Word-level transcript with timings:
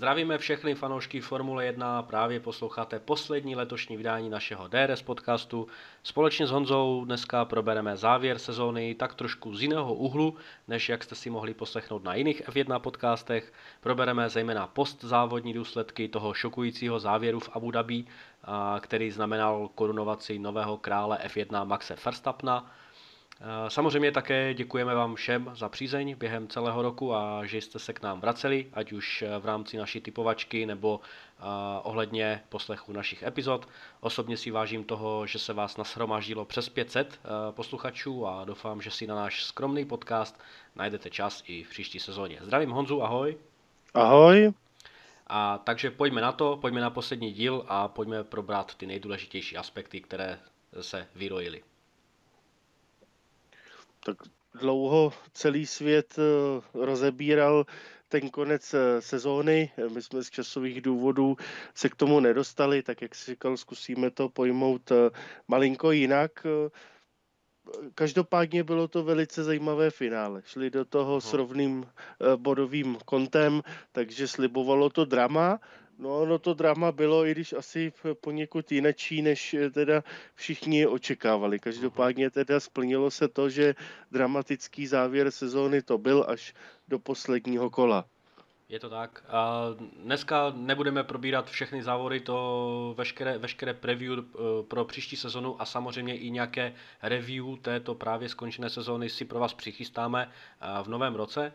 Zdravíme 0.00 0.38
všechny 0.38 0.74
fanoušky 0.74 1.20
Formule 1.20 1.64
1, 1.64 2.02
právě 2.02 2.40
posloucháte 2.40 2.98
poslední 2.98 3.56
letošní 3.56 3.96
vydání 3.96 4.30
našeho 4.30 4.68
DRS 4.68 5.02
podcastu. 5.02 5.66
Společně 6.02 6.46
s 6.46 6.50
Honzou 6.50 7.04
dneska 7.04 7.44
probereme 7.44 7.96
závěr 7.96 8.38
sezóny 8.38 8.94
tak 8.94 9.14
trošku 9.14 9.54
z 9.54 9.62
jiného 9.62 9.94
úhlu, 9.94 10.36
než 10.68 10.88
jak 10.88 11.04
jste 11.04 11.14
si 11.14 11.30
mohli 11.30 11.54
poslechnout 11.54 12.04
na 12.04 12.14
jiných 12.14 12.48
F1 12.48 12.78
podcastech. 12.78 13.52
Probereme 13.80 14.28
zejména 14.28 14.66
postzávodní 14.66 15.52
důsledky 15.52 16.08
toho 16.08 16.34
šokujícího 16.34 17.00
závěru 17.00 17.40
v 17.40 17.48
Abu 17.52 17.70
Dhabi, 17.70 18.04
který 18.80 19.10
znamenal 19.10 19.68
korunovaci 19.74 20.38
nového 20.38 20.76
krále 20.76 21.18
F1 21.26 21.66
Maxe 21.66 21.96
Verstappena. 22.04 22.72
Eh, 23.42 23.70
samozřejmě 23.70 24.12
také 24.12 24.54
děkujeme 24.54 24.94
vám 24.94 25.14
všem 25.14 25.50
za 25.54 25.68
přízeň 25.68 26.16
během 26.18 26.48
celého 26.48 26.82
roku 26.82 27.14
a 27.14 27.46
že 27.46 27.58
jste 27.58 27.78
se 27.78 27.92
k 27.92 28.02
nám 28.02 28.20
vraceli, 28.20 28.66
ať 28.72 28.92
už 28.92 29.22
eh, 29.22 29.38
v 29.38 29.46
rámci 29.46 29.76
naší 29.76 30.00
typovačky 30.00 30.66
nebo 30.66 31.00
eh, 31.00 31.42
ohledně 31.82 32.42
poslechu 32.48 32.92
našich 32.92 33.22
epizod. 33.22 33.68
Osobně 34.00 34.36
si 34.36 34.50
vážím 34.50 34.84
toho, 34.84 35.26
že 35.26 35.38
se 35.38 35.52
vás 35.52 35.76
nashromáždilo 35.76 36.44
přes 36.44 36.68
500 36.68 37.20
posluchačů 37.50 38.26
a 38.26 38.44
doufám, 38.44 38.82
že 38.82 38.90
si 38.90 39.06
na 39.06 39.14
náš 39.14 39.44
skromný 39.44 39.84
podcast 39.84 40.40
najdete 40.76 41.10
čas 41.10 41.42
i 41.46 41.64
v 41.64 41.70
příští 41.70 42.00
sezóně. 42.00 42.38
Zdravím 42.40 42.70
Honzu, 42.70 43.02
ahoj. 43.02 43.36
Ahoj. 43.94 44.52
A 45.26 45.58
takže 45.58 45.90
pojďme 45.90 46.20
na 46.20 46.32
to, 46.32 46.56
pojďme 46.56 46.80
na 46.80 46.90
poslední 46.90 47.32
díl 47.32 47.64
a 47.68 47.88
pojďme 47.88 48.24
probrat 48.24 48.74
ty 48.74 48.86
nejdůležitější 48.86 49.56
aspekty, 49.56 50.00
které 50.00 50.38
se 50.80 51.06
vyrojily 51.14 51.62
tak 54.04 54.16
dlouho 54.54 55.12
celý 55.32 55.66
svět 55.66 56.16
eh, 56.18 56.22
rozebíral 56.74 57.66
ten 58.08 58.30
konec 58.30 58.74
eh, 58.74 59.02
sezóny. 59.02 59.70
My 59.94 60.02
jsme 60.02 60.24
z 60.24 60.30
časových 60.30 60.80
důvodů 60.80 61.36
se 61.74 61.88
k 61.88 61.94
tomu 61.94 62.20
nedostali, 62.20 62.82
tak 62.82 63.02
jak 63.02 63.14
si 63.14 63.30
říkal, 63.30 63.56
zkusíme 63.56 64.10
to 64.10 64.28
pojmout 64.28 64.90
eh, 64.90 65.10
malinko 65.48 65.90
jinak. 65.92 66.46
Každopádně 67.94 68.64
bylo 68.64 68.88
to 68.88 69.04
velice 69.04 69.44
zajímavé 69.44 69.90
finále. 69.90 70.42
Šli 70.44 70.70
do 70.70 70.84
toho 70.84 71.20
s 71.20 71.32
rovným 71.32 71.86
bodovým 72.36 72.98
kontem, 73.04 73.62
takže 73.92 74.28
slibovalo 74.28 74.90
to 74.90 75.04
drama. 75.04 75.60
No, 76.00 76.26
no 76.26 76.38
to 76.38 76.54
drama 76.54 76.92
bylo, 76.92 77.26
i 77.26 77.30
když 77.30 77.52
asi 77.52 77.92
poněkud 78.20 78.72
jinačí, 78.72 79.22
než 79.22 79.54
eh, 79.54 79.70
teda 79.70 80.02
všichni 80.34 80.86
očekávali. 80.86 81.58
Každopádně 81.58 82.30
teda 82.30 82.60
splnilo 82.60 83.10
se 83.10 83.28
to, 83.28 83.50
že 83.50 83.74
dramatický 84.10 84.86
závěr 84.86 85.30
sezóny 85.30 85.82
to 85.82 85.98
byl 85.98 86.24
až 86.28 86.54
do 86.88 86.98
posledního 86.98 87.70
kola. 87.70 88.04
Je 88.68 88.80
to 88.80 88.90
tak. 88.90 89.24
A 89.28 89.66
dneska 90.02 90.52
nebudeme 90.56 91.04
probírat 91.04 91.50
všechny 91.50 91.82
závody, 91.82 92.20
to 92.20 92.94
veškeré, 92.98 93.38
veškeré 93.38 93.74
preview 93.74 94.18
eh, 94.18 94.38
pro 94.68 94.84
příští 94.84 95.16
sezonu 95.16 95.62
a 95.62 95.64
samozřejmě 95.64 96.18
i 96.18 96.30
nějaké 96.30 96.74
review 97.02 97.44
této 97.62 97.94
právě 97.94 98.28
skončené 98.28 98.70
sezóny 98.70 99.08
si 99.08 99.24
pro 99.24 99.38
vás 99.38 99.54
přichystáme 99.54 100.30
eh, 100.60 100.82
v 100.82 100.88
novém 100.88 101.14
roce. 101.14 101.52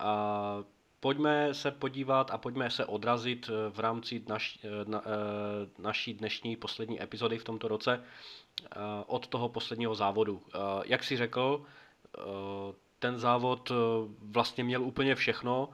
A 0.00 0.64
pojďme 1.00 1.54
se 1.54 1.70
podívat 1.70 2.30
a 2.30 2.38
pojďme 2.38 2.70
se 2.70 2.84
odrazit 2.84 3.50
eh, 3.50 3.70
v 3.70 3.80
rámci 3.80 4.24
naš, 4.28 4.58
eh, 4.64 4.68
na, 4.84 5.02
eh, 5.06 5.68
naší 5.78 6.14
dnešní 6.14 6.56
poslední 6.56 7.02
epizody 7.02 7.38
v 7.38 7.44
tomto 7.44 7.68
roce 7.68 8.04
od 9.06 9.26
toho 9.26 9.48
posledního 9.48 9.94
závodu. 9.94 10.42
Jak 10.84 11.04
si 11.04 11.16
řekl, 11.16 11.64
ten 12.98 13.18
závod 13.18 13.72
vlastně 14.22 14.64
měl 14.64 14.82
úplně 14.82 15.14
všechno, 15.14 15.68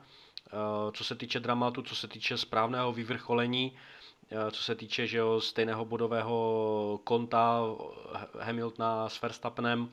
co 0.93 1.05
se 1.05 1.15
týče 1.15 1.41
dramatu, 1.41 1.83
co 1.83 1.97
se 1.97 2.09
týče 2.09 2.39
správného 2.39 2.93
vyvrcholení, 2.93 3.77
co 4.51 4.63
se 4.63 4.75
týče 4.75 5.07
že 5.07 5.19
jo, 5.19 5.41
stejného 5.41 5.85
bodového 5.85 7.01
konta 7.05 7.61
Hamiltona 8.41 9.09
s 9.09 9.23
Verstappenem 9.23 9.91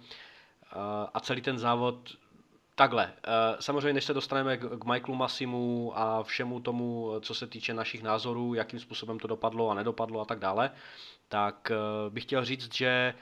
a 1.13 1.19
celý 1.19 1.41
ten 1.41 1.59
závod 1.59 2.09
Takhle, 2.75 3.13
eh, 3.23 3.29
samozřejmě 3.59 3.93
než 3.93 4.05
se 4.05 4.13
dostaneme 4.13 4.57
k 4.57 4.85
Michaelu 4.85 5.15
Massimu 5.15 5.93
a 5.95 6.23
všemu 6.23 6.59
tomu, 6.59 7.11
co 7.21 7.33
se 7.33 7.47
týče 7.47 7.73
našich 7.73 8.03
názorů, 8.03 8.53
jakým 8.53 8.79
způsobem 8.79 9.19
to 9.19 9.27
dopadlo 9.27 9.69
a 9.69 9.73
nedopadlo 9.73 10.21
a 10.21 10.25
tak 10.25 10.39
dále, 10.39 10.71
tak 11.27 11.71
eh, 11.71 12.09
bych 12.09 12.23
chtěl 12.23 12.45
říct, 12.45 12.75
že 12.75 13.13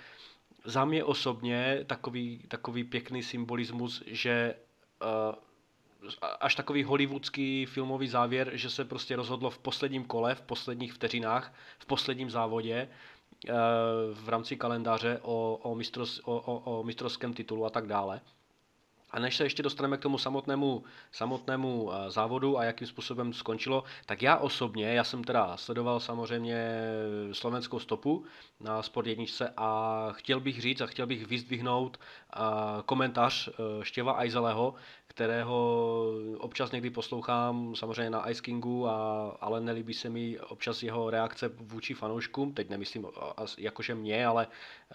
za 0.65 0.85
mě 0.85 1.03
osobně 1.03 1.83
takový, 1.87 2.43
takový 2.47 2.83
pěkný 2.83 3.23
symbolismus, 3.23 4.03
že 4.07 4.55
eh, 5.01 5.35
až 6.39 6.55
takový 6.55 6.83
hollywoodský 6.83 7.65
filmový 7.65 8.07
závěr, 8.07 8.51
že 8.53 8.69
se 8.69 8.85
prostě 8.85 9.15
rozhodlo 9.15 9.49
v 9.49 9.57
posledním 9.57 10.05
kole, 10.05 10.35
v 10.35 10.41
posledních 10.41 10.93
vteřinách, 10.93 11.53
v 11.79 11.85
posledním 11.85 12.29
závodě, 12.29 12.89
v 14.13 14.29
rámci 14.29 14.57
kalendáře 14.57 15.19
o, 15.21 15.59
o, 15.61 15.75
mistros, 15.75 16.21
o, 16.23 16.35
o, 16.35 16.79
o 16.79 16.83
mistrovském 16.83 17.33
titulu 17.33 17.65
a 17.65 17.69
tak 17.69 17.87
dále. 17.87 18.21
A 19.11 19.19
než 19.19 19.37
se 19.37 19.43
ještě 19.43 19.63
dostaneme 19.63 19.97
k 19.97 20.01
tomu 20.01 20.17
samotnému, 20.17 20.83
samotnému 21.11 21.91
eh, 21.93 22.11
závodu 22.11 22.57
a 22.57 22.63
jakým 22.63 22.87
způsobem 22.87 23.33
skončilo, 23.33 23.83
tak 24.05 24.21
já 24.21 24.37
osobně, 24.37 24.93
já 24.93 25.03
jsem 25.03 25.23
teda 25.23 25.57
sledoval 25.57 25.99
samozřejmě 25.99 26.81
slovenskou 27.31 27.79
stopu 27.79 28.25
na 28.59 28.81
Sport 28.81 29.07
jedničce 29.07 29.53
a 29.57 30.07
chtěl 30.11 30.39
bych 30.39 30.61
říct 30.61 30.81
a 30.81 30.85
chtěl 30.85 31.07
bych 31.07 31.27
vyzdvihnout 31.27 31.97
eh, 31.99 32.39
komentář 32.85 33.49
eh, 33.49 33.53
Štěva 33.83 34.11
Ajzeleho, 34.11 34.75
kterého 35.11 36.05
občas 36.37 36.71
někdy 36.71 36.89
poslouchám, 36.89 37.75
samozřejmě 37.75 38.09
na 38.09 38.29
Ice 38.29 38.41
Kingu, 38.41 38.87
a, 38.87 39.29
ale 39.41 39.61
nelíbí 39.61 39.93
se 39.93 40.09
mi 40.09 40.39
občas 40.39 40.83
jeho 40.83 41.09
reakce 41.09 41.47
vůči 41.47 41.93
fanouškům, 41.93 42.53
teď 42.53 42.69
nemyslím 42.69 43.07
jakože 43.57 43.95
mě, 43.95 44.25
ale 44.25 44.47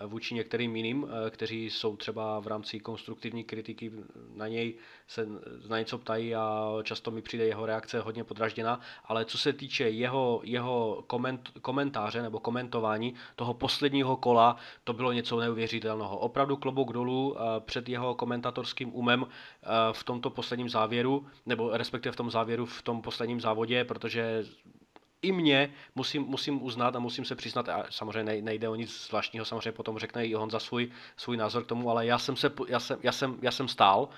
vůči 0.06 0.34
některým 0.34 0.76
jiným, 0.76 1.06
kteří 1.30 1.70
jsou 1.70 1.96
třeba 1.96 2.40
v 2.40 2.46
rámci 2.46 2.80
konstruktivní 2.80 3.44
kritiky 3.44 3.92
na 4.34 4.48
něj 4.48 4.74
se 5.08 5.26
na 5.68 5.78
něco 5.78 5.98
ptají 5.98 6.34
a 6.34 6.68
často 6.82 7.10
mi 7.10 7.22
přijde 7.22 7.46
jeho 7.46 7.66
reakce 7.66 8.00
hodně 8.00 8.24
podražděná, 8.24 8.80
ale 9.04 9.24
co 9.24 9.38
se 9.38 9.52
týče 9.52 9.90
jeho, 9.90 10.40
jeho 10.44 11.04
koment, 11.06 11.50
komentáře 11.62 12.22
nebo 12.22 12.40
komentování 12.40 13.14
toho 13.36 13.54
posledního 13.54 14.16
kola, 14.16 14.56
to 14.84 14.92
bylo 14.92 15.12
něco 15.12 15.40
neuvěřitelného. 15.40 16.18
Opravdu 16.18 16.56
klobouk 16.56 16.92
dolů 16.92 17.36
eh, 17.36 17.60
před 17.60 17.88
jeho 17.88 18.14
komentatorským 18.14 18.94
umem 18.94 19.26
eh, 19.26 19.55
v 19.92 20.04
tomto 20.04 20.30
posledním 20.30 20.68
závěru, 20.68 21.26
nebo 21.46 21.70
respektive 21.76 22.12
v 22.12 22.16
tom 22.16 22.30
závěru 22.30 22.66
v 22.66 22.82
tom 22.82 23.02
posledním 23.02 23.40
závodě, 23.40 23.84
protože 23.84 24.44
i 25.26 25.32
mě 25.32 25.74
musím, 25.94 26.22
musím 26.22 26.62
uznat 26.62 26.96
a 26.96 26.98
musím 26.98 27.24
se 27.24 27.34
přiznat, 27.34 27.68
a 27.68 27.84
samozřejmě 27.90 28.42
nejde 28.42 28.68
o 28.68 28.74
nic 28.74 29.06
zvláštního, 29.06 29.44
samozřejmě 29.44 29.72
potom 29.72 29.98
řekne 29.98 30.26
i 30.26 30.34
Honza 30.34 30.58
svůj, 30.58 30.90
svůj 31.16 31.36
názor 31.36 31.64
k 31.64 31.66
tomu, 31.66 31.90
ale 31.90 32.06
já 32.06 32.18
jsem, 32.18 32.36
se, 32.36 32.52
já 32.68 32.80
jsem, 32.80 32.98
já 33.02 33.12
jsem, 33.12 33.38
já 33.42 33.50
jsem 33.50 33.68
stál, 33.68 34.08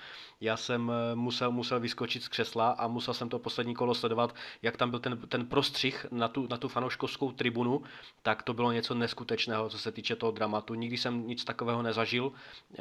já 0.40 0.56
jsem 0.56 0.92
eh, 0.92 1.14
musel, 1.14 1.52
musel 1.52 1.80
vyskočit 1.80 2.22
z 2.22 2.28
křesla 2.28 2.70
a 2.70 2.88
musel 2.88 3.14
jsem 3.14 3.28
to 3.28 3.38
poslední 3.38 3.74
kolo 3.74 3.94
sledovat, 3.94 4.34
jak 4.62 4.76
tam 4.76 4.90
byl 4.90 4.98
ten, 4.98 5.20
ten 5.28 5.46
prostřih 5.46 6.06
na 6.10 6.28
tu, 6.28 6.46
na 6.50 6.56
tu 6.56 6.68
fanouškovskou 6.68 7.32
tribunu, 7.32 7.82
tak 8.22 8.42
to 8.42 8.54
bylo 8.54 8.72
něco 8.72 8.94
neskutečného, 8.94 9.68
co 9.68 9.78
se 9.78 9.92
týče 9.92 10.16
toho 10.16 10.32
dramatu. 10.32 10.74
Nikdy 10.74 10.96
jsem 10.96 11.28
nic 11.28 11.44
takového 11.44 11.82
nezažil 11.82 12.32
eh, 12.32 12.76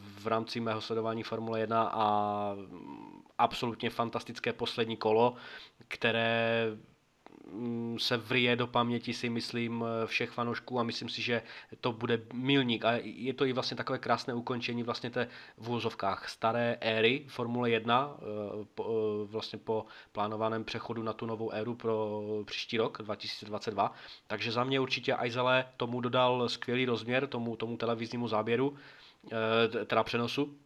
v 0.00 0.26
rámci 0.26 0.60
mého 0.60 0.80
sledování 0.80 1.22
Formule 1.22 1.60
1 1.60 1.82
a 1.82 2.56
absolutně 3.38 3.90
fantastické 3.90 4.52
poslední 4.52 4.96
kolo, 4.96 5.34
které 5.88 6.66
Mm, 6.76 6.91
se 7.98 8.16
vrije 8.16 8.56
do 8.56 8.66
paměti 8.66 9.14
si 9.14 9.30
myslím 9.30 9.84
všech 10.06 10.30
fanoušků 10.30 10.80
a 10.80 10.82
myslím 10.82 11.08
si, 11.08 11.22
že 11.22 11.42
to 11.80 11.92
bude 11.92 12.20
milník 12.32 12.84
a 12.84 12.92
je 13.02 13.34
to 13.34 13.46
i 13.46 13.52
vlastně 13.52 13.76
takové 13.76 13.98
krásné 13.98 14.34
ukončení 14.34 14.82
vlastně 14.82 15.10
té 15.10 15.28
v 15.58 15.70
úzovkách 15.70 16.28
staré 16.28 16.78
éry 16.80 17.24
Formule 17.28 17.70
1 17.70 18.16
eh, 18.18 18.24
eh, 18.80 18.84
vlastně 19.24 19.58
po 19.58 19.86
plánovaném 20.12 20.64
přechodu 20.64 21.02
na 21.02 21.12
tu 21.12 21.26
novou 21.26 21.50
éru 21.50 21.74
pro 21.74 22.22
příští 22.44 22.76
rok 22.76 22.98
2022. 23.02 23.92
Takže 24.26 24.52
za 24.52 24.64
mě 24.64 24.80
určitě 24.80 25.14
Aizele 25.14 25.64
tomu 25.76 26.00
dodal 26.00 26.48
skvělý 26.48 26.86
rozměr 26.86 27.26
tomu, 27.26 27.56
tomu 27.56 27.76
televiznímu 27.76 28.28
záběru, 28.28 28.76
eh, 29.32 29.84
teda 29.84 30.04
přenosu 30.04 30.56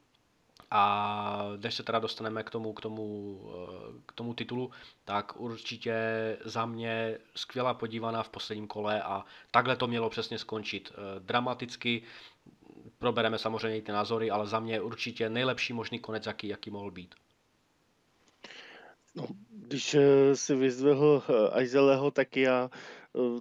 a 0.71 1.43
než 1.63 1.75
se 1.75 1.83
teda 1.83 1.99
dostaneme 1.99 2.43
k 2.43 2.51
tomu, 2.51 2.73
k 2.73 2.81
tomu, 2.81 3.41
eh, 3.49 4.03
k 4.07 4.13
tomu 4.13 4.35
titulu, 4.35 4.71
tak 5.05 5.41
určitě 5.41 5.97
za 6.45 6.67
mě 6.67 7.19
skvělá 7.35 7.75
podívaná 7.75 8.23
v 8.23 8.29
posledním 8.29 8.67
kole 8.67 9.03
a 9.03 9.25
takhle 9.51 9.77
to 9.77 9.87
mělo 9.87 10.11
přesně 10.11 10.39
skončit. 10.39 10.93
Eh, 10.93 11.21
dramaticky, 11.21 12.03
probereme 12.99 13.39
samozřejmě 13.39 13.79
i 13.79 13.83
ty 13.83 13.93
názory, 13.93 14.31
ale 14.31 14.47
za 14.47 14.61
mě 14.61 14.81
určitě 14.81 15.29
nejlepší 15.29 15.73
možný 15.73 15.99
konec, 15.99 16.27
jaký, 16.27 16.49
jaký 16.49 16.71
mohl 16.71 16.91
být. 16.91 17.15
No, 19.15 19.27
když 19.51 19.95
eh, 19.95 20.37
si 20.37 20.55
vyzdvihl 20.55 21.23
Aizeleho, 21.53 22.11
tak 22.11 22.37
já 22.37 22.71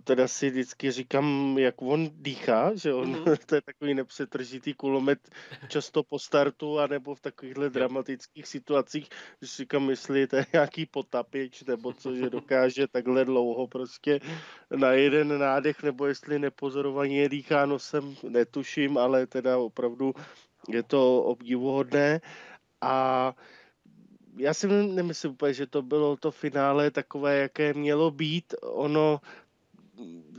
teda 0.03 0.27
si 0.27 0.49
vždycky 0.49 0.91
říkám, 0.91 1.55
jak 1.59 1.81
on 1.81 2.09
dýchá, 2.13 2.75
že 2.75 2.93
on, 2.93 3.15
mm-hmm. 3.15 3.37
to 3.45 3.55
je 3.55 3.61
takový 3.61 3.93
nepřetržitý 3.93 4.73
kulomet 4.73 5.19
často 5.67 6.03
po 6.03 6.19
startu, 6.19 6.79
anebo 6.79 7.15
v 7.15 7.21
takovýchhle 7.21 7.69
dramatických 7.69 8.47
situacích, 8.47 9.09
že 9.41 9.47
si 9.47 9.57
říkám, 9.57 9.89
jestli 9.89 10.27
to 10.27 10.35
je 10.35 10.45
nějaký 10.53 10.85
potapič, 10.85 11.63
nebo 11.63 11.93
co, 11.93 12.15
že 12.15 12.29
dokáže 12.29 12.87
takhle 12.87 13.25
dlouho 13.25 13.67
prostě 13.67 14.19
na 14.75 14.91
jeden 14.91 15.39
nádech, 15.39 15.83
nebo 15.83 16.05
jestli 16.05 16.39
nepozorovaně 16.39 17.29
dýchá 17.29 17.65
nosem, 17.65 18.15
netuším, 18.29 18.97
ale 18.97 19.27
teda 19.27 19.57
opravdu 19.57 20.13
je 20.69 20.83
to 20.83 21.23
obdivuhodné 21.23 22.21
a 22.81 23.33
já 24.37 24.53
si 24.53 24.67
nemyslím 24.67 25.31
úplně, 25.31 25.53
že 25.53 25.67
to 25.67 25.81
bylo 25.81 26.17
to 26.17 26.31
finále 26.31 26.91
takové, 26.91 27.37
jaké 27.37 27.73
mělo 27.73 28.11
být. 28.11 28.53
Ono 28.61 29.19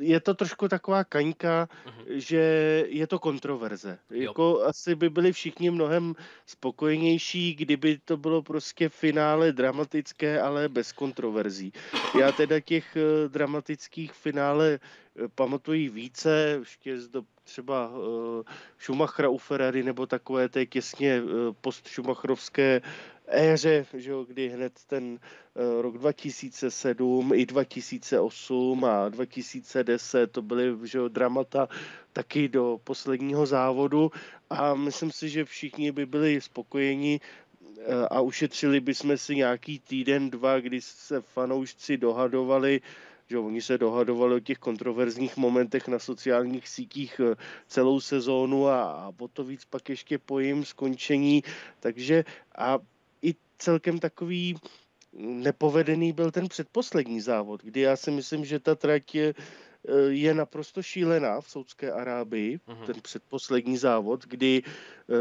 je 0.01 0.21
to 0.21 0.35
trošku 0.35 0.69
taková 0.69 1.05
kaňka, 1.05 1.69
uh-huh. 1.87 2.05
že 2.09 2.43
je 2.89 3.07
to 3.07 3.19
kontroverze. 3.19 3.99
Jo. 4.11 4.23
Jako 4.23 4.63
asi 4.65 4.95
by 4.95 5.11
byli 5.11 5.33
všichni 5.33 5.71
mnohem 5.71 6.15
spokojenější, 6.47 7.55
kdyby 7.55 7.99
to 8.05 8.17
bylo 8.17 8.43
prostě 8.43 8.89
finále 8.89 9.53
dramatické, 9.53 10.41
ale 10.41 10.69
bez 10.69 10.93
kontroverzí. 10.93 11.73
Já 12.21 12.33
teda 12.33 12.61
těch 12.61 12.97
uh, 12.97 13.33
dramatických 13.33 14.13
finále 14.13 14.79
uh, 14.79 15.27
pamatuji 15.35 15.89
více, 15.89 16.57
ještě 16.59 17.01
z 17.01 17.09
do 17.09 17.23
třeba 17.45 17.89
uh, 17.89 18.43
Schumachera 18.79 19.29
u 19.29 19.39
Ferrari, 19.39 19.83
nebo 19.83 20.07
takové 20.07 20.49
té 20.49 20.67
těsně 20.67 21.23
uh, 21.23 21.31
post-Schumacherovské 21.61 22.81
éře, 23.29 23.87
že 23.95 24.11
jo, 24.11 24.25
kdy 24.25 24.49
hned 24.49 24.73
ten 24.87 25.05
uh, 25.05 25.83
rok 25.83 25.99
2007 25.99 27.33
i 27.35 27.47
2008 27.47 28.85
a 28.85 29.09
2010 29.09 30.33
to 30.33 30.43
byly 30.43 30.89
že 30.89 30.99
jo, 30.99 31.09
dramata 31.09 31.69
taky 32.13 32.49
do 32.49 32.81
posledního 32.85 33.47
závodu. 33.47 34.11
A 34.51 34.75
myslím 34.75 35.11
si, 35.11 35.29
že 35.29 35.45
všichni 35.45 35.93
by 35.93 36.07
byli 36.07 36.41
spokojeni 36.41 37.21
uh, 37.21 38.07
a 38.11 38.21
ušetřili 38.21 38.81
bychom 38.81 39.19
si 39.19 39.37
nějaký 39.37 39.79
týden, 39.79 40.31
dva, 40.31 40.61
kdy 40.61 40.81
se 40.81 41.21
fanoušci 41.21 41.97
dohadovali 41.97 42.81
že 43.29 43.39
oni 43.39 43.63
se 43.63 43.79
dohadovali 43.79 44.35
o 44.35 44.41
těch 44.41 44.59
kontroverzních 44.59 45.37
momentech 45.37 45.89
na 45.89 45.99
sociálních 45.99 46.69
sítích 46.69 47.21
eh, 47.21 47.35
celou 47.67 48.01
sezónu 48.01 48.69
a, 48.69 48.83
a 48.83 49.13
o 49.19 49.29
to 49.29 49.45
víc 49.45 49.65
pak 49.65 49.89
ještě 49.89 50.19
po 50.19 50.39
jejím 50.39 50.65
skončení, 50.65 51.43
takže 51.81 52.25
a 52.59 52.79
celkem 53.59 53.99
takový 53.99 54.57
nepovedený 55.19 56.13
byl 56.13 56.31
ten 56.31 56.49
předposlední 56.49 57.21
závod, 57.21 57.63
kdy 57.63 57.81
já 57.81 57.97
si 57.97 58.11
myslím, 58.11 58.45
že 58.45 58.61
ta 58.61 58.75
trať 58.75 59.15
je, 59.15 59.35
eh, 59.89 59.93
je 60.09 60.35
naprosto 60.35 60.83
šílená 60.83 61.41
v 61.41 61.51
Saudské 61.51 61.93
Arábii, 61.93 62.59
uh-huh. 62.59 62.87
ten 62.87 63.01
předposlední 63.01 63.77
závod, 63.77 64.25
kdy 64.27 64.63
uh, 64.63 65.17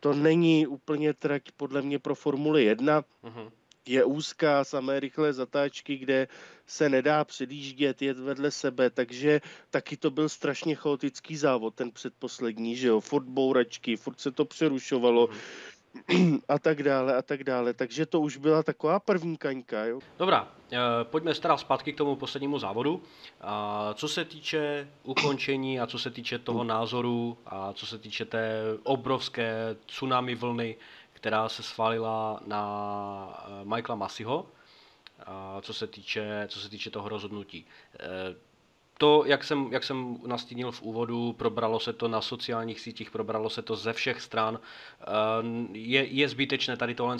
to 0.00 0.14
není 0.14 0.66
úplně 0.66 1.14
trať 1.14 1.42
podle 1.56 1.82
mě 1.82 1.98
pro 1.98 2.14
Formuli 2.14 2.64
1, 2.64 3.02
uh-huh 3.24 3.50
je 3.86 4.04
úzká, 4.04 4.64
samé 4.64 5.00
rychlé 5.00 5.32
zatáčky, 5.32 5.96
kde 5.96 6.28
se 6.66 6.88
nedá 6.88 7.24
předjíždět, 7.24 8.02
jet 8.02 8.18
vedle 8.18 8.50
sebe, 8.50 8.90
takže 8.90 9.40
taky 9.70 9.96
to 9.96 10.10
byl 10.10 10.28
strašně 10.28 10.74
chaotický 10.74 11.36
závod, 11.36 11.74
ten 11.74 11.90
předposlední, 11.90 12.76
že 12.76 12.88
jo, 12.88 13.00
furt 13.00 13.24
bouračky, 13.24 13.96
furt 13.96 14.20
se 14.20 14.30
to 14.30 14.44
přerušovalo, 14.44 15.28
a 16.48 16.58
tak 16.58 16.82
dále 16.82 17.16
a 17.16 17.22
tak 17.22 17.44
dále. 17.44 17.74
Takže 17.74 18.06
to 18.06 18.20
už 18.20 18.36
byla 18.36 18.62
taková 18.62 19.00
první 19.00 19.36
kaňka. 19.36 19.84
Jo? 19.84 20.00
Dobrá, 20.18 20.48
e, 20.72 20.78
pojďme 21.04 21.34
teda 21.34 21.56
zpátky 21.56 21.92
k 21.92 21.96
tomu 21.96 22.16
poslednímu 22.16 22.58
závodu. 22.58 23.02
A 23.40 23.90
co 23.94 24.08
se 24.08 24.24
týče 24.24 24.88
ukončení 25.02 25.80
a 25.80 25.86
co 25.86 25.98
se 25.98 26.10
týče 26.10 26.38
toho 26.38 26.64
názoru 26.64 27.38
a 27.46 27.72
co 27.72 27.86
se 27.86 27.98
týče 27.98 28.24
té 28.24 28.62
obrovské 28.82 29.76
tsunami 29.86 30.34
vlny, 30.34 30.76
která 31.12 31.48
se 31.48 31.62
svalila 31.62 32.40
na 32.46 33.44
eh, 33.44 33.64
Michaela 33.64 33.96
Masiho, 33.96 34.46
co 35.60 35.74
se 35.74 35.86
týče, 35.86 36.46
co 36.48 36.60
se 36.60 36.68
týče 36.68 36.90
toho 36.90 37.08
rozhodnutí. 37.08 37.66
To, 39.00 39.24
jak 39.26 39.44
jsem, 39.44 39.68
jak 39.70 39.84
jsem 39.84 40.18
nastínil 40.26 40.72
v 40.72 40.82
úvodu, 40.82 41.32
probralo 41.32 41.80
se 41.80 41.92
to 41.92 42.08
na 42.08 42.20
sociálních 42.20 42.80
sítích, 42.80 43.10
probralo 43.10 43.50
se 43.50 43.62
to 43.62 43.76
ze 43.76 43.92
všech 43.92 44.20
stran. 44.20 44.60
Eh, 45.00 45.06
je, 45.72 46.04
je 46.04 46.28
zbytečné 46.28 46.76
tady 46.76 46.94
tohle 46.94 47.16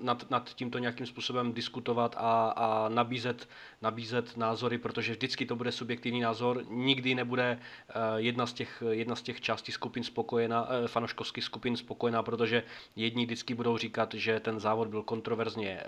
nad, 0.00 0.30
nad 0.30 0.54
tímto 0.54 0.78
nějakým 0.78 1.06
způsobem 1.06 1.52
diskutovat 1.52 2.14
a, 2.18 2.48
a 2.56 2.88
nabízet, 2.88 3.48
nabízet 3.82 4.36
názory, 4.36 4.78
protože 4.78 5.12
vždycky 5.12 5.46
to 5.46 5.56
bude 5.56 5.72
subjektivní 5.72 6.20
názor, 6.20 6.64
nikdy 6.70 7.14
nebude 7.14 7.58
eh, 7.88 7.92
jedna 8.16 8.46
z 8.46 8.52
těch, 8.52 8.82
jedna 8.90 9.16
z 9.16 9.22
těch 9.22 9.40
částí 9.40 9.72
skupin 9.72 10.04
spokojená, 10.04 10.68
eh, 10.70 10.88
fanoškovských 10.88 11.44
skupin 11.44 11.76
spokojená, 11.76 12.22
protože 12.22 12.62
jedni 12.96 13.24
vždycky 13.26 13.54
budou 13.54 13.78
říkat, 13.78 14.14
že 14.14 14.40
ten 14.40 14.60
závod 14.60 14.88
byl 14.88 15.02
kontroverzně 15.02 15.80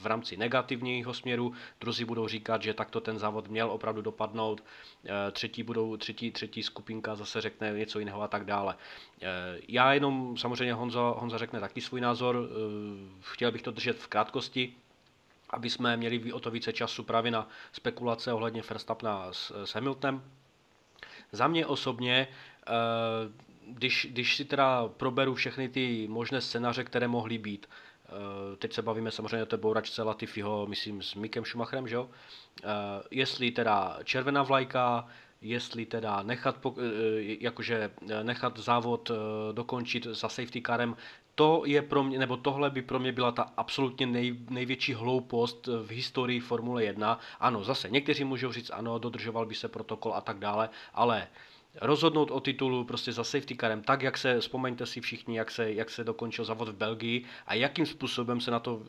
v 0.00 0.06
rámci 0.06 0.36
negativního 0.36 1.14
směru, 1.14 1.52
druzí 1.80 2.04
budou 2.04 2.28
říkat, 2.28 2.62
že 2.62 2.74
takto 2.74 3.00
ten 3.00 3.18
závod 3.18 3.48
měl 3.48 3.70
opravdu 3.70 4.02
dopadnout 4.02 4.55
dohodnout, 4.56 5.28
eh, 5.28 5.30
třetí, 5.30 5.62
budou, 5.62 5.96
třetí, 5.96 6.30
třetí 6.30 6.62
skupinka 6.62 7.14
zase 7.14 7.40
řekne 7.40 7.72
něco 7.72 7.98
jiného 7.98 8.22
a 8.22 8.28
tak 8.28 8.44
dále. 8.44 8.76
Eh, 9.22 9.60
já 9.68 9.92
jenom, 9.92 10.36
samozřejmě 10.36 10.74
Honza, 10.74 11.14
Honza 11.16 11.38
řekne 11.38 11.60
taky 11.60 11.80
svůj 11.80 12.00
názor, 12.00 12.36
eh, 12.36 12.50
chtěl 13.20 13.52
bych 13.52 13.62
to 13.62 13.70
držet 13.70 13.98
v 13.98 14.08
krátkosti, 14.08 14.74
aby 15.50 15.70
jsme 15.70 15.96
měli 15.96 16.32
o 16.32 16.40
to 16.40 16.50
více 16.50 16.72
času 16.72 17.04
právě 17.04 17.30
na 17.30 17.48
spekulace 17.72 18.32
ohledně 18.32 18.62
Verstappena 18.62 19.32
s, 19.32 19.64
s 19.64 19.74
Hamiltonem. 19.74 20.22
Za 21.32 21.48
mě 21.48 21.66
osobně, 21.66 22.28
když, 23.66 24.06
když 24.10 24.36
si 24.36 24.44
teda 24.44 24.88
proberu 24.88 25.34
všechny 25.34 25.68
ty 25.68 26.06
možné 26.08 26.40
scénáře, 26.40 26.84
které 26.84 27.08
mohly 27.08 27.38
být, 27.38 27.66
teď 28.58 28.72
se 28.72 28.82
bavíme 28.82 29.10
samozřejmě 29.10 29.42
o 29.42 29.46
té 29.46 29.56
bouračce 29.56 30.02
Latifiho, 30.02 30.66
myslím 30.66 31.02
s 31.02 31.14
Mikem 31.14 31.44
Schumacherem, 31.44 31.88
že 31.88 31.94
jo? 31.94 32.10
Eh, 32.64 32.66
jestli 33.10 33.50
teda 33.50 33.98
červená 34.04 34.42
vlajka, 34.42 35.06
jestli 35.40 35.86
teda 35.86 36.22
nechat, 36.22 36.66
eh, 36.66 36.80
jakože 37.40 37.90
nechat 38.22 38.58
závod 38.58 39.10
dokončit 39.52 40.04
za 40.04 40.28
safety 40.28 40.62
carem, 40.66 40.96
to 41.34 41.62
je 41.66 41.82
pro 41.82 42.02
mě, 42.02 42.18
nebo 42.18 42.36
tohle 42.36 42.70
by 42.70 42.82
pro 42.82 42.98
mě 42.98 43.12
byla 43.12 43.32
ta 43.32 43.52
absolutně 43.56 44.06
nej, 44.06 44.36
největší 44.50 44.94
hloupost 44.94 45.66
v 45.66 45.90
historii 45.90 46.40
Formule 46.40 46.84
1. 46.84 47.18
Ano, 47.40 47.64
zase 47.64 47.90
někteří 47.90 48.24
můžou 48.24 48.52
říct, 48.52 48.70
ano, 48.70 48.98
dodržoval 48.98 49.46
by 49.46 49.54
se 49.54 49.68
protokol 49.68 50.14
a 50.14 50.20
tak 50.20 50.38
dále, 50.38 50.68
ale 50.94 51.28
uh, 51.30 51.55
rozhodnout 51.80 52.30
o 52.30 52.40
titulu 52.40 52.84
prostě 52.84 53.12
za 53.12 53.24
safety 53.24 53.56
carem, 53.56 53.82
tak 53.82 54.02
jak 54.02 54.18
se, 54.18 54.40
vzpomeňte 54.40 54.86
si 54.86 55.00
všichni, 55.00 55.38
jak 55.38 55.50
se, 55.50 55.72
jak 55.72 55.90
se 55.90 56.04
dokončil 56.04 56.44
závod 56.44 56.68
v 56.68 56.76
Belgii 56.76 57.24
a 57.46 57.54
jakým 57.54 57.86
způsobem 57.86 58.40
se 58.40 58.50
na 58.50 58.60
to 58.60 58.74
uh, 58.74 58.82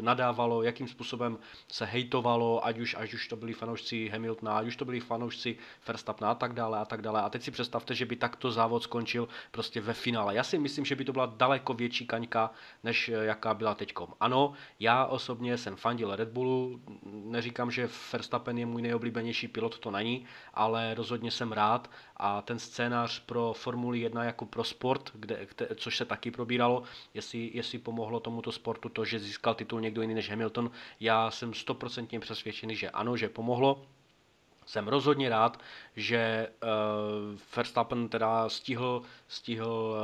nadávalo, 0.00 0.62
jakým 0.62 0.88
způsobem 0.88 1.38
se 1.68 1.84
hejtovalo, 1.84 2.66
ať 2.66 2.78
už, 2.78 2.96
ať 2.98 3.14
už 3.14 3.28
to 3.28 3.36
byli 3.36 3.52
fanoušci 3.52 4.08
Hamiltona, 4.08 4.58
ať 4.58 4.66
už 4.66 4.76
to 4.76 4.84
byli 4.84 5.00
fanoušci 5.00 5.56
Verstappena 5.86 6.30
a 6.30 6.34
tak 6.34 6.52
dále 6.52 6.78
a 6.78 6.84
tak 6.84 7.02
dále. 7.02 7.22
A 7.22 7.28
teď 7.28 7.42
si 7.42 7.50
představte, 7.50 7.94
že 7.94 8.06
by 8.06 8.16
takto 8.16 8.50
závod 8.50 8.82
skončil 8.82 9.28
prostě 9.50 9.80
ve 9.80 9.92
finále. 9.92 10.34
Já 10.34 10.44
si 10.44 10.58
myslím, 10.58 10.84
že 10.84 10.96
by 10.96 11.04
to 11.04 11.12
byla 11.12 11.26
daleko 11.26 11.74
větší 11.74 12.06
kaňka, 12.06 12.50
než 12.84 13.08
eh, 13.08 13.24
jaká 13.24 13.54
byla 13.54 13.74
teďkom. 13.74 14.14
Ano, 14.20 14.52
já 14.80 15.06
osobně 15.06 15.58
jsem 15.58 15.76
fandil 15.76 16.16
Red 16.16 16.28
Bullu, 16.28 16.80
neříkám, 17.04 17.70
že 17.70 17.88
Verstappen 18.12 18.58
je 18.58 18.66
můj 18.66 18.82
nejoblíbenější 18.82 19.48
pilot, 19.48 19.78
to 19.78 19.90
není, 19.90 20.24
ale 20.54 20.94
rozhodně 20.94 21.30
jsem 21.30 21.52
rád 21.52 21.90
a 22.16 22.42
ten 22.42 22.58
scénář 22.58 23.20
pro 23.20 23.52
Formuli 23.52 23.98
1 23.98 24.24
jako 24.24 24.46
pro 24.46 24.64
sport, 24.64 25.10
kde, 25.14 25.46
kde, 25.46 25.68
což 25.76 25.96
se 25.96 26.04
taky 26.04 26.30
probíralo, 26.30 26.82
jestli, 27.14 27.50
jestli 27.54 27.78
pomohlo 27.78 28.20
tomuto 28.20 28.52
sportu 28.52 28.88
to, 28.88 29.04
že 29.04 29.18
získal 29.18 29.54
titul 29.54 29.80
někdo 29.80 30.02
jiný 30.02 30.14
než 30.14 30.30
Hamilton, 30.30 30.70
já 31.00 31.30
jsem 31.30 31.54
stoprocentně 31.54 32.20
přesvědčený, 32.20 32.76
že 32.76 32.90
ano, 32.90 33.16
že 33.16 33.28
pomohlo. 33.28 33.86
Jsem 34.66 34.88
rozhodně 34.88 35.28
rád, 35.28 35.60
že 35.96 36.48
uh, 36.62 37.38
Verstappen 37.56 38.08
teda 38.08 38.48
stihl, 38.48 39.02
stihl 39.34 39.96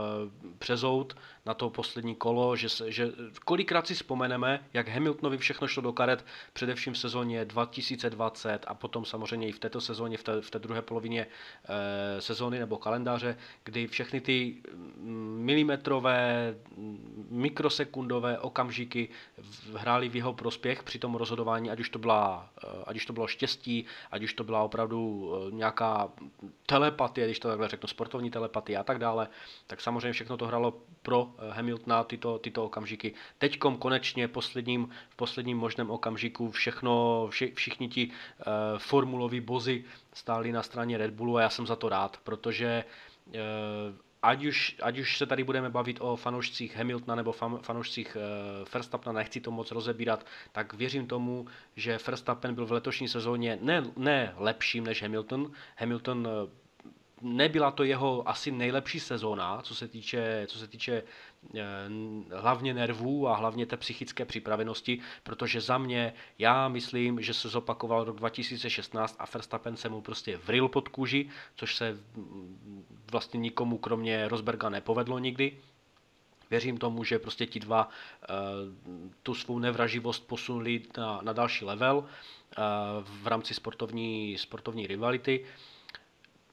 uh, 0.42 0.52
přezout 0.58 1.16
na 1.46 1.54
to 1.54 1.70
poslední 1.70 2.14
kolo, 2.14 2.56
že, 2.56 2.68
se, 2.68 2.92
že 2.92 3.08
kolikrát 3.44 3.86
si 3.86 3.94
vzpomeneme, 3.94 4.66
jak 4.72 4.88
Hamiltonovi 4.88 5.38
všechno 5.38 5.68
šlo 5.68 5.82
do 5.82 5.92
karet, 5.92 6.24
především 6.52 6.92
v 6.92 6.98
sezóně 6.98 7.44
2020 7.44 8.64
a 8.66 8.74
potom 8.74 9.04
samozřejmě 9.04 9.48
i 9.48 9.52
v 9.52 9.58
této 9.58 9.80
sezóně, 9.80 10.16
v 10.18 10.22
té, 10.22 10.40
v 10.40 10.50
té 10.50 10.58
druhé 10.58 10.82
polovině 10.82 11.26
e, 11.26 12.20
sezóny 12.20 12.58
nebo 12.58 12.78
kalendáře, 12.78 13.36
kdy 13.64 13.86
všechny 13.86 14.20
ty 14.20 14.56
mm, 14.72 15.40
milimetrové, 15.44 16.54
mm, 16.76 17.26
mikrosekundové 17.30 18.38
okamžiky 18.38 19.08
hrály 19.74 20.08
v 20.08 20.16
jeho 20.16 20.32
prospěch 20.32 20.82
při 20.82 20.98
tom 20.98 21.14
rozhodování, 21.14 21.70
ať 21.70 21.80
už 21.80 21.88
to, 21.88 21.98
byla, 21.98 22.50
e, 22.64 22.66
ať 22.86 22.96
už 22.96 23.06
to 23.06 23.12
bylo 23.12 23.26
štěstí, 23.26 23.84
ať 24.10 24.22
už 24.22 24.34
to 24.34 24.44
byla 24.44 24.62
opravdu 24.62 25.32
nějaká 25.50 26.08
telepatie, 26.66 27.26
když 27.26 27.38
to 27.38 27.48
takhle 27.48 27.68
řeknu, 27.68 27.88
sportovní 27.88 28.30
telepatie 28.30 28.78
a 28.78 28.82
tak 28.82 28.98
dále 28.98 29.19
dále, 29.20 29.28
tak 29.66 29.80
samozřejmě 29.80 30.12
všechno 30.12 30.36
to 30.36 30.46
hralo 30.46 30.82
pro 31.02 31.34
Hamiltona 31.50 32.04
tyto, 32.04 32.38
tyto 32.38 32.64
okamžiky. 32.64 33.14
Teďkom 33.38 33.76
konečně 33.76 34.28
posledním, 34.28 34.90
v 35.10 35.16
posledním 35.16 35.58
možném 35.58 35.90
okamžiku 35.90 36.50
všechno, 36.50 37.26
vši, 37.30 37.52
všichni 37.54 37.88
ti 37.88 38.08
uh, 38.08 38.78
formuloví 38.78 39.40
bozy 39.40 39.84
stáli 40.12 40.52
na 40.52 40.62
straně 40.62 40.98
Red 40.98 41.10
Bullu 41.10 41.36
a 41.36 41.42
já 41.42 41.50
jsem 41.50 41.66
za 41.66 41.76
to 41.76 41.88
rád, 41.88 42.20
protože 42.24 42.84
uh, 43.26 43.34
ať 44.22 44.44
už, 44.44 44.76
ať 44.82 44.98
už 44.98 45.18
se 45.18 45.26
tady 45.26 45.44
budeme 45.44 45.70
bavit 45.70 45.96
o 46.00 46.16
fanoušcích 46.16 46.76
Hamiltona 46.76 47.14
nebo 47.14 47.32
fan, 47.32 47.58
fanoušcích 47.62 48.16
uh, 48.16 48.68
Verstappena, 48.72 49.12
nechci 49.12 49.40
to 49.40 49.50
moc 49.50 49.70
rozebírat, 49.70 50.26
tak 50.52 50.74
věřím 50.74 51.06
tomu, 51.06 51.46
že 51.76 51.98
Verstappen 52.06 52.54
byl 52.54 52.66
v 52.66 52.72
letošní 52.72 53.08
sezóně 53.08 53.58
ne, 53.62 53.82
ne 53.96 54.34
lepším 54.36 54.84
než 54.84 55.02
Hamilton. 55.02 55.52
Hamilton 55.76 56.28
nebyla 57.22 57.70
to 57.70 57.84
jeho 57.84 58.28
asi 58.28 58.50
nejlepší 58.50 59.00
sezóna, 59.00 59.62
co 59.62 59.74
se 59.74 59.88
týče, 59.88 60.46
co 60.46 60.58
se 60.58 60.66
týče 60.66 61.02
eh, 61.54 61.62
hlavně 62.36 62.74
nervů 62.74 63.28
a 63.28 63.36
hlavně 63.36 63.66
té 63.66 63.76
psychické 63.76 64.24
připravenosti, 64.24 65.00
protože 65.22 65.60
za 65.60 65.78
mě, 65.78 66.12
já 66.38 66.68
myslím, 66.68 67.22
že 67.22 67.34
se 67.34 67.48
zopakoval 67.48 68.04
rok 68.04 68.16
2016 68.16 69.16
a 69.18 69.24
Verstappen 69.34 69.76
se 69.76 69.88
mu 69.88 70.00
prostě 70.00 70.36
vril 70.36 70.68
pod 70.68 70.88
kůži, 70.88 71.30
což 71.56 71.76
se 71.76 71.92
mm, 72.16 72.84
vlastně 73.10 73.40
nikomu 73.40 73.78
kromě 73.78 74.28
Rosberga 74.28 74.68
nepovedlo 74.68 75.18
nikdy. 75.18 75.58
Věřím 76.50 76.78
tomu, 76.78 77.04
že 77.04 77.18
prostě 77.18 77.46
ti 77.46 77.60
dva 77.60 77.88
uh, 77.88 78.34
tu 79.22 79.34
svou 79.34 79.58
nevraživost 79.58 80.26
posunuli 80.26 80.82
na, 80.98 81.20
na 81.22 81.32
další 81.32 81.64
level 81.64 81.96
uh, 81.98 82.04
v 83.22 83.26
rámci 83.26 83.54
sportovní, 83.54 84.38
sportovní 84.38 84.86
rivality. 84.86 85.44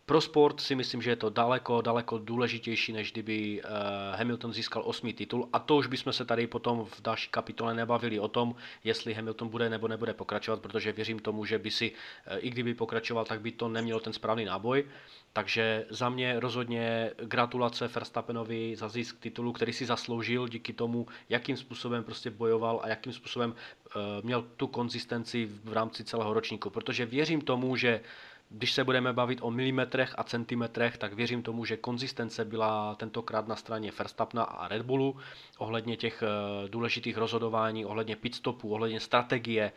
Pro 0.08 0.22
sport 0.22 0.62
si 0.62 0.76
myslím, 0.76 1.02
že 1.02 1.10
je 1.10 1.16
to 1.16 1.30
daleko, 1.30 1.82
daleko 1.82 2.18
důležitější, 2.18 2.94
než 2.94 3.12
kdyby 3.12 3.62
uh, 3.62 3.70
Hamilton 4.16 4.54
získal 4.54 4.84
osmý 4.86 5.14
titul. 5.14 5.50
A 5.54 5.60
to 5.60 5.76
už 5.76 5.88
bychom 5.88 6.14
se 6.14 6.26
tady 6.26 6.48
potom 6.48 6.86
v 6.86 7.02
další 7.02 7.30
kapitole 7.30 7.74
nebavili 7.74 8.20
o 8.20 8.28
tom, 8.28 8.56
jestli 8.84 9.14
Hamilton 9.14 9.48
bude 9.48 9.70
nebo 9.70 9.88
nebude 9.88 10.14
pokračovat, 10.14 10.62
protože 10.62 10.92
věřím 10.92 11.20
tomu, 11.20 11.46
že 11.46 11.60
by 11.60 11.72
si, 11.72 11.92
uh, 11.92 12.38
i 12.40 12.50
kdyby 12.50 12.74
pokračoval, 12.74 13.26
tak 13.26 13.42
by 13.42 13.52
to 13.52 13.68
nemělo 13.68 14.00
ten 14.00 14.14
správný 14.14 14.46
náboj. 14.46 14.86
Takže 15.34 15.86
za 15.90 16.10
mě 16.10 16.40
rozhodně 16.40 17.12
gratulace 17.24 17.88
Verstappenovi 17.88 18.76
za 18.76 18.90
zisk 18.90 19.20
titulu, 19.20 19.52
který 19.52 19.74
si 19.74 19.86
zasloužil 19.86 20.48
díky 20.48 20.74
tomu, 20.74 21.08
jakým 21.30 21.58
způsobem 21.58 22.04
prostě 22.04 22.32
bojoval 22.32 22.80
a 22.84 22.88
jakým 22.88 23.14
způsobem 23.14 23.52
uh, 23.52 24.02
měl 24.24 24.42
tu 24.58 24.68
konzistenci 24.68 25.46
v 25.64 25.74
rámci 25.74 26.04
celého 26.04 26.34
ročníku. 26.34 26.70
Protože 26.70 27.06
věřím 27.06 27.42
tomu, 27.42 27.76
že 27.76 28.02
když 28.50 28.72
se 28.74 28.84
budeme 28.84 29.14
bavit 29.14 29.40
o 29.42 29.52
milimetrech 29.52 30.14
a 30.18 30.24
centimetrech, 30.24 30.98
tak 30.98 31.14
věřím 31.14 31.44
tomu, 31.44 31.66
že 31.66 31.78
konzistence 31.78 32.46
byla 32.46 32.96
tentokrát 32.96 33.48
na 33.48 33.56
straně 33.56 33.92
Verstappena 34.00 34.44
a 34.44 34.68
Red 34.68 34.82
Bullu 34.82 35.16
ohledně 35.58 35.98
těch 35.98 36.24
eh, 36.24 36.70
důležitých 36.70 37.18
rozhodování, 37.18 37.86
ohledně 37.86 38.16
pitstopů, 38.16 38.74
ohledně 38.74 39.00
strategie. 39.00 39.72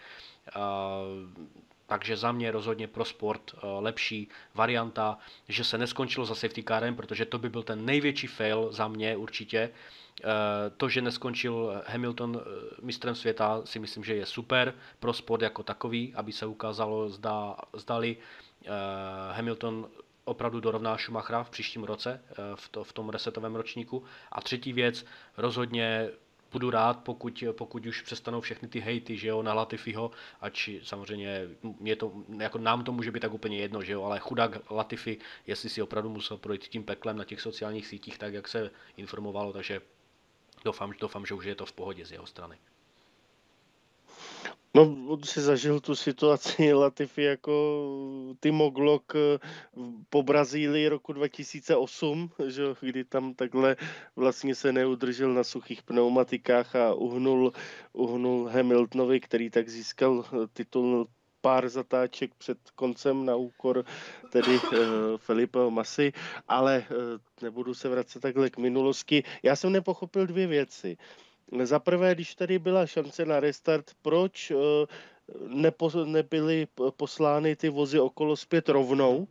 Eh, 0.49 0.53
takže 1.87 2.17
za 2.17 2.33
mě 2.33 2.51
rozhodně 2.51 2.87
pro 2.87 3.05
sport 3.05 3.55
eh, 3.55 3.59
lepší 3.63 4.29
varianta, 4.55 5.19
že 5.49 5.65
se 5.65 5.79
neskončilo 5.79 6.27
za 6.27 6.35
safety 6.35 6.63
carem, 6.63 6.97
protože 6.97 7.25
to 7.27 7.39
by 7.39 7.49
byl 7.49 7.63
ten 7.63 7.85
největší 7.85 8.27
fail 8.27 8.73
za 8.73 8.89
mě 8.89 9.17
určitě. 9.17 9.71
To, 10.77 10.89
že 10.89 11.03
neskončil 11.03 11.83
Hamilton 11.87 12.41
mistrem 12.83 13.15
světa, 13.15 13.63
si 13.65 13.79
myslím, 13.79 14.05
že 14.05 14.15
je 14.15 14.27
super 14.27 14.75
pro 14.99 15.13
sport 15.13 15.43
jako 15.43 15.63
takový, 15.63 16.15
aby 16.15 16.33
se 16.33 16.47
ukázalo, 16.47 17.09
zda, 17.09 17.57
zdali 17.73 18.17
Hamilton 19.33 19.89
opravdu 20.25 20.61
dorovná 20.61 20.99
Schumachera 20.99 21.43
v 21.43 21.51
příštím 21.51 21.85
roce 21.85 22.23
eh, 22.31 22.35
v, 22.55 22.69
to, 22.69 22.85
v 22.85 22.93
tom 22.93 23.09
resetovém 23.09 23.57
ročníku. 23.57 24.05
A 24.33 24.41
třetí 24.41 24.73
věc, 24.73 25.05
rozhodně 25.37 26.11
budu 26.53 26.71
rád, 26.71 26.99
pokud, 27.05 27.45
pokud 27.53 27.87
už 27.87 28.03
přestanou 28.03 28.41
všechny 28.41 28.69
ty 28.69 28.81
hejty, 28.81 29.17
že 29.17 29.29
jo, 29.29 29.43
na 29.43 29.55
Latifiho, 29.55 30.11
ač 30.41 30.69
samozřejmě 30.83 31.49
je 31.85 31.97
to, 31.97 32.13
jako 32.39 32.59
nám 32.59 32.85
to 32.85 32.93
může 32.93 33.11
být 33.13 33.21
tak 33.21 33.33
úplně 33.33 33.59
jedno, 33.59 33.83
že 33.83 33.93
jo, 33.93 34.03
ale 34.03 34.19
chudák 34.19 34.71
Latifi, 34.71 35.19
jestli 35.47 35.69
si 35.69 35.83
opravdu 35.83 36.11
musel 36.11 36.37
projít 36.37 36.65
tím 36.65 36.85
peklem 36.85 37.17
na 37.17 37.25
těch 37.25 37.41
sociálních 37.41 37.87
sítích, 37.87 38.19
tak 38.19 38.35
jak 38.35 38.49
se 38.49 38.71
informovalo, 38.97 39.53
takže 39.53 39.81
doufám, 40.65 40.93
doufám 41.01 41.27
že 41.27 41.35
už 41.35 41.45
je 41.45 41.55
to 41.55 41.67
v 41.67 41.73
pohodě 41.73 42.07
z 42.07 42.13
jeho 42.13 42.27
strany. 42.27 42.59
No, 44.75 44.83
on 44.83 45.23
si 45.23 45.41
zažil 45.41 45.81
tu 45.81 45.95
situaci 45.95 46.73
Latifi 46.73 47.23
jako 47.23 47.53
Timo 48.41 48.71
Glock 48.71 49.15
eh, 49.15 49.39
po 50.11 50.23
Brazílii 50.23 50.89
roku 50.89 51.13
2008, 51.13 52.31
že, 52.47 52.63
kdy 52.81 53.05
tam 53.05 53.35
takhle 53.35 53.77
vlastně 54.17 54.55
se 54.55 54.73
neudržel 54.73 55.35
na 55.35 55.45
suchých 55.45 55.83
pneumatikách 55.83 56.77
a 56.77 56.95
uhnul, 56.95 57.53
uhnul 57.93 58.49
Hamiltonovi, 58.49 59.21
který 59.21 59.51
tak 59.51 59.69
získal 59.69 60.25
eh, 60.25 60.47
titul 60.53 61.09
pár 61.41 61.69
zatáček 61.69 62.35
před 62.35 62.59
koncem 62.75 63.25
na 63.27 63.37
úkor 63.37 63.85
tedy 64.33 64.55
uh, 64.57 64.79
Felipe 65.17 65.59
Masy, 65.71 66.13
ale 66.49 66.85
nebudu 67.43 67.75
se 67.75 67.89
vracet 67.89 68.21
takhle 68.21 68.51
k 68.51 68.59
minulosti. 68.59 69.23
Já 69.43 69.57
jsem 69.57 69.73
nepochopil 69.73 70.27
dvě 70.27 70.47
věci. 70.47 70.97
Za 71.63 71.79
prvé, 71.79 72.15
když 72.15 72.35
tady 72.35 72.59
byla 72.59 72.87
šance 72.87 73.25
na 73.25 73.41
restart, 73.41 73.91
proč 74.03 74.51
eh, 74.51 74.57
nebyly 76.05 76.69
poslány 76.97 77.57
ty 77.57 77.69
vozy 77.69 78.01
okolo 78.01 78.37
zpět 78.37 78.69
rovnou? 78.69 79.29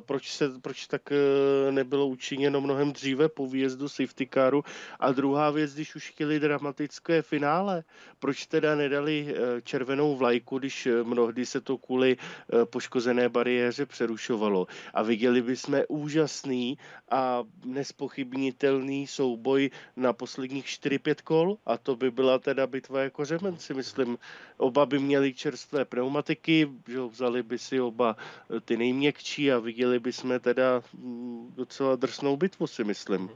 Proč, 0.00 0.30
se, 0.32 0.50
proč 0.62 0.86
tak 0.86 1.12
eh, 1.12 1.72
nebylo 1.72 2.06
učiněno 2.06 2.60
mnohem 2.60 2.92
dříve 2.92 3.28
po 3.28 3.46
výjezdu 3.46 3.88
safety 3.88 4.28
caru. 4.34 4.64
A 5.00 5.12
druhá 5.12 5.50
věc, 5.50 5.74
když 5.74 5.94
už 5.94 6.10
chtěli 6.10 6.40
dramatické 6.40 7.22
finále, 7.22 7.84
proč 8.18 8.46
teda 8.46 8.74
nedali 8.74 9.26
eh, 9.28 9.62
červenou 9.62 10.16
vlajku, 10.16 10.58
když 10.58 10.88
mnohdy 11.02 11.46
se 11.46 11.60
to 11.60 11.78
kvůli 11.78 12.16
poškozené 12.64 13.28
bariéře 13.28 13.86
přerušovalo. 13.86 14.66
A 14.94 15.02
viděli 15.02 15.42
bychom 15.42 15.80
úžasný 15.88 16.78
a 17.10 17.42
nespochybnitelný 17.64 19.06
souboj 19.06 19.70
na 19.96 20.12
posledních 20.12 20.66
4-5 20.66 21.14
kol 21.24 21.58
a 21.66 21.76
to 21.76 21.96
by 21.96 22.10
byla 22.10 22.38
teda 22.38 22.66
bitva 22.66 23.00
jako 23.00 23.24
řemen, 23.24 23.58
si 23.58 23.74
myslím. 23.74 24.18
Oba 24.56 24.86
by 24.86 24.98
měli 24.98 25.34
čerstvé 25.34 25.84
pneumatiky, 25.84 26.68
že 26.88 27.00
vzali 27.00 27.42
by 27.42 27.58
si 27.58 27.80
oba 27.80 28.16
ty 28.64 28.76
nejměkčí 28.76 29.49
a 29.52 29.58
viděli 29.58 29.98
bychom 29.98 30.40
teda 30.40 30.82
mm, 30.94 31.52
docela 31.56 31.96
drsnou 31.96 32.36
bitvu, 32.36 32.66
si 32.66 32.84
myslím. 32.84 33.30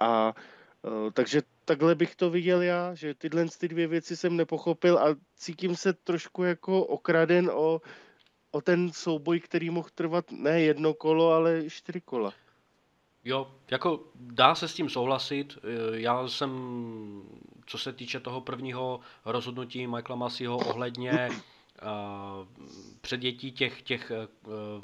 A 0.00 0.34
e, 0.84 1.10
takže 1.10 1.42
takhle 1.64 1.94
bych 1.94 2.16
to 2.16 2.30
viděl 2.30 2.62
já, 2.62 2.94
že 2.94 3.14
tyhle 3.14 3.46
ty 3.58 3.68
dvě 3.68 3.86
věci 3.86 4.16
jsem 4.16 4.36
nepochopil 4.36 4.98
a 4.98 5.16
cítím 5.36 5.76
se 5.76 5.92
trošku 5.92 6.42
jako 6.42 6.84
okraden 6.84 7.50
o, 7.50 7.80
o 8.50 8.60
ten 8.60 8.92
souboj, 8.92 9.40
který 9.40 9.70
mohl 9.70 9.88
trvat 9.94 10.32
ne 10.32 10.60
jedno 10.60 10.94
kolo, 10.94 11.32
ale 11.32 11.70
čtyři 11.70 12.00
kola. 12.00 12.32
Jo, 13.24 13.54
jako 13.70 14.04
dá 14.14 14.54
se 14.54 14.68
s 14.68 14.74
tím 14.74 14.88
souhlasit. 14.88 15.58
E, 15.62 16.00
já 16.00 16.28
jsem, 16.28 16.50
co 17.66 17.78
se 17.78 17.92
týče 17.92 18.20
toho 18.20 18.40
prvního 18.40 19.00
rozhodnutí 19.24 19.86
Michaela 19.86 20.16
Masiho 20.16 20.56
ohledně 20.56 21.28
předjetí 23.00 23.52
těch, 23.52 23.82
těch 23.82 24.10
eh, 24.10 24.28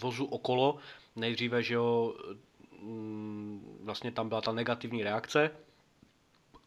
vozů 0.03 0.25
okolo. 0.25 0.79
Nejdříve, 1.17 1.63
že 1.63 1.75
jo, 1.75 2.15
mm, 2.83 3.79
vlastně 3.83 4.13
tam 4.13 4.29
byla 4.29 4.41
ta 4.41 4.53
negativní 4.53 5.03
reakce 5.03 5.51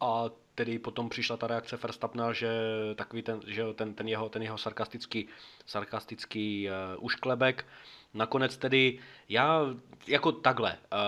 a 0.00 0.24
tedy 0.54 0.78
potom 0.78 1.08
přišla 1.08 1.36
ta 1.36 1.46
reakce 1.46 1.76
Verstappena, 1.76 2.32
že 2.32 2.50
takový 2.94 3.22
ten, 3.22 3.40
že 3.46 3.64
ten, 3.74 3.94
ten, 3.94 4.08
jeho, 4.08 4.28
ten 4.28 4.42
jeho 4.42 4.58
sarkastický, 4.58 5.28
sarkastický 5.66 6.68
uh, 6.68 7.04
ušklebek. 7.04 7.66
Nakonec 8.14 8.56
tedy 8.56 8.98
já 9.28 9.60
jako 10.06 10.32
takhle, 10.32 10.78
uh, 10.92 10.98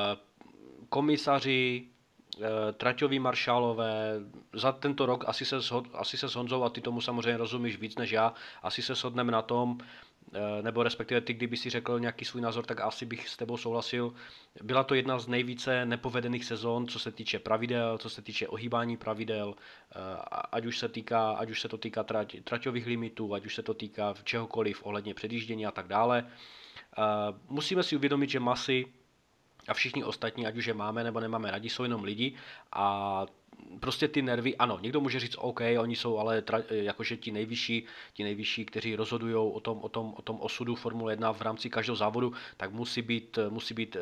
komisaři, 0.88 1.88
Eh, 1.88 1.93
traťoví 2.72 3.18
maršálové, 3.18 4.20
za 4.52 4.72
tento 4.72 5.06
rok 5.06 5.24
asi 5.26 5.44
se, 5.44 5.60
shod, 5.60 5.88
asi 5.94 6.16
se 6.16 6.28
s 6.28 6.34
Honzou, 6.34 6.62
a 6.62 6.70
ty 6.70 6.80
tomu 6.80 7.00
samozřejmě 7.00 7.36
rozumíš 7.36 7.76
víc 7.76 7.96
než 7.96 8.10
já, 8.10 8.34
asi 8.62 8.82
se 8.82 8.94
shodneme 8.94 9.32
na 9.32 9.42
tom, 9.42 9.78
eh, 10.34 10.62
nebo 10.62 10.82
respektive 10.82 11.20
ty, 11.20 11.34
kdyby 11.34 11.56
si 11.56 11.70
řekl 11.70 12.00
nějaký 12.00 12.24
svůj 12.24 12.42
názor, 12.42 12.66
tak 12.66 12.80
asi 12.80 13.06
bych 13.06 13.28
s 13.28 13.36
tebou 13.36 13.56
souhlasil. 13.56 14.14
Byla 14.62 14.84
to 14.84 14.94
jedna 14.94 15.18
z 15.18 15.28
nejvíce 15.28 15.86
nepovedených 15.86 16.44
sezon, 16.44 16.86
co 16.86 16.98
se 16.98 17.12
týče 17.12 17.38
pravidel, 17.38 17.98
co 17.98 18.10
se 18.10 18.22
týče 18.22 18.48
ohýbání 18.48 18.96
pravidel, 18.96 19.54
eh, 19.56 19.98
ať 20.52 20.66
už 20.66 20.78
se, 20.78 20.88
týká, 20.88 21.30
ať 21.32 21.50
už 21.50 21.60
se 21.60 21.68
to 21.68 21.78
týká 21.78 22.02
trať, 22.02 22.36
traťových 22.44 22.86
limitů, 22.86 23.34
ať 23.34 23.46
už 23.46 23.54
se 23.54 23.62
to 23.62 23.74
týká 23.74 24.14
čehokoliv 24.24 24.86
ohledně 24.86 25.14
předjíždění 25.14 25.66
a 25.66 25.70
tak 25.70 25.86
dále. 25.86 26.26
Musíme 27.48 27.82
si 27.82 27.96
uvědomit, 27.96 28.30
že 28.30 28.40
masy 28.40 28.86
a 29.68 29.74
všichni 29.74 30.04
ostatní, 30.04 30.46
ať 30.46 30.56
už 30.56 30.66
je 30.66 30.74
máme 30.74 31.04
nebo 31.04 31.20
nemáme 31.20 31.50
rádi, 31.50 31.68
jsou 31.68 31.82
jenom 31.82 32.04
lidi 32.04 32.34
a 32.72 33.26
prostě 33.80 34.08
ty 34.08 34.22
nervy, 34.22 34.56
ano, 34.56 34.78
někdo 34.82 35.00
může 35.00 35.20
říct, 35.20 35.36
OK, 35.38 35.60
oni 35.78 35.96
jsou 35.96 36.18
ale 36.18 36.42
tra, 36.42 36.62
jakože 36.70 37.16
ti 37.16 37.32
nejvyšší, 37.32 37.84
ti 38.12 38.24
nejvyšší, 38.24 38.64
kteří 38.64 38.96
rozhodují 38.96 39.34
o 39.34 39.60
tom, 39.60 39.78
o, 39.82 39.88
tom, 39.88 40.14
o 40.16 40.22
tom 40.22 40.40
osudu 40.40 40.74
Formule 40.74 41.12
1 41.12 41.32
v 41.32 41.42
rámci 41.42 41.70
každého 41.70 41.96
závodu, 41.96 42.32
tak 42.56 42.72
musí 42.72 43.02
být, 43.02 43.38
musí 43.48 43.74
být 43.74 43.96
e, 43.96 44.00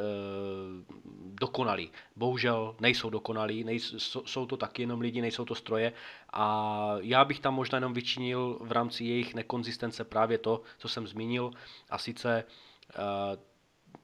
dokonalí. 1.40 1.90
Bohužel 2.16 2.76
nejsou 2.80 3.10
dokonalí, 3.10 3.64
nejsou, 3.64 4.22
jsou 4.26 4.46
to 4.46 4.56
taky 4.56 4.82
jenom 4.82 5.00
lidi, 5.00 5.20
nejsou 5.20 5.44
to 5.44 5.54
stroje 5.54 5.92
a 6.32 6.96
já 7.00 7.24
bych 7.24 7.40
tam 7.40 7.54
možná 7.54 7.76
jenom 7.76 7.94
vyčinil 7.94 8.58
v 8.60 8.72
rámci 8.72 9.04
jejich 9.04 9.34
nekonzistence 9.34 10.04
právě 10.04 10.38
to, 10.38 10.62
co 10.78 10.88
jsem 10.88 11.06
zmínil 11.06 11.50
a 11.90 11.98
sice 11.98 12.38
e, 12.38 13.51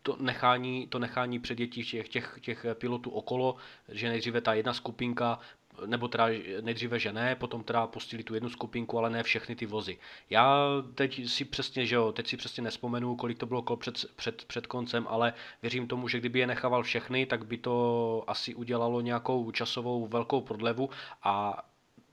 to 0.03 0.17
nechání, 0.21 0.87
to 0.87 0.99
nechání 0.99 1.39
předjetí 1.39 1.85
těch, 1.85 2.09
těch, 2.09 2.39
těch 2.41 2.67
pilotů 2.75 3.11
okolo, 3.11 3.57
že 3.89 4.09
nejdříve 4.09 4.41
ta 4.41 4.55
jedna 4.55 4.75
skupinka 4.75 5.39
nebo 5.87 6.09
teda 6.09 6.27
nejdříve, 6.61 6.99
že 6.99 7.13
ne, 7.13 7.37
potom 7.37 7.65
teda 7.65 7.87
pustili 7.87 8.23
tu 8.23 8.35
jednu 8.35 8.51
skupinku, 8.51 8.99
ale 8.99 9.11
ne 9.11 9.23
všechny 9.23 9.57
ty 9.57 9.67
vozy. 9.67 9.99
Já 10.31 10.67
teď 10.95 11.29
si 11.29 11.45
přesně, 11.45 11.87
že 11.87 11.95
jo, 11.95 12.13
teď 12.13 12.27
si 12.27 12.37
přesně 12.37 12.63
nespomenu, 12.63 13.17
kolik 13.17 13.39
to 13.39 13.47
bylo 13.47 13.63
kol 13.63 13.77
před, 13.77 14.05
před, 14.17 14.45
před 14.45 14.67
koncem, 14.67 15.07
ale 15.09 15.33
věřím 15.63 15.89
tomu, 15.89 16.09
že 16.09 16.19
kdyby 16.19 16.39
je 16.39 16.47
nechával 16.47 16.83
všechny, 16.83 17.27
tak 17.27 17.47
by 17.47 17.59
to 17.59 18.25
asi 18.27 18.55
udělalo 18.55 19.01
nějakou 19.01 19.51
časovou 19.51 20.07
velkou 20.07 20.41
prodlevu 20.41 20.91
a 21.23 21.65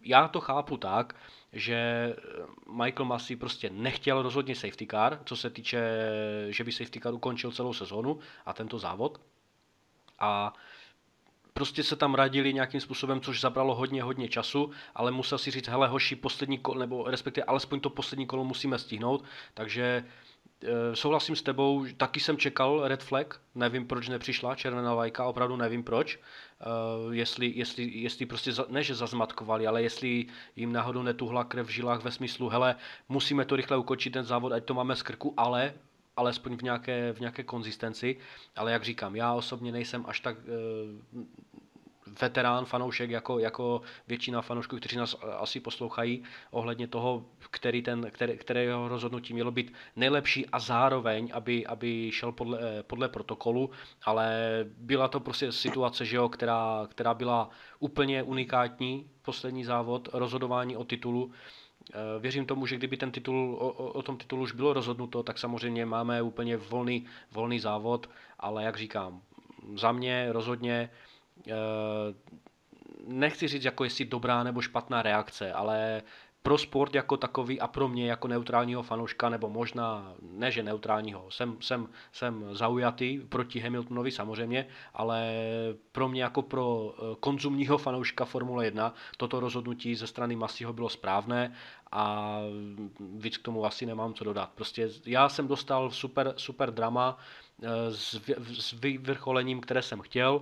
já 0.02 0.28
to 0.28 0.42
chápu 0.42 0.78
tak, 0.78 1.16
že 1.56 2.16
Michael 2.84 3.06
Massey 3.06 3.36
prostě 3.36 3.70
nechtěl 3.70 4.22
rozhodně 4.22 4.56
safety 4.56 4.88
car, 4.88 5.20
co 5.26 5.36
se 5.36 5.50
týče, 5.50 5.80
že 6.50 6.64
by 6.64 6.72
safety 6.72 7.00
car 7.00 7.14
ukončil 7.14 7.52
celou 7.52 7.74
sezónu 7.74 8.20
a 8.46 8.54
tento 8.54 8.80
závod. 8.80 9.22
A 10.20 10.54
prostě 11.54 11.84
se 11.84 11.96
tam 11.96 12.16
radili 12.16 12.54
nějakým 12.54 12.82
způsobem, 12.82 13.22
což 13.22 13.42
zabralo 13.42 13.76
hodně, 13.76 14.04
hodně 14.04 14.28
času, 14.28 14.72
ale 14.96 15.12
musel 15.12 15.38
si 15.38 15.52
říct, 15.52 15.68
hele 15.68 15.88
hoši, 15.88 16.16
poslední 16.16 16.58
kolo, 16.58 16.80
nebo 16.80 17.04
respektive 17.04 17.46
alespoň 17.46 17.80
to 17.80 17.90
poslední 17.90 18.28
kolo 18.28 18.44
musíme 18.44 18.80
stihnout, 18.80 19.24
takže 19.54 20.06
souhlasím 20.94 21.36
s 21.36 21.42
tebou, 21.42 21.86
taky 21.98 22.20
jsem 22.20 22.38
čekal 22.38 22.88
Red 22.88 23.04
Flag, 23.04 23.42
nevím 23.56 23.88
proč 23.88 24.10
nepřišla 24.10 24.56
červená 24.56 24.94
lajka, 24.94 25.26
opravdu 25.26 25.56
nevím 25.56 25.84
proč, 25.84 26.16
e, 26.16 26.20
jestli, 27.16 27.54
jestli, 27.56 27.84
jestli 27.84 28.26
prostě, 28.26 28.52
za, 28.52 28.66
ne 28.70 28.84
že 28.84 28.96
zazmatkovali, 28.96 29.68
ale 29.68 29.84
jestli 29.84 30.26
jim 30.56 30.74
náhodou 30.74 31.04
netuhla 31.04 31.44
krev 31.44 31.68
v 31.68 31.70
žilách 31.70 32.04
ve 32.04 32.12
smyslu, 32.12 32.50
hele, 32.50 32.76
musíme 33.10 33.46
to 33.46 33.56
rychle 33.56 33.78
ukočit 33.78 34.14
ten 34.14 34.24
závod, 34.24 34.52
ať 34.52 34.64
to 34.64 34.74
máme 34.74 34.96
z 34.96 35.02
krku, 35.04 35.34
ale 35.38 35.74
alespoň 36.18 36.58
v 36.58 36.62
nějaké, 36.62 37.14
v 37.14 37.20
nějaké 37.20 37.44
konzistenci, 37.44 38.18
ale 38.56 38.72
jak 38.72 38.84
říkám, 38.84 39.16
já 39.16 39.34
osobně 39.34 39.72
nejsem 39.72 40.06
až 40.08 40.20
tak 40.20 40.38
uh, 41.14 41.24
veterán, 42.22 42.66
fanoušek, 42.66 43.10
jako, 43.10 43.40
jako 43.40 43.82
většina 44.08 44.42
fanoušků, 44.42 44.78
kteří 44.78 44.98
nás 44.98 45.16
asi 45.38 45.60
poslouchají, 45.60 46.24
ohledně 46.52 46.88
toho, 46.88 47.26
který 47.52 47.82
ten, 47.82 48.12
který, 48.12 48.38
kterého 48.38 48.88
rozhodnutí 48.88 49.34
mělo 49.34 49.52
být 49.52 49.74
nejlepší 49.96 50.46
a 50.46 50.60
zároveň, 50.60 51.30
aby, 51.34 51.66
aby 51.66 52.12
šel 52.14 52.32
podle, 52.32 52.60
eh, 52.62 52.84
podle 52.84 53.10
protokolu, 53.10 53.70
ale 54.04 54.36
byla 54.78 55.08
to 55.08 55.20
prostě 55.20 55.52
situace, 55.52 56.06
že 56.06 56.16
jo, 56.16 56.30
která, 56.30 56.88
která 56.90 57.14
byla 57.14 57.50
úplně 57.80 58.24
unikátní, 58.24 59.10
poslední 59.22 59.64
závod, 59.64 60.10
rozhodování 60.14 60.78
o 60.78 60.84
titulu, 60.84 61.32
Eh, 61.94 62.20
věřím 62.20 62.46
tomu, 62.46 62.66
že 62.66 62.76
kdyby 62.76 62.98
ten 62.98 63.12
titul, 63.12 63.56
o, 63.60 63.70
o 63.72 64.02
tom 64.02 64.18
titulu 64.18 64.44
už 64.44 64.52
bylo 64.52 64.74
rozhodnuto, 64.74 65.24
tak 65.24 65.38
samozřejmě 65.38 65.86
máme 65.86 66.22
úplně 66.22 66.58
volný, 66.58 67.06
volný 67.32 67.60
závod, 67.60 68.10
ale 68.40 68.64
jak 68.64 68.78
říkám, 68.78 69.22
za 69.76 69.92
mě 69.92 70.28
rozhodně 70.32 70.74
eh, 70.74 71.15
nechci 73.08 73.48
říct, 73.48 73.64
jako 73.64 73.84
jestli 73.84 74.06
dobrá 74.06 74.44
nebo 74.44 74.62
špatná 74.62 75.02
reakce, 75.02 75.54
ale 75.54 76.02
pro 76.46 76.58
sport 76.58 76.96
jako 76.96 77.18
takový 77.18 77.60
a 77.60 77.68
pro 77.68 77.88
mě 77.88 78.10
jako 78.10 78.28
neutrálního 78.28 78.84
fanouška, 78.84 79.30
nebo 79.30 79.50
možná 79.50 80.14
ne, 80.22 80.52
že 80.52 80.64
neutrálního, 80.64 81.32
jsem, 81.32 81.58
jsem, 81.60 81.88
jsem 82.12 82.56
zaujatý 82.56 83.20
proti 83.30 83.60
Hamiltonovi 83.60 84.12
samozřejmě, 84.12 84.68
ale 84.94 85.34
pro 85.92 86.08
mě 86.10 86.24
jako 86.24 86.42
pro 86.42 86.94
eh, 86.98 87.16
konzumního 87.20 87.78
fanouška 87.78 88.26
Formule 88.26 88.66
1 88.66 88.94
toto 89.18 89.40
rozhodnutí 89.40 89.96
ze 89.96 90.08
strany 90.08 90.36
Masiho 90.36 90.74
bylo 90.74 90.90
správné 90.90 91.54
a 91.92 92.38
víc 93.00 93.38
k 93.38 93.44
tomu 93.44 93.66
asi 93.66 93.86
nemám 93.86 94.14
co 94.14 94.24
dodat. 94.24 94.50
Prostě 94.56 94.90
já 95.06 95.30
jsem 95.30 95.48
dostal 95.48 95.92
super, 95.92 96.34
super 96.38 96.72
drama 96.72 97.18
eh, 97.64 97.68
s, 97.92 98.22
s 98.60 98.72
vyvrcholením, 98.72 99.62
které 99.62 99.82
jsem 99.82 100.02
chtěl, 100.02 100.42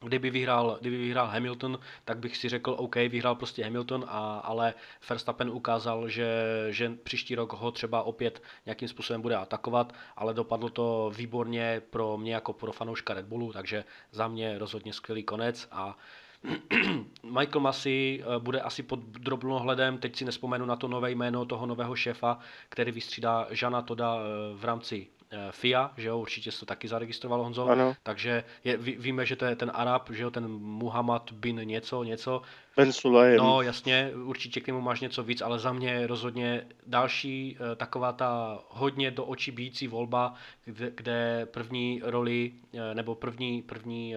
Kdyby 0.00 0.30
vyhrál, 0.30 0.78
kdyby 0.80 0.96
vyhrál 0.96 1.26
Hamilton, 1.26 1.78
tak 2.04 2.18
bych 2.18 2.36
si 2.36 2.48
řekl, 2.48 2.76
OK, 2.78 2.94
vyhrál 2.94 3.34
prostě 3.34 3.64
Hamilton, 3.64 4.04
a, 4.08 4.38
ale 4.38 4.74
Verstappen 5.08 5.50
ukázal, 5.50 6.08
že, 6.08 6.28
že 6.70 6.92
příští 7.02 7.34
rok 7.34 7.52
ho 7.52 7.70
třeba 7.70 8.02
opět 8.02 8.42
nějakým 8.66 8.88
způsobem 8.88 9.22
bude 9.22 9.36
atakovat, 9.36 9.92
ale 10.16 10.34
dopadlo 10.34 10.68
to 10.68 11.12
výborně 11.16 11.82
pro 11.90 12.16
mě 12.16 12.34
jako 12.34 12.52
pro 12.52 12.72
fanouška 12.72 13.14
Red 13.14 13.26
Bullu, 13.26 13.52
takže 13.52 13.84
za 14.12 14.28
mě 14.28 14.58
rozhodně 14.58 14.92
skvělý 14.92 15.22
konec 15.22 15.68
a 15.72 15.96
Michael 17.22 17.60
Massey 17.60 18.22
eh, 18.22 18.38
bude 18.38 18.60
asi 18.60 18.82
pod 18.82 18.98
drobnohledem, 19.00 19.98
teď 19.98 20.16
si 20.16 20.24
nespomenu 20.24 20.66
na 20.66 20.76
to 20.76 20.88
nové 20.88 21.10
jméno 21.10 21.46
toho 21.46 21.66
nového 21.66 21.96
šéfa, 21.96 22.38
který 22.68 22.92
vystřídá 22.92 23.46
Žana 23.50 23.82
Toda 23.82 24.16
eh, 24.16 24.20
v 24.56 24.64
rámci 24.64 25.08
FIA, 25.50 25.90
že 25.96 26.08
jo, 26.08 26.18
určitě 26.18 26.52
se 26.52 26.60
to 26.60 26.66
taky 26.66 26.88
zaregistrovalo 26.88 27.44
Honzo, 27.44 27.66
ano. 27.66 27.96
takže 28.02 28.44
je, 28.64 28.76
ví, 28.76 28.96
víme, 28.98 29.26
že 29.26 29.36
to 29.36 29.44
je 29.44 29.56
ten 29.56 29.70
Arab, 29.74 30.10
že 30.10 30.22
jo, 30.22 30.30
ten 30.30 30.48
Muhammad 30.58 31.32
bin 31.32 31.56
něco, 31.56 32.04
něco. 32.04 32.42
Ben 32.76 32.92
Sulaim. 32.92 33.36
No 33.36 33.62
jasně, 33.62 34.12
určitě 34.24 34.60
k 34.60 34.66
němu 34.66 34.80
máš 34.80 35.00
něco 35.00 35.22
víc, 35.22 35.40
ale 35.40 35.58
za 35.58 35.72
mě 35.72 36.06
rozhodně 36.06 36.66
další 36.86 37.56
eh, 37.60 37.76
taková 37.76 38.12
ta 38.12 38.58
hodně 38.68 39.10
do 39.10 39.24
očí 39.24 39.50
bíjící 39.50 39.88
volba, 39.88 40.34
kde, 40.64 40.90
kde 40.94 41.46
první 41.50 42.00
roli, 42.04 42.52
eh, 42.74 42.94
nebo 42.94 43.14
první, 43.14 43.62
první 43.62 44.14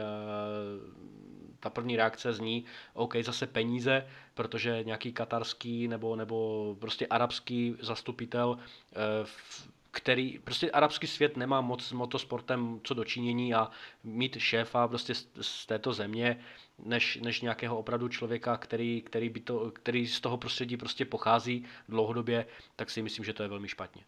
ta 1.59 1.69
první 1.69 1.95
reakce 1.95 2.33
zní, 2.33 2.65
OK, 2.93 3.15
zase 3.21 3.47
peníze, 3.47 4.07
protože 4.33 4.83
nějaký 4.83 5.13
katarský 5.13 5.87
nebo, 5.87 6.15
nebo 6.15 6.75
prostě 6.79 7.07
arabský 7.07 7.75
zastupitel 7.81 8.57
který, 9.91 10.39
prostě 10.39 10.71
arabský 10.71 11.07
svět 11.07 11.37
nemá 11.37 11.61
moc 11.61 11.83
s 11.83 11.91
motosportem 11.91 12.79
co 12.83 12.93
dočinění 12.93 13.53
a 13.53 13.69
mít 14.03 14.37
šéfa 14.39 14.87
prostě 14.87 15.15
z, 15.15 15.27
z 15.41 15.65
této 15.65 15.93
země, 15.93 16.39
než, 16.85 17.19
než 17.21 17.41
nějakého 17.41 17.77
opravdu 17.77 18.07
člověka, 18.07 18.57
který, 18.57 19.01
který, 19.01 19.29
by 19.29 19.39
to, 19.39 19.71
který 19.71 20.07
z 20.07 20.19
toho 20.19 20.37
prostředí 20.37 20.77
prostě 20.77 21.05
pochází 21.05 21.65
dlouhodobě, 21.89 22.45
tak 22.75 22.89
si 22.89 23.01
myslím, 23.01 23.25
že 23.25 23.33
to 23.33 23.43
je 23.43 23.49
velmi 23.49 23.67
špatně. 23.67 24.03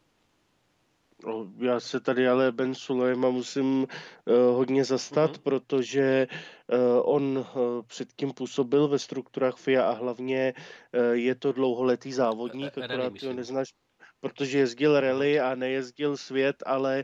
No, 1.25 1.47
já 1.57 1.79
se 1.79 1.99
tady 1.99 2.27
ale 2.27 2.51
Ben 2.51 2.75
Sulejma 2.75 3.29
musím 3.29 3.81
uh, 3.81 3.87
hodně 4.33 4.85
zastat, 4.85 5.31
mm-hmm. 5.31 5.41
protože 5.41 6.27
uh, 6.67 6.77
on 7.03 7.37
uh, 7.37 7.45
předtím 7.87 8.33
působil 8.33 8.87
ve 8.87 8.99
strukturách 8.99 9.57
FIA 9.57 9.83
a 9.83 9.91
hlavně 9.91 10.53
uh, 10.93 11.01
je 11.11 11.35
to 11.35 11.51
dlouholetý 11.51 12.13
závodník, 12.13 12.77
akorát 12.77 13.23
ho 13.23 13.33
neznáš 13.33 13.73
protože 14.21 14.57
jezdil 14.57 14.99
rally 14.99 15.39
a 15.39 15.55
nejezdil 15.55 16.17
svět, 16.17 16.63
ale 16.65 17.03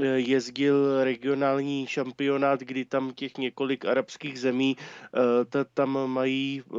e, 0.00 0.06
jezdil 0.06 1.04
regionální 1.04 1.86
šampionát, 1.86 2.60
kdy 2.60 2.84
tam 2.84 3.12
těch 3.12 3.36
několik 3.38 3.84
arabských 3.84 4.40
zemí 4.40 4.76
e, 4.76 5.64
tam 5.74 6.06
mají 6.10 6.62
e, 6.62 6.72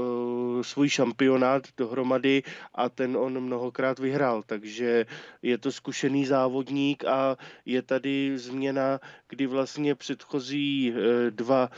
svůj 0.63 0.89
šampionát 0.89 1.63
dohromady 1.78 2.43
a 2.74 2.89
ten 2.89 3.17
on 3.17 3.39
mnohokrát 3.39 4.00
vyhrál, 4.00 4.43
takže 4.45 5.06
je 5.41 5.58
to 5.58 5.71
zkušený 5.71 6.26
závodník 6.26 7.06
a 7.06 7.38
je 7.65 7.82
tady 7.82 8.38
změna, 8.38 9.00
kdy 9.30 9.48
vlastně 9.48 9.95
předchozí 9.95 10.93
dva 11.30 11.69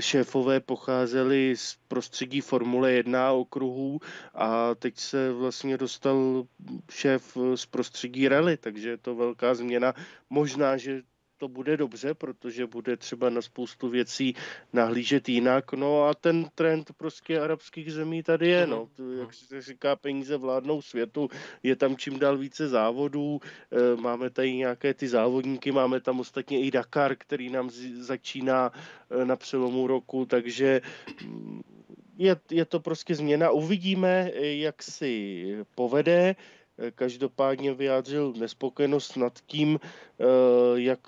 šéfové 0.00 0.60
pocházeli 0.60 1.54
z 1.56 1.76
prostředí 1.88 2.40
Formule 2.40 2.92
1 2.92 3.32
okruhů 3.32 4.00
a 4.34 4.74
teď 4.74 4.98
se 4.98 5.32
vlastně 5.32 5.78
dostal 5.78 6.44
šéf 6.90 7.36
z 7.54 7.66
prostředí 7.66 8.28
rally, 8.28 8.56
takže 8.56 8.88
je 8.88 8.96
to 8.96 9.14
velká 9.14 9.54
změna. 9.54 9.94
Možná, 10.30 10.76
že 10.76 11.02
to 11.42 11.48
bude 11.48 11.76
dobře, 11.76 12.14
protože 12.14 12.66
bude 12.66 12.96
třeba 12.96 13.30
na 13.30 13.42
spoustu 13.42 13.88
věcí 13.88 14.34
nahlížet 14.72 15.28
jinak. 15.28 15.72
No 15.72 16.04
a 16.06 16.14
ten 16.14 16.46
trend 16.54 16.92
prostě 16.96 17.40
arabských 17.40 17.92
zemí 17.92 18.22
tady 18.22 18.48
je. 18.48 18.66
No. 18.66 18.88
Mhm. 18.98 19.18
Jak 19.18 19.34
se 19.34 19.62
říká, 19.62 19.96
peníze 19.96 20.36
vládnou 20.36 20.82
světu, 20.82 21.28
je 21.62 21.76
tam 21.76 21.96
čím 21.96 22.18
dál 22.18 22.38
více 22.38 22.68
závodů, 22.68 23.40
eh, 23.42 23.96
máme 23.96 24.30
tady 24.30 24.54
nějaké 24.54 24.94
ty 24.94 25.08
závodníky, 25.08 25.72
máme 25.72 26.00
tam 26.00 26.20
ostatně 26.20 26.62
i 26.62 26.70
Dakar, 26.70 27.16
který 27.18 27.50
nám 27.50 27.70
začíná 27.98 28.70
eh, 28.70 29.24
na 29.24 29.36
přelomu 29.36 29.86
roku, 29.86 30.26
takže 30.26 30.80
mm, 31.26 31.62
je, 32.18 32.36
je 32.50 32.64
to 32.64 32.80
prostě 32.80 33.14
změna. 33.14 33.50
Uvidíme, 33.50 34.30
jak 34.38 34.82
si 34.82 35.42
povede. 35.74 36.36
Eh, 36.78 36.90
každopádně 36.90 37.74
vyjádřil 37.74 38.32
nespokojenost 38.36 39.16
nad 39.16 39.38
tím, 39.46 39.80
eh, 39.82 40.24
jak 40.74 41.00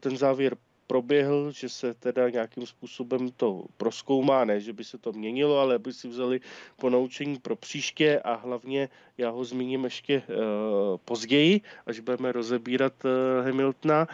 ten 0.00 0.16
závěr 0.16 0.56
proběhl, 0.92 1.52
že 1.52 1.68
se 1.68 1.94
teda 1.94 2.28
nějakým 2.30 2.66
způsobem 2.66 3.30
to 3.36 3.64
proskoumá, 3.76 4.44
ne, 4.44 4.60
že 4.60 4.72
by 4.72 4.84
se 4.84 4.98
to 4.98 5.12
měnilo, 5.12 5.56
ale 5.58 5.80
aby 5.80 5.92
si 5.92 6.08
vzali 6.08 6.40
ponaučení 6.76 7.38
pro 7.38 7.56
příště 7.56 8.20
a 8.20 8.34
hlavně 8.34 8.88
já 9.18 9.30
ho 9.30 9.44
zmíním 9.44 9.84
ještě 9.84 10.22
uh, 10.28 11.00
později, 11.04 11.60
až 11.86 12.00
budeme 12.00 12.32
rozebírat 12.32 12.92
uh, 13.04 13.10
Hamiltona. 13.44 14.06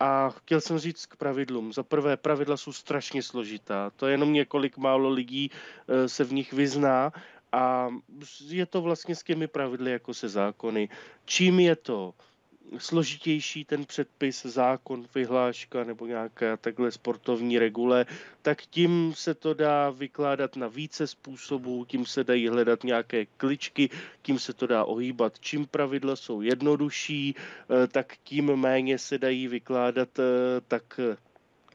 A 0.00 0.30
chtěl 0.30 0.60
jsem 0.60 0.78
říct 0.78 1.06
k 1.06 1.16
pravidlům. 1.16 1.72
Za 1.72 1.82
prvé, 1.82 2.16
pravidla 2.16 2.56
jsou 2.56 2.72
strašně 2.72 3.22
složitá. 3.22 3.90
To 3.96 4.06
je 4.06 4.12
jenom 4.12 4.32
několik 4.32 4.76
málo 4.76 5.08
lidí 5.08 5.50
uh, 5.50 6.06
se 6.06 6.24
v 6.24 6.32
nich 6.32 6.52
vyzná 6.52 7.12
a 7.52 7.88
je 8.48 8.66
to 8.66 8.82
vlastně 8.82 9.14
s 9.14 9.22
těmi 9.22 9.46
pravidly 9.46 9.90
jako 9.90 10.14
se 10.14 10.28
zákony. 10.28 10.88
Čím 11.24 11.60
je 11.60 11.76
to 11.76 12.14
složitější 12.78 13.64
ten 13.64 13.84
předpis, 13.84 14.46
zákon, 14.46 15.06
vyhláška 15.14 15.84
nebo 15.84 16.06
nějaká 16.06 16.56
takhle 16.56 16.92
sportovní 16.92 17.58
regule, 17.58 18.06
tak 18.42 18.62
tím 18.62 19.12
se 19.16 19.34
to 19.34 19.54
dá 19.54 19.90
vykládat 19.90 20.56
na 20.56 20.68
více 20.68 21.06
způsobů, 21.06 21.84
tím 21.84 22.06
se 22.06 22.24
dají 22.24 22.48
hledat 22.48 22.84
nějaké 22.84 23.26
kličky, 23.26 23.90
tím 24.22 24.38
se 24.38 24.52
to 24.52 24.66
dá 24.66 24.84
ohýbat. 24.84 25.40
Čím 25.40 25.66
pravidla 25.66 26.16
jsou 26.16 26.40
jednodušší, 26.40 27.34
eh, 27.36 27.86
tak 27.86 28.16
tím 28.24 28.56
méně 28.56 28.98
se 28.98 29.18
dají 29.18 29.48
vykládat 29.48 30.18
eh, 30.18 30.22
tak 30.68 31.00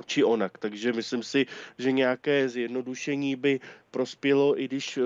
či 0.06 0.24
onak. 0.24 0.58
Takže 0.58 0.94
myslím 0.94 1.24
si, 1.24 1.46
že 1.78 1.92
nějaké 1.92 2.50
zjednodušení 2.50 3.36
by 3.36 3.60
prospělo, 3.94 4.60
i 4.60 4.66
když 4.66 4.98
eh, 4.98 5.02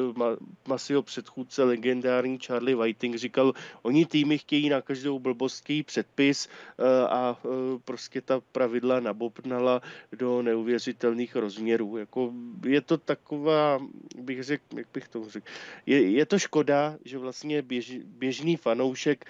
Masio 0.67 1.01
předchůdce 1.01 1.63
legendární 1.63 2.39
Charlie 2.39 2.75
Whiting 2.75 3.15
říkal, 3.15 3.53
oni 3.81 4.05
týmy 4.05 4.37
chtějí 4.37 4.69
na 4.69 4.81
každou 4.81 5.19
blbost 5.19 5.67
předpis 5.85 6.47
eh, 6.47 7.07
a 7.07 7.35
eh, 7.35 7.47
prostě 7.85 8.21
ta 8.21 8.39
pravidla 8.51 8.99
nabobnala 8.99 9.81
do 10.15 10.41
neuvěřitelných 10.41 11.35
rozměrů. 11.35 11.97
Jako 11.97 12.33
je 12.65 12.81
to 12.81 12.97
taková, 12.97 13.79
bych 14.15 14.43
řekl, 14.43 14.63
jak 14.77 14.87
bych 14.93 15.07
to 15.07 15.29
řekl, 15.29 15.47
je, 15.85 16.11
je 16.11 16.25
to 16.25 16.39
škoda, 16.39 16.95
že 17.05 17.17
vlastně 17.17 17.61
běž, 17.61 17.99
běžný 18.05 18.55
fanoušek 18.55 19.25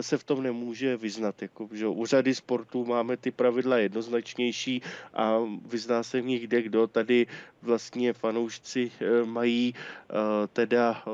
se 0.00 0.18
v 0.18 0.24
tom 0.24 0.42
nemůže 0.42 0.96
vyznat. 0.96 1.42
Jako, 1.42 1.68
že 1.72 1.86
úřady 1.86 2.34
sportu 2.34 2.84
máme 2.84 3.16
ty 3.16 3.30
pravidla 3.30 3.78
jednoznačnější 3.78 4.82
a 5.14 5.38
vyzná 5.64 6.02
se 6.02 6.20
v 6.20 6.24
nich 6.24 6.42
kde 6.42 6.62
kdo. 6.62 6.86
Tady 6.86 7.26
vlastně 7.62 8.12
fanoušci 8.12 8.90
mají 9.24 9.74
eh, 9.74 10.14
teda 10.52 11.02
eh, 11.06 11.10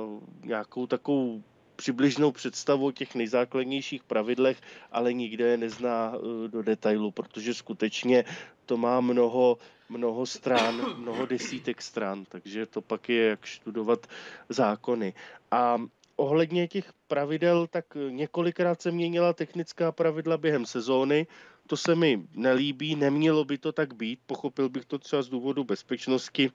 nějakou 0.47 0.87
takovou 0.87 1.43
přibližnou 1.77 2.33
představu 2.33 2.87
o 2.87 2.93
těch 2.93 3.15
nejzákladnějších 3.15 4.05
pravidlech, 4.05 4.61
ale 4.93 5.13
nikde 5.13 5.45
je 5.47 5.57
nezná 5.57 6.15
do 6.47 6.63
detailu, 6.63 7.11
protože 7.11 7.55
skutečně 7.55 8.25
to 8.67 8.77
má 8.77 9.01
mnoho, 9.01 9.59
mnoho 9.89 10.27
stran, 10.27 10.97
mnoho 10.97 11.27
desítek 11.27 11.83
stran, 11.83 12.25
takže 12.29 12.67
to 12.67 12.81
pak 12.81 13.09
je 13.09 13.29
jak 13.29 13.47
studovat 13.47 14.07
zákony. 14.49 15.15
A 15.51 15.79
ohledně 16.17 16.69
těch 16.69 16.93
pravidel, 17.09 17.67
tak 17.67 17.85
několikrát 18.11 18.83
se 18.83 18.91
měnila 18.91 19.33
technická 19.33 19.93
pravidla 19.93 20.37
během 20.37 20.67
sezóny, 20.67 21.27
to 21.67 21.77
se 21.77 21.95
mi 21.95 22.23
nelíbí, 22.35 22.97
nemělo 22.97 23.45
by 23.45 23.59
to 23.59 23.73
tak 23.73 23.95
být, 23.95 24.21
pochopil 24.27 24.69
bych 24.69 24.85
to 24.85 24.99
třeba 24.99 25.23
z 25.23 25.29
důvodu 25.29 25.65
bezpečnosti, 25.65 26.51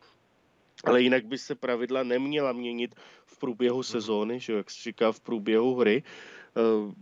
ale 0.83 1.01
jinak 1.01 1.25
by 1.25 1.37
se 1.37 1.55
pravidla 1.55 2.03
neměla 2.03 2.53
měnit 2.53 2.95
v 3.25 3.39
průběhu 3.39 3.77
mhm. 3.77 3.83
sezóny, 3.83 4.39
že 4.39 4.53
jak 4.53 4.71
se 4.71 4.83
říká 4.83 5.11
v 5.11 5.19
průběhu 5.19 5.75
hry. 5.75 6.03
Eh, 6.57 6.93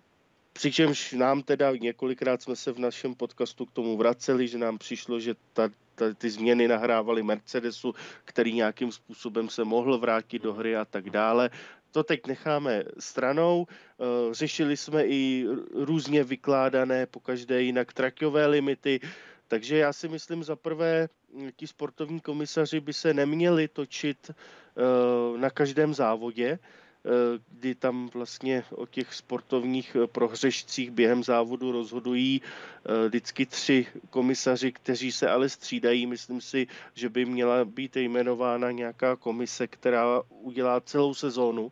přičemž 0.54 1.14
nám 1.14 1.44
teda 1.44 1.72
několikrát 1.72 2.42
jsme 2.42 2.56
se 2.56 2.72
v 2.72 2.80
našem 2.80 3.16
podcastu 3.16 3.66
k 3.66 3.72
tomu 3.72 3.98
vraceli, 3.98 4.48
že 4.48 4.58
nám 4.58 4.78
přišlo, 4.78 5.20
že 5.20 5.36
ta, 5.54 5.70
ta, 5.96 6.14
ty 6.14 6.30
změny 6.30 6.68
nahrávaly 6.68 7.24
Mercedesu, 7.24 7.94
který 8.26 8.54
nějakým 8.54 8.92
způsobem 8.92 9.50
se 9.50 9.64
mohl 9.64 9.98
vrátit 9.98 10.42
do 10.42 10.54
hry 10.54 10.76
a 10.76 10.86
tak 10.86 11.10
dále. 11.10 11.50
To 11.92 12.04
teď 12.04 12.28
necháme 12.28 12.84
stranou. 13.00 13.68
Eh, 13.70 14.34
řešili 14.34 14.78
jsme 14.78 15.06
i 15.06 15.46
různě 15.74 16.24
vykládané 16.24 17.06
po 17.06 17.20
každé 17.20 17.62
jinak 17.62 17.94
trackové 17.94 18.48
limity. 18.48 19.00
Takže 19.48 19.78
já 19.78 19.94
si 19.94 20.08
myslím 20.08 20.44
za 20.44 20.56
prvé, 20.56 21.10
ti 21.56 21.68
sportovní 21.68 22.20
komisaři 22.20 22.80
by 22.80 22.94
se 22.94 23.14
neměli 23.14 23.68
točit 23.68 24.32
uh, 24.32 25.38
na 25.40 25.50
každém 25.50 25.94
závodě, 25.94 26.60
uh, 27.04 27.12
kdy 27.60 27.76
tam 27.76 28.10
vlastně 28.14 28.64
o 28.72 28.86
těch 28.86 29.14
sportovních 29.14 29.96
eh, 30.04 30.08
prohřešcích 30.08 30.92
během 30.92 31.24
závodu 31.24 31.72
rozhodují 31.72 32.42
vždycky 33.08 33.46
tři 33.46 33.88
komisaři, 34.10 34.72
kteří 34.72 35.12
se 35.12 35.30
ale 35.30 35.50
střídají. 35.50 36.06
Myslím 36.08 36.42
si, 36.42 36.68
že 36.94 37.10
by 37.10 37.26
měla 37.26 37.66
být 37.66 37.96
jmenována 37.98 38.72
nějaká 38.72 39.16
komise, 39.16 39.68
která 39.68 40.22
udělá 40.30 40.82
celou 40.82 41.14
sezónu 41.14 41.72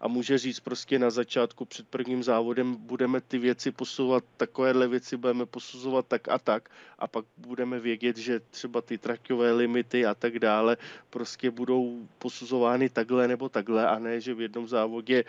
a 0.00 0.08
může 0.08 0.38
říct 0.38 0.60
prostě 0.60 0.98
na 0.98 1.10
začátku 1.10 1.64
před 1.64 1.88
prvním 1.88 2.22
závodem 2.22 2.76
budeme 2.76 3.20
ty 3.20 3.38
věci 3.38 3.70
posouvat, 3.72 4.24
takovéhle 4.36 4.88
věci 4.88 5.16
budeme 5.16 5.46
posuzovat 5.46 6.06
tak 6.08 6.28
a 6.28 6.38
tak. 6.38 6.68
A 6.98 7.06
pak 7.06 7.24
budeme 7.36 7.80
vědět, 7.80 8.16
že 8.16 8.40
třeba 8.40 8.80
ty 8.80 8.98
trakové 8.98 9.52
limity 9.52 10.06
a 10.06 10.14
tak 10.14 10.38
dále 10.38 10.76
prostě 11.10 11.50
budou 11.50 12.08
posuzovány 12.18 12.88
takhle 12.88 13.28
nebo 13.28 13.48
takhle 13.48 13.88
a 13.88 13.98
ne, 13.98 14.20
že 14.20 14.34
v 14.34 14.40
jednom 14.40 14.68
závodě 14.68 15.24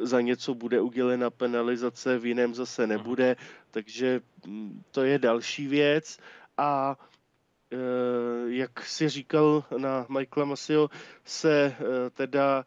za 0.00 0.20
něco 0.20 0.54
bude 0.54 0.80
udělena 0.80 1.30
penalizace, 1.30 2.18
v 2.18 2.26
jiném 2.26 2.54
zase 2.54 2.86
nebude, 2.86 3.36
takže 3.70 4.20
mm, 4.46 4.82
to 4.90 5.04
je 5.04 5.18
další 5.18 5.66
věc. 5.66 6.18
A 6.56 6.96
e, 7.72 7.76
jak 8.46 8.84
si 8.86 9.08
říkal 9.08 9.64
na 9.76 10.06
Michaela 10.08 10.44
Masio, 10.48 10.90
se 11.24 11.64
e, 11.64 12.10
teda 12.10 12.64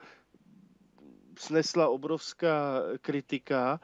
snesla 1.39 1.89
obrovská 1.89 2.81
kritika, 3.01 3.79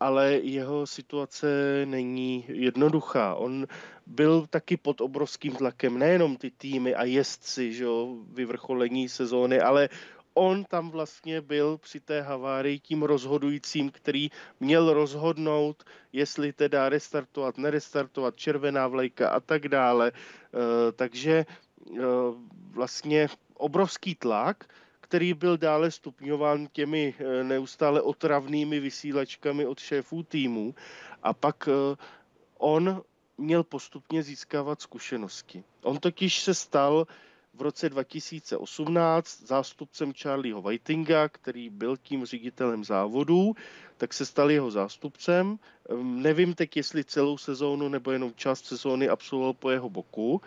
ale 0.00 0.32
jeho 0.32 0.86
situace 0.86 1.48
není 1.84 2.44
jednoduchá. 2.48 3.34
On 3.34 3.66
byl 4.06 4.46
taky 4.50 4.76
pod 4.76 5.00
obrovským 5.00 5.52
tlakem, 5.52 5.98
nejenom 5.98 6.36
ty 6.36 6.50
týmy 6.50 6.94
a 6.94 7.04
jezdci, 7.04 7.72
že 7.72 7.84
jo, 7.84 8.16
vyvrcholení 8.32 9.08
sezóny, 9.08 9.60
ale 9.60 9.88
on 10.34 10.64
tam 10.64 10.90
vlastně 10.90 11.40
byl 11.40 11.78
při 11.78 12.00
té 12.00 12.20
havárii 12.22 12.78
tím 12.78 13.02
rozhodujícím, 13.02 13.90
který 13.90 14.30
měl 14.60 14.92
rozhodnout, 14.92 15.84
jestli 16.12 16.52
teda 16.52 16.88
restartovat, 16.88 17.58
nerestartovat, 17.58 18.36
červená 18.36 18.86
vlajka 18.86 19.28
a 19.28 19.40
tak 19.40 19.68
dále. 19.68 20.12
E, 20.14 20.92
takže 20.92 21.32
e, 21.32 21.46
vlastně 22.70 23.28
obrovský 23.54 24.14
tlak, 24.14 24.64
který 25.08 25.34
byl 25.34 25.56
dále 25.56 25.90
stupňován 25.90 26.68
těmi 26.72 27.14
eh, 27.18 27.44
neustále 27.44 28.02
otravnými 28.02 28.80
vysílačkami 28.80 29.66
od 29.66 29.78
šéfů 29.80 30.22
týmu 30.22 30.74
a 31.22 31.32
pak 31.32 31.68
eh, 31.68 31.96
on 32.58 33.02
měl 33.38 33.64
postupně 33.64 34.22
získávat 34.22 34.80
zkušenosti. 34.80 35.64
On 35.82 35.98
totiž 35.98 36.40
se 36.40 36.54
stal 36.54 37.06
v 37.54 37.62
roce 37.62 37.88
2018 37.88 39.42
zástupcem 39.42 40.12
Charlieho 40.12 40.62
Whitinga, 40.62 41.28
který 41.28 41.70
byl 41.70 41.96
tím 41.96 42.26
ředitelem 42.26 42.84
závodů, 42.84 43.54
tak 43.96 44.14
se 44.14 44.26
stal 44.26 44.50
jeho 44.50 44.70
zástupcem. 44.70 45.58
Ehm, 45.90 46.22
nevím 46.22 46.54
teď, 46.54 46.76
jestli 46.76 47.04
celou 47.04 47.38
sezónu 47.38 47.88
nebo 47.88 48.10
jenom 48.10 48.32
část 48.36 48.64
sezóny 48.64 49.08
absolvoval 49.08 49.52
po 49.52 49.70
jeho 49.70 49.90
boku. 49.90 50.40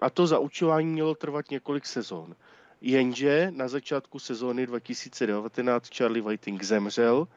A 0.00 0.10
to 0.10 0.26
zaučování 0.26 0.86
mělo 0.86 1.14
trvat 1.14 1.50
několik 1.50 1.86
sezón. 1.86 2.34
Jenže 2.80 3.50
na 3.54 3.68
začátku 3.68 4.18
sezóny 4.18 4.66
2019 4.66 5.88
Charlie 5.96 6.22
Whiting 6.22 6.62
zemřel 6.62 7.28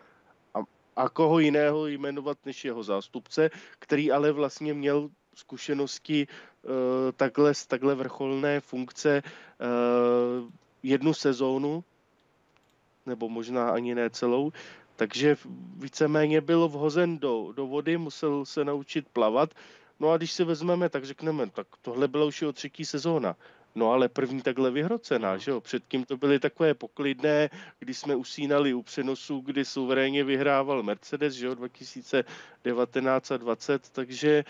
a, 0.53 0.59
a 0.95 1.09
koho 1.09 1.39
jiného 1.39 1.87
jmenovat 1.87 2.37
než 2.45 2.65
jeho 2.65 2.83
zástupce, 2.83 3.49
který 3.79 4.11
ale 4.11 4.31
vlastně 4.31 4.73
měl 4.73 5.09
zkušenosti 5.35 6.27
uh, 6.27 6.71
takhle 7.15 7.53
z 7.53 7.65
takhle 7.65 7.95
vrcholné 7.95 8.59
funkce 8.59 9.23
uh, 9.23 10.49
jednu 10.83 11.13
sezónu, 11.13 11.83
nebo 13.05 13.29
možná 13.29 13.69
ani 13.69 13.95
ne 13.95 14.09
celou, 14.09 14.51
takže 14.95 15.37
víceméně 15.77 16.41
byl 16.41 16.67
vhozen 16.67 17.19
do, 17.19 17.53
do 17.55 17.67
vody, 17.67 17.97
musel 17.97 18.45
se 18.45 18.65
naučit 18.65 19.07
plavat. 19.07 19.49
No 19.99 20.09
a 20.09 20.17
když 20.17 20.31
si 20.31 20.43
vezmeme, 20.43 20.89
tak 20.89 21.05
řekneme, 21.05 21.49
tak 21.49 21.67
tohle 21.81 22.07
byla 22.07 22.25
už 22.25 22.41
jeho 22.41 22.53
třetí 22.53 22.85
sezóna. 22.85 23.35
No 23.75 23.91
ale 23.91 24.09
první 24.09 24.41
takhle 24.41 24.71
vyhrocená, 24.71 25.37
že 25.37 25.51
jo? 25.51 25.61
Předtím 25.61 26.05
to 26.05 26.17
byly 26.17 26.39
takové 26.39 26.73
poklidné, 26.73 27.49
kdy 27.79 27.93
jsme 27.93 28.15
usínali 28.15 28.73
u 28.73 28.81
přenosu, 28.81 29.39
kdy 29.39 29.65
suverénně 29.65 30.23
vyhrával 30.23 30.83
Mercedes, 30.83 31.33
že 31.33 31.45
jo, 31.45 31.55
2019 31.55 33.31
a 33.31 33.37
20, 33.37 33.89
takže 33.89 34.43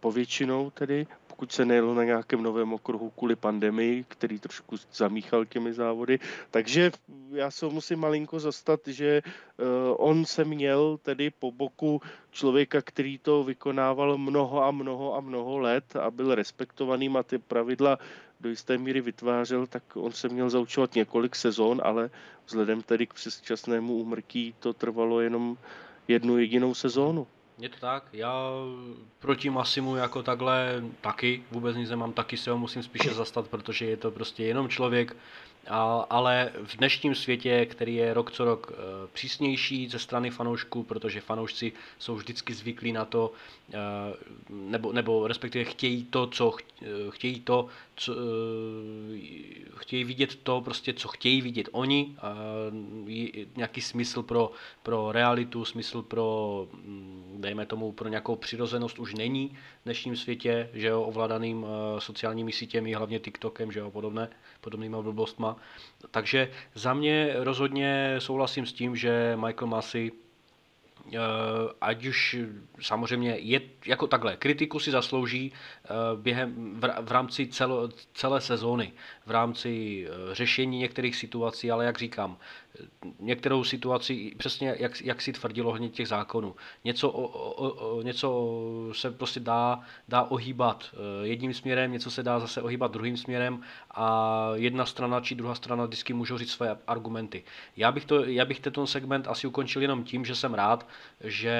povětšinou 0.00 0.70
tedy, 0.70 1.06
pokud 1.26 1.52
se 1.52 1.64
nejelo 1.64 1.94
na 1.94 2.04
nějakém 2.04 2.42
novém 2.42 2.72
okruhu 2.72 3.10
kvůli 3.10 3.36
pandemii, 3.36 4.04
který 4.08 4.38
trošku 4.38 4.76
zamíchal 4.92 5.44
těmi 5.44 5.72
závody. 5.72 6.18
Takže 6.50 6.90
já 7.32 7.50
se 7.50 7.66
musím 7.66 7.98
malinko 7.98 8.40
zastat, 8.40 8.80
že 8.86 9.22
uh, 9.22 9.66
on 9.98 10.24
se 10.24 10.44
měl 10.44 10.98
tedy 11.02 11.30
po 11.30 11.52
boku 11.52 12.02
člověka, 12.30 12.82
který 12.82 13.18
to 13.18 13.44
vykonával 13.44 14.18
mnoho 14.18 14.64
a 14.64 14.70
mnoho 14.70 15.14
a 15.14 15.20
mnoho 15.20 15.58
let 15.58 15.96
a 15.96 16.10
byl 16.10 16.34
respektovaný 16.34 17.08
a 17.08 17.22
ty 17.22 17.38
pravidla 17.38 17.98
do 18.40 18.48
jisté 18.48 18.78
míry 18.78 19.00
vytvářel, 19.00 19.66
tak 19.66 19.82
on 19.96 20.12
se 20.12 20.28
měl 20.28 20.50
zaučovat 20.50 20.94
několik 20.94 21.36
sezon, 21.36 21.80
ale 21.84 22.10
vzhledem 22.46 22.82
tedy 22.82 23.06
k 23.06 23.14
přesčasnému 23.14 23.94
úmrtí 23.94 24.54
to 24.60 24.72
trvalo 24.72 25.20
jenom 25.20 25.56
jednu 26.08 26.38
jedinou 26.38 26.74
sezónu. 26.74 27.26
Je 27.58 27.68
to 27.68 27.76
tak, 27.80 28.04
já 28.12 28.42
proti 29.18 29.50
Masimu 29.50 29.96
jako 29.96 30.22
takhle 30.22 30.82
taky 31.00 31.44
vůbec 31.50 31.76
nic 31.76 31.90
nemám, 31.90 32.12
taky 32.12 32.36
se 32.36 32.50
ho 32.50 32.58
musím 32.58 32.82
spíše 32.82 33.14
zastat, 33.14 33.48
protože 33.48 33.86
je 33.86 33.96
to 33.96 34.10
prostě 34.10 34.44
jenom 34.44 34.68
člověk, 34.68 35.16
a, 35.68 36.06
ale 36.10 36.52
v 36.64 36.76
dnešním 36.76 37.14
světě, 37.14 37.66
který 37.66 37.94
je 37.94 38.14
rok 38.14 38.32
co 38.32 38.44
rok 38.44 38.72
e, 38.72 39.08
přísnější 39.12 39.88
ze 39.88 39.98
strany 39.98 40.30
fanoušků, 40.30 40.82
protože 40.82 41.20
fanoušci 41.20 41.72
jsou 41.98 42.14
vždycky 42.14 42.54
zvyklí 42.54 42.92
na 42.92 43.04
to, 43.04 43.32
e, 43.72 43.78
nebo, 44.50 44.92
nebo 44.92 45.26
respektive 45.26 45.64
chtějí 45.64 46.04
to, 46.04 46.26
co 46.26 46.54
eh, 46.82 46.86
chtějí 47.10 47.40
to, 47.40 47.68
co, 47.96 48.14
chtějí 49.76 50.04
vidět 50.04 50.34
to, 50.34 50.60
prostě, 50.60 50.92
co 50.92 51.08
chtějí 51.08 51.42
vidět 51.42 51.68
oni, 51.72 52.16
nějaký 53.56 53.80
smysl 53.80 54.22
pro, 54.22 54.50
pro 54.82 55.12
realitu, 55.12 55.64
smysl 55.64 56.02
pro, 56.02 56.66
mm, 56.72 57.36
dejme 57.40 57.66
tomu, 57.66 57.92
pro 57.92 58.08
nějakou 58.08 58.36
přirozenost 58.36 58.98
už 58.98 59.14
není 59.14 59.48
v 59.48 59.84
dnešním 59.84 60.16
světě, 60.16 60.70
že 60.72 60.86
jo, 60.86 61.02
ovládaným 61.02 61.66
sociálními 61.98 62.52
sítěmi, 62.52 62.92
hlavně 62.92 63.18
TikTokem, 63.18 63.72
že 63.72 63.80
jo, 63.80 63.90
podobné, 63.90 64.28
podobnýma 64.60 65.02
blbostma. 65.02 65.56
Takže 66.10 66.50
za 66.74 66.94
mě 66.94 67.34
rozhodně 67.36 68.14
souhlasím 68.18 68.66
s 68.66 68.72
tím, 68.72 68.96
že 68.96 69.36
Michael 69.46 69.66
Massey 69.68 70.12
eh, 70.12 71.18
ať 71.80 72.06
už 72.06 72.36
samozřejmě 72.80 73.36
je 73.38 73.60
jako 73.86 74.06
takhle, 74.06 74.36
kritiku 74.36 74.80
si 74.80 74.90
zaslouží 74.90 75.52
eh, 75.52 75.88
během, 76.16 76.74
v, 76.80 76.88
v 77.00 77.12
rámci 77.12 77.46
celo, 77.46 77.88
celé 78.14 78.40
sezóny, 78.40 78.92
v 79.26 79.30
rámci 79.30 80.06
eh, 80.08 80.34
řešení 80.34 80.78
některých 80.78 81.16
situací, 81.16 81.70
ale 81.70 81.84
jak 81.84 81.98
říkám, 81.98 82.36
některou 83.20 83.64
situaci, 83.64 84.34
přesně 84.38 84.74
jak, 84.78 85.00
jak 85.00 85.22
si 85.22 85.32
tvrdilo 85.32 85.68
ohledně 85.68 85.88
těch 85.88 86.08
zákonů. 86.08 86.56
Něco, 86.84 87.10
o, 87.10 87.26
o, 87.26 87.70
o, 87.70 88.02
něco 88.02 88.58
se 88.92 89.10
prostě 89.10 89.40
dá, 89.40 89.80
dá 90.08 90.22
ohýbat 90.22 90.90
eh, 90.92 91.26
jedním 91.26 91.54
směrem, 91.54 91.92
něco 91.92 92.10
se 92.10 92.22
dá 92.22 92.40
zase 92.40 92.62
ohýbat 92.62 92.92
druhým 92.92 93.16
směrem 93.16 93.60
a 93.90 94.50
jedna 94.54 94.86
strana 94.86 95.20
či 95.20 95.34
druhá 95.34 95.54
strana 95.54 95.84
vždycky 95.84 96.12
můžou 96.12 96.38
říct 96.38 96.50
své 96.50 96.78
argumenty. 96.86 97.44
Já 97.76 97.92
bych, 97.92 98.04
to, 98.04 98.24
já 98.24 98.44
bych 98.44 98.60
tento 98.60 98.86
segment 98.86 99.28
asi 99.28 99.46
ukončil 99.46 99.82
jenom 99.82 100.04
tím, 100.04 100.24
že 100.24 100.34
jsem 100.34 100.54
rád, 100.54 100.88
že 101.24 101.50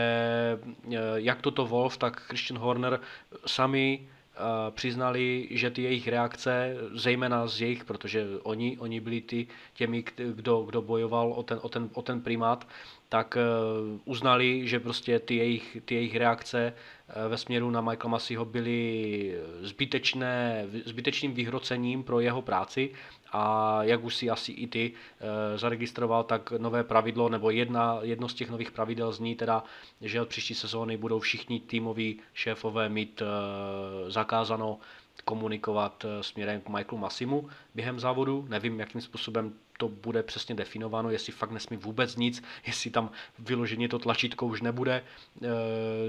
eh, 0.93 0.97
jak 1.15 1.43
toto 1.43 1.67
Wolf, 1.67 1.97
tak 1.97 2.21
Christian 2.21 2.59
Horner 2.59 3.01
sami 3.47 4.09
přiznali, 4.71 5.49
že 5.51 5.71
ty 5.71 5.83
jejich 5.83 6.09
reakce, 6.09 6.77
zejména 6.95 7.47
z 7.47 7.61
jejich, 7.61 7.85
protože 7.85 8.27
oni, 8.43 8.79
oni 8.79 9.01
byli 9.01 9.21
ty, 9.21 9.47
těmi, 9.75 10.05
kdo, 10.17 10.63
kdo 10.63 10.83
bojoval 10.83 11.33
o 11.33 11.43
ten, 11.43 11.59
o, 11.63 11.69
ten, 11.69 11.91
o 11.95 12.03
ten 12.03 12.21
primát, 12.21 12.69
tak 13.09 13.37
eh, 13.37 13.43
uznali, 14.05 14.69
že 14.69 14.81
prostě 14.81 15.19
ty 15.19 15.37
jejich, 15.37 15.79
ty 15.85 15.95
jejich 15.95 16.17
reakce 16.17 16.73
eh, 17.09 17.29
ve 17.29 17.39
směru 17.39 17.71
na 17.71 17.81
Michael 17.81 18.11
Masseyho 18.11 18.45
byly 18.45 19.35
zbytečné, 19.61 20.67
zbytečným 20.85 21.33
vyhrocením 21.35 22.03
pro 22.03 22.21
jeho 22.21 22.43
práci 22.43 22.91
a 23.33 23.79
jak 23.83 24.05
už 24.05 24.17
si 24.17 24.31
asi 24.31 24.53
i 24.53 24.67
ty 24.67 24.93
e, 25.21 25.59
zaregistroval, 25.59 26.25
tak 26.25 26.51
nové 26.51 26.85
pravidlo, 26.85 27.29
nebo 27.29 27.51
jedna, 27.51 27.99
jedno 28.03 28.29
z 28.29 28.35
těch 28.35 28.51
nových 28.51 28.71
pravidel 28.71 29.13
zní 29.13 29.35
teda, 29.35 29.65
že 30.01 30.21
od 30.21 30.29
příští 30.29 30.55
sezóny 30.55 30.97
budou 30.97 31.19
všichni 31.21 31.61
týmoví 31.61 32.21
šéfové 32.35 32.89
mít 32.89 33.23
e, 33.23 33.27
zakázáno 34.11 34.79
komunikovat 35.25 36.05
směrem 36.21 36.61
k 36.61 36.69
Michaelu 36.69 36.99
Massimu 36.99 37.49
během 37.75 38.01
závodu. 38.01 38.47
Nevím, 38.49 38.81
jakým 38.81 39.01
způsobem 39.01 39.53
to 39.79 39.89
bude 39.89 40.23
přesně 40.23 40.55
definováno, 40.55 41.11
jestli 41.11 41.33
fakt 41.33 41.51
nesmí 41.51 41.77
vůbec 41.77 42.17
nic, 42.17 42.43
jestli 42.67 42.91
tam 42.91 43.11
vyloženě 43.39 43.89
to 43.89 43.99
tlačítko 43.99 44.47
už 44.47 44.63
nebude, 44.63 45.05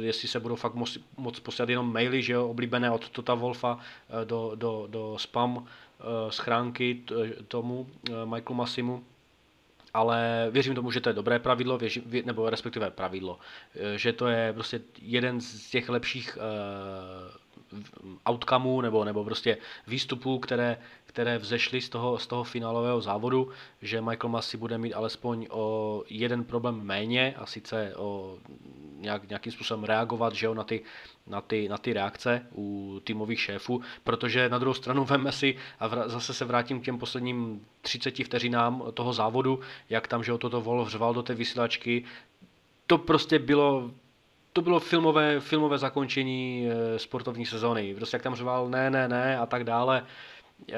jestli 0.01 0.27
se 0.27 0.39
budou 0.39 0.55
fakt 0.55 0.73
moc, 0.73 0.97
moc 1.17 1.39
posílat 1.39 1.69
jenom 1.69 1.93
maily, 1.93 2.21
že 2.21 2.34
jo, 2.34 2.47
oblíbené 2.47 2.91
od 2.91 3.10
Tota 3.10 3.34
Wolfa 3.34 3.79
do, 4.23 4.51
do, 4.55 4.88
do 4.89 5.17
spam 5.19 5.67
schránky 6.29 6.95
t, 6.95 7.15
tomu 7.47 7.88
e, 8.09 8.25
Michaelu 8.25 8.55
Massimu, 8.55 9.03
ale 9.93 10.47
věřím 10.51 10.75
tomu, 10.75 10.91
že 10.91 11.01
to 11.01 11.09
je 11.09 11.13
dobré 11.13 11.39
pravidlo, 11.39 11.77
věřím, 11.77 12.03
nebo 12.25 12.49
respektive 12.49 12.91
pravidlo, 12.91 13.39
že 13.95 14.13
to 14.13 14.27
je 14.27 14.53
prostě 14.53 14.81
jeden 15.01 15.41
z 15.41 15.69
těch 15.69 15.89
lepších 15.89 16.38
outcomeů 18.29 18.81
nebo, 18.81 19.05
nebo 19.05 19.23
prostě 19.23 19.57
výstupů, 19.88 20.39
které, 20.39 20.77
které 21.09 21.37
vzešly 21.37 21.81
z 21.81 21.89
toho, 21.89 22.17
z 22.19 22.27
toho 22.27 22.43
finálového 22.43 23.01
závodu, 23.01 23.49
že 23.81 24.01
Michael 24.01 24.29
Massey 24.29 24.59
bude 24.59 24.77
mít 24.77 24.93
alespoň 24.93 25.47
o 25.49 26.03
jeden 26.09 26.43
problém 26.43 26.81
méně 26.83 27.35
a 27.37 27.45
sice 27.45 27.93
o 27.95 28.37
nějak, 28.97 29.29
nějakým 29.29 29.51
způsobem 29.51 29.83
reagovat 29.83 30.33
že 30.33 30.45
jo, 30.45 30.53
na, 30.53 30.63
ty, 30.63 30.81
na, 31.27 31.41
ty, 31.41 31.69
na 31.69 31.77
ty 31.77 31.93
reakce 31.93 32.45
u 32.55 32.99
týmových 33.03 33.41
šéfů, 33.41 33.81
protože 34.03 34.49
na 34.49 34.57
druhou 34.57 34.73
stranu 34.73 35.05
veme 35.09 35.31
si, 35.31 35.55
a 35.79 35.89
vr- 35.89 36.09
zase 36.09 36.33
se 36.33 36.45
vrátím 36.45 36.81
k 36.81 36.85
těm 36.85 36.97
posledním 36.99 37.65
30 37.81 38.23
vteřinám 38.23 38.83
toho 38.93 39.13
závodu, 39.13 39.59
jak 39.89 40.07
tam 40.07 40.23
že 40.23 40.31
jo, 40.31 40.37
toto 40.37 40.61
vol 40.61 40.89
řval 40.89 41.13
do 41.13 41.23
té 41.23 41.33
vysílačky, 41.33 42.03
to 42.87 42.97
prostě 42.97 43.39
bylo 43.39 43.91
to 44.53 44.61
bylo 44.61 44.79
filmové, 44.79 45.39
filmové 45.39 45.77
zakončení 45.77 46.67
e, 46.67 46.99
sportovní 46.99 47.45
sezóny. 47.45 47.95
Prostě 47.95 48.15
jak 48.15 48.23
tam 48.23 48.35
řval 48.35 48.69
ne, 48.69 48.89
ne, 48.89 49.07
ne 49.07 49.37
a 49.37 49.45
tak 49.45 49.63
dále. 49.63 50.05
E, 50.71 50.75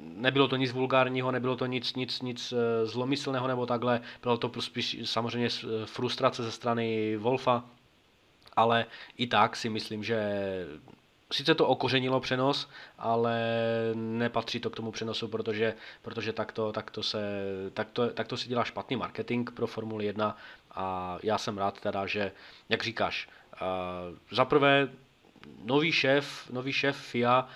nebylo 0.00 0.48
to 0.48 0.56
nic 0.56 0.72
vulgárního, 0.72 1.32
nebylo 1.32 1.56
to 1.56 1.66
nic, 1.66 1.94
nic, 1.94 2.22
nic 2.22 2.52
e, 2.52 2.86
zlomyslného 2.86 3.48
nebo 3.48 3.66
takhle. 3.66 4.00
Bylo 4.22 4.36
to 4.36 4.62
spíš 4.62 4.98
samozřejmě 5.04 5.48
frustrace 5.84 6.42
ze 6.42 6.52
strany 6.52 7.16
Wolfa, 7.16 7.64
ale 8.56 8.86
i 9.16 9.26
tak 9.26 9.56
si 9.56 9.68
myslím, 9.68 10.04
že 10.04 10.18
sice 11.32 11.54
to 11.54 11.66
okořenilo 11.66 12.20
přenos, 12.20 12.68
ale 12.98 13.40
nepatří 13.94 14.60
to 14.60 14.70
k 14.70 14.76
tomu 14.76 14.92
přenosu, 14.92 15.28
protože, 15.28 15.74
protože 16.02 16.32
takto, 16.32 16.72
takto, 16.72 17.02
se, 17.02 17.20
takto, 17.74 18.08
takto 18.08 18.36
se 18.36 18.48
dělá 18.48 18.64
špatný 18.64 18.96
marketing 18.96 19.50
pro 19.50 19.66
Formuli 19.66 20.04
1 20.04 20.36
a 20.70 21.18
já 21.22 21.38
jsem 21.38 21.58
rád 21.58 21.80
teda, 21.80 22.06
že, 22.06 22.32
jak 22.68 22.82
říkáš, 22.82 23.28
uh, 23.62 24.18
zaprvé 24.30 24.88
nový 25.64 25.92
šéf, 25.92 26.50
nový 26.50 26.72
šéf 26.72 26.96
FIA, 26.96 27.48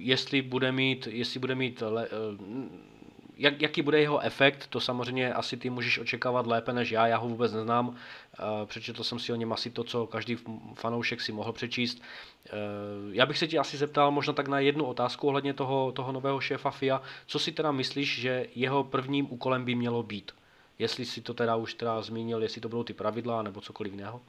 jestli 0.00 0.42
bude 0.42 0.72
mít, 0.72 1.08
jestli 1.10 1.40
bude 1.40 1.54
mít 1.54 1.82
le, 1.86 2.08
uh, 2.08 2.90
jak, 3.40 3.62
jaký 3.62 3.82
bude 3.82 4.00
jeho 4.00 4.20
efekt, 4.20 4.66
to 4.66 4.80
samozřejmě 4.80 5.34
asi 5.34 5.56
ty 5.56 5.70
můžeš 5.70 5.98
očekávat 5.98 6.46
lépe 6.46 6.72
než 6.72 6.90
já, 6.90 7.06
já 7.06 7.18
ho 7.18 7.28
vůbec 7.28 7.52
neznám, 7.52 7.96
přečetl 8.64 9.04
jsem 9.04 9.18
si 9.18 9.32
o 9.32 9.36
něm 9.36 9.52
asi 9.52 9.70
to, 9.70 9.84
co 9.84 10.06
každý 10.06 10.36
fanoušek 10.74 11.20
si 11.20 11.32
mohl 11.32 11.52
přečíst. 11.52 12.02
Já 13.12 13.26
bych 13.26 13.38
se 13.38 13.48
ti 13.48 13.58
asi 13.58 13.76
zeptal 13.76 14.10
možná 14.10 14.32
tak 14.32 14.48
na 14.48 14.60
jednu 14.60 14.84
otázku 14.84 15.26
ohledně 15.26 15.54
toho, 15.54 15.92
toho 15.92 16.12
nového 16.12 16.40
šéfa 16.40 16.70
FIA. 16.70 17.02
Co 17.26 17.38
si 17.38 17.52
teda 17.52 17.72
myslíš, 17.72 18.20
že 18.20 18.46
jeho 18.54 18.84
prvním 18.84 19.32
úkolem 19.32 19.64
by 19.64 19.74
mělo 19.74 20.02
být? 20.02 20.32
Jestli 20.78 21.06
si 21.06 21.20
to 21.20 21.34
teda 21.34 21.56
už 21.56 21.74
teda 21.74 22.02
zmínil, 22.02 22.42
jestli 22.42 22.60
to 22.60 22.68
budou 22.68 22.82
ty 22.82 22.92
pravidla 22.92 23.42
nebo 23.42 23.60
cokoliv 23.60 23.92
jiného? 23.92 24.20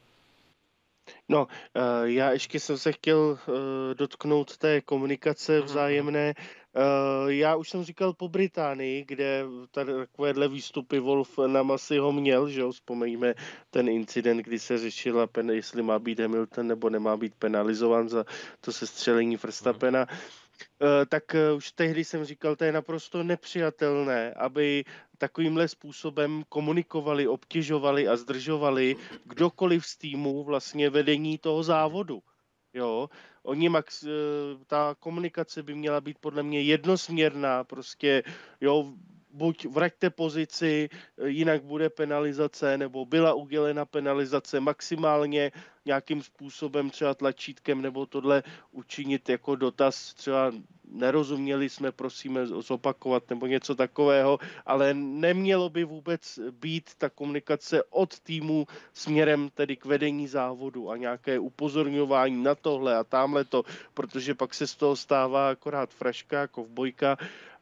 No, 1.30 1.48
eh, 1.76 1.82
já 2.04 2.32
ještě 2.32 2.60
jsem 2.60 2.78
se 2.78 2.92
chtěl 2.92 3.40
eh, 3.42 3.96
dotknout 3.96 4.58
té 4.58 4.82
komunikace 4.82 5.58
mhm, 5.58 5.66
vzájemné. 5.66 6.34
Eh, 6.76 7.34
já 7.34 7.56
už 7.56 7.70
jsem 7.70 7.84
říkal 7.84 8.14
po 8.14 8.30
Británii, 8.30 9.06
kde 9.08 9.46
tady 9.72 9.94
takovéhle 9.94 10.48
výstupy 10.48 11.00
Wolf 11.00 11.38
na 11.48 11.64
masy 11.64 11.98
ho 11.98 12.12
měl, 12.12 12.50
že 12.50 12.62
jo, 12.62 12.72
vzpomeňme 12.72 13.34
ten 13.70 13.90
incident, 13.90 14.42
kdy 14.42 14.60
se 14.60 14.78
řešila, 14.78 15.28
jestli 15.52 15.82
má 15.82 16.00
být 16.00 16.20
Hamilton 16.20 16.68
nebo 16.68 16.90
nemá 16.90 17.18
být 17.18 17.36
penalizován 17.36 18.10
za 18.10 18.26
to 18.62 18.72
sestřelení 18.72 19.38
Verstappena. 19.38 20.08
Mhm. 20.82 21.06
Tak 21.10 21.24
už 21.56 21.72
tehdy 21.72 22.04
jsem 22.04 22.26
říkal, 22.26 22.56
to 22.56 22.64
je 22.64 22.72
naprosto 22.72 23.24
nepřijatelné, 23.24 24.34
aby 24.34 24.84
takovýmhle 25.18 25.68
způsobem 25.68 26.44
komunikovali, 26.50 27.28
obtěžovali 27.28 28.08
a 28.08 28.18
zdržovali 28.18 28.96
kdokoliv 29.26 29.86
z 29.86 29.98
týmu 29.98 30.44
vlastně 30.44 30.90
vedení 30.90 31.38
toho 31.38 31.64
závodu. 31.64 32.24
Jo, 32.74 33.10
oni 33.44 33.70
max, 33.70 34.04
eh, 34.04 34.10
ta 34.68 34.96
komunikace 35.00 35.64
by 35.64 35.76
měla 35.76 36.02
být 36.02 36.18
podle 36.20 36.44
mě 36.44 36.62
jednosměrná, 36.62 37.64
prostě, 37.64 38.24
jo, 38.62 38.94
buď 39.34 39.66
vraťte 39.66 40.10
pozici, 40.10 40.90
jinak 41.26 41.64
bude 41.64 41.90
penalizace, 41.90 42.78
nebo 42.78 43.06
byla 43.06 43.34
udělena 43.34 43.86
penalizace 43.86 44.60
maximálně 44.60 45.52
nějakým 45.86 46.24
způsobem, 46.24 46.90
třeba 46.90 47.14
tlačítkem, 47.14 47.82
nebo 47.82 48.06
tohle 48.06 48.44
učinit 48.72 49.30
jako 49.30 49.56
dotaz, 49.56 50.14
třeba 50.14 50.52
nerozuměli 50.92 51.70
jsme, 51.70 51.92
prosíme 51.92 52.48
zopakovat, 52.48 53.30
nebo 53.30 53.48
něco 53.48 53.76
takového, 53.76 54.40
ale 54.66 54.94
nemělo 54.94 55.70
by 55.70 55.84
vůbec 55.84 56.40
být 56.52 56.96
ta 56.98 57.10
komunikace 57.10 57.84
od 57.90 58.20
týmu 58.20 58.68
směrem 58.94 59.50
tedy 59.54 59.76
k 59.76 59.86
vedení 59.86 60.28
závodu 60.28 60.90
a 60.90 60.98
nějaké 60.98 61.40
upozorňování 61.40 62.44
na 62.44 62.56
tohle 62.56 62.96
a 62.98 63.04
tamhle 63.04 63.46
to, 63.46 63.64
protože 63.94 64.36
pak 64.36 64.54
se 64.54 64.68
z 64.68 64.76
toho 64.76 64.96
stává 64.96 65.50
akorát 65.50 65.94
fraška, 65.94 66.40
jako 66.42 66.64
v 66.64 66.70
bojka 66.70 67.18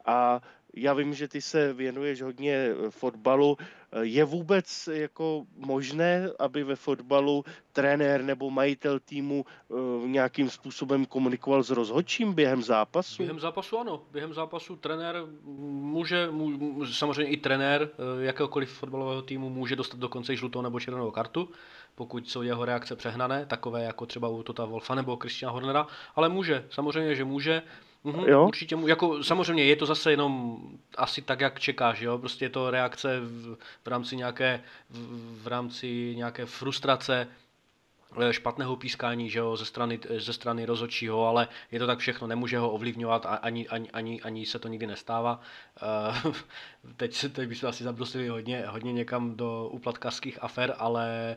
a 0.06 0.40
já 0.74 0.94
vím, 0.94 1.14
že 1.14 1.28
ty 1.28 1.40
se 1.42 1.72
věnuješ 1.72 2.22
hodně 2.22 2.54
eh, 2.54 2.90
fotbalu. 2.90 3.56
Eh, 3.60 4.04
je 4.04 4.24
vůbec 4.24 4.88
jako 4.92 5.44
možné, 5.56 6.30
aby 6.38 6.64
ve 6.64 6.76
fotbalu 6.76 7.44
trenér 7.72 8.22
nebo 8.22 8.50
majitel 8.50 9.00
týmu 9.00 9.44
eh, 9.46 10.08
nějakým 10.08 10.50
způsobem 10.50 11.06
komunikoval 11.06 11.62
s 11.62 11.70
rozhodčím 11.70 12.34
během 12.34 12.62
zápasu? 12.62 13.22
Během 13.22 13.40
zápasu 13.40 13.78
ano. 13.78 14.02
Během 14.12 14.34
zápasu 14.34 14.76
trenér 14.76 15.16
může, 15.44 16.30
může, 16.30 16.94
samozřejmě 16.94 17.32
i 17.32 17.36
trenér 17.36 17.90
jakéhokoliv 18.20 18.70
fotbalového 18.70 19.22
týmu 19.22 19.50
může 19.50 19.76
dostat 19.76 20.00
dokonce 20.00 20.32
i 20.32 20.36
žlutou 20.36 20.62
nebo 20.62 20.80
červenou 20.80 21.10
kartu, 21.10 21.48
pokud 21.94 22.30
jsou 22.30 22.42
jeho 22.42 22.64
reakce 22.64 22.96
přehnané, 22.96 23.46
takové 23.46 23.82
jako 23.84 24.06
třeba 24.06 24.28
u 24.28 24.42
Tota 24.42 24.64
Wolfa 24.64 24.94
nebo 24.94 25.16
Christiana 25.16 25.52
Hornera, 25.52 25.86
ale 26.16 26.28
může, 26.28 26.64
samozřejmě, 26.70 27.14
že 27.14 27.24
může. 27.24 27.62
Mm-hmm, 28.04 28.28
jo? 28.28 28.46
Určitě, 28.46 28.78
jako 28.86 29.24
samozřejmě 29.24 29.64
je 29.64 29.76
to 29.76 29.86
zase 29.86 30.10
jenom 30.10 30.58
asi 30.96 31.22
tak, 31.22 31.40
jak 31.40 31.60
čekáš, 31.60 32.00
jo, 32.00 32.18
prostě 32.18 32.44
je 32.44 32.48
to 32.48 32.70
reakce 32.70 33.20
v, 33.20 33.56
v 33.84 33.88
rámci 33.88 34.16
nějaké, 34.16 34.62
v, 34.90 35.42
v 35.42 35.46
rámci 35.46 36.14
nějaké 36.16 36.46
frustrace, 36.46 37.28
eh, 38.20 38.32
špatného 38.32 38.76
pískání 38.76 39.30
že 39.30 39.38
jo, 39.38 39.56
ze 39.56 39.64
strany, 39.64 40.00
ze 40.18 40.32
strany 40.32 40.64
rozhodčího, 40.64 41.26
ale 41.26 41.48
je 41.70 41.78
to 41.78 41.86
tak 41.86 41.98
všechno, 41.98 42.26
nemůže 42.26 42.58
ho 42.58 42.70
ovlivňovat, 42.70 43.26
ani, 43.42 43.68
ani, 43.68 43.90
ani, 43.90 44.22
ani 44.22 44.46
se 44.46 44.58
to 44.58 44.68
nikdy 44.68 44.86
nestává. 44.86 45.40
Uh, 46.24 46.34
teď, 46.96 47.24
teď 47.32 47.48
bychom 47.48 47.68
asi 47.68 47.84
zabrusili 47.84 48.28
hodně, 48.28 48.64
hodně 48.66 48.92
někam 48.92 49.36
do 49.36 49.68
úplatkářských 49.72 50.42
afer, 50.42 50.74
ale 50.78 51.36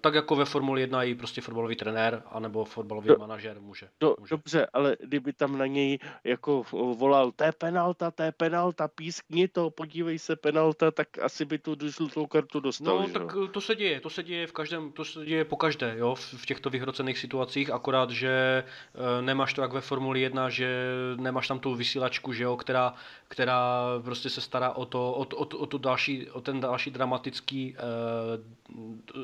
tak 0.00 0.14
jako 0.14 0.36
ve 0.36 0.44
Formuli 0.44 0.80
1 0.80 1.04
i 1.04 1.14
prostě 1.14 1.40
fotbalový 1.40 1.76
trenér 1.76 2.22
anebo 2.26 2.64
fotbalový 2.64 3.08
do, 3.08 3.16
manažer 3.18 3.60
může, 3.60 3.88
do, 4.00 4.16
může. 4.18 4.30
Dobře, 4.30 4.66
ale 4.72 4.96
kdyby 5.00 5.32
tam 5.32 5.58
na 5.58 5.66
něj 5.66 5.98
jako 6.24 6.62
volal, 6.72 7.32
to 7.32 7.44
je 7.44 7.52
penalta, 7.52 8.10
to 8.10 8.22
je 8.22 8.32
penalta, 8.32 8.88
pískni 8.88 9.48
to, 9.48 9.70
podívej 9.70 10.18
se, 10.18 10.36
penalta, 10.36 10.90
tak 10.90 11.18
asi 11.18 11.44
by 11.44 11.58
tu 11.58 11.76
žlutou 11.88 12.26
kartu 12.26 12.60
dostal. 12.60 12.98
No, 12.98 13.06
že? 13.06 13.12
tak 13.12 13.36
eh, 13.44 13.48
to 13.48 13.60
se 13.60 13.74
děje, 13.74 14.00
to 14.00 14.10
se 14.10 14.22
děje 14.22 14.46
v 14.46 14.52
každém, 14.52 14.92
to 14.92 15.04
se 15.04 15.24
děje 15.24 15.44
po 15.44 15.56
každé, 15.56 15.94
jo, 15.98 16.14
v, 16.14 16.34
v 16.34 16.46
těchto 16.46 16.70
vyhrocených 16.70 17.18
situacích, 17.18 17.70
akorát, 17.70 18.10
že 18.10 18.64
e, 18.94 19.22
nemáš 19.22 19.54
to 19.54 19.62
jak 19.62 19.72
ve 19.72 19.80
Formuli 19.80 20.20
1, 20.20 20.50
že 20.50 20.86
nemáš 21.16 21.48
tam 21.48 21.58
tu 21.58 21.74
vysílačku, 21.74 22.32
že 22.32 22.44
jo, 22.44 22.56
která, 22.56 22.94
která 23.28 23.84
prostě 24.04 24.30
se 24.30 24.40
stará 24.40 24.72
o 24.72 24.84
to, 24.84 25.12
o, 25.12 25.22
o, 25.36 25.44
o, 25.44 25.66
tu 25.66 25.78
další, 25.78 26.30
o 26.30 26.40
ten 26.40 26.60
další 26.60 26.90
dramatický, 26.90 27.76
e, 27.76 27.82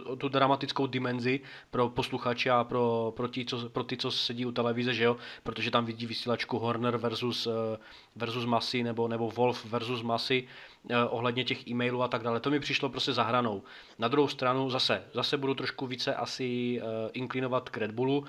o 0.05 0.17
tu 0.17 0.26
dramatickou 0.29 0.87
dimenzi 0.87 1.41
pro 1.71 1.89
posluchače 1.89 2.51
a 2.51 2.65
pro, 2.65 3.13
pro, 3.17 3.29
tí, 3.29 3.45
co, 3.45 3.69
pro 3.69 3.85
ty, 3.85 3.97
co 3.97 4.11
sedí 4.11 4.47
u 4.47 4.53
televize, 4.53 4.95
že 4.95 5.05
jo? 5.05 5.17
Protože 5.43 5.71
tam 5.71 5.85
vidí 5.85 6.07
vysílačku 6.07 6.59
Horner 6.59 6.97
versus, 6.97 7.47
eh, 7.47 7.79
versus 8.17 8.45
Masy 8.45 8.83
nebo, 8.83 9.09
nebo 9.09 9.31
Wolf 9.31 9.65
versus 9.65 10.03
Masy 10.03 10.49
eh, 10.91 11.05
ohledně 11.05 11.45
těch 11.45 11.69
e-mailů 11.69 12.03
a 12.03 12.09
tak 12.09 12.23
dále. 12.23 12.41
To 12.41 12.51
mi 12.51 12.61
přišlo 12.61 12.89
prostě 12.89 13.13
za 13.13 13.23
hranou. 13.23 13.63
Na 13.99 14.09
druhou 14.09 14.29
stranu 14.29 14.71
zase, 14.71 15.03
zase 15.13 15.37
budu 15.37 15.55
trošku 15.55 15.87
více 15.87 16.15
asi 16.15 16.81
uh, 16.83 16.89
inklinovat 17.13 17.71
k 17.71 17.77
Red 17.77 17.91
Bullu. 17.91 18.25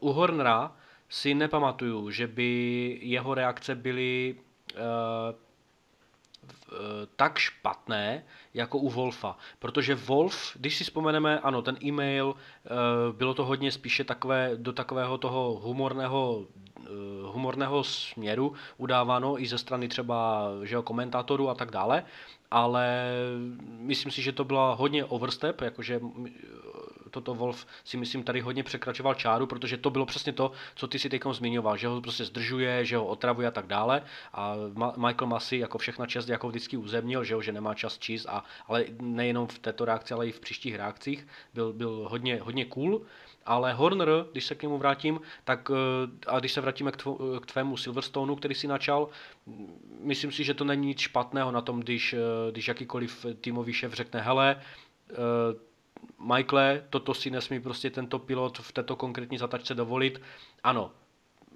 U 0.00 0.12
Hornera 0.12 0.76
si 1.08 1.34
nepamatuju, 1.34 2.10
že 2.10 2.26
by 2.26 2.98
jeho 3.02 3.34
reakce 3.34 3.74
byly 3.74 4.36
Eh, 4.74 5.34
tak 7.16 7.38
špatné 7.38 8.24
jako 8.54 8.78
u 8.78 8.90
Wolfa. 8.90 9.36
Protože 9.58 9.94
Wolf, 9.94 10.56
když 10.56 10.76
si 10.76 10.84
vzpomeneme, 10.84 11.40
ano, 11.40 11.62
ten 11.62 11.76
e-mail, 11.84 12.34
eh, 12.36 12.68
bylo 13.12 13.34
to 13.34 13.44
hodně 13.44 13.72
spíše 13.72 14.04
takové, 14.04 14.50
do 14.56 14.72
takového 14.72 15.18
toho 15.18 15.60
humorného 15.62 16.46
eh, 16.80 16.88
humorného 17.26 17.84
směru 17.84 18.52
udáváno 18.76 19.42
i 19.42 19.46
ze 19.46 19.58
strany 19.58 19.88
třeba 19.88 20.48
že 20.62 20.74
jo, 20.74 20.82
komentátorů 20.82 21.48
a 21.48 21.54
tak 21.54 21.70
dále, 21.70 22.04
ale 22.50 23.12
myslím 23.78 24.12
si, 24.12 24.22
že 24.22 24.32
to 24.32 24.44
byla 24.44 24.74
hodně 24.74 25.04
overstep, 25.04 25.60
jakože 25.60 26.00
toto 27.14 27.34
Wolf 27.34 27.66
si 27.84 27.96
myslím 27.96 28.22
tady 28.22 28.40
hodně 28.40 28.62
překračoval 28.62 29.14
čáru, 29.14 29.46
protože 29.46 29.76
to 29.76 29.90
bylo 29.90 30.06
přesně 30.06 30.32
to, 30.32 30.52
co 30.74 30.88
ty 30.88 30.98
si 30.98 31.08
teď 31.08 31.22
zmiňoval, 31.32 31.76
že 31.76 31.88
ho 31.88 32.00
prostě 32.00 32.24
zdržuje, 32.24 32.84
že 32.84 32.96
ho 32.96 33.06
otravuje 33.06 33.48
a 33.48 33.50
tak 33.50 33.66
dále. 33.66 34.02
A 34.32 34.56
Ma- 34.74 35.06
Michael 35.06 35.28
Massey 35.28 35.58
jako 35.58 35.78
všechna 35.78 36.06
čest 36.06 36.28
jako 36.28 36.48
vždycky 36.48 36.76
uzemnil, 36.76 37.24
že, 37.24 37.34
ho, 37.34 37.42
že 37.42 37.52
nemá 37.52 37.74
čas 37.74 37.98
číst, 37.98 38.26
a, 38.26 38.44
ale 38.66 38.84
nejenom 39.00 39.46
v 39.46 39.58
této 39.58 39.84
reakci, 39.84 40.14
ale 40.14 40.26
i 40.28 40.32
v 40.32 40.40
příštích 40.40 40.74
reakcích 40.74 41.26
byl, 41.54 41.72
byl 41.72 42.06
hodně, 42.10 42.40
hodně 42.42 42.64
cool. 42.64 43.02
Ale 43.46 43.72
Horner, 43.72 44.08
když 44.32 44.44
se 44.44 44.54
k 44.54 44.62
němu 44.62 44.78
vrátím, 44.78 45.20
tak 45.44 45.70
eh, 45.70 46.08
a 46.26 46.40
když 46.40 46.52
se 46.52 46.60
vrátíme 46.60 46.92
k, 46.92 46.96
tvo, 46.96 47.40
k 47.40 47.46
tvému 47.46 47.76
Silverstoneu, 47.76 48.36
který 48.36 48.54
si 48.54 48.66
načal, 48.66 49.08
myslím 50.00 50.32
si, 50.32 50.44
že 50.44 50.54
to 50.54 50.64
není 50.64 50.86
nic 50.86 50.98
špatného 50.98 51.52
na 51.52 51.60
tom, 51.60 51.80
když, 51.80 52.12
eh, 52.12 52.50
když 52.50 52.68
jakýkoliv 52.68 53.26
týmový 53.40 53.72
šéf 53.72 53.92
řekne, 53.92 54.20
hele, 54.20 54.56
eh, 56.08 56.34
Michael, 56.36 56.82
toto 56.90 57.14
si 57.14 57.30
nesmí 57.30 57.60
prostě 57.60 57.90
tento 57.90 58.18
pilot 58.18 58.58
v 58.58 58.72
této 58.72 58.96
konkrétní 58.96 59.38
zatačce 59.38 59.74
dovolit. 59.74 60.20
Ano, 60.62 60.90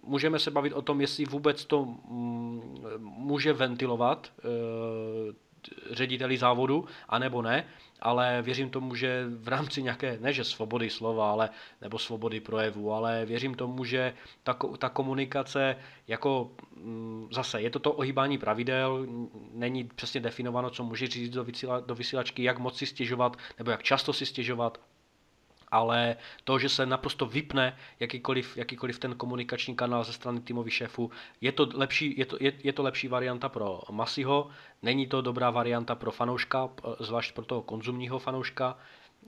můžeme 0.03 0.39
se 0.39 0.51
bavit 0.51 0.73
o 0.73 0.83
tom, 0.83 1.01
jestli 1.01 1.25
vůbec 1.25 1.65
to 1.65 1.85
mm, 1.85 2.79
může 2.99 3.53
ventilovat 3.53 4.33
řediteli 5.91 6.39
závodu, 6.39 6.87
anebo 7.09 7.43
ne, 7.43 7.65
ale 8.01 8.43
věřím 8.43 8.71
tomu, 8.71 8.95
že 8.95 9.25
v 9.39 9.49
rámci 9.49 9.83
nějaké, 9.83 10.19
ne 10.21 10.33
že 10.33 10.45
svobody 10.45 10.91
slova, 10.91 11.31
ale, 11.31 11.51
nebo 11.81 11.99
svobody 11.99 12.41
projevu, 12.41 12.93
ale 12.93 13.27
věřím 13.27 13.55
tomu, 13.55 13.85
že 13.85 14.15
ta, 14.43 14.57
ta 14.79 14.89
komunikace 14.89 15.77
jako 16.09 16.51
mm, 16.77 17.29
zase 17.33 17.61
je 17.61 17.71
to 17.71 17.79
to 17.79 17.93
ohýbání 17.93 18.39
pravidel, 18.39 19.07
není 19.53 19.85
přesně 19.85 20.21
definováno, 20.21 20.71
co 20.71 20.85
může 20.85 21.07
říct 21.07 21.31
do, 21.31 21.45
vysíla, 21.45 21.81
do 21.81 21.95
vysílačky, 21.95 22.43
jak 22.43 22.59
moc 22.59 22.79
si 22.79 22.87
stěžovat, 22.87 23.37
nebo 23.59 23.71
jak 23.71 23.83
často 23.83 24.13
si 24.13 24.27
stěžovat, 24.27 24.81
ale 25.71 26.17
to, 26.45 26.59
že 26.59 26.69
se 26.69 26.87
naprosto 26.87 27.27
vypne 27.27 27.77
jakýkoliv, 28.01 28.57
jakýkoliv 28.57 28.99
ten 28.99 29.15
komunikační 29.15 29.77
kanál 29.77 30.05
ze 30.05 30.13
strany 30.13 30.41
týmových 30.41 30.75
šéfů, 30.75 31.11
je 31.41 31.53
to 31.53 31.69
lepší, 31.75 32.19
je 32.19 32.27
to, 32.27 32.37
je, 32.41 32.53
je 32.65 32.73
to 32.73 32.83
lepší 32.83 33.09
varianta 33.09 33.49
pro 33.49 33.81
Masiho, 33.91 34.51
není 34.83 35.07
to 35.07 35.23
dobrá 35.23 35.51
varianta 35.51 35.95
pro 35.95 36.11
fanouška, 36.11 36.69
zvlášť 37.01 37.35
pro 37.35 37.45
toho 37.45 37.63
konzumního 37.63 38.19
fanouška, 38.19 38.79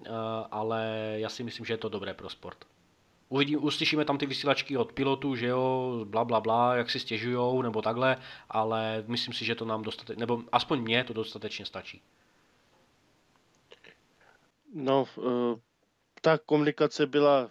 eh, 0.06 0.10
ale 0.50 1.14
já 1.16 1.28
si 1.28 1.44
myslím, 1.44 1.66
že 1.66 1.72
je 1.72 1.78
to 1.78 1.88
dobré 1.88 2.14
pro 2.14 2.28
sport. 2.30 2.64
Uvidím, 3.28 3.64
uslyšíme 3.64 4.04
tam 4.04 4.18
ty 4.18 4.26
vysílačky 4.26 4.76
od 4.76 4.92
pilotů, 4.92 5.36
že 5.36 5.46
jo, 5.46 5.90
bla, 6.04 6.24
bla, 6.24 6.40
bla, 6.40 6.74
jak 6.76 6.90
si 6.90 7.00
stěžujou, 7.00 7.62
nebo 7.62 7.82
takhle, 7.82 8.16
ale 8.48 9.04
myslím 9.06 9.34
si, 9.34 9.44
že 9.44 9.54
to 9.54 9.64
nám 9.64 9.82
dostatečně, 9.82 10.20
nebo 10.20 10.42
aspoň 10.52 10.80
mně 10.82 11.04
to 11.04 11.12
dostatečně 11.12 11.66
stačí. 11.66 12.02
No, 14.74 15.06
uh 15.16 15.58
ta 16.20 16.38
komunikace 16.38 17.06
byla 17.06 17.50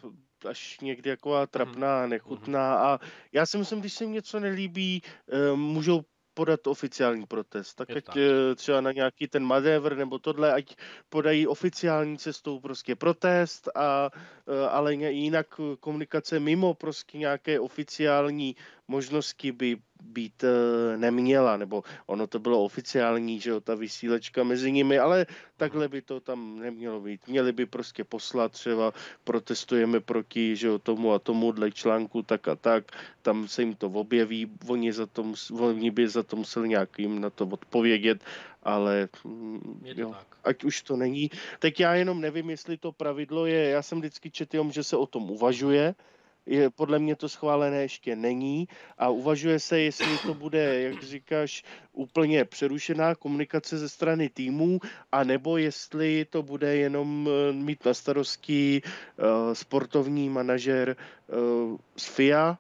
až 0.50 0.80
někdy 0.80 1.10
jako 1.10 1.48
trapná, 1.48 2.02
mhm. 2.02 2.10
nechutná 2.10 2.76
a 2.76 3.00
já 3.32 3.46
si 3.46 3.58
myslím, 3.58 3.80
když 3.80 3.94
se 3.94 4.04
jim 4.04 4.14
něco 4.14 4.40
nelíbí, 4.40 5.02
eh, 5.32 5.56
můžou 5.56 6.02
podat 6.34 6.68
oficiální 6.68 7.26
protest. 7.26 7.76
Tak 7.76 7.90
ať 7.90 8.04
tak. 8.04 8.18
Eh, 8.18 8.56
třeba 8.56 8.82
na 8.82 8.92
nějaký 8.92 9.28
ten 9.28 9.44
manévr 9.44 9.96
nebo 9.96 10.20
tohle, 10.20 10.54
ať 10.54 10.76
podají 11.10 11.48
oficiální 11.48 12.18
cestou 12.18 12.60
prostě 12.60 12.96
protest, 12.96 13.68
a, 13.76 14.10
eh, 14.48 14.70
ale 14.70 14.94
jinak 14.94 15.48
komunikace 15.80 16.40
mimo 16.40 16.74
prostě 16.74 17.18
nějaké 17.18 17.60
oficiální 17.60 18.56
možnosti 18.90 19.52
by 19.52 19.78
být 20.02 20.44
eh, 20.44 20.98
neměla, 20.98 21.58
nebo 21.58 21.84
ono 22.06 22.28
to 22.28 22.40
bylo 22.40 22.64
oficiální, 22.64 23.40
že 23.40 23.50
jo, 23.50 23.62
ta 23.62 23.76
vysílečka 23.76 24.44
mezi 24.44 24.72
nimi, 24.72 25.00
ale 25.00 25.26
takhle 25.58 25.88
by 25.88 26.02
to 26.02 26.20
tam 26.20 26.60
nemělo 26.60 27.02
být. 27.02 27.28
Měli 27.28 27.52
by 27.52 27.66
prostě 27.66 28.04
poslat 28.04 28.52
třeba 28.52 28.94
protestujeme 29.24 30.00
proti, 30.00 30.56
že 30.56 30.68
jo, 30.68 30.80
tomu 30.80 31.14
a 31.14 31.20
tomu 31.20 31.52
dle 31.52 31.72
článku 31.72 32.22
tak 32.22 32.48
a 32.48 32.56
tak, 32.56 32.92
tam 33.22 33.48
se 33.48 33.62
jim 33.62 33.76
to 33.76 33.88
objeví, 33.88 34.52
oni, 34.68 34.94
za 34.94 35.06
to, 35.06 35.34
oni 35.60 35.92
by 35.92 36.10
za 36.10 36.24
to 36.24 36.36
museli 36.36 36.70
nějak 36.70 37.00
jim 37.00 37.22
na 37.22 37.30
to 37.30 37.46
odpovědět, 37.46 38.24
ale 38.64 39.10
mm, 39.24 39.82
jo, 39.84 40.16
ať 40.44 40.64
už 40.64 40.82
to 40.82 40.98
není. 40.98 41.30
Tak 41.60 41.80
já 41.80 41.96
jenom 41.96 42.22
nevím, 42.22 42.50
jestli 42.50 42.78
to 42.78 42.92
pravidlo 42.92 43.46
je, 43.46 43.70
já 43.70 43.82
jsem 43.82 44.00
vždycky 44.00 44.32
četl, 44.32 44.72
že 44.72 44.84
se 44.84 44.98
o 44.98 45.06
tom 45.06 45.32
uvažuje, 45.32 45.96
je, 46.50 46.70
podle 46.70 47.00
mě 47.00 47.16
to 47.16 47.30
schválené 47.30 47.82
ještě 47.82 48.16
není 48.16 48.68
a 48.98 49.10
uvažuje 49.10 49.60
se, 49.60 49.80
jestli 49.80 50.18
to 50.26 50.34
bude, 50.34 50.82
jak 50.82 51.04
říkáš, 51.04 51.64
úplně 51.94 52.46
přerušená 52.46 53.16
komunikace 53.16 53.78
ze 53.78 53.90
strany 53.90 54.30
týmů, 54.30 54.80
a 55.12 55.24
nebo 55.24 55.58
jestli 55.58 56.26
to 56.30 56.44
bude 56.44 56.76
jenom 56.76 57.30
eh, 57.30 57.54
mít 57.54 57.86
na 57.86 57.94
starosti 57.94 58.82
uh, 58.82 59.54
sportovní 59.54 60.30
manažer 60.30 60.96
uh, 61.28 61.78
z 61.98 62.06
FIA, 62.06 62.58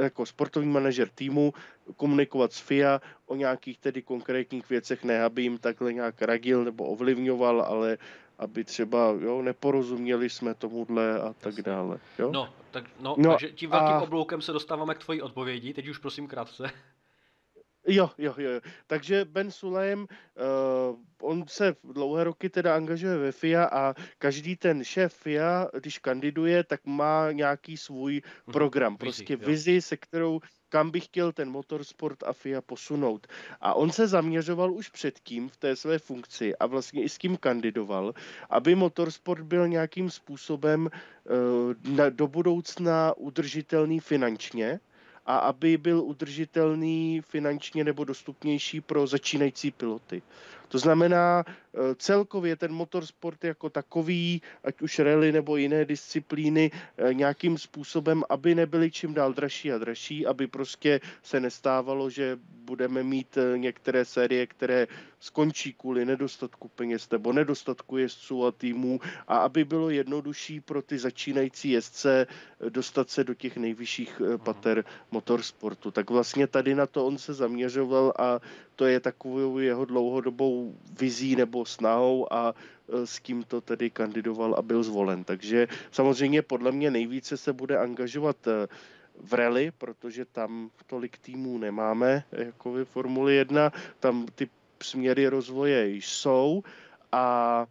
jako 0.00 0.26
sportovní 0.26 0.70
manažer 0.70 1.08
týmu 1.14 1.52
komunikovat 1.96 2.52
s 2.52 2.58
FIA 2.60 3.00
o 3.26 3.36
nějakých 3.36 3.78
tedy 3.78 4.02
konkrétních 4.02 4.70
věcech, 4.70 5.04
ne 5.04 5.24
aby 5.24 5.42
jim 5.42 5.58
takhle 5.58 5.92
nějak 5.92 6.22
radil 6.22 6.64
nebo 6.64 6.84
ovlivňoval, 6.84 7.60
ale 7.60 7.98
aby 8.38 8.64
třeba 8.64 9.14
jo, 9.20 9.42
neporozuměli 9.42 10.30
jsme 10.30 10.54
tomuhle 10.54 11.20
a 11.20 11.32
tak 11.32 11.62
dále. 11.62 11.98
Jo? 12.18 12.30
No, 12.32 12.48
tak, 12.70 12.84
no, 13.00 13.14
no 13.18 13.30
takže 13.30 13.50
tím 13.50 13.70
velkým 13.70 13.96
a... 13.96 14.00
obloukem 14.00 14.42
se 14.42 14.52
dostáváme 14.52 14.94
k 14.94 14.98
tvojí 14.98 15.22
odpovědi, 15.22 15.74
teď 15.74 15.88
už 15.88 15.98
prosím 15.98 16.26
krátce. 16.26 16.70
Jo, 17.86 18.10
jo, 18.18 18.34
jo. 18.38 18.60
Takže 18.86 19.24
Ben 19.24 19.50
Sulem, 19.50 20.00
uh, 20.00 21.28
on 21.30 21.44
se 21.48 21.76
dlouhé 21.84 22.24
roky 22.24 22.50
teda 22.50 22.76
angažuje 22.76 23.16
ve 23.16 23.32
FIA 23.32 23.64
a 23.64 23.94
každý 24.18 24.56
ten 24.56 24.84
šéf 24.84 25.14
FIA, 25.14 25.68
když 25.80 25.98
kandiduje, 25.98 26.64
tak 26.64 26.86
má 26.86 27.32
nějaký 27.32 27.76
svůj 27.76 28.22
mhm. 28.46 28.52
program, 28.52 28.96
prostě 28.96 29.36
vizi, 29.36 29.50
vizi 29.50 29.82
se 29.82 29.96
kterou 29.96 30.40
kam 30.68 30.90
by 30.90 31.00
chtěl 31.00 31.32
ten 31.32 31.50
motorsport 31.50 32.22
a 32.22 32.32
FIA 32.32 32.60
posunout. 32.60 33.26
A 33.60 33.74
on 33.74 33.92
se 33.92 34.08
zaměřoval 34.08 34.72
už 34.72 34.88
předtím 34.88 35.48
v 35.48 35.56
té 35.56 35.76
své 35.76 35.98
funkci 35.98 36.56
a 36.56 36.66
vlastně 36.66 37.02
i 37.02 37.08
s 37.08 37.18
kým 37.18 37.36
kandidoval, 37.36 38.14
aby 38.50 38.74
motorsport 38.74 39.42
byl 39.42 39.68
nějakým 39.68 40.10
způsobem 40.10 40.88
uh, 40.88 41.94
na, 41.96 42.10
do 42.10 42.26
budoucna 42.26 43.16
udržitelný 43.16 44.00
finančně, 44.00 44.80
a 45.28 45.36
aby 45.38 45.76
byl 45.76 46.00
udržitelný 46.04 47.20
finančně 47.20 47.84
nebo 47.84 48.04
dostupnější 48.04 48.80
pro 48.80 49.06
začínající 49.06 49.70
piloty. 49.70 50.22
To 50.68 50.78
znamená, 50.78 51.44
eh, 51.46 51.94
celkově 51.94 52.56
ten 52.56 52.72
motorsport 52.72 53.44
jako 53.44 53.70
takový, 53.70 54.42
ať 54.64 54.82
už 54.82 54.98
rally 54.98 55.32
nebo 55.32 55.56
jiné 55.56 55.84
disciplíny, 55.84 56.70
eh, 56.98 57.14
nějakým 57.14 57.58
způsobem, 57.58 58.22
aby 58.28 58.54
nebyly 58.54 58.90
čím 58.90 59.14
dál 59.14 59.32
dražší 59.32 59.72
a 59.72 59.78
dražší, 59.78 60.26
aby 60.26 60.46
prostě 60.46 61.00
se 61.22 61.40
nestávalo, 61.40 62.10
že 62.10 62.38
budeme 62.42 63.02
mít 63.02 63.36
eh, 63.36 63.58
některé 63.58 64.04
série, 64.04 64.46
které 64.46 64.86
skončí 65.20 65.72
kvůli 65.72 66.04
nedostatku 66.04 66.68
peněz 66.68 67.10
nebo 67.10 67.32
nedostatku 67.32 67.96
jezdců 67.96 68.46
a 68.46 68.52
týmů 68.52 69.00
a 69.28 69.36
aby 69.38 69.64
bylo 69.64 69.90
jednodušší 69.90 70.60
pro 70.60 70.82
ty 70.82 70.98
začínající 70.98 71.70
jezdce 71.70 72.26
dostat 72.68 73.10
se 73.10 73.24
do 73.24 73.34
těch 73.34 73.56
nejvyšších 73.56 74.22
pater 74.44 74.84
motorsportu. 75.10 75.90
Tak 75.90 76.10
vlastně 76.10 76.46
tady 76.46 76.74
na 76.74 76.86
to 76.86 77.06
on 77.06 77.18
se 77.18 77.34
zaměřoval 77.34 78.12
a 78.18 78.40
to 78.78 78.86
je 78.86 79.00
takovou 79.00 79.58
jeho 79.58 79.84
dlouhodobou 79.84 80.74
vizí 80.98 81.36
nebo 81.36 81.66
snahou 81.66 82.32
a 82.32 82.54
e, 82.54 83.06
s 83.06 83.18
kým 83.18 83.42
to 83.42 83.60
tedy 83.60 83.90
kandidoval 83.90 84.54
a 84.54 84.62
byl 84.62 84.82
zvolen. 84.82 85.24
Takže 85.24 85.66
samozřejmě 85.90 86.42
podle 86.42 86.72
mě 86.72 86.90
nejvíce 86.90 87.36
se 87.36 87.52
bude 87.52 87.78
angažovat 87.78 88.46
e, 88.46 88.68
v 89.20 89.34
rally, 89.34 89.70
protože 89.78 90.24
tam 90.24 90.70
tolik 90.86 91.18
týmů 91.18 91.58
nemáme, 91.58 92.24
jako 92.32 92.72
v 92.72 92.84
Formuli 92.84 93.36
1, 93.36 93.72
tam 94.00 94.26
ty 94.34 94.48
směry 94.82 95.28
rozvoje 95.28 95.88
jsou 95.90 96.62
a 97.12 97.66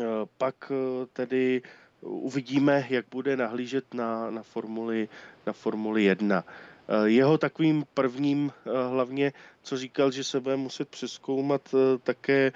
e, 0.00 0.02
pak 0.38 0.72
tedy 1.12 1.62
uvidíme, 2.00 2.86
jak 2.88 3.06
bude 3.10 3.36
nahlížet 3.36 3.94
na, 3.94 4.30
na, 4.30 4.42
Formuli, 4.42 5.08
na 5.46 5.52
Formuli 5.52 6.04
1. 6.04 6.44
Eh, 6.88 7.08
jeho 7.10 7.38
takovým 7.38 7.84
prvním 7.94 8.52
eh, 8.52 8.70
hlavně, 8.88 9.32
co 9.62 9.76
říkal, 9.76 10.10
že 10.10 10.24
se 10.24 10.40
bude 10.40 10.56
muset 10.56 10.88
přeskoumat 10.88 11.74
eh, 11.74 11.98
také 11.98 12.52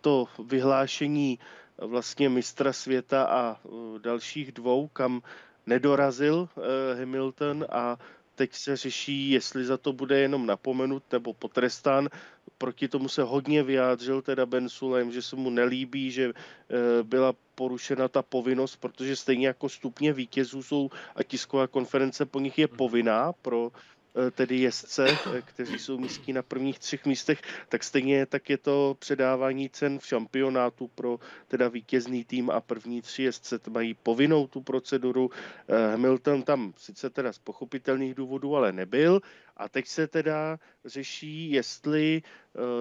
to 0.00 0.28
vyhlášení 0.44 1.38
vlastně 1.78 2.28
mistra 2.28 2.72
světa 2.72 3.24
a 3.24 3.56
dalších 4.02 4.52
dvou, 4.52 4.88
kam 4.88 5.22
nedorazil 5.66 6.48
Hamilton 6.98 7.66
a 7.70 7.98
teď 8.34 8.52
se 8.54 8.76
řeší, 8.76 9.30
jestli 9.30 9.64
za 9.64 9.76
to 9.76 9.92
bude 9.92 10.18
jenom 10.18 10.46
napomenut 10.46 11.02
nebo 11.12 11.34
potrestán. 11.34 12.08
Proti 12.58 12.88
tomu 12.88 13.08
se 13.08 13.22
hodně 13.22 13.62
vyjádřil 13.62 14.22
teda 14.22 14.46
Ben 14.46 14.68
Sulem, 14.68 15.12
že 15.12 15.22
se 15.22 15.36
mu 15.36 15.50
nelíbí, 15.50 16.10
že 16.10 16.32
byla 17.02 17.32
porušena 17.54 18.08
ta 18.08 18.22
povinnost, 18.22 18.76
protože 18.76 19.16
stejně 19.16 19.46
jako 19.46 19.68
stupně 19.68 20.12
vítězů 20.12 20.62
jsou 20.62 20.90
a 21.16 21.22
tisková 21.22 21.66
konference 21.66 22.26
po 22.26 22.40
nich 22.40 22.58
je 22.58 22.66
mhm. 22.66 22.76
povinná 22.76 23.32
pro 23.32 23.72
Eh, 24.16 24.30
tedy 24.30 24.56
jezdce, 24.60 25.18
eh, 25.36 25.42
kteří 25.42 25.78
jsou 25.78 25.98
místní 25.98 26.32
na 26.32 26.42
prvních 26.42 26.78
třech 26.78 27.06
místech, 27.06 27.42
tak 27.68 27.84
stejně 27.84 28.26
tak 28.26 28.50
je 28.50 28.58
to 28.58 28.96
předávání 28.98 29.70
cen 29.70 29.98
v 29.98 30.06
šampionátu 30.06 30.88
pro 30.88 31.18
teda 31.48 31.68
vítězný 31.68 32.24
tým 32.24 32.50
a 32.50 32.60
první 32.60 33.02
tři 33.02 33.22
jezdce 33.22 33.60
mají 33.70 33.94
povinnou 33.94 34.46
tu 34.46 34.60
proceduru. 34.60 35.30
Eh, 35.68 35.90
Hamilton 35.90 36.42
tam 36.42 36.72
sice 36.76 37.10
teda 37.10 37.32
z 37.32 37.38
pochopitelných 37.38 38.14
důvodů, 38.14 38.56
ale 38.56 38.72
nebyl 38.72 39.20
a 39.56 39.68
teď 39.68 39.86
se 39.86 40.06
teda 40.06 40.58
řeší, 40.84 41.50
jestli 41.50 42.22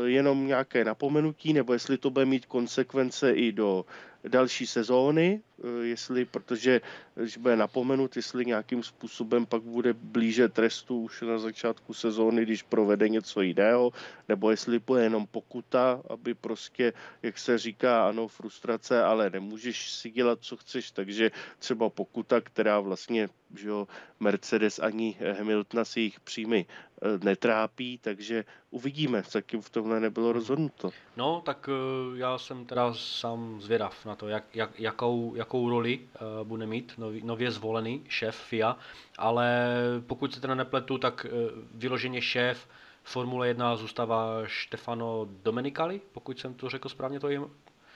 jenom 0.06 0.48
nějaké 0.48 0.86
napomenutí, 0.86 1.54
nebo 1.54 1.74
jestli 1.74 1.98
to 1.98 2.10
bude 2.10 2.26
mít 2.26 2.46
konsekvence 2.46 3.32
i 3.32 3.52
do 3.52 3.86
další 4.28 4.68
sezóny, 4.68 5.42
eh, 5.60 5.86
jestli, 5.86 6.26
protože 6.26 6.82
když 7.16 7.38
bude 7.38 7.56
napomenut, 7.56 8.16
jestli 8.16 8.46
nějakým 8.46 8.84
způsobem 8.84 9.46
pak 9.46 9.62
bude 9.62 9.94
blíže 9.94 10.48
trestu 10.48 11.02
už 11.02 11.22
na 11.22 11.40
začátku 11.40 11.94
sezóny, 11.94 12.44
když 12.44 12.64
provede 12.64 13.10
něco 13.10 13.42
jiného, 13.42 13.92
nebo 14.30 14.52
jestli 14.52 14.80
bude 14.80 15.04
jenom 15.04 15.28
pokuta, 15.28 16.02
aby 16.10 16.34
prostě, 16.34 16.94
jak 17.24 17.38
se 17.38 17.58
říká, 17.58 18.08
ano, 18.08 18.28
frustrace, 18.28 19.04
ale 19.04 19.30
nemůžeš 19.30 19.92
si 19.92 20.12
dělat, 20.12 20.40
co 20.42 20.58
chceš, 20.58 20.92
takže 20.92 21.32
třeba 21.60 21.90
pokuta, 21.90 22.42
která 22.42 22.80
vlastně, 22.80 23.30
že 23.58 23.70
jo, 23.70 23.88
Mercedes 24.20 24.80
ani 24.80 25.18
Hamiltona 25.38 25.86
si 25.86 26.00
jich 26.00 26.20
příjmy 26.20 26.66
eh, 26.68 27.26
netrápí, 27.26 27.98
takže 27.98 28.46
uvidíme, 28.70 29.24
zatím 29.30 29.62
v 29.62 29.70
tomhle 29.70 30.00
nebylo 30.00 30.34
rozhodnuto. 30.34 30.90
No, 31.18 31.42
tak 31.46 31.70
eh, 31.70 32.18
já 32.18 32.38
jsem 32.38 32.66
teda 32.66 32.94
sám 32.94 33.62
zvědav 33.62 34.06
na 34.06 34.16
to, 34.16 34.28
jak, 34.28 34.56
jak, 34.56 34.80
jakou, 34.80 35.36
jakou 35.36 35.70
roli 35.70 36.00
bude 36.44 36.66
mít 36.66 36.94
nový, 36.98 37.22
nově 37.24 37.52
zvolený 37.52 38.04
šéf 38.08 38.36
FIA, 38.36 38.78
ale 39.18 39.68
pokud 40.08 40.34
se 40.34 40.42
teda 40.42 40.56
nepletu, 40.56 40.98
tak 40.98 41.26
vyloženě 41.74 42.22
šéf 42.22 42.68
Formule 43.06 43.48
1 43.48 43.76
zůstává 43.76 44.42
Stefano 44.66 45.28
Domenicali, 45.44 46.02
pokud 46.12 46.40
jsem 46.40 46.54
to 46.54 46.70
řekl 46.70 46.90
správně 46.90 47.20
to 47.20 47.30
jim. 47.30 47.46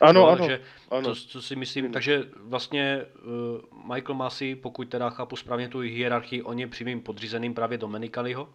Ano, 0.02 0.22
no, 0.22 0.28
ano, 0.28 0.45
že 0.45 0.62
ano. 0.91 1.04
To, 1.04 1.16
co 1.16 1.41
si 1.41 1.56
myslím, 1.56 1.86
ano. 1.86 1.93
takže 1.93 2.24
vlastně 2.36 3.06
uh, 3.26 3.91
Michael 3.93 4.16
Massey, 4.16 4.56
pokud 4.56 4.89
teda 4.89 5.10
chápu 5.10 5.36
správně 5.36 5.70
tu 5.70 5.80
hierarchii, 5.80 6.43
on 6.43 6.60
je 6.60 6.68
přímým 6.68 7.02
podřízeným 7.02 7.54
právě 7.54 7.78
Domenicaliho, 7.78 8.50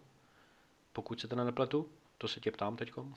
pokud 0.93 1.21
se 1.21 1.29
teda 1.29 1.45
nepletu, 1.45 1.89
to 2.19 2.29
se 2.29 2.41
tě 2.41 2.51
ptám 2.51 2.77
teďkom. 2.77 3.07
Uh, 3.07 3.15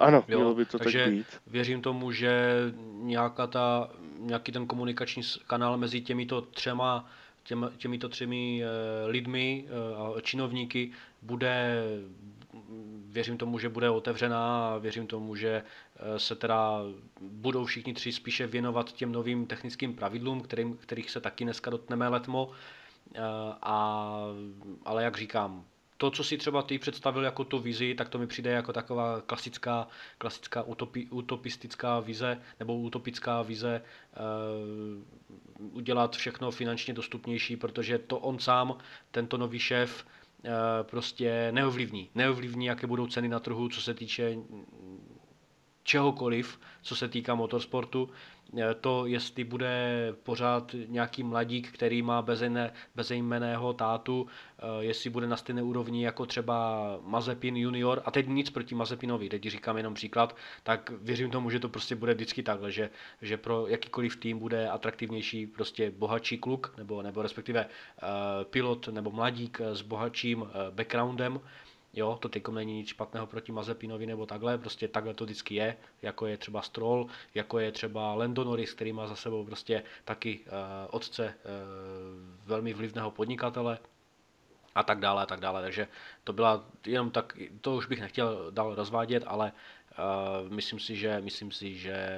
ano, 0.00 0.24
jo, 0.28 0.38
mělo 0.38 0.54
by 0.54 0.64
to 0.64 0.78
takže 0.78 1.04
tak 1.04 1.12
být. 1.12 1.26
věřím 1.46 1.82
tomu, 1.82 2.12
že 2.12 2.58
nějaká 2.92 3.46
ta, 3.46 3.90
nějaký 4.18 4.52
ten 4.52 4.66
komunikační 4.66 5.22
kanál 5.46 5.76
mezi 5.76 6.00
těmito 6.00 6.40
třema 6.40 7.08
těm, 7.42 7.72
těmito 7.76 8.08
třemi 8.08 8.62
uh, 8.64 9.10
lidmi 9.10 9.64
a 9.96 10.20
činovníky 10.20 10.90
bude, 11.22 11.82
věřím 13.06 13.38
tomu, 13.38 13.58
že 13.58 13.68
bude 13.68 13.90
otevřená 13.90 14.68
a 14.68 14.78
věřím 14.78 15.06
tomu, 15.06 15.36
že 15.36 15.62
se 16.16 16.34
teda 16.34 16.80
budou 17.20 17.64
všichni 17.64 17.94
tři 17.94 18.12
spíše 18.12 18.46
věnovat 18.46 18.92
těm 18.92 19.12
novým 19.12 19.46
technickým 19.46 19.94
pravidlům, 19.94 20.40
kterým, 20.40 20.76
kterých 20.76 21.10
se 21.10 21.20
taky 21.20 21.44
dneska 21.44 21.70
dotneme 21.70 22.08
letmo. 22.08 22.50
A, 23.62 24.18
ale 24.84 25.04
jak 25.04 25.18
říkám, 25.18 25.64
to, 25.96 26.10
co 26.10 26.24
si 26.24 26.38
třeba 26.38 26.62
ty 26.62 26.78
představil 26.78 27.24
jako 27.24 27.44
tu 27.44 27.58
vizi, 27.58 27.94
tak 27.94 28.08
to 28.08 28.18
mi 28.18 28.26
přijde 28.26 28.50
jako 28.50 28.72
taková 28.72 29.20
klasická, 29.20 29.88
klasická 30.18 30.62
utopi, 30.62 31.06
utopistická 31.10 32.00
vize 32.00 32.40
nebo 32.58 32.76
utopická 32.76 33.42
vize 33.42 33.82
uh, 35.60 35.74
udělat 35.76 36.16
všechno 36.16 36.50
finančně 36.50 36.94
dostupnější, 36.94 37.56
protože 37.56 37.98
to 37.98 38.18
on 38.18 38.38
sám, 38.38 38.78
tento 39.10 39.36
nový 39.36 39.58
šéf, 39.58 40.06
uh, 40.06 40.50
prostě 40.82 41.48
neovlivní. 41.50 42.10
Neovlivní, 42.14 42.66
jaké 42.66 42.86
budou 42.86 43.06
ceny 43.06 43.28
na 43.28 43.40
trhu, 43.40 43.68
co 43.68 43.80
se 43.80 43.94
týče 43.94 44.36
čehokoliv, 45.84 46.60
co 46.82 46.96
se 46.96 47.08
týká 47.08 47.34
motorsportu. 47.34 48.10
Eh, 48.58 48.74
to, 48.80 49.06
jestli 49.06 49.44
bude 49.44 50.12
pořád 50.22 50.74
nějaký 50.86 51.22
mladík, 51.22 51.72
který 51.72 52.02
má 52.02 52.22
bezejné, 52.22 52.72
bezejmeného 52.94 53.72
tátu, 53.72 54.26
eh, 54.58 54.62
jestli 54.80 55.10
bude 55.10 55.26
na 55.26 55.36
stejné 55.36 55.62
úrovni 55.62 56.04
jako 56.04 56.26
třeba 56.26 56.98
Mazepin 57.02 57.56
junior, 57.56 58.02
a 58.04 58.10
teď 58.10 58.28
nic 58.28 58.50
proti 58.50 58.74
Mazepinovi, 58.74 59.28
teď 59.28 59.42
říkám 59.42 59.76
jenom 59.76 59.94
příklad, 59.94 60.36
tak 60.62 60.92
věřím 61.00 61.30
tomu, 61.30 61.50
že 61.50 61.60
to 61.60 61.68
prostě 61.68 61.96
bude 61.96 62.14
vždycky 62.14 62.42
takhle, 62.42 62.72
že, 62.72 62.90
že 63.22 63.36
pro 63.36 63.66
jakýkoliv 63.66 64.16
tým 64.16 64.38
bude 64.38 64.68
atraktivnější 64.68 65.46
prostě 65.46 65.90
bohatší 65.90 66.38
kluk, 66.38 66.74
nebo, 66.76 67.02
nebo 67.02 67.22
respektive 67.22 67.66
uh, 67.66 68.08
pilot 68.44 68.88
nebo 68.88 69.10
mladík 69.10 69.60
s 69.60 69.82
bohatším 69.82 70.46
backgroundem, 70.70 71.40
Jo, 71.96 72.18
to 72.20 72.28
teď 72.28 72.48
není 72.48 72.74
nic 72.74 72.88
špatného 72.88 73.26
proti 73.26 73.52
Mazepinovi 73.52 74.06
nebo 74.06 74.26
takhle, 74.26 74.58
prostě 74.58 74.88
takhle 74.88 75.14
to 75.14 75.24
vždycky 75.24 75.54
je, 75.54 75.76
jako 76.02 76.26
je 76.26 76.36
třeba 76.36 76.62
Stroll, 76.62 77.06
jako 77.34 77.58
je 77.58 77.72
třeba 77.72 78.14
Lando 78.14 78.44
Norris, 78.44 78.74
který 78.74 78.92
má 78.92 79.06
za 79.06 79.16
sebou 79.16 79.44
prostě 79.44 79.82
taky 80.04 80.40
uh, 80.40 80.50
otce 80.90 81.34
uh, 81.34 82.46
velmi 82.46 82.74
vlivného 82.74 83.10
podnikatele, 83.10 83.78
a 84.74 84.82
tak 84.82 85.00
dále 85.00 85.22
a 85.22 85.26
tak 85.26 85.40
dále. 85.40 85.62
Takže 85.62 85.88
to 86.24 86.32
byla 86.32 86.64
jenom 86.86 87.10
tak, 87.10 87.38
to 87.60 87.74
už 87.74 87.86
bych 87.86 88.00
nechtěl 88.00 88.50
dál 88.50 88.74
rozvádět, 88.74 89.22
ale 89.26 89.52
uh, 89.52 90.52
myslím 90.52 90.80
si, 90.80 90.96
že 90.96 91.20
myslím 91.20 91.52
si, 91.52 91.78
že 91.78 92.08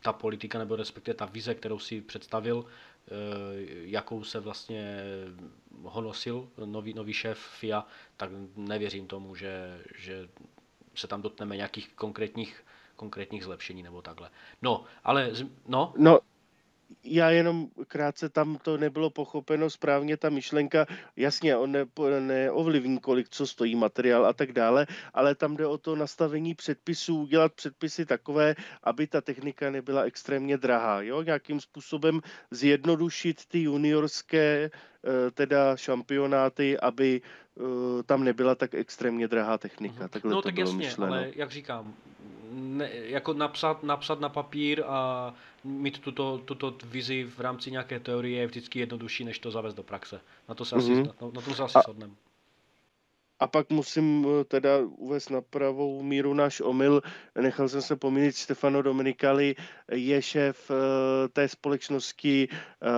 ta 0.00 0.12
politika 0.12 0.58
nebo 0.58 0.76
respektive 0.76 1.14
ta 1.14 1.24
vize, 1.24 1.54
kterou 1.54 1.78
si 1.78 2.00
představil, 2.00 2.64
jakou 3.82 4.24
se 4.24 4.40
vlastně 4.40 5.00
honosil 5.82 6.48
nový, 6.64 6.94
nový 6.94 7.12
šéf 7.12 7.38
FIA, 7.38 7.86
tak 8.16 8.30
nevěřím 8.56 9.06
tomu, 9.06 9.34
že, 9.34 9.82
že 9.98 10.28
se 10.94 11.06
tam 11.06 11.22
dotkneme 11.22 11.56
nějakých 11.56 11.94
konkrétních, 11.94 12.64
konkrétních 12.96 13.44
zlepšení 13.44 13.82
nebo 13.82 14.02
takhle. 14.02 14.30
No, 14.62 14.84
ale 15.04 15.30
no. 15.66 15.94
No, 15.96 16.18
já 17.04 17.30
jenom 17.30 17.66
krátce 17.88 18.28
tam 18.28 18.58
to 18.62 18.76
nebylo 18.76 19.10
pochopeno 19.10 19.70
správně, 19.70 20.16
ta 20.16 20.30
myšlenka, 20.30 20.86
jasně, 21.16 21.56
on 21.56 21.72
ne, 21.72 21.86
neovlivní, 22.20 22.98
kolik 22.98 23.28
co 23.28 23.46
stojí 23.46 23.74
materiál 23.74 24.26
a 24.26 24.32
tak 24.32 24.52
dále, 24.52 24.86
ale 25.14 25.34
tam 25.34 25.56
jde 25.56 25.66
o 25.66 25.78
to 25.78 25.96
nastavení 25.96 26.54
předpisů, 26.54 27.22
udělat 27.22 27.52
předpisy 27.52 28.06
takové, 28.06 28.54
aby 28.82 29.06
ta 29.06 29.20
technika 29.20 29.70
nebyla 29.70 30.02
extrémně 30.02 30.56
drahá, 30.56 31.02
jo, 31.02 31.22
nějakým 31.22 31.60
způsobem 31.60 32.20
zjednodušit 32.50 33.46
ty 33.46 33.62
juniorské 33.62 34.70
eh, 34.70 35.30
teda 35.30 35.76
šampionáty, 35.76 36.78
aby 36.78 37.20
eh, 37.20 37.62
tam 38.02 38.24
nebyla 38.24 38.54
tak 38.54 38.74
extrémně 38.74 39.28
drahá 39.28 39.58
technika. 39.58 40.00
Mhm. 40.00 40.08
Takhle 40.08 40.30
no 40.30 40.42
to 40.42 40.48
tak 40.48 40.58
jasně, 40.58 40.76
myšleno. 40.76 41.12
ale 41.12 41.30
jak 41.34 41.50
říkám, 41.50 41.94
ne, 42.52 42.90
jako 42.92 43.32
napsat, 43.32 43.82
napsat 43.82 44.20
na 44.20 44.28
papír 44.28 44.82
a 44.86 45.34
mít 45.64 45.98
tuto, 45.98 46.38
tuto 46.44 46.76
vizi 46.84 47.24
v 47.24 47.40
rámci 47.40 47.70
nějaké 47.70 48.00
teorie 48.00 48.40
je 48.40 48.46
vždycky 48.46 48.78
jednodušší, 48.78 49.24
než 49.24 49.38
to 49.38 49.50
zavést 49.50 49.74
do 49.74 49.82
praxe. 49.82 50.20
Na 50.48 50.54
to 50.54 50.64
se 50.64 50.76
mm-hmm. 50.76 51.00
asi, 51.00 51.24
na, 51.24 51.30
na 51.34 51.40
to 51.40 51.54
se 51.54 51.62
asi 51.62 51.78
shodneme. 51.84 52.14
A 53.42 53.46
pak 53.46 53.70
musím 53.70 54.26
eh, 54.26 54.44
teda 54.44 54.78
uvést 54.78 55.30
na 55.30 55.40
pravou 55.40 56.02
míru 56.02 56.34
náš 56.34 56.60
omyl. 56.60 57.02
Nechal 57.40 57.68
jsem 57.68 57.82
se 57.82 57.96
pomínit 57.96 58.36
Stefano 58.36 58.82
Dominicali, 58.82 59.54
je 59.92 60.22
šéf 60.22 60.70
eh, 60.70 61.28
té 61.28 61.48
společnosti 61.48 62.48
eh, 62.48 62.88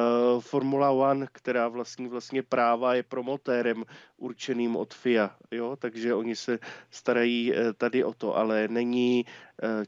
Formula 0.40 0.90
One, 0.90 1.26
která 1.32 1.68
vlastně, 1.68 2.08
vlastně 2.08 2.42
práva 2.42 2.94
je 2.94 3.02
promotérem 3.02 3.84
určeným 4.16 4.76
od 4.76 4.94
FIA. 4.94 5.30
Jo? 5.50 5.76
Takže 5.76 6.14
oni 6.14 6.36
se 6.36 6.58
starají 6.90 7.52
tady 7.76 8.04
o 8.04 8.14
to, 8.14 8.36
ale 8.36 8.68
není 8.68 9.24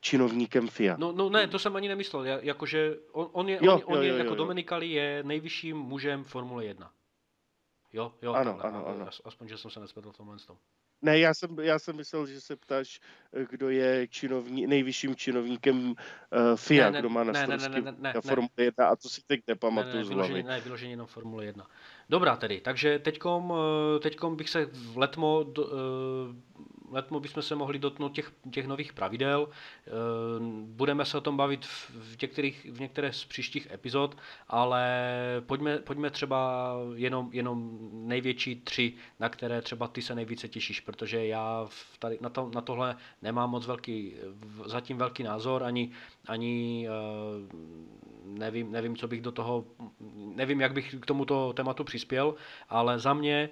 činovníkem 0.00 0.68
FIA. 0.68 0.96
No, 0.98 1.12
no 1.12 1.30
ne, 1.30 1.46
to 1.48 1.58
jsem 1.58 1.76
ani 1.76 1.88
nemyslel. 1.88 2.24
Jakože 2.24 2.96
on, 3.12 3.28
on 3.32 3.48
je, 3.48 3.58
jo, 3.62 3.74
on, 3.74 3.82
on 3.86 3.96
jo, 3.96 4.02
je 4.02 4.08
jo, 4.08 4.16
jako 4.16 4.30
jo. 4.30 4.34
Dominicali 4.34 4.90
je 4.90 5.22
nejvyšším 5.22 5.76
mužem 5.76 6.24
Formule 6.24 6.64
1. 6.64 6.90
Jo, 7.96 8.12
jo, 8.22 8.32
ano, 8.32 8.52
takhle, 8.52 8.70
ano, 8.70 8.86
ano. 8.86 9.08
Aspoň, 9.24 9.48
že 9.48 9.58
jsem 9.58 9.70
se 9.70 9.80
nespěl 9.80 10.12
v 10.12 10.16
tomhle 10.16 10.36
tom. 10.46 10.56
Ne, 11.02 11.18
já 11.18 11.34
jsem, 11.34 11.56
já 11.60 11.78
jsem 11.78 11.96
myslel, 11.96 12.26
že 12.26 12.40
se 12.40 12.56
ptáš, 12.56 13.00
eh, 13.32 13.46
kdo 13.50 13.70
je 13.70 14.08
činovní, 14.08 14.66
nejvyšším 14.66 15.16
činovníkem 15.16 15.88
uh, 15.88 15.94
FIA, 16.56 16.84
ne, 16.84 16.90
ne, 16.90 16.98
kdo 16.98 17.08
má 17.08 17.24
na 17.24 17.32
ne, 17.32 17.44
starosti 17.44 17.80
ne, 17.80 17.80
ne, 17.80 17.94
ne, 17.98 18.12
ne, 18.14 18.20
Formule 18.20 18.50
1 18.58 18.88
a 18.88 18.96
to 18.96 19.08
si 19.08 19.22
teď 19.26 19.40
nepamatuju 19.46 19.94
ne, 19.94 19.98
ne, 19.98 20.04
z 20.04 20.10
hlavy. 20.10 20.42
Ne, 20.42 20.60
vyloženě 20.60 20.92
jenom 20.92 21.06
Formule 21.06 21.44
1. 21.44 21.66
Dobrá 22.08 22.36
tedy, 22.36 22.60
takže 22.60 22.98
teďkom, 22.98 23.52
eh, 23.96 24.00
teďkom 24.00 24.36
bych 24.36 24.50
se 24.50 24.64
v 24.64 24.98
letmo 24.98 25.42
do, 25.42 25.64
uh, 25.64 25.70
letmo 26.90 27.20
bychom 27.20 27.42
se 27.42 27.54
mohli 27.54 27.78
dotknout 27.78 28.12
těch, 28.12 28.32
těch 28.50 28.66
nových 28.66 28.92
pravidel. 28.92 29.48
Eh, 29.48 29.90
budeme 30.66 31.04
se 31.04 31.18
o 31.18 31.20
tom 31.20 31.36
bavit 31.36 31.64
v, 31.64 32.22
některých, 32.22 32.66
v 32.70 32.80
některé 32.80 33.12
z 33.12 33.24
příštích 33.24 33.70
epizod, 33.70 34.16
ale 34.48 34.82
pojďme, 35.46 35.78
pojďme 35.78 36.10
třeba 36.10 36.72
jenom, 36.94 37.28
jenom 37.32 37.78
největší 37.92 38.56
tři, 38.60 38.94
na 39.20 39.28
které 39.28 39.62
třeba 39.62 39.88
ty 39.88 40.02
se 40.02 40.14
nejvíce 40.14 40.48
těšíš, 40.48 40.80
protože 40.80 41.26
já 41.26 41.68
tady 41.98 42.18
na, 42.20 42.28
to, 42.28 42.50
na 42.54 42.60
tohle 42.60 42.96
nemám 43.22 43.50
moc 43.50 43.66
velký, 43.66 44.14
zatím 44.64 44.98
velký 44.98 45.22
názor, 45.22 45.64
ani, 45.64 45.92
ani 46.28 46.88
eh, 46.88 46.92
nevím, 48.24 48.72
nevím, 48.72 48.96
co 48.96 49.08
bych 49.08 49.20
do 49.20 49.32
toho, 49.32 49.64
nevím, 50.16 50.60
jak 50.60 50.72
bych 50.72 50.94
k 51.00 51.06
tomuto 51.06 51.52
tématu 51.52 51.84
přispěl, 51.84 52.34
ale 52.68 52.98
za 52.98 53.14
mě 53.14 53.50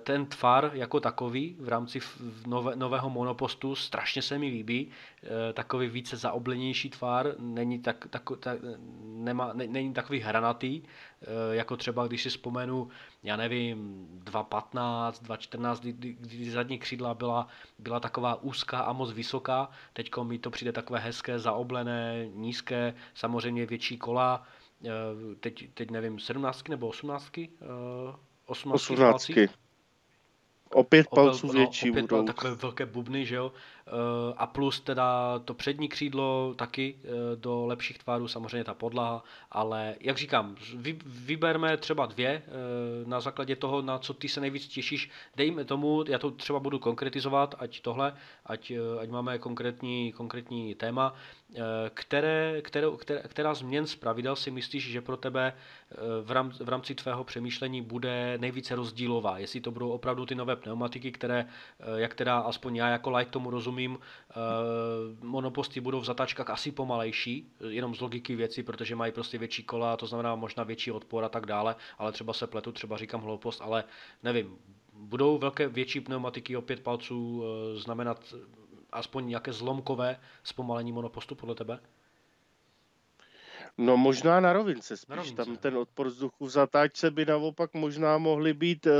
ten 0.00 0.26
tvar 0.26 0.70
jako 0.74 1.00
takový 1.00 1.56
v 1.60 1.68
rámci 1.68 2.00
nové, 2.46 2.76
nového 2.76 3.10
monopostu 3.10 3.74
strašně 3.74 4.22
se 4.22 4.38
mi 4.38 4.46
líbí. 4.46 4.88
Eh, 5.22 5.52
takový 5.52 5.88
více 5.88 6.16
zaoblenější 6.16 6.90
tvar, 6.90 7.34
není, 7.38 7.78
tak, 7.78 8.06
tak, 8.10 8.22
tak, 8.40 8.58
nemá, 9.04 9.52
ne, 9.52 9.66
není 9.66 9.92
takový 9.94 10.20
hranatý, 10.20 10.82
eh, 10.82 11.26
jako 11.50 11.76
třeba 11.76 12.06
když 12.06 12.22
si 12.22 12.28
vzpomenu, 12.28 12.88
já 13.22 13.36
nevím, 13.36 14.06
2.15, 14.24 15.22
2.14, 15.22 15.80
kdy, 15.80 15.92
kdy, 15.92 16.12
kdy 16.12 16.50
zadní 16.50 16.78
křídla 16.78 17.14
byla, 17.14 17.48
byla 17.78 18.00
taková 18.00 18.42
úzká 18.42 18.80
a 18.80 18.92
moc 18.92 19.12
vysoká, 19.12 19.70
teď 19.92 20.10
mi 20.22 20.38
to 20.38 20.50
přijde 20.50 20.72
takové 20.72 20.98
hezké, 20.98 21.38
zaoblené, 21.38 22.28
nízké, 22.34 22.94
samozřejmě 23.14 23.66
větší 23.66 23.98
kola, 23.98 24.46
teď, 25.40 25.68
teď 25.74 25.90
nevím, 25.90 26.18
17 26.18 26.68
nebo 26.68 26.88
18 26.88 27.30
18. 28.48 28.74
18. 28.90 29.30
Opět 30.70 31.06
palců 31.08 31.46
no, 31.46 31.52
větší 31.52 31.90
opět 31.90 32.02
budou. 32.02 32.24
takové 32.24 32.54
velké 32.54 32.86
bubny, 32.86 33.26
že 33.26 33.34
jo. 33.34 33.52
Eh, 33.86 34.34
a 34.36 34.46
plus 34.46 34.80
teda 34.80 35.38
to 35.38 35.54
přední 35.54 35.88
křídlo 35.88 36.54
taky 36.56 36.94
eh, 37.04 37.08
do 37.36 37.66
lepších 37.66 37.98
tvarů, 37.98 38.28
samozřejmě 38.28 38.64
ta 38.64 38.74
podlaha, 38.74 39.24
ale 39.50 39.94
jak 40.00 40.16
říkám, 40.18 40.56
vyberme 41.06 41.76
třeba 41.76 42.06
dvě 42.06 42.28
eh, 42.30 42.50
na 43.06 43.20
základě 43.20 43.56
toho, 43.56 43.82
na 43.82 43.98
co 43.98 44.14
ty 44.14 44.28
se 44.28 44.40
nejvíc 44.40 44.68
těšíš. 44.68 45.10
Dejme 45.36 45.64
tomu, 45.64 46.04
já 46.08 46.18
to 46.18 46.30
třeba 46.30 46.60
budu 46.60 46.78
konkretizovat, 46.78 47.54
ať 47.58 47.80
tohle, 47.80 48.14
ať, 48.46 48.72
ať 49.00 49.08
máme 49.10 49.38
konkrétní, 49.38 50.12
konkrétní 50.12 50.74
téma, 50.74 51.14
které, 51.94 52.62
které, 52.62 52.86
která, 52.98 53.20
která 53.28 53.54
změn 53.54 53.86
z 53.86 53.96
pravidel 53.96 54.36
si 54.36 54.50
myslíš, 54.50 54.90
že 54.90 55.00
pro 55.00 55.16
tebe 55.16 55.52
v 56.22 56.30
rámci, 56.30 56.64
v 56.64 56.68
rámci 56.68 56.94
tvého 56.94 57.24
přemýšlení 57.24 57.82
bude 57.82 58.38
nejvíce 58.38 58.74
rozdílová? 58.74 59.38
Jestli 59.38 59.60
to 59.60 59.70
budou 59.70 59.90
opravdu 59.90 60.26
ty 60.26 60.34
nové 60.34 60.56
pneumatiky, 60.56 61.12
které, 61.12 61.46
jak 61.96 62.14
teda 62.14 62.38
aspoň 62.38 62.76
já 62.76 62.88
jako 62.88 63.10
like 63.10 63.30
tomu 63.30 63.50
rozumím, 63.50 63.98
eh, 64.30 64.34
monoposty 65.22 65.80
budou 65.80 66.00
v 66.00 66.04
zatáčkách 66.04 66.50
asi 66.50 66.72
pomalejší, 66.72 67.52
jenom 67.68 67.94
z 67.94 68.00
logiky 68.00 68.36
věci, 68.36 68.62
protože 68.62 68.96
mají 68.96 69.12
prostě 69.12 69.38
větší 69.38 69.62
kola, 69.62 69.96
to 69.96 70.06
znamená 70.06 70.34
možná 70.34 70.64
větší 70.64 70.90
odpor 70.90 71.24
a 71.24 71.28
tak 71.28 71.46
dále, 71.46 71.76
ale 71.98 72.12
třeba 72.12 72.32
se 72.32 72.46
pletu, 72.46 72.72
třeba 72.72 72.96
říkám 72.96 73.20
hloupost, 73.20 73.62
ale 73.62 73.84
nevím, 74.22 74.58
budou 74.92 75.38
velké 75.38 75.68
větší 75.68 76.00
pneumatiky 76.00 76.56
o 76.56 76.62
pět 76.62 76.80
palců 76.80 77.44
eh, 77.44 77.78
znamenat 77.78 78.34
aspoň 78.92 79.28
nějaké 79.28 79.52
zlomkové 79.52 80.20
zpomalení 80.42 80.92
monopostu 80.92 81.34
podle 81.34 81.54
tebe? 81.54 81.80
No 83.78 83.96
možná 83.96 84.40
na 84.40 84.52
rovince 84.52 84.96
spíš, 84.96 85.08
na 85.08 85.16
rovince. 85.16 85.36
tam 85.36 85.56
ten 85.56 85.76
odpor 85.76 86.06
vzduchu 86.06 86.46
v 86.46 86.50
zatáčce 86.50 87.10
by 87.10 87.26
naopak 87.26 87.74
možná 87.74 88.18
mohly 88.18 88.54
být, 88.54 88.86
uh, 88.86 88.92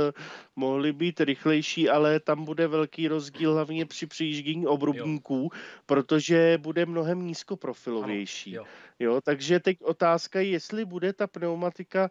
mohly 0.55 0.93
být 0.93 1.21
rychlejší, 1.21 1.89
ale 1.89 2.19
tam 2.19 2.45
bude 2.45 2.67
velký 2.67 3.07
rozdíl 3.07 3.53
hlavně 3.53 3.85
při 3.85 4.07
přijíždění 4.07 4.67
obrubníků, 4.67 5.51
protože 5.85 6.57
bude 6.57 6.85
mnohem 6.85 7.25
nízkoprofilovější. 7.25 8.57
Ano, 8.57 8.67
jo. 8.99 9.13
jo, 9.13 9.21
takže 9.21 9.59
teď 9.59 9.77
otázka 9.81 10.39
je, 10.39 10.49
jestli 10.49 10.85
bude 10.85 11.13
ta 11.13 11.27
pneumatika 11.27 12.09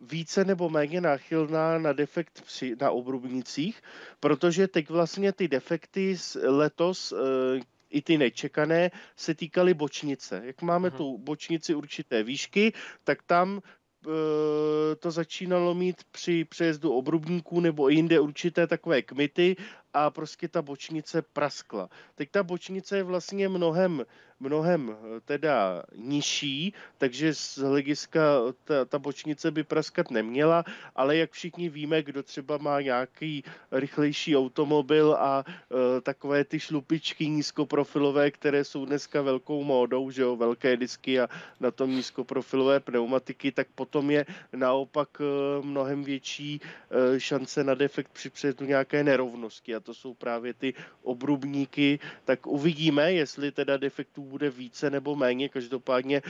více 0.00 0.44
nebo 0.44 0.68
méně 0.68 1.00
náchylná 1.00 1.78
na 1.78 1.92
defekt 1.92 2.42
při, 2.46 2.76
na 2.80 2.90
obrubnicích, 2.90 3.82
protože 4.20 4.68
teď 4.68 4.90
vlastně 4.90 5.32
ty 5.32 5.48
defekty 5.48 6.16
letos, 6.42 7.12
eh, 7.12 7.60
i 7.90 8.02
ty 8.02 8.18
nečekané, 8.18 8.90
se 9.16 9.34
týkaly 9.34 9.74
bočnice. 9.74 10.42
Jak 10.44 10.62
máme 10.62 10.88
uh-huh. 10.88 10.96
tu 10.96 11.18
bočnici 11.18 11.74
určité 11.74 12.22
výšky, 12.22 12.72
tak 13.04 13.22
tam 13.22 13.60
e, 13.60 14.96
to 14.96 15.10
začínalo 15.10 15.74
mít 15.74 16.04
při 16.10 16.44
přejezdu 16.44 16.92
obrubníků 16.92 17.60
nebo 17.60 17.90
i 17.90 17.94
jinde 17.94 18.20
určité 18.20 18.66
takové 18.66 19.02
kmity 19.02 19.56
a 19.94 20.10
prostě 20.10 20.48
ta 20.48 20.62
bočnice 20.62 21.22
praskla. 21.22 21.88
Teď 22.14 22.30
ta 22.30 22.42
bočnice 22.42 22.96
je 22.96 23.02
vlastně 23.02 23.48
mnohem 23.48 24.04
mnohem 24.40 24.90
eh, 24.90 25.20
teda 25.20 25.82
nižší, 25.94 26.74
takže 26.98 27.34
z 27.34 27.58
hlediska 27.58 28.20
ta, 28.64 28.84
ta 28.84 28.98
bočnice 28.98 29.50
by 29.50 29.64
praskat 29.64 30.10
neměla, 30.10 30.64
ale 30.96 31.16
jak 31.16 31.30
všichni 31.32 31.68
víme, 31.68 32.02
kdo 32.02 32.22
třeba 32.22 32.58
má 32.58 32.80
nějaký 32.80 33.44
rychlejší 33.72 34.36
automobil 34.36 35.14
a 35.14 35.44
uh, 35.44 35.78
takové 36.02 36.44
ty 36.44 36.60
šlupičky 36.60 37.28
nízkoprofilové, 37.28 38.30
které 38.30 38.64
jsou 38.64 38.86
dneska 38.86 39.22
velkou 39.22 39.64
módou, 39.64 40.10
že 40.10 40.22
jo, 40.22 40.36
velké 40.36 40.76
disky 40.76 41.20
a 41.20 41.28
na 41.60 41.70
tom 41.70 41.90
nízkoprofilové 41.90 42.80
pneumatiky, 42.80 43.52
tak 43.52 43.66
potom 43.74 44.10
je 44.10 44.26
naopak 44.52 45.08
uh, 45.20 45.64
mnohem 45.64 46.04
větší 46.04 46.60
uh, 46.60 47.18
šance 47.18 47.64
na 47.64 47.74
defekt 47.74 48.12
při 48.12 48.30
předu 48.30 48.64
nějaké 48.64 49.04
nerovnosti 49.04 49.74
a 49.80 49.82
to 49.82 49.94
jsou 49.94 50.14
právě 50.14 50.54
ty 50.54 50.74
obrubníky, 51.02 51.98
tak 52.24 52.46
uvidíme, 52.46 53.12
jestli 53.12 53.52
teda 53.52 53.76
defektů 53.76 54.22
bude 54.22 54.50
více 54.50 54.90
nebo 54.90 55.16
méně, 55.16 55.48
každopádně 55.48 56.22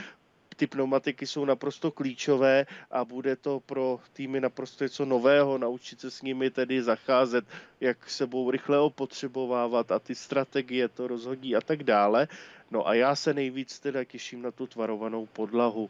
ty 0.61 0.67
pneumatiky 0.67 1.27
jsou 1.27 1.45
naprosto 1.45 1.91
klíčové 1.91 2.65
a 2.91 3.05
bude 3.05 3.35
to 3.35 3.59
pro 3.59 3.99
týmy 4.13 4.39
naprosto 4.41 4.83
něco 4.83 5.05
nového, 5.05 5.57
naučit 5.57 5.99
se 5.99 6.11
s 6.11 6.21
nimi 6.21 6.49
tedy 6.49 6.83
zacházet, 6.83 7.45
jak 7.79 8.09
sebou 8.09 8.51
rychle 8.51 8.79
opotřebovávat 8.79 9.91
a 9.91 9.99
ty 9.99 10.15
strategie 10.15 10.87
to 10.87 11.07
rozhodí 11.07 11.55
a 11.55 11.61
tak 11.61 11.83
dále. 11.83 12.27
No 12.71 12.87
a 12.87 12.93
já 12.93 13.15
se 13.15 13.33
nejvíc 13.33 13.79
teda 13.79 14.03
těším 14.03 14.41
na 14.41 14.51
tu 14.51 14.67
tvarovanou 14.67 15.25
podlahu. 15.25 15.89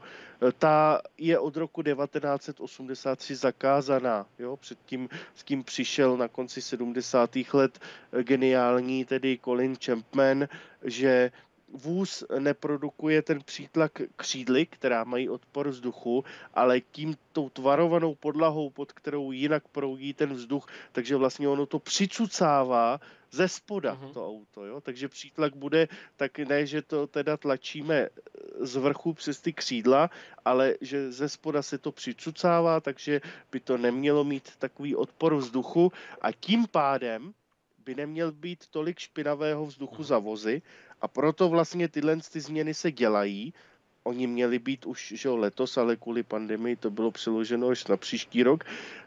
Ta 0.57 1.01
je 1.17 1.39
od 1.39 1.57
roku 1.57 1.83
1983 1.83 3.35
zakázaná, 3.35 4.25
jo, 4.39 4.57
předtím 4.57 5.09
s 5.35 5.43
kým 5.43 5.63
přišel 5.63 6.17
na 6.17 6.27
konci 6.27 6.61
70. 6.61 7.29
let 7.53 7.79
geniální 8.23 9.05
tedy 9.05 9.39
Colin 9.43 9.75
Champman, 9.85 10.47
že 10.83 11.31
vůz 11.73 12.23
neprodukuje 12.39 13.21
ten 13.21 13.43
přítlak 13.43 14.01
křídly, 14.15 14.65
která 14.65 15.03
mají 15.03 15.29
odpor 15.29 15.69
vzduchu, 15.69 16.23
ale 16.53 16.81
tím 16.81 17.15
tou 17.31 17.49
tvarovanou 17.49 18.15
podlahou, 18.15 18.69
pod 18.69 18.91
kterou 18.91 19.31
jinak 19.31 19.67
proudí 19.67 20.13
ten 20.13 20.33
vzduch, 20.33 20.67
takže 20.91 21.15
vlastně 21.15 21.47
ono 21.47 21.65
to 21.65 21.79
přicucává 21.79 22.99
ze 23.31 23.47
spoda 23.47 23.95
uh-huh. 23.95 24.13
to 24.13 24.27
auto, 24.27 24.65
jo? 24.65 24.81
takže 24.81 25.07
přítlak 25.07 25.55
bude 25.55 25.87
tak 26.15 26.39
ne, 26.39 26.65
že 26.65 26.81
to 26.81 27.07
teda 27.07 27.37
tlačíme 27.37 28.09
z 28.59 28.75
vrchu 28.75 29.13
přes 29.13 29.41
ty 29.41 29.53
křídla, 29.53 30.09
ale 30.45 30.75
že 30.81 31.11
ze 31.11 31.29
spoda 31.29 31.61
se 31.61 31.77
to 31.77 31.91
přicucává, 31.91 32.79
takže 32.79 33.21
by 33.51 33.59
to 33.59 33.77
nemělo 33.77 34.23
mít 34.23 34.49
takový 34.59 34.95
odpor 34.95 35.35
vzduchu 35.35 35.91
a 36.21 36.31
tím 36.31 36.67
pádem 36.67 37.33
by 37.85 37.95
neměl 37.95 38.31
být 38.31 38.67
tolik 38.67 38.99
špinavého 38.99 39.65
vzduchu 39.65 40.03
za 40.03 40.19
vozy 40.19 40.61
a 41.01 41.07
proto 41.07 41.49
vlastně 41.49 41.87
tyhle 41.87 42.17
ty 42.31 42.39
změny 42.39 42.73
se 42.73 42.91
dělají. 42.91 43.53
Oni 44.03 44.27
měli 44.27 44.59
být 44.59 44.85
už 44.85 45.13
že 45.15 45.29
letos, 45.29 45.77
ale 45.77 45.95
kvůli 45.95 46.23
pandemii 46.23 46.75
to 46.75 46.89
bylo 46.89 47.11
přeloženo 47.11 47.67
až 47.67 47.87
na 47.87 47.97
příští 47.97 48.43
rok. 48.43 48.63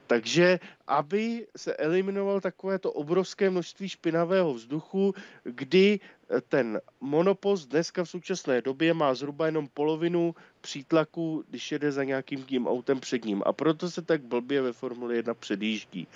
Takže 0.06 0.60
aby 0.86 1.46
se 1.56 1.74
eliminoval 1.76 2.40
takové 2.40 2.78
to 2.78 2.92
obrovské 2.92 3.50
množství 3.50 3.88
špinavého 3.88 4.54
vzduchu, 4.54 5.14
kdy 5.42 6.00
ten 6.48 6.80
monopost 7.00 7.68
dneska 7.68 8.04
v 8.04 8.10
současné 8.10 8.62
době 8.62 8.94
má 8.94 9.14
zhruba 9.14 9.46
jenom 9.46 9.68
polovinu 9.74 10.34
přítlaku, 10.60 11.44
když 11.50 11.72
jede 11.72 11.92
za 11.92 12.04
nějakým 12.04 12.44
tím 12.44 12.66
autem 12.66 13.00
před 13.00 13.24
ním. 13.24 13.42
A 13.46 13.52
proto 13.52 13.90
se 13.90 14.02
tak 14.02 14.22
blbě 14.22 14.62
ve 14.62 14.72
Formule 14.72 15.14
1 15.14 15.34
předjíždí. 15.34 16.08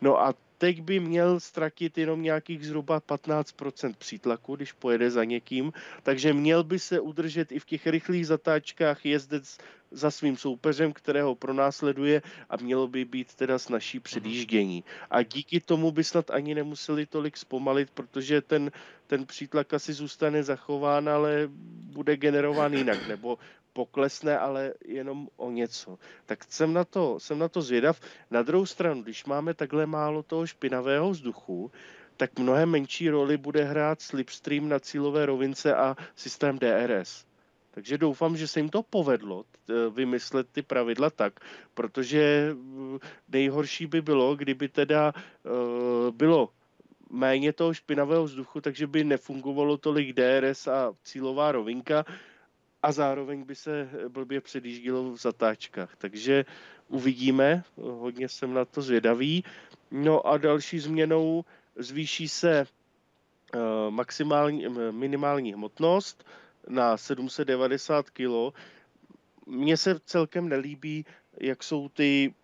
No 0.00 0.20
a 0.20 0.34
teď 0.58 0.82
by 0.82 1.00
měl 1.00 1.40
ztratit 1.40 1.98
jenom 1.98 2.22
nějakých 2.22 2.66
zhruba 2.66 3.00
15% 3.00 3.94
přítlaku, 3.98 4.56
když 4.56 4.72
pojede 4.72 5.10
za 5.10 5.24
někým, 5.24 5.72
takže 6.02 6.32
měl 6.32 6.64
by 6.64 6.78
se 6.78 7.00
udržet 7.00 7.52
i 7.52 7.58
v 7.58 7.64
těch 7.64 7.86
rychlých 7.86 8.26
zatáčkách 8.26 9.06
jezdec 9.06 9.58
za 9.90 10.10
svým 10.10 10.36
soupeřem, 10.36 10.92
kterého 10.92 11.34
pronásleduje 11.34 12.22
a 12.50 12.56
mělo 12.56 12.88
by 12.88 13.04
být 13.04 13.34
teda 13.34 13.58
snažší 13.58 14.00
předjíždění. 14.00 14.84
A 15.10 15.22
díky 15.22 15.60
tomu 15.60 15.90
by 15.90 16.04
snad 16.04 16.30
ani 16.30 16.54
nemuseli 16.54 17.06
tolik 17.06 17.36
zpomalit, 17.36 17.90
protože 17.90 18.40
ten, 18.40 18.70
ten 19.06 19.26
přítlak 19.26 19.74
asi 19.74 19.92
zůstane 19.92 20.42
zachován, 20.42 21.08
ale 21.08 21.48
bude 21.92 22.16
generován 22.16 22.74
jinak, 22.74 23.08
nebo 23.08 23.38
poklesne, 23.78 24.34
ale 24.38 24.74
jenom 24.82 25.28
o 25.36 25.50
něco. 25.50 25.98
Tak 26.26 26.44
jsem 26.50 26.72
na 26.74 26.84
to, 26.84 27.20
jsem 27.22 27.38
na 27.38 27.48
to 27.48 27.62
zvědav. 27.62 28.00
Na 28.30 28.42
druhou 28.42 28.66
stranu, 28.66 29.02
když 29.02 29.24
máme 29.24 29.54
takhle 29.54 29.86
málo 29.86 30.22
toho 30.22 30.46
špinavého 30.46 31.10
vzduchu, 31.10 31.70
tak 32.16 32.38
mnohem 32.38 32.68
menší 32.70 33.10
roli 33.10 33.36
bude 33.38 33.62
hrát 33.64 34.02
slipstream 34.02 34.68
na 34.68 34.78
cílové 34.78 35.26
rovince 35.26 35.74
a 35.74 35.94
systém 36.14 36.58
DRS. 36.58 37.24
Takže 37.70 37.98
doufám, 37.98 38.36
že 38.36 38.48
se 38.48 38.58
jim 38.58 38.68
to 38.68 38.82
povedlo 38.82 39.44
vymyslet 39.94 40.46
ty 40.52 40.62
pravidla 40.62 41.10
tak, 41.10 41.38
protože 41.74 42.50
eh, 42.50 42.98
nejhorší 43.28 43.86
by 43.86 44.02
bylo, 44.02 44.36
kdyby 44.36 44.68
teda 44.68 45.12
eh, 45.14 46.10
bylo 46.10 46.50
méně 47.10 47.52
toho 47.52 47.74
špinavého 47.74 48.24
vzduchu, 48.24 48.60
takže 48.60 48.86
by 48.86 49.04
nefungovalo 49.04 49.76
tolik 49.76 50.12
DRS 50.12 50.66
a 50.66 50.92
cílová 51.02 51.52
rovinka 51.52 52.04
a 52.82 52.92
zároveň 52.92 53.44
by 53.44 53.54
se 53.54 53.90
blbě 54.08 54.40
předjíždělo 54.40 55.12
v 55.12 55.16
zatáčkách. 55.16 55.96
Takže 55.96 56.44
uvidíme, 56.88 57.64
hodně 57.76 58.28
jsem 58.28 58.54
na 58.54 58.64
to 58.64 58.82
zvědavý. 58.82 59.44
No 59.90 60.26
a 60.26 60.38
další 60.38 60.78
změnou 60.78 61.44
zvýší 61.76 62.28
se 62.28 62.58
eh, 62.60 63.58
maximální, 63.90 64.66
minimální 64.90 65.52
hmotnost 65.52 66.24
na 66.68 66.96
790 66.96 68.10
kg. 68.10 68.56
Mně 69.46 69.76
se 69.76 70.00
celkem 70.04 70.48
nelíbí, 70.48 71.06
jak 71.40 71.62
jsou 71.62 71.88
ty 71.88 72.34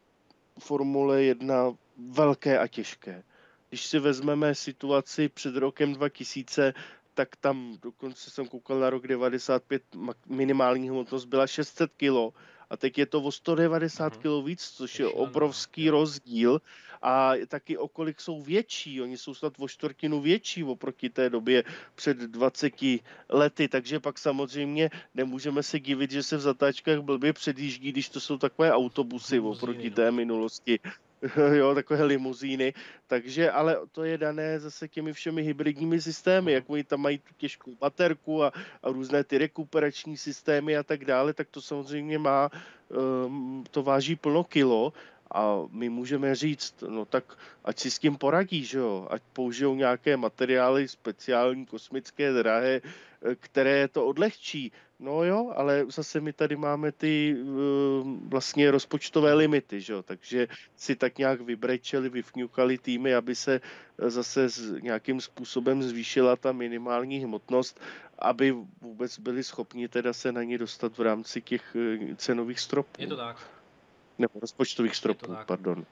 Formule 0.59 1.23
1 1.23 1.73
velké 2.11 2.59
a 2.59 2.67
těžké. 2.67 3.23
Když 3.69 3.87
si 3.87 3.99
vezmeme 3.99 4.55
situaci 4.55 5.29
před 5.29 5.57
rokem 5.57 5.93
2000, 5.93 6.75
tak 7.15 7.37
tam 7.37 7.77
dokonce 7.83 8.31
jsem 8.31 8.47
koukal 8.47 8.81
na 8.81 8.91
rok 8.91 9.07
95, 9.07 9.83
minimální 10.29 10.89
hmotnost 10.89 11.25
byla 11.25 11.47
600 11.47 11.91
kg 11.97 12.35
a 12.71 12.77
teď 12.77 12.99
je 12.99 13.07
to 13.07 13.23
o 13.23 13.33
190 13.33 14.15
uh-huh. 14.15 14.41
kg 14.41 14.47
víc, 14.47 14.63
což 14.63 14.99
je 14.99 15.07
obrovský 15.07 15.91
rozdíl 15.91 16.61
a 17.03 17.33
taky 17.49 17.79
o 17.79 17.89
kolik 17.89 18.21
jsou 18.21 18.43
větší, 18.43 19.03
oni 19.03 19.19
jsou 19.19 19.35
snad 19.35 19.53
o 19.59 19.69
čtvrtinu 19.69 20.21
větší 20.21 20.65
oproti 20.65 21.11
té 21.11 21.31
době 21.31 21.65
před 21.95 22.17
20 22.17 22.73
lety, 23.29 23.69
takže 23.69 24.01
pak 24.01 24.19
samozřejmě 24.19 24.91
nemůžeme 25.15 25.63
se 25.63 25.81
divit, 25.81 26.11
že 26.11 26.23
se 26.23 26.37
v 26.37 26.41
zatáčkách 26.41 26.99
blbě 27.01 27.33
předjíždí, 27.33 27.93
když 27.93 28.09
to 28.09 28.21
jsou 28.21 28.39
takové 28.39 28.73
autobusy 28.73 29.41
oproti 29.41 29.91
no. 29.91 29.97
té 29.97 30.11
minulosti. 30.11 30.81
jo, 31.53 31.75
takové 31.75 32.05
limuzíny, 32.05 32.75
takže, 33.07 33.51
ale 33.51 33.77
to 33.93 34.05
je 34.05 34.19
dané 34.19 34.61
zase 34.61 34.89
těmi 34.89 35.13
všemi 35.13 35.43
hybridními 35.43 36.01
systémy, 36.01 36.53
jak 36.53 36.71
oni 36.71 36.85
tam 36.85 37.01
mají 37.01 37.19
tu 37.19 37.35
těžkou 37.37 37.75
baterku 37.81 38.45
a, 38.45 38.53
a 38.83 38.89
různé 38.91 39.25
ty 39.25 39.39
rekuperační 39.39 40.17
systémy 40.17 40.77
a 40.77 40.83
tak 40.83 41.05
dále, 41.05 41.33
tak 41.33 41.49
to 41.51 41.63
samozřejmě 41.63 42.19
má, 42.19 42.51
um, 43.27 43.65
to 43.71 43.83
váží 43.83 44.17
plno 44.17 44.45
kilo. 44.45 44.93
A 45.35 45.63
my 45.71 45.89
můžeme 45.89 46.35
říct, 46.35 46.85
no 46.89 47.05
tak 47.05 47.25
ať 47.65 47.79
si 47.79 47.91
s 47.91 47.99
tím 47.99 48.17
poradí, 48.17 48.65
že 48.65 48.79
jo, 48.79 49.07
ať 49.11 49.23
použijou 49.33 49.75
nějaké 49.75 50.17
materiály 50.17 50.89
speciální, 50.89 51.67
kosmické, 51.67 52.33
drahé, 52.33 52.81
které 53.41 53.89
to 53.89 54.07
odlehčí. 54.07 54.73
No 54.99 55.25
jo, 55.25 55.53
ale 55.57 55.87
zase 55.89 56.21
my 56.21 56.33
tady 56.33 56.57
máme 56.57 56.93
ty 56.93 57.37
uh, 57.43 57.49
vlastně 58.29 58.71
rozpočtové 58.71 59.35
limity, 59.35 59.81
že 59.81 59.93
jo? 59.93 60.03
takže 60.03 60.49
si 60.77 60.97
tak 60.97 61.19
nějak 61.19 61.41
vybrečeli, 61.41 62.09
vyfňukali 62.09 62.79
týmy, 62.79 63.15
aby 63.15 63.35
se 63.35 63.61
zase 63.99 64.49
s 64.49 64.73
nějakým 64.81 65.21
způsobem 65.21 65.83
zvýšila 65.83 66.37
ta 66.37 66.53
minimální 66.53 67.19
hmotnost, 67.19 67.81
aby 68.19 68.55
vůbec 68.81 69.19
byli 69.19 69.45
schopni 69.45 69.89
teda 69.89 70.13
se 70.13 70.33
na 70.33 70.43
ně 70.43 70.59
dostat 70.59 70.99
v 70.99 71.03
rámci 71.03 71.43
těch 71.43 71.77
eh, 71.77 72.15
cenových 72.17 72.61
stropů. 72.61 73.03
Je 73.03 73.07
to 73.07 73.17
tak. 73.17 73.54
Nebo 74.19 74.41
rozpočtových 74.41 74.97
stropů, 74.97 75.37
pardon. 75.47 75.79
Uh, 75.79 75.85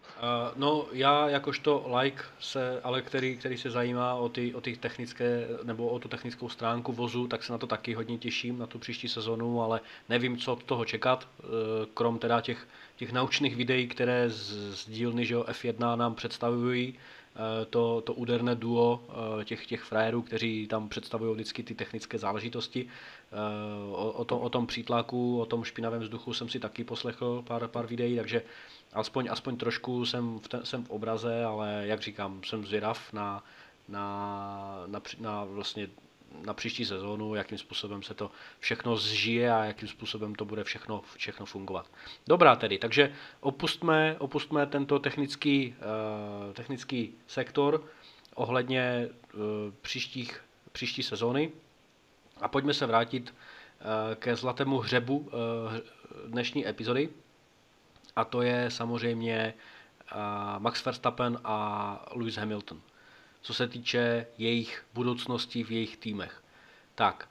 no 0.56 0.86
já 0.92 1.28
jakožto 1.28 1.90
like, 1.98 2.22
se, 2.40 2.80
ale 2.80 3.02
který, 3.02 3.36
který 3.36 3.58
se 3.58 3.70
zajímá 3.70 4.14
o 4.14 4.28
ty, 4.28 4.54
o 4.54 4.60
ty 4.60 4.76
technické, 4.76 5.48
nebo 5.62 5.88
o 5.88 5.98
tu 5.98 6.08
technickou 6.08 6.48
stránku 6.48 6.92
vozu, 6.92 7.28
tak 7.28 7.42
se 7.42 7.52
na 7.52 7.58
to 7.58 7.66
taky 7.66 7.94
hodně 7.94 8.18
těším, 8.18 8.58
na 8.58 8.66
tu 8.66 8.78
příští 8.78 9.08
sezonu, 9.08 9.62
ale 9.62 9.80
nevím, 10.08 10.38
co 10.38 10.52
od 10.52 10.62
toho 10.62 10.84
čekat, 10.84 11.28
uh, 11.38 11.48
krom 11.94 12.18
teda 12.18 12.40
těch, 12.40 12.68
těch 12.96 13.12
naučných 13.12 13.56
videí, 13.56 13.88
které 13.88 14.30
z, 14.30 14.74
z 14.76 14.88
dílny 14.88 15.26
že 15.26 15.36
F1 15.36 15.96
nám 15.96 16.14
představují, 16.14 16.98
Eh, 17.36 17.66
to, 17.66 18.00
to 18.00 18.14
úderné 18.14 18.54
duo 18.54 19.00
eh, 19.40 19.44
těch, 19.44 19.66
těch 19.66 19.82
frajerů, 19.82 20.22
kteří 20.22 20.66
tam 20.66 20.88
představují 20.88 21.34
vždycky 21.34 21.62
ty 21.62 21.74
technické 21.74 22.18
záležitosti. 22.18 22.88
Eh, 23.32 23.92
o, 23.92 24.10
o, 24.10 24.24
tom, 24.24 24.40
o 24.40 24.48
tom 24.48 24.66
přítlaku, 24.66 25.40
o 25.40 25.46
tom 25.46 25.64
špinavém 25.64 26.00
vzduchu 26.00 26.34
jsem 26.34 26.48
si 26.48 26.60
taky 26.60 26.84
poslechl 26.84 27.42
pár, 27.46 27.68
pár 27.68 27.86
videí, 27.86 28.16
takže 28.16 28.42
Aspoň, 28.92 29.28
aspoň 29.30 29.56
trošku 29.56 30.06
jsem 30.06 30.38
v, 30.38 30.48
ten, 30.48 30.64
jsem 30.64 30.84
v 30.84 30.90
obraze, 30.90 31.44
ale 31.44 31.82
jak 31.86 32.00
říkám, 32.00 32.40
jsem 32.44 32.66
zvědav 32.66 33.12
na, 33.12 33.44
na, 33.88 34.84
na, 34.86 35.02
na 35.20 35.44
vlastně 35.44 35.88
na 36.46 36.54
příští 36.54 36.84
sezónu, 36.84 37.34
jakým 37.34 37.58
způsobem 37.58 38.02
se 38.02 38.14
to 38.14 38.30
všechno 38.58 38.96
zžije 38.96 39.52
a 39.52 39.64
jakým 39.64 39.88
způsobem 39.88 40.34
to 40.34 40.44
bude 40.44 40.64
všechno, 40.64 41.02
všechno 41.16 41.46
fungovat. 41.46 41.90
Dobrá 42.26 42.56
tedy, 42.56 42.78
takže 42.78 43.12
opustme, 43.40 44.16
opustme 44.18 44.66
tento 44.66 44.98
technický, 44.98 45.74
uh, 45.78 46.52
technický 46.52 47.14
sektor 47.26 47.84
ohledně 48.34 49.08
uh, 49.34 49.40
příštích, 49.82 50.44
příští 50.72 51.02
sezóny 51.02 51.52
a 52.42 52.48
pojďme 52.48 52.74
se 52.74 52.86
vrátit 52.86 53.34
uh, 53.34 54.14
ke 54.14 54.36
zlatému 54.36 54.78
hřebu 54.78 55.18
uh, 55.18 55.30
dnešní 56.26 56.68
epizody 56.68 57.08
a 58.16 58.24
to 58.24 58.42
je 58.42 58.70
samozřejmě 58.70 59.54
uh, 60.14 60.18
Max 60.58 60.84
Verstappen 60.84 61.38
a 61.44 62.06
Lewis 62.14 62.36
Hamilton 62.36 62.80
co 63.42 63.54
se 63.54 63.68
týče 63.68 64.26
jejich 64.38 64.84
budoucnosti 64.94 65.64
v 65.64 65.70
jejich 65.70 65.96
týmech. 65.96 66.42
Tak, 66.94 67.28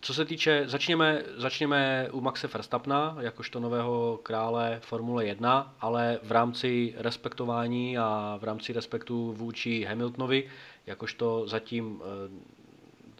co 0.00 0.14
se 0.14 0.24
týče, 0.24 0.64
začněme, 0.66 1.22
začněme 1.36 2.08
u 2.12 2.20
Maxe 2.20 2.46
Verstappena, 2.46 3.16
jakožto 3.20 3.60
nového 3.60 4.20
krále 4.22 4.80
Formule 4.82 5.26
1, 5.26 5.74
ale 5.80 6.18
v 6.22 6.32
rámci 6.32 6.94
respektování 6.96 7.98
a 7.98 8.38
v 8.40 8.44
rámci 8.44 8.72
respektu 8.72 9.32
vůči 9.32 9.84
Hamiltonovi, 9.84 10.50
jakožto 10.86 11.48
zatím 11.48 12.02
eh, 12.02 12.61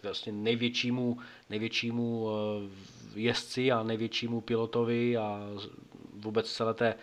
vlastně 0.02 0.32
největšímu, 0.32 1.18
největšímu 1.50 2.28
eh, 2.28 3.20
jezdci 3.20 3.72
a 3.72 3.82
největšímu 3.82 4.40
pilotovi 4.40 5.16
a 5.16 5.40
vůbec 6.14 6.52
celé 6.52 6.74
té 6.74 6.94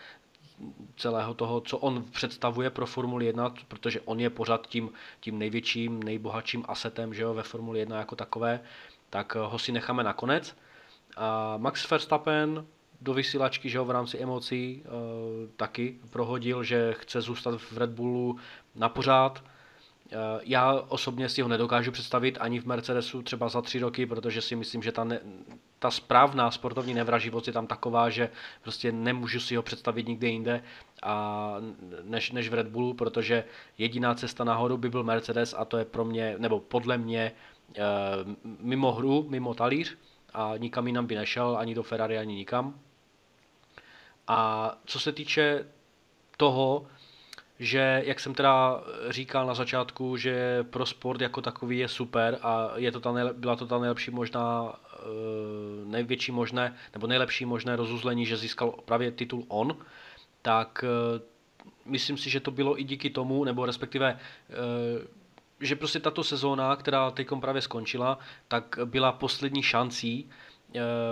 celého 0.97 1.33
toho, 1.33 1.61
co 1.61 1.77
on 1.77 2.03
představuje 2.11 2.69
pro 2.69 2.85
Formuli 2.85 3.25
1, 3.25 3.53
protože 3.67 4.01
on 4.01 4.19
je 4.19 4.29
pořád 4.29 4.67
tím, 4.67 4.89
tím 5.19 5.39
největším, 5.39 6.03
nejbohatším 6.03 6.65
asetem 6.67 7.13
že 7.13 7.21
jo, 7.23 7.33
ve 7.33 7.43
Formuli 7.43 7.79
1 7.79 7.97
jako 7.97 8.15
takové, 8.15 8.59
tak 9.09 9.35
eh, 9.35 9.39
ho 9.39 9.59
si 9.59 9.71
necháme 9.71 10.03
nakonec. 10.03 10.55
A 11.17 11.57
Max 11.57 11.89
Verstappen 11.89 12.65
do 13.01 13.13
vysílačky, 13.13 13.69
že 13.69 13.79
ho 13.79 13.85
v 13.85 13.91
rámci 13.91 14.17
emocí 14.17 14.83
e, 14.83 14.87
taky 15.57 15.99
prohodil, 16.09 16.63
že 16.63 16.95
chce 16.99 17.21
zůstat 17.21 17.61
v 17.61 17.77
Red 17.77 17.89
Bullu 17.89 18.37
na 18.75 18.89
pořád. 18.89 19.43
E, 20.11 20.39
já 20.43 20.73
osobně 20.73 21.29
si 21.29 21.41
ho 21.41 21.47
nedokážu 21.47 21.91
představit 21.91 22.37
ani 22.41 22.59
v 22.59 22.65
Mercedesu 22.65 23.21
třeba 23.21 23.49
za 23.49 23.61
tři 23.61 23.79
roky, 23.79 24.05
protože 24.05 24.41
si 24.41 24.55
myslím, 24.55 24.83
že 24.83 24.91
ta, 24.91 25.03
ne, 25.03 25.19
ta 25.79 25.91
správná 25.91 26.51
sportovní 26.51 26.93
nevraživost 26.93 27.47
je 27.47 27.53
tam 27.53 27.67
taková, 27.67 28.09
že 28.09 28.29
prostě 28.61 28.91
nemůžu 28.91 29.39
si 29.39 29.55
ho 29.55 29.63
představit 29.63 30.07
nikde 30.07 30.27
jinde 30.27 30.63
a 31.03 31.55
než, 32.03 32.31
než 32.31 32.49
v 32.49 32.53
Red 32.53 32.67
Bullu, 32.67 32.93
protože 32.93 33.43
jediná 33.77 34.15
cesta 34.15 34.43
nahoru 34.43 34.77
by 34.77 34.89
byl 34.89 35.03
Mercedes 35.03 35.55
a 35.57 35.65
to 35.65 35.77
je 35.77 35.85
pro 35.85 36.05
mě, 36.05 36.35
nebo 36.37 36.59
podle 36.59 36.97
mě 36.97 37.21
e, 37.21 37.31
mimo 38.59 38.91
hru, 38.91 39.25
mimo 39.29 39.53
talíř 39.53 39.97
a 40.33 40.53
nikam 40.57 40.87
jinam 40.87 41.05
by 41.05 41.15
nešel, 41.15 41.57
ani 41.57 41.75
do 41.75 41.83
Ferrari, 41.83 42.17
ani 42.17 42.35
nikam. 42.35 42.79
A 44.27 44.71
co 44.85 44.99
se 44.99 45.11
týče 45.11 45.65
toho, 46.37 46.85
že, 47.59 48.03
jak 48.05 48.19
jsem 48.19 48.33
teda 48.33 48.83
říkal 49.09 49.47
na 49.47 49.53
začátku, 49.53 50.17
že 50.17 50.63
pro 50.63 50.85
sport 50.85 51.21
jako 51.21 51.41
takový 51.41 51.77
je 51.77 51.87
super 51.87 52.37
a 52.41 52.71
je 52.75 52.91
to 52.91 52.99
ta 52.99 53.11
nejle, 53.11 53.33
byla 53.33 53.55
to 53.55 53.67
ta 53.67 53.79
nejlepší 53.79 54.11
možná 54.11 54.73
Eh, 54.99 55.85
největší 55.85 56.31
možné, 56.31 56.75
nebo 56.93 57.07
nejlepší 57.07 57.45
možné 57.45 57.75
rozuzlení, 57.75 58.25
že 58.25 58.37
získal 58.37 58.71
právě 58.85 59.11
titul 59.11 59.45
on, 59.47 59.77
tak 60.41 60.83
eh, 60.83 61.21
myslím 61.85 62.17
si, 62.17 62.29
že 62.29 62.39
to 62.39 62.51
bylo 62.51 62.79
i 62.79 62.83
díky 62.83 63.09
tomu, 63.09 63.43
nebo 63.43 63.65
respektive 63.65 64.19
eh, 64.49 65.07
že 65.61 65.75
prostě 65.75 65.99
tato 65.99 66.23
sezóna, 66.23 66.75
která 66.75 67.11
teď 67.11 67.27
právě 67.41 67.61
skončila, 67.61 68.19
tak 68.47 68.79
byla 68.85 69.11
poslední 69.11 69.63
šancí 69.63 70.29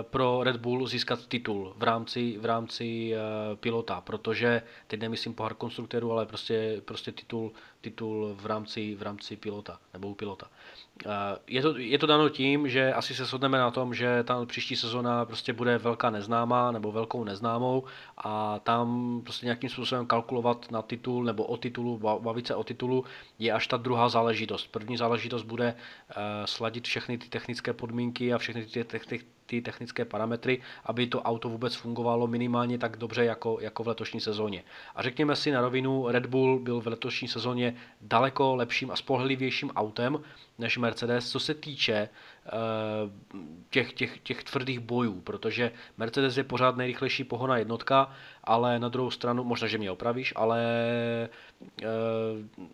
pro 0.02 0.42
Red 0.42 0.56
Bull 0.56 0.86
získat 0.86 1.26
titul 1.26 1.74
v 1.76 1.82
rámci, 1.82 2.38
v 2.38 2.44
rámci 2.44 3.12
pilota, 3.60 4.00
protože 4.00 4.62
teď 4.86 5.00
nemyslím 5.00 5.34
pohár 5.34 5.54
konstruktérů, 5.54 6.12
ale 6.12 6.26
prostě, 6.26 6.82
prostě 6.84 7.12
titul, 7.12 7.52
titul 7.80 8.34
v 8.40 8.46
rámci, 8.46 8.94
v 8.94 9.02
rámci 9.02 9.36
pilota, 9.36 9.78
nebo 9.92 10.08
u 10.08 10.14
pilota. 10.14 10.46
Je 11.46 11.62
to, 11.62 11.78
je 11.78 11.98
to 11.98 12.06
dano 12.06 12.28
tím, 12.28 12.68
že 12.68 12.92
asi 12.92 13.14
se 13.14 13.24
shodneme 13.24 13.58
na 13.58 13.70
tom, 13.70 13.94
že 13.94 14.24
ta 14.24 14.46
příští 14.46 14.76
sezona 14.76 15.24
prostě 15.24 15.52
bude 15.52 15.78
velká 15.78 16.10
neznámá 16.10 16.72
nebo 16.72 16.92
velkou 16.92 17.24
neznámou 17.24 17.84
a 18.16 18.58
tam 18.58 19.20
prostě 19.24 19.46
nějakým 19.46 19.70
způsobem 19.70 20.06
kalkulovat 20.06 20.70
na 20.70 20.82
titul 20.82 21.24
nebo 21.24 21.44
o 21.44 21.56
titulu, 21.56 21.98
bavit 21.98 22.46
se 22.46 22.54
o 22.54 22.64
titulu 22.64 23.04
je 23.38 23.52
až 23.52 23.66
ta 23.66 23.76
druhá 23.76 24.08
záležitost. 24.08 24.66
První 24.66 24.96
záležitost 24.96 25.42
bude 25.42 25.76
sladit 26.44 26.86
všechny 26.86 27.18
ty 27.18 27.28
technické 27.28 27.72
podmínky 27.72 28.34
a 28.34 28.38
všechny 28.38 28.66
ty, 28.66 28.84
ty, 28.84 28.98
ty 28.98 29.20
technické 29.48 30.04
parametry, 30.04 30.62
aby 30.84 31.06
to 31.06 31.22
auto 31.22 31.48
vůbec 31.48 31.74
fungovalo 31.74 32.26
minimálně 32.26 32.78
tak 32.78 32.96
dobře 32.96 33.24
jako, 33.24 33.58
jako 33.60 33.84
v 33.84 33.88
letošní 33.88 34.20
sezóně. 34.20 34.64
A 34.94 35.02
řekněme 35.02 35.36
si 35.36 35.50
na 35.50 35.60
rovinu, 35.60 36.08
Red 36.08 36.26
Bull 36.26 36.58
byl 36.58 36.80
v 36.80 36.86
letošní 36.86 37.28
sezóně 37.28 37.74
daleko 38.00 38.56
lepším 38.56 38.90
a 38.90 38.96
spolehlivějším 38.96 39.70
autem, 39.70 40.18
než 40.58 40.76
Mercedes, 40.76 41.30
co 41.30 41.40
se 41.40 41.54
týče 41.54 42.08
eh, 42.46 42.50
těch, 43.70 43.92
těch, 43.92 44.18
těch 44.18 44.44
tvrdých 44.44 44.80
bojů, 44.80 45.20
protože 45.20 45.72
Mercedes 45.96 46.36
je 46.36 46.44
pořád 46.44 46.76
nejrychlejší 46.76 47.24
pohona 47.24 47.56
jednotka, 47.56 48.10
ale 48.44 48.78
na 48.78 48.88
druhou 48.88 49.10
stranu, 49.10 49.44
možná, 49.44 49.68
že 49.68 49.78
mě 49.78 49.90
opravíš, 49.90 50.32
ale 50.36 50.62
eh, 51.82 51.86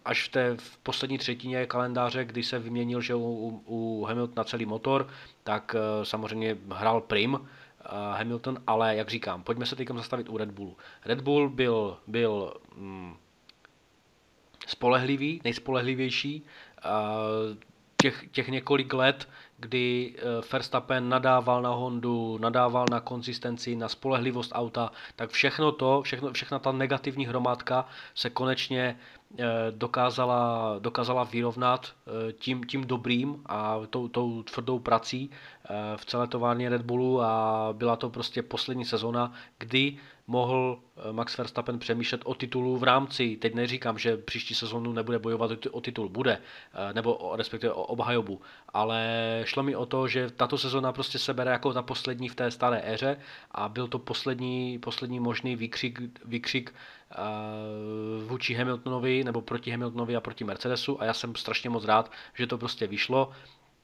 až 0.05 0.29
v 0.29 0.33
té 0.33 0.57
v 0.57 0.79
poslední 0.79 1.19
třetině 1.19 1.67
kalendáře, 1.67 2.25
kdy 2.25 2.43
se 2.43 2.59
vyměnil 2.59 3.01
že 3.01 3.15
u, 3.15 3.63
u 3.67 4.05
Hamiltona 4.05 4.45
celý 4.45 4.67
motor, 4.67 5.09
tak 5.45 5.77
eh, 5.79 6.05
samozřejmě 6.05 6.57
hrál 6.71 7.01
prim, 7.01 7.49
Hamilton, 8.13 8.59
ale 8.67 8.97
jak 8.97 9.09
říkám, 9.09 9.43
pojďme 9.43 9.67
se 9.67 9.77
teď 9.77 9.89
zastavit 9.95 10.29
u 10.29 10.37
Red 10.37 10.51
Bullu. 10.51 10.77
Red 11.05 11.21
Bull 11.21 11.49
byl, 11.49 11.97
byl 12.07 12.55
mm, 12.77 13.17
spolehlivý, 14.67 15.41
nejspolehlivější, 15.45 16.45
těch, 18.05 18.25
těch 18.33 18.49
několik 18.49 18.93
let, 18.93 19.29
kdy 19.59 20.15
eh, 20.17 20.23
Verstappen 20.53 21.09
nadával 21.09 21.63
na 21.63 21.71
Hondu, 21.71 22.39
nadával 22.39 22.87
na 22.91 23.01
konzistenci, 23.01 23.77
na 23.77 23.89
spolehlivost 23.89 24.53
auta, 24.55 24.93
tak 25.17 25.31
všechno 25.31 25.73
to, 25.73 26.03
všechno, 26.03 26.33
všechna 26.33 26.59
ta 26.59 26.73
negativní 26.73 27.27
hromádka 27.27 27.89
se 28.15 28.31
konečně 28.31 28.99
eh, 29.39 29.45
dokázala, 29.71 30.77
dokázala 30.79 31.25
vyrovnat 31.25 31.89
eh, 31.89 32.33
tím, 32.33 32.65
tím 32.65 32.85
dobrým 32.85 33.43
a 33.47 33.81
tou, 33.91 34.09
tou 34.09 34.43
tvrdou 34.43 34.79
prací 34.79 35.31
v 35.97 36.05
celé 36.05 36.27
továrně 36.27 36.69
Red 36.69 36.83
Bullu 36.83 37.23
a 37.23 37.69
byla 37.73 37.97
to 37.97 38.11
prostě 38.11 38.43
poslední 38.43 38.85
sezona, 38.85 39.33
kdy 39.59 39.97
mohl 40.27 40.79
eh, 40.97 41.13
Max 41.13 41.39
Verstappen 41.39 41.79
přemýšlet 41.79 42.21
o 42.25 42.35
titulu 42.35 42.79
v 42.79 42.83
rámci, 42.83 43.37
teď 43.37 43.55
neříkám, 43.55 43.99
že 43.99 44.17
příští 44.17 44.55
sezónu 44.55 44.93
nebude 44.93 45.19
bojovat 45.19 45.51
o 45.71 45.81
titul, 45.81 46.09
bude, 46.09 46.39
eh, 46.75 46.95
nebo 46.95 47.33
respektive 47.37 47.73
o 47.73 47.83
obhajobu, 47.83 48.41
ale 48.69 49.43
šlo 49.45 49.63
mi 49.63 49.77
o 49.77 49.87
to, 49.87 50.09
že 50.09 50.31
tato 50.31 50.59
sezóna 50.59 50.93
prostě 50.93 51.19
se 51.19 51.35
bere 51.35 51.51
jako 51.51 51.73
ta 51.73 51.83
poslední 51.83 52.29
v 52.29 52.35
té 52.35 52.51
staré 52.51 52.83
éře 52.85 53.17
a 53.51 53.69
byl 53.69 53.89
to 53.89 53.99
poslední, 53.99 54.79
poslední 54.79 55.21
možný 55.21 55.57
výkřik, 55.57 56.01
výkřik 56.25 56.75
uh, 56.75 58.29
vůči 58.29 58.55
Hamiltonovi 58.55 59.25
nebo 59.25 59.41
proti 59.41 59.71
Hamiltonovi 59.71 60.17
a 60.17 60.21
proti 60.21 60.45
Mercedesu 60.45 61.03
a 61.03 61.05
já 61.05 61.15
jsem 61.15 61.35
strašně 61.35 61.71
moc 61.71 61.85
rád, 61.85 62.11
že 62.35 62.47
to 62.47 62.59
prostě 62.59 62.87
vyšlo. 62.87 63.31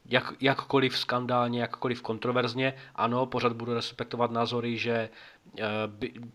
Jak, 0.06 0.32
jakkoliv 0.40 0.98
skandálně, 0.98 1.60
jakkoliv 1.60 2.02
kontroverzně, 2.02 2.74
ano, 2.94 3.26
pořád 3.26 3.52
budu 3.52 3.74
respektovat 3.74 4.30
názory, 4.30 4.78
že 4.78 5.08
Eh, 5.39 5.39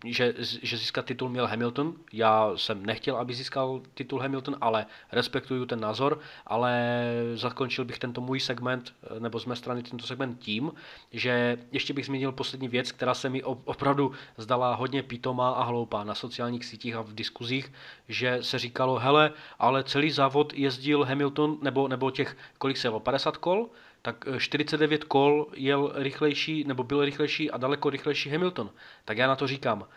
že, 0.04 0.34
že 0.38 0.76
získat 0.76 1.04
titul 1.04 1.28
měl 1.28 1.46
Hamilton. 1.46 1.94
Já 2.12 2.52
jsem 2.56 2.86
nechtěl, 2.86 3.16
aby 3.16 3.34
získal 3.34 3.82
titul 3.94 4.20
Hamilton, 4.20 4.56
ale 4.60 4.86
respektuju 5.12 5.66
ten 5.66 5.80
názor, 5.80 6.20
ale 6.46 7.02
zakončil 7.34 7.84
bych 7.84 7.98
tento 7.98 8.20
můj 8.20 8.40
segment, 8.40 8.94
eh, 9.02 9.20
nebo 9.20 9.40
z 9.40 9.44
mé 9.44 9.56
strany 9.56 9.82
tento 9.82 10.06
segment 10.06 10.38
tím, 10.38 10.72
že 11.12 11.58
ještě 11.72 11.92
bych 11.92 12.06
zmínil 12.06 12.32
poslední 12.32 12.68
věc, 12.68 12.92
která 12.92 13.14
se 13.14 13.28
mi 13.28 13.42
opravdu 13.42 14.12
zdala 14.36 14.74
hodně 14.74 15.02
pitomá 15.02 15.50
a 15.50 15.64
hloupá 15.64 16.04
na 16.04 16.14
sociálních 16.14 16.64
sítích 16.64 16.94
a 16.94 17.00
v 17.00 17.14
diskuzích, 17.14 17.72
že 18.08 18.38
se 18.40 18.58
říkalo, 18.58 18.98
hele, 18.98 19.32
ale 19.58 19.84
celý 19.84 20.10
závod 20.10 20.52
jezdil 20.54 21.04
Hamilton, 21.04 21.58
nebo, 21.62 21.88
nebo 21.88 22.10
těch, 22.10 22.36
kolik 22.58 22.76
se 22.76 22.88
jelo, 22.88 23.00
50 23.00 23.36
kol, 23.36 23.70
tak 24.06 24.24
49 24.38 25.02
eh, 25.02 25.06
kol 25.08 25.46
jel 25.54 25.92
rychlejší, 25.94 26.64
nebo 26.64 26.82
byl 26.82 27.04
rychlejší 27.04 27.50
a 27.50 27.56
daleko 27.56 27.90
rychlejší 27.90 28.30
Hamilton. 28.30 28.70
Tak 29.04 29.18
já 29.18 29.26
na 29.26 29.36
to 29.36 29.46
říkám, 29.46 29.88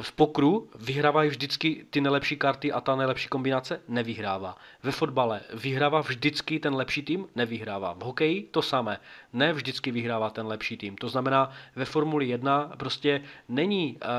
v 0.00 0.12
pokru 0.12 0.68
vyhrávají 0.74 1.30
vždycky 1.30 1.86
ty 1.90 2.00
nejlepší 2.00 2.36
karty 2.36 2.72
a 2.72 2.80
ta 2.80 2.96
nejlepší 2.96 3.28
kombinace 3.28 3.80
nevyhrává. 3.88 4.56
Ve 4.82 4.92
fotbale 4.92 5.40
vyhrává 5.54 6.00
vždycky 6.00 6.58
ten 6.58 6.74
lepší 6.74 7.02
tým, 7.02 7.26
nevyhrává. 7.34 7.92
V 7.92 8.00
hokeji 8.00 8.42
to 8.42 8.62
samé, 8.62 9.00
ne 9.32 9.52
vždycky 9.52 9.90
vyhrává 9.90 10.30
ten 10.30 10.46
lepší 10.46 10.76
tým. 10.76 10.96
To 10.96 11.08
znamená, 11.08 11.50
ve 11.76 11.84
Formuli 11.84 12.26
1 12.28 12.72
prostě 12.78 13.22
není 13.48 13.96
uh, 13.96 14.10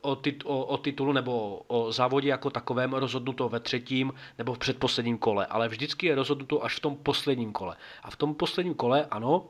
o, 0.00 0.16
tit, 0.16 0.42
o, 0.46 0.64
o 0.64 0.76
titulu 0.78 1.12
nebo 1.12 1.62
o 1.66 1.92
závodě 1.92 2.28
jako 2.28 2.50
takovém 2.50 2.92
rozhodnuto 2.92 3.48
ve 3.48 3.60
třetím 3.60 4.12
nebo 4.38 4.54
v 4.54 4.58
předposledním 4.58 5.18
kole, 5.18 5.46
ale 5.46 5.68
vždycky 5.68 6.06
je 6.06 6.14
rozhodnuto 6.14 6.64
až 6.64 6.76
v 6.76 6.80
tom 6.80 6.96
posledním 6.96 7.52
kole. 7.52 7.76
A 8.02 8.10
v 8.10 8.16
tom 8.16 8.34
posledním 8.34 8.74
kole, 8.74 9.06
ano, 9.10 9.46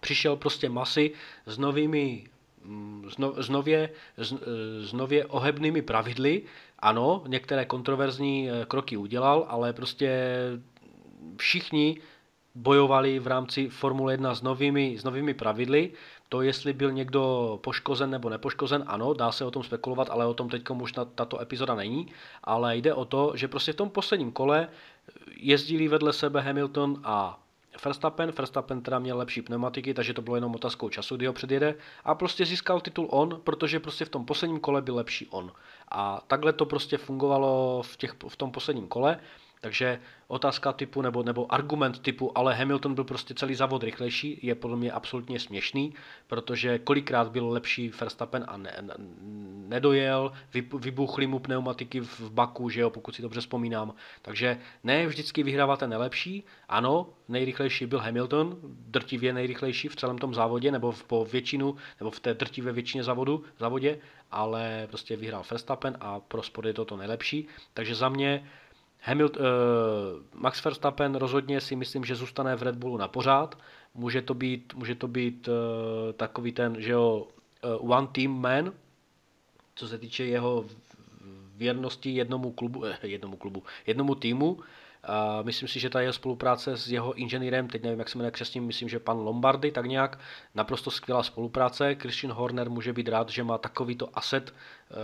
přišel 0.00 0.36
prostě 0.36 0.68
masy 0.68 1.12
s 1.46 1.58
novými 1.58 2.24
s, 3.38 3.48
nově, 3.48 3.90
s 4.80 4.92
nově 4.92 5.26
ohebnými 5.26 5.82
pravidly. 5.82 6.42
Ano, 6.78 7.22
některé 7.26 7.64
kontroverzní 7.64 8.50
eh, 8.50 8.64
kroky 8.68 8.96
udělal, 8.96 9.46
ale 9.48 9.72
prostě 9.72 10.36
všichni 11.36 12.00
bojovali 12.54 13.18
v 13.18 13.26
rámci 13.26 13.68
Formule 13.68 14.12
1 14.12 14.34
s 14.34 14.42
novými, 14.42 14.98
s 14.98 15.04
novými 15.04 15.34
pravidly. 15.34 15.92
To, 16.28 16.42
jestli 16.42 16.72
byl 16.72 16.92
někdo 16.92 17.58
poškozen 17.62 18.10
nebo 18.10 18.28
nepoškozen, 18.28 18.84
ano, 18.86 19.14
dá 19.14 19.32
se 19.32 19.44
o 19.44 19.50
tom 19.50 19.62
spekulovat, 19.62 20.10
ale 20.10 20.26
o 20.26 20.34
tom 20.34 20.48
teď 20.48 20.70
už 20.70 20.92
tato 21.14 21.40
epizoda 21.40 21.74
není. 21.74 22.06
Ale 22.44 22.76
jde 22.76 22.94
o 22.94 23.04
to, 23.04 23.32
že 23.34 23.48
prostě 23.48 23.72
v 23.72 23.76
tom 23.76 23.90
posledním 23.90 24.32
kole 24.32 24.68
jezdili 25.36 25.88
vedle 25.88 26.12
sebe 26.12 26.40
Hamilton 26.40 27.00
a 27.04 27.40
Verstappen. 27.84 28.30
Verstappen 28.30 28.82
teda 28.82 28.98
měl 28.98 29.18
lepší 29.18 29.42
pneumatiky, 29.42 29.94
takže 29.94 30.14
to 30.14 30.22
bylo 30.22 30.36
jenom 30.36 30.54
otázkou 30.54 30.88
času, 30.88 31.16
kdy 31.16 31.26
ho 31.26 31.32
předjede. 31.32 31.74
A 32.04 32.14
prostě 32.14 32.46
získal 32.46 32.80
titul 32.80 33.08
on, 33.10 33.40
protože 33.44 33.80
prostě 33.80 34.04
v 34.04 34.08
tom 34.08 34.24
posledním 34.24 34.60
kole 34.60 34.82
byl 34.82 34.94
lepší 34.94 35.26
on. 35.30 35.52
A 35.88 36.22
takhle 36.26 36.52
to 36.52 36.66
prostě 36.66 36.98
fungovalo 36.98 37.82
v, 37.82 37.96
těch, 37.96 38.14
v 38.28 38.36
tom 38.36 38.52
posledním 38.52 38.88
kole. 38.88 39.20
Takže 39.60 40.00
otázka 40.28 40.72
typu 40.72 41.02
nebo, 41.02 41.22
nebo 41.22 41.52
argument 41.52 41.98
typu, 41.98 42.38
ale 42.38 42.54
Hamilton 42.54 42.94
byl 42.94 43.04
prostě 43.04 43.34
celý 43.34 43.54
závod 43.54 43.82
rychlejší, 43.82 44.38
je 44.42 44.54
podle 44.54 44.76
mě 44.76 44.92
absolutně 44.92 45.40
směšný, 45.40 45.94
protože 46.26 46.78
kolikrát 46.78 47.28
byl 47.28 47.48
lepší 47.48 47.88
Verstappen 47.88 48.44
a 48.48 48.56
ne, 48.56 48.76
ne, 48.80 48.94
nedojel, 49.68 50.32
vybuchly 50.78 51.26
mu 51.26 51.38
pneumatiky 51.38 52.00
v 52.00 52.30
baku, 52.30 52.70
že 52.70 52.80
jo, 52.80 52.90
pokud 52.90 53.14
si 53.14 53.22
dobře 53.22 53.40
vzpomínám. 53.40 53.94
Takže 54.22 54.58
ne 54.84 55.06
vždycky 55.06 55.42
vyhrává 55.42 55.76
ten 55.76 55.90
nejlepší, 55.90 56.44
ano, 56.68 57.06
nejrychlejší 57.28 57.86
byl 57.86 57.98
Hamilton, 57.98 58.58
drtivě 58.62 59.32
nejrychlejší 59.32 59.88
v 59.88 59.96
celém 59.96 60.18
tom 60.18 60.34
závodě, 60.34 60.70
nebo 60.72 60.92
v, 60.92 61.04
po 61.04 61.24
většinu, 61.24 61.76
nebo 62.00 62.10
v 62.10 62.20
té 62.20 62.34
drtivé 62.34 62.72
většině 62.72 63.04
závodu, 63.04 63.44
závodě, 63.58 63.98
ale 64.30 64.86
prostě 64.90 65.16
vyhrál 65.16 65.44
Verstappen 65.50 65.96
a 66.00 66.20
pro 66.20 66.42
sport 66.42 66.66
je 66.66 66.74
to 66.74 66.84
to 66.84 66.96
nejlepší. 66.96 67.48
Takže 67.74 67.94
za 67.94 68.08
mě 68.08 68.48
Hamilton, 69.00 69.42
uh, 69.42 70.40
Max 70.40 70.64
Verstappen 70.64 71.14
rozhodně 71.14 71.60
si 71.60 71.76
myslím, 71.76 72.04
že 72.04 72.14
zůstane 72.14 72.56
v 72.56 72.62
Red 72.62 72.76
Bullu 72.76 72.96
na 72.96 73.08
pořád. 73.08 73.58
Může 73.94 74.22
to 74.22 74.34
být, 74.34 74.74
může 74.74 74.94
to 74.94 75.08
být 75.08 75.48
uh, 75.48 75.54
takový 76.12 76.52
ten, 76.52 76.82
že 76.82 76.92
jo, 76.92 77.26
uh, 77.80 77.92
one 77.92 78.06
team 78.06 78.40
man, 78.40 78.72
co 79.74 79.88
se 79.88 79.98
týče 79.98 80.24
jeho 80.24 80.64
věrnosti 81.58 82.10
jednomu 82.10 82.52
klubu, 82.52 82.86
eh, 82.86 82.98
jednomu 83.02 83.36
klubu, 83.36 83.62
jednomu 83.86 84.14
týmu. 84.14 84.60
A 85.04 85.42
myslím 85.42 85.68
si, 85.68 85.80
že 85.80 85.90
ta 85.90 86.00
jeho 86.00 86.12
spolupráce 86.12 86.76
s 86.76 86.88
jeho 86.88 87.12
inženýrem, 87.14 87.68
teď 87.68 87.82
nevím, 87.82 87.98
jak 87.98 88.08
se 88.08 88.18
jmenuje 88.18 88.30
křesním, 88.30 88.66
myslím, 88.66 88.88
že 88.88 88.98
pan 88.98 89.18
Lombardy, 89.18 89.72
tak 89.72 89.86
nějak, 89.86 90.18
naprosto 90.54 90.90
skvělá 90.90 91.22
spolupráce. 91.22 91.94
Christian 91.94 92.32
Horner 92.32 92.70
může 92.70 92.92
být 92.92 93.08
rád, 93.08 93.28
že 93.28 93.44
má 93.44 93.58
takovýto 93.58 94.08
asset 94.14 94.54
eh, 94.54 94.94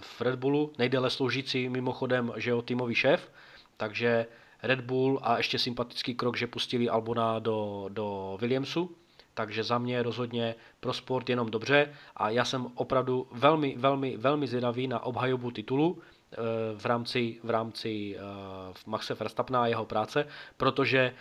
v 0.00 0.20
Red 0.20 0.34
Bullu, 0.34 0.72
nejdéle 0.78 1.10
sloužící 1.10 1.68
mimochodem, 1.68 2.32
že 2.36 2.50
jeho 2.50 2.62
týmový 2.62 2.94
šéf, 2.94 3.30
takže 3.76 4.26
Red 4.62 4.80
Bull 4.80 5.20
a 5.22 5.36
ještě 5.36 5.58
sympatický 5.58 6.14
krok, 6.14 6.36
že 6.36 6.46
pustili 6.46 6.88
Albona 6.88 7.38
do, 7.38 7.86
do 7.88 8.38
Williamsu, 8.40 8.96
takže 9.34 9.64
za 9.64 9.78
mě 9.78 10.02
rozhodně 10.02 10.54
pro 10.80 10.92
sport 10.92 11.28
jenom 11.28 11.50
dobře. 11.50 11.94
A 12.16 12.30
já 12.30 12.44
jsem 12.44 12.66
opravdu 12.74 13.28
velmi, 13.32 13.74
velmi, 13.78 14.16
velmi 14.16 14.46
zvědavý 14.46 14.88
na 14.88 15.00
obhajobu 15.00 15.50
titulu, 15.50 15.98
v 16.76 16.86
rámci, 16.86 17.40
v 17.42 17.50
rámci 17.50 18.16
uh, 18.16 18.74
Maxe 18.86 19.14
Verstappena 19.14 19.62
a 19.62 19.66
jeho 19.66 19.84
práce, 19.84 20.26
protože 20.56 21.14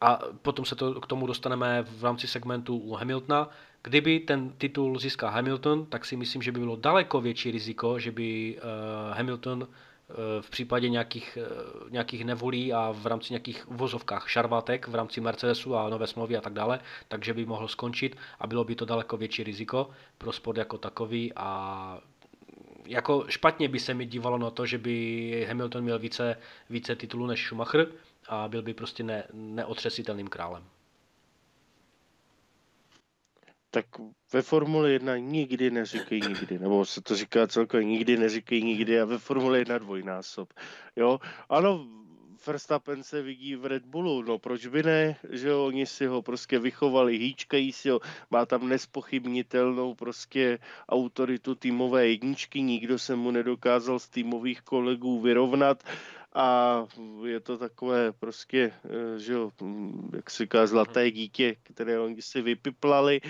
a 0.00 0.18
potom 0.42 0.64
se 0.64 0.74
to, 0.74 1.00
k 1.00 1.06
tomu 1.06 1.26
dostaneme 1.26 1.82
v 1.82 2.04
rámci 2.04 2.28
segmentu 2.28 2.76
u 2.76 2.94
Hamiltona. 2.94 3.48
Kdyby 3.82 4.20
ten 4.20 4.50
titul 4.50 4.98
získal 4.98 5.30
Hamilton, 5.30 5.86
tak 5.86 6.04
si 6.04 6.16
myslím, 6.16 6.42
že 6.42 6.52
by 6.52 6.60
bylo 6.60 6.76
daleko 6.76 7.20
větší 7.20 7.50
riziko, 7.50 7.98
že 7.98 8.12
by 8.12 8.58
uh, 8.58 9.16
Hamilton 9.16 9.68
v 10.40 10.50
případě 10.50 10.88
nějakých, 10.88 11.38
nějakých 11.90 12.24
nevolí 12.24 12.72
a 12.72 12.92
v 12.92 13.06
rámci 13.06 13.32
nějakých 13.32 13.70
uvozovkách 13.70 14.28
šarvátek 14.28 14.88
v 14.88 14.94
rámci 14.94 15.20
Mercedesu 15.20 15.76
a 15.76 15.88
nové 15.88 16.06
smlouvy 16.06 16.36
a 16.36 16.40
tak 16.40 16.52
dále, 16.52 16.80
takže 17.08 17.34
by 17.34 17.46
mohl 17.46 17.68
skončit 17.68 18.16
a 18.40 18.46
bylo 18.46 18.64
by 18.64 18.74
to 18.74 18.84
daleko 18.84 19.16
větší 19.16 19.44
riziko 19.44 19.90
pro 20.18 20.32
sport 20.32 20.56
jako 20.56 20.78
takový 20.78 21.32
a 21.36 21.98
jako 22.86 23.24
špatně 23.28 23.68
by 23.68 23.80
se 23.80 23.94
mi 23.94 24.06
dívalo 24.06 24.38
na 24.38 24.50
to, 24.50 24.66
že 24.66 24.78
by 24.78 25.46
Hamilton 25.48 25.84
měl 25.84 25.98
více, 25.98 26.36
více 26.70 26.96
titulů 26.96 27.26
než 27.26 27.46
Schumacher 27.46 27.86
a 28.28 28.48
byl 28.48 28.62
by 28.62 28.74
prostě 28.74 29.02
ne, 29.02 29.24
neotřesitelným 29.32 30.28
králem. 30.28 30.64
Tak 33.70 33.86
ve 34.32 34.42
Formule 34.42 34.90
1 34.90 35.16
nikdy 35.16 35.70
neříkej 35.70 36.20
nikdy, 36.20 36.58
nebo 36.58 36.84
se 36.84 37.00
to 37.00 37.16
říká 37.16 37.46
celkově 37.46 37.84
nikdy 37.84 38.16
neříkej 38.16 38.62
nikdy 38.62 39.00
a 39.00 39.04
ve 39.04 39.18
Formule 39.18 39.58
1 39.58 39.78
dvojnásob. 39.78 40.52
Jo, 40.96 41.18
ano, 41.48 41.86
Verstappen 42.46 43.02
se 43.02 43.22
vidí 43.22 43.56
v 43.56 43.66
Red 43.66 43.86
Bullu, 43.86 44.22
no 44.22 44.38
proč 44.38 44.66
by 44.66 44.82
ne, 44.82 45.16
že 45.30 45.48
jo, 45.48 45.66
oni 45.66 45.86
si 45.86 46.06
ho 46.06 46.22
prostě 46.22 46.58
vychovali, 46.58 47.18
hýčkají 47.18 47.72
si 47.72 47.90
ho, 47.90 48.00
má 48.30 48.46
tam 48.46 48.68
nespochybnitelnou 48.68 49.94
prostě 49.94 50.58
autoritu 50.88 51.54
týmové 51.54 52.08
jedničky, 52.08 52.62
nikdo 52.62 52.98
se 52.98 53.16
mu 53.16 53.30
nedokázal 53.30 53.98
z 53.98 54.08
týmových 54.08 54.62
kolegů 54.62 55.20
vyrovnat. 55.20 55.82
A 56.34 56.78
je 57.24 57.40
to 57.40 57.58
takové 57.58 58.12
prostě, 58.12 58.72
eh, 58.84 59.18
že 59.18 59.32
jo, 59.32 59.50
jak 60.16 60.30
se 60.30 60.42
říká, 60.42 60.66
zlaté 60.66 61.10
dítě, 61.10 61.56
které 61.62 62.00
oni 62.00 62.22
si 62.22 62.42
vypiplali, 62.42 63.20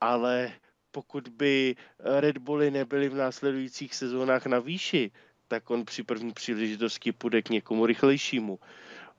ale 0.00 0.52
pokud 0.90 1.28
by 1.28 1.76
Red 1.98 2.38
Bully 2.38 2.70
nebyly 2.70 3.08
v 3.08 3.14
následujících 3.14 3.94
sezónách 3.94 4.46
na 4.46 4.58
výši, 4.58 5.10
tak 5.52 5.70
on 5.70 5.84
při 5.84 6.02
první 6.02 6.32
příležitosti 6.32 7.12
půjde 7.12 7.42
k 7.42 7.50
někomu 7.50 7.86
rychlejšímu. 7.86 8.58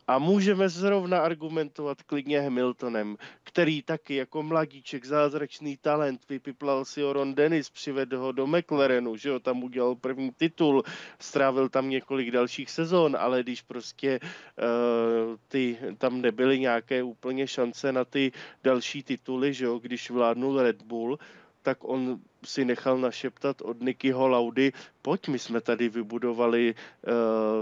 A 0.07 0.19
můžeme 0.19 0.69
zrovna 0.69 1.19
argumentovat 1.19 2.01
klidně 2.01 2.41
Hamiltonem, 2.41 3.17
který 3.43 3.81
taky 3.81 4.15
jako 4.15 4.43
mladíček, 4.43 5.05
zázračný 5.05 5.77
talent, 5.77 6.21
vypiplal 6.29 6.85
si 6.85 7.01
ho 7.01 7.13
Ron 7.13 7.35
Dennis, 7.35 7.69
přivedl 7.69 8.17
ho 8.17 8.31
do 8.31 8.47
McLarenu, 8.47 9.15
že 9.15 9.29
jo, 9.29 9.39
tam 9.39 9.63
udělal 9.63 9.95
první 9.95 10.31
titul, 10.31 10.83
strávil 11.19 11.69
tam 11.69 11.89
několik 11.89 12.31
dalších 12.31 12.69
sezon, 12.69 13.17
ale 13.19 13.43
když 13.43 13.61
prostě 13.61 14.19
uh, 14.19 15.37
ty, 15.47 15.77
tam 15.97 16.21
nebyly 16.21 16.59
nějaké 16.59 17.03
úplně 17.03 17.47
šance 17.47 17.91
na 17.91 18.05
ty 18.05 18.31
další 18.63 19.03
tituly, 19.03 19.53
že 19.53 19.65
jo, 19.65 19.79
když 19.79 20.09
vládnul 20.09 20.61
Red 20.61 20.81
Bull, 20.81 21.19
tak 21.61 21.77
on 21.81 22.19
si 22.45 22.65
nechal 22.65 22.97
našeptat 22.97 23.61
od 23.61 23.81
Nikyho 23.81 24.27
Laudy, 24.27 24.71
pojď, 25.01 25.27
my 25.27 25.39
jsme 25.39 25.61
tady 25.61 25.89
vybudovali 25.89 26.75
uh, 26.75 27.13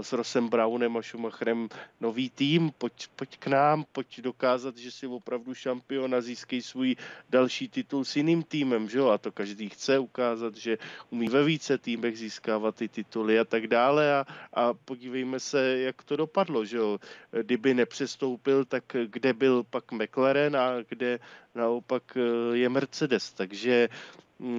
s 0.02 0.12
Rosem 0.12 0.48
Brownem 0.48 0.96
a 0.96 1.02
Schumacherem 1.02 1.68
nový 2.00 2.30
tým, 2.30 2.70
pojď, 2.78 3.08
pojď 3.16 3.38
k 3.38 3.46
nám, 3.46 3.84
pojď 3.92 4.20
dokázat, 4.20 4.76
že 4.76 4.90
jsi 4.90 5.06
opravdu 5.06 5.54
šampion 5.54 6.14
a 6.14 6.20
získej 6.20 6.62
svůj 6.62 6.96
další 7.30 7.68
titul 7.68 8.04
s 8.04 8.16
jiným 8.16 8.42
týmem, 8.42 8.88
že 8.88 8.98
jo? 8.98 9.08
A 9.08 9.18
to 9.18 9.32
každý 9.32 9.68
chce 9.68 9.98
ukázat, 9.98 10.56
že 10.56 10.78
umí 11.10 11.28
ve 11.28 11.44
více 11.44 11.78
týmech 11.78 12.18
získávat 12.18 12.76
ty 12.76 12.88
tituly 12.88 13.38
a 13.38 13.44
tak 13.44 13.66
dále 13.66 14.14
a, 14.14 14.26
a 14.52 14.74
podívejme 14.74 15.40
se, 15.40 15.78
jak 15.78 16.02
to 16.02 16.16
dopadlo, 16.16 16.64
že 16.64 16.76
jo? 16.76 16.98
Kdyby 17.42 17.74
nepřestoupil, 17.74 18.64
tak 18.64 18.84
kde 19.06 19.32
byl 19.32 19.62
pak 19.62 19.92
McLaren 19.92 20.56
a 20.56 20.82
kde 20.88 21.18
naopak 21.54 22.16
eh, 22.16 22.56
je 22.56 22.68
Mercedes, 22.68 23.32
takže 23.32 23.88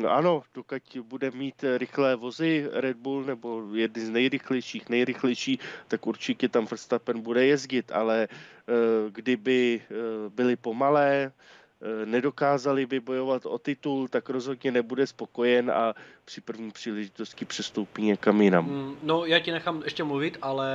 ano, 0.07 0.43
dokud 0.53 0.81
bude 1.01 1.31
mít 1.31 1.63
rychlé 1.77 2.15
vozy 2.15 2.67
Red 2.71 2.97
Bull 2.97 3.23
nebo 3.23 3.63
jedny 3.73 4.05
z 4.05 4.09
nejrychlejších, 4.09 4.89
nejrychlejší, 4.89 5.59
tak 5.87 6.07
určitě 6.07 6.49
tam 6.49 6.65
Verstappen 6.65 7.21
bude 7.21 7.45
jezdit, 7.45 7.91
ale 7.91 8.27
eh, 8.31 8.73
kdyby 9.09 9.81
eh, 9.81 9.95
byly 10.29 10.55
pomalé, 10.55 11.31
eh, 11.31 12.05
nedokázali 12.05 12.85
by 12.85 12.99
bojovat 12.99 13.45
o 13.45 13.57
titul, 13.57 14.07
tak 14.07 14.29
rozhodně 14.29 14.71
nebude 14.71 15.07
spokojen 15.07 15.71
a 15.71 15.93
při 16.25 16.41
první 16.41 16.71
příležitosti 16.71 17.45
přestoupí 17.45 18.01
někam 18.01 18.41
jinam. 18.41 18.65
Mm, 18.65 18.97
no, 19.03 19.25
já 19.25 19.39
ti 19.39 19.51
nechám 19.51 19.81
ještě 19.83 20.03
mluvit, 20.03 20.37
ale 20.41 20.69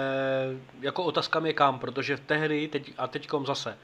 jako 0.80 1.04
otázka 1.04 1.46
je 1.46 1.52
kam, 1.52 1.78
protože 1.78 2.16
v 2.16 2.20
tehdy 2.20 2.68
teď, 2.68 2.92
a 2.98 3.06
teďkom 3.06 3.46
zase, 3.46 3.78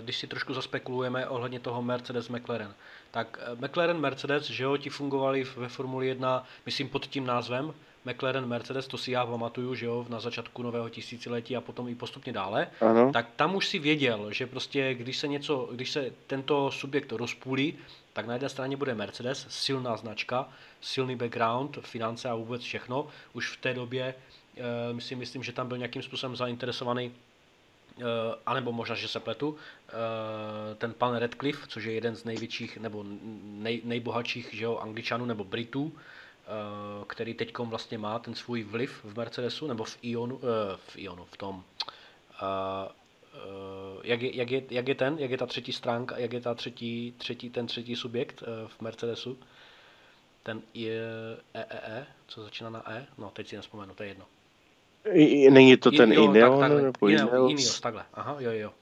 když 0.00 0.16
si 0.16 0.26
trošku 0.26 0.54
zaspekulujeme 0.54 1.26
ohledně 1.26 1.60
toho 1.60 1.82
Mercedes 1.82 2.28
McLaren, 2.28 2.74
tak 3.10 3.38
McLaren 3.54 4.00
Mercedes, 4.00 4.50
že 4.50 4.64
jo, 4.64 4.76
ti 4.76 4.90
fungovali 4.90 5.44
ve 5.56 5.68
Formuli 5.68 6.06
1, 6.06 6.44
myslím 6.66 6.88
pod 6.88 7.06
tím 7.06 7.26
názvem, 7.26 7.74
McLaren 8.04 8.46
Mercedes, 8.46 8.86
to 8.86 8.98
si 8.98 9.10
já 9.12 9.26
pamatuju, 9.26 9.74
že 9.74 9.86
jo, 9.86 10.06
na 10.08 10.20
začátku 10.20 10.62
nového 10.62 10.88
tisíciletí 10.88 11.56
a 11.56 11.60
potom 11.60 11.88
i 11.88 11.94
postupně 11.94 12.32
dále, 12.32 12.68
ano. 12.80 13.12
tak 13.12 13.26
tam 13.36 13.54
už 13.54 13.68
si 13.68 13.78
věděl, 13.78 14.32
že 14.32 14.46
prostě 14.46 14.94
když 14.94 15.18
se 15.18 15.28
něco, 15.28 15.68
když 15.72 15.90
se 15.90 16.12
tento 16.26 16.70
subjekt 16.70 17.12
rozpůlí, 17.12 17.74
tak 18.12 18.26
na 18.26 18.32
jedné 18.32 18.48
straně 18.48 18.76
bude 18.76 18.94
Mercedes, 18.94 19.46
silná 19.48 19.96
značka, 19.96 20.48
silný 20.80 21.16
background, 21.16 21.78
finance 21.82 22.28
a 22.28 22.34
vůbec 22.34 22.62
všechno. 22.62 23.06
Už 23.32 23.56
v 23.56 23.60
té 23.60 23.74
době 23.74 24.14
e, 24.56 24.92
myslím, 24.92 25.18
myslím, 25.18 25.42
že 25.42 25.52
tam 25.52 25.68
byl 25.68 25.78
nějakým 25.78 26.02
způsobem 26.02 26.36
zainteresovaný 26.36 27.12
anebo 28.46 28.72
možná, 28.72 28.94
že 28.94 29.08
se 29.08 29.20
pletu, 29.20 29.48
uh, 29.48 29.56
ten 30.78 30.92
pan 30.92 31.16
Redcliffe, 31.16 31.66
což 31.68 31.84
je 31.84 31.92
jeden 31.92 32.16
z 32.16 32.24
největších 32.24 32.78
nebo 32.78 33.04
nej, 33.42 33.80
nejbohatších 33.84 34.48
že 34.52 34.64
jo, 34.64 34.76
angličanů 34.76 35.24
nebo 35.24 35.44
Britů, 35.44 35.92
Eh, 36.46 37.04
který 37.06 37.34
teď 37.34 37.58
vlastně 37.58 37.98
má 37.98 38.18
ten 38.18 38.34
svůj 38.34 38.62
vliv 38.62 39.04
v 39.04 39.16
Mercedesu 39.16 39.66
nebo 39.66 39.84
v 39.84 39.98
Ionu, 40.02 40.40
eh, 40.42 40.76
v 40.76 40.98
Ionu, 40.98 41.24
v 41.24 41.36
tom, 41.36 41.64
eh, 42.42 42.88
jak 44.02 44.22
je, 44.22 44.36
jak, 44.36 44.50
je, 44.50 44.62
jak 44.70 44.88
je 44.88 44.94
ten, 44.94 45.18
jak 45.18 45.30
je 45.30 45.38
ta 45.38 45.46
třetí 45.46 45.72
stránka, 45.72 46.18
jak 46.18 46.32
je 46.32 46.40
ta 46.40 46.54
třetí, 46.54 47.14
třetí 47.18 47.50
ten 47.50 47.66
třetí 47.66 47.96
subjekt 47.96 48.42
v 48.66 48.80
Mercedesu, 48.80 49.38
ten 50.42 50.62
je 50.74 51.00
EEE, 51.54 52.06
co 52.26 52.42
začíná 52.42 52.70
na 52.70 52.92
E, 52.92 53.06
no 53.18 53.30
teď 53.30 53.48
si 53.48 53.56
nespomenu, 53.56 53.94
to 53.94 54.02
je 54.02 54.08
jedno. 54.08 54.26
Není 55.50 55.76
to 55.76 55.90
ten 55.90 56.12
jo, 56.12 56.24
Ineos? 56.24 56.60
Tak, 56.60 56.70
takhle, 56.70 57.12
Ineos, 57.12 57.50
Ineos, 57.50 57.80
takhle, 57.80 58.04
aha, 58.14 58.36
jo, 58.38 58.50
jo. 58.50 58.72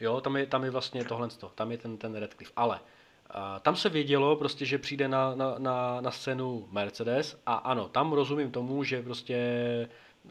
Jo, 0.00 0.20
tam 0.20 0.36
je, 0.36 0.46
tam 0.46 0.64
je 0.64 0.70
vlastně 0.70 1.04
tohle, 1.04 1.28
tam 1.54 1.72
je 1.72 1.78
ten, 1.78 1.96
ten 1.96 2.14
Redcliffe, 2.14 2.52
ale 2.56 2.80
uh, 2.80 3.40
tam 3.62 3.76
se 3.76 3.88
vědělo 3.88 4.36
prostě, 4.36 4.64
že 4.64 4.78
přijde 4.78 5.08
na, 5.08 5.34
na, 5.34 5.54
na, 5.58 6.00
na 6.00 6.10
scénu 6.10 6.68
Mercedes 6.70 7.40
a 7.46 7.54
ano, 7.54 7.88
tam 7.88 8.12
rozumím 8.12 8.50
tomu, 8.50 8.84
že 8.84 9.02
prostě 9.02 9.36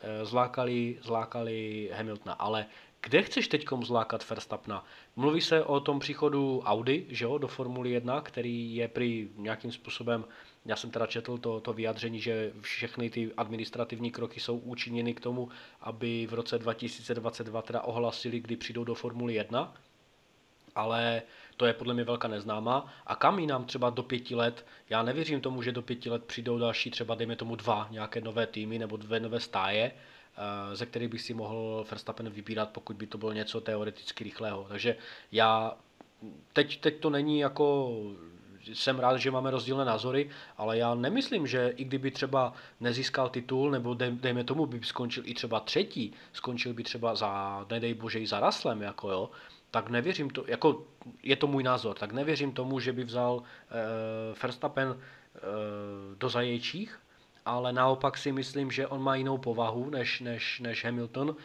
eh, 0.01 0.25
zlákali, 0.25 0.97
zlákali 1.01 1.89
Hamiltona, 1.93 2.33
ale 2.33 2.65
kde 3.01 3.23
chceš 3.23 3.47
teď 3.47 3.65
zlákat 3.81 4.29
Verstappena? 4.29 4.85
Mluví 5.15 5.41
se 5.41 5.63
o 5.63 5.79
tom 5.79 5.99
příchodu 5.99 6.61
Audi 6.65 7.05
že 7.09 7.25
jo, 7.25 7.37
do 7.37 7.47
Formuly 7.47 7.91
1, 7.91 8.21
který 8.21 8.75
je 8.75 8.87
při 8.87 9.29
nějakým 9.37 9.71
způsobem, 9.71 10.25
já 10.67 10.75
jsem 10.75 10.91
teda 10.91 11.07
četl 11.07 11.37
to, 11.37 11.59
to 11.59 11.73
vyjádření, 11.73 12.19
že 12.21 12.51
všechny 12.61 13.09
ty 13.09 13.31
administrativní 13.37 14.11
kroky 14.11 14.39
jsou 14.39 14.57
učiněny 14.57 15.13
k 15.13 15.19
tomu, 15.19 15.49
aby 15.81 16.27
v 16.29 16.33
roce 16.33 16.59
2022 16.59 17.61
teda 17.61 17.81
ohlasili, 17.81 18.39
kdy 18.39 18.55
přijdou 18.55 18.83
do 18.83 18.95
Formuly 18.95 19.33
1, 19.33 19.73
ale 20.75 21.21
to 21.57 21.65
je 21.65 21.73
podle 21.73 21.93
mě 21.93 22.03
velká 22.03 22.27
neznámá. 22.27 22.93
A 23.05 23.15
kam 23.15 23.39
jinam 23.39 23.65
třeba 23.65 23.89
do 23.89 24.03
pěti 24.03 24.35
let, 24.35 24.65
já 24.89 25.03
nevěřím 25.03 25.41
tomu, 25.41 25.61
že 25.61 25.71
do 25.71 25.81
pěti 25.81 26.09
let 26.09 26.23
přijdou 26.25 26.57
další 26.57 26.91
třeba, 26.91 27.15
dejme 27.15 27.35
tomu 27.35 27.55
dva 27.55 27.87
nějaké 27.91 28.21
nové 28.21 28.47
týmy 28.47 28.79
nebo 28.79 28.97
dvě 28.97 29.19
nové 29.19 29.39
stáje, 29.39 29.91
eh, 29.91 30.75
ze 30.75 30.85
kterých 30.85 31.09
bych 31.09 31.21
si 31.21 31.33
mohl 31.33 31.85
Verstappen 31.89 32.29
vybírat, 32.29 32.69
pokud 32.69 32.95
by 32.95 33.07
to 33.07 33.17
bylo 33.17 33.33
něco 33.33 33.61
teoreticky 33.61 34.23
rychlého. 34.23 34.65
Takže 34.69 34.97
já 35.31 35.77
teď, 36.53 36.81
teď 36.81 36.99
to 36.99 37.09
není 37.09 37.39
jako 37.39 37.91
jsem 38.73 38.99
rád, 38.99 39.17
že 39.17 39.31
máme 39.31 39.51
rozdílné 39.51 39.85
názory, 39.85 40.29
ale 40.57 40.77
já 40.77 40.95
nemyslím, 40.95 41.47
že 41.47 41.73
i 41.75 41.83
kdyby 41.83 42.11
třeba 42.11 42.53
nezískal 42.79 43.29
titul, 43.29 43.71
nebo 43.71 43.93
dejme 43.93 44.43
tomu, 44.43 44.65
by 44.65 44.79
skončil 44.83 45.23
i 45.25 45.33
třeba 45.33 45.59
třetí, 45.59 46.13
skončil 46.33 46.73
by 46.73 46.83
třeba 46.83 47.15
za, 47.15 47.65
nedej 47.69 47.93
bože, 47.93 48.19
i 48.19 48.27
za 48.27 48.39
Raslem, 48.39 48.81
jako 48.81 49.11
jo, 49.11 49.29
tak 49.71 49.89
nevěřím 49.89 50.29
to, 50.29 50.43
jako 50.47 50.83
je 51.23 51.35
to 51.35 51.47
můj 51.47 51.63
názor, 51.63 51.97
tak 51.97 52.11
nevěřím 52.11 52.51
tomu, 52.51 52.79
že 52.79 52.93
by 52.93 53.03
vzal 53.03 53.35
uh, 53.35 53.43
Verstappen 54.43 54.89
uh, 54.89 54.97
do 56.17 56.29
zajejčích, 56.29 56.99
ale 57.45 57.73
naopak 57.73 58.17
si 58.17 58.31
myslím, 58.31 58.71
že 58.71 58.87
on 58.87 59.01
má 59.01 59.15
jinou 59.15 59.37
povahu 59.37 59.89
než, 59.89 60.19
než, 60.19 60.59
než 60.59 60.85
Hamilton. 60.85 61.35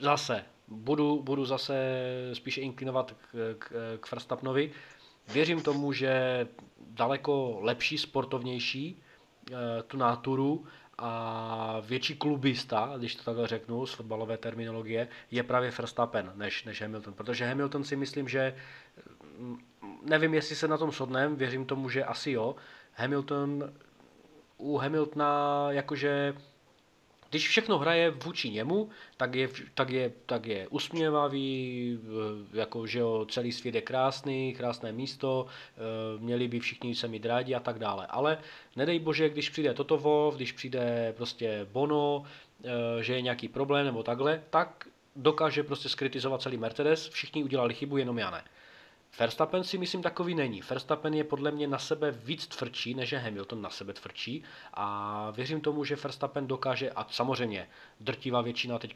Zase, 0.00 0.44
budu, 0.68 1.22
budu 1.22 1.44
zase 1.44 1.74
spíše 2.32 2.60
inklinovat 2.60 3.12
k, 3.12 3.54
k, 3.58 3.98
k 4.00 4.12
Verstappenovi. 4.12 4.70
Věřím 5.32 5.62
tomu, 5.62 5.92
že 5.92 6.46
daleko 6.90 7.58
lepší, 7.60 7.98
sportovnější 7.98 9.02
uh, 9.50 9.56
tu 9.86 9.96
náturu 9.96 10.66
a 10.98 11.80
větší 11.80 12.16
klubista, 12.16 12.94
když 12.98 13.16
to 13.16 13.24
takhle 13.24 13.46
řeknu 13.46 13.86
z 13.86 13.94
fotbalové 13.94 14.36
terminologie, 14.38 15.08
je 15.30 15.42
právě 15.42 15.70
Verstappen 15.70 16.32
než, 16.34 16.64
než 16.64 16.82
Hamilton. 16.82 17.14
Protože 17.14 17.46
Hamilton 17.46 17.84
si 17.84 17.96
myslím, 17.96 18.28
že 18.28 18.56
mm, 19.38 19.58
nevím, 20.02 20.34
jestli 20.34 20.56
se 20.56 20.68
na 20.68 20.78
tom 20.78 20.92
shodneme, 20.92 21.36
věřím 21.36 21.66
tomu, 21.66 21.88
že 21.88 22.04
asi 22.04 22.30
jo. 22.30 22.56
Hamilton 22.92 23.72
u 24.56 24.76
Hamiltona 24.76 25.66
jakože 25.70 26.34
když 27.30 27.48
všechno 27.48 27.78
hraje 27.78 28.10
vůči 28.10 28.50
němu, 28.50 28.88
tak 29.16 29.34
je, 29.34 29.48
tak 29.74 29.90
je, 29.90 30.12
tak 30.26 30.46
je 30.46 30.68
usměvavý, 30.68 31.98
eh, 32.02 32.58
jako 32.58 32.86
že 32.86 32.98
jo, 32.98 33.26
celý 33.30 33.52
svět 33.52 33.74
je 33.74 33.80
krásný, 33.80 34.54
krásné 34.54 34.92
místo, 34.92 35.46
eh, 35.46 35.80
měli 36.18 36.48
by 36.48 36.60
všichni 36.60 36.94
se 36.94 37.08
mít 37.08 37.26
rádi 37.26 37.54
a 37.54 37.60
tak 37.60 37.78
dále. 37.78 38.06
Ale 38.06 38.38
nedej 38.76 38.98
bože, 38.98 39.28
když 39.28 39.50
přijde 39.50 39.74
Toto 39.74 39.98
Wolf, 39.98 40.36
když 40.36 40.52
přijde 40.52 41.14
prostě 41.16 41.66
Bono, 41.72 42.24
eh, 42.64 43.02
že 43.02 43.14
je 43.14 43.22
nějaký 43.22 43.48
problém 43.48 43.86
nebo 43.86 44.02
takhle, 44.02 44.42
tak 44.50 44.88
dokáže 45.16 45.62
prostě 45.62 45.88
skritizovat 45.88 46.42
celý 46.42 46.56
Mercedes, 46.56 47.08
všichni 47.08 47.44
udělali 47.44 47.74
chybu, 47.74 47.96
jenom 47.96 48.18
já 48.18 48.30
ne. 48.30 48.44
Verstappen 49.18 49.64
si 49.64 49.78
myslím 49.78 50.02
takový 50.02 50.34
není. 50.34 50.62
Verstappen 50.70 51.14
je 51.14 51.24
podle 51.24 51.50
mě 51.50 51.66
na 51.66 51.78
sebe 51.78 52.10
víc 52.10 52.46
tvrdší, 52.46 52.94
než 52.94 53.12
je 53.12 53.18
Hamilton 53.18 53.62
na 53.62 53.70
sebe 53.70 53.92
tvrdší 53.92 54.44
a 54.74 55.30
věřím 55.30 55.60
tomu, 55.60 55.84
že 55.84 55.96
Verstappen 55.96 56.46
dokáže, 56.46 56.90
a 56.90 57.06
samozřejmě 57.10 57.68
drtivá 58.00 58.40
většina 58.40 58.78
teď 58.78 58.94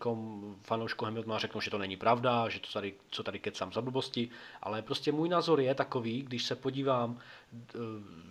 fanoušku 0.63 1.05
Hamiltona 1.05 1.39
řeknou, 1.39 1.61
že 1.61 1.71
to 1.71 1.79
není 1.79 1.97
pravda, 1.97 2.49
že 2.49 2.61
to 2.61 2.73
tady, 2.73 2.95
co 3.11 3.23
tady 3.23 3.39
kecám 3.39 3.73
za 3.73 3.81
blbosti, 3.81 4.31
ale 4.63 4.83
prostě 4.83 5.13
můj 5.13 5.29
názor 5.29 5.61
je 5.61 5.75
takový, 5.75 6.23
když 6.23 6.45
se 6.45 6.57
podívám 6.57 7.19
eh, 7.55 7.79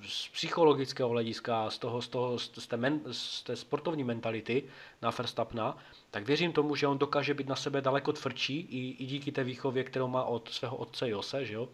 z 0.07 0.27
psychologického 0.27 1.09
hlediska, 1.09 1.69
z, 1.69 1.77
toho, 1.77 2.01
z, 2.01 2.07
toho, 2.07 2.39
z, 2.39 2.67
té, 2.67 2.77
men, 2.77 3.01
z 3.11 3.43
té 3.43 3.55
sportovní 3.55 4.03
mentality 4.03 4.63
na 5.01 5.09
Verstappena, 5.09 5.77
tak 6.11 6.27
věřím 6.27 6.53
tomu, 6.53 6.75
že 6.75 6.87
on 6.87 6.97
dokáže 6.97 7.33
být 7.33 7.47
na 7.47 7.55
sebe 7.55 7.81
daleko 7.81 8.13
tvrdší 8.13 8.59
i, 8.59 9.03
i 9.03 9.05
díky 9.05 9.31
té 9.31 9.43
výchově, 9.43 9.83
kterou 9.83 10.07
má 10.07 10.23
od 10.23 10.49
svého 10.49 10.77
otce 10.77 11.09
Jose, 11.09 11.45
že 11.45 11.53
jo? 11.53 11.69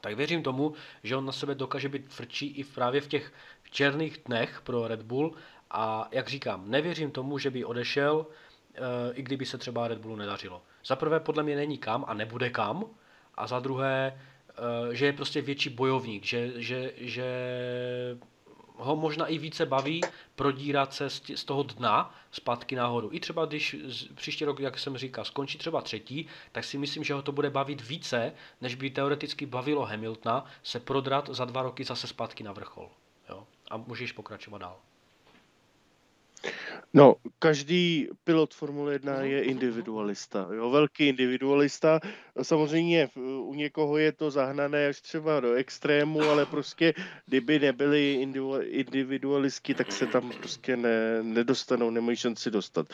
Tak 0.00 0.16
věřím 0.16 0.42
tomu, 0.42 0.74
že 1.02 1.16
on 1.16 1.26
na 1.26 1.32
sebe 1.32 1.54
dokáže 1.54 1.88
být 1.88 2.14
tvrdší 2.14 2.46
i 2.46 2.64
právě 2.64 3.00
v 3.00 3.08
těch 3.08 3.32
černých 3.70 4.18
dnech 4.26 4.60
pro 4.64 4.88
Red 4.88 5.02
Bull 5.02 5.34
a 5.70 6.08
jak 6.10 6.28
říkám, 6.28 6.70
nevěřím 6.70 7.10
tomu, 7.10 7.38
že 7.38 7.50
by 7.50 7.64
odešel, 7.64 8.26
e, 8.74 9.12
i 9.14 9.22
kdyby 9.22 9.46
se 9.46 9.58
třeba 9.58 9.88
Red 9.88 9.98
Bullu 9.98 10.16
nedařilo. 10.16 10.62
Za 10.84 10.96
prvé 10.96 11.20
podle 11.20 11.42
mě 11.42 11.56
není 11.56 11.78
kam 11.78 12.04
a 12.08 12.14
nebude 12.14 12.50
kam 12.50 12.84
a 13.34 13.46
za 13.46 13.60
druhé, 13.60 14.20
e, 14.90 14.94
že 14.94 15.06
je 15.06 15.12
prostě 15.12 15.42
větší 15.42 15.70
bojovník, 15.70 16.24
že, 16.24 16.52
že, 16.62 16.92
že 16.96 17.24
ho 18.80 18.96
možná 18.96 19.26
i 19.26 19.38
více 19.38 19.66
baví 19.66 20.00
prodírat 20.34 20.94
se 20.94 21.10
z 21.10 21.44
toho 21.44 21.62
dna 21.62 22.14
zpátky 22.30 22.76
nahoru. 22.76 23.08
I 23.12 23.20
třeba 23.20 23.46
když 23.46 23.76
příští 24.14 24.44
rok, 24.44 24.60
jak 24.60 24.78
jsem 24.78 24.96
říkal, 24.96 25.24
skončí 25.24 25.58
třeba 25.58 25.80
třetí, 25.80 26.26
tak 26.52 26.64
si 26.64 26.78
myslím, 26.78 27.04
že 27.04 27.14
ho 27.14 27.22
to 27.22 27.32
bude 27.32 27.50
bavit 27.50 27.88
více, 27.88 28.32
než 28.60 28.74
by 28.74 28.90
teoreticky 28.90 29.46
bavilo 29.46 29.84
Hamiltona 29.84 30.44
se 30.62 30.80
prodrat 30.80 31.28
za 31.32 31.44
dva 31.44 31.62
roky 31.62 31.84
zase 31.84 32.06
zpátky 32.06 32.44
na 32.44 32.52
vrchol. 32.52 32.90
Jo? 33.28 33.46
A 33.70 33.76
můžeš 33.76 34.12
pokračovat 34.12 34.58
dál. 34.58 34.76
No, 36.94 37.14
každý 37.38 38.08
pilot 38.24 38.54
Formule 38.54 38.92
1 38.92 39.22
je 39.22 39.42
individualista, 39.42 40.48
jo, 40.54 40.70
velký 40.70 41.08
individualista. 41.08 42.00
Samozřejmě 42.42 43.08
u 43.40 43.54
někoho 43.54 43.98
je 43.98 44.12
to 44.12 44.30
zahnané 44.30 44.86
až 44.86 45.00
třeba 45.00 45.40
do 45.40 45.54
extrému, 45.54 46.22
ale 46.22 46.46
prostě 46.46 46.94
kdyby 47.26 47.58
nebyli 47.58 48.26
individualisti, 48.62 49.74
tak 49.74 49.92
se 49.92 50.06
tam 50.06 50.30
prostě 50.30 50.76
ne, 50.76 51.22
nedostanou, 51.22 51.90
nemají 51.90 52.16
šanci 52.16 52.50
dostat. 52.50 52.86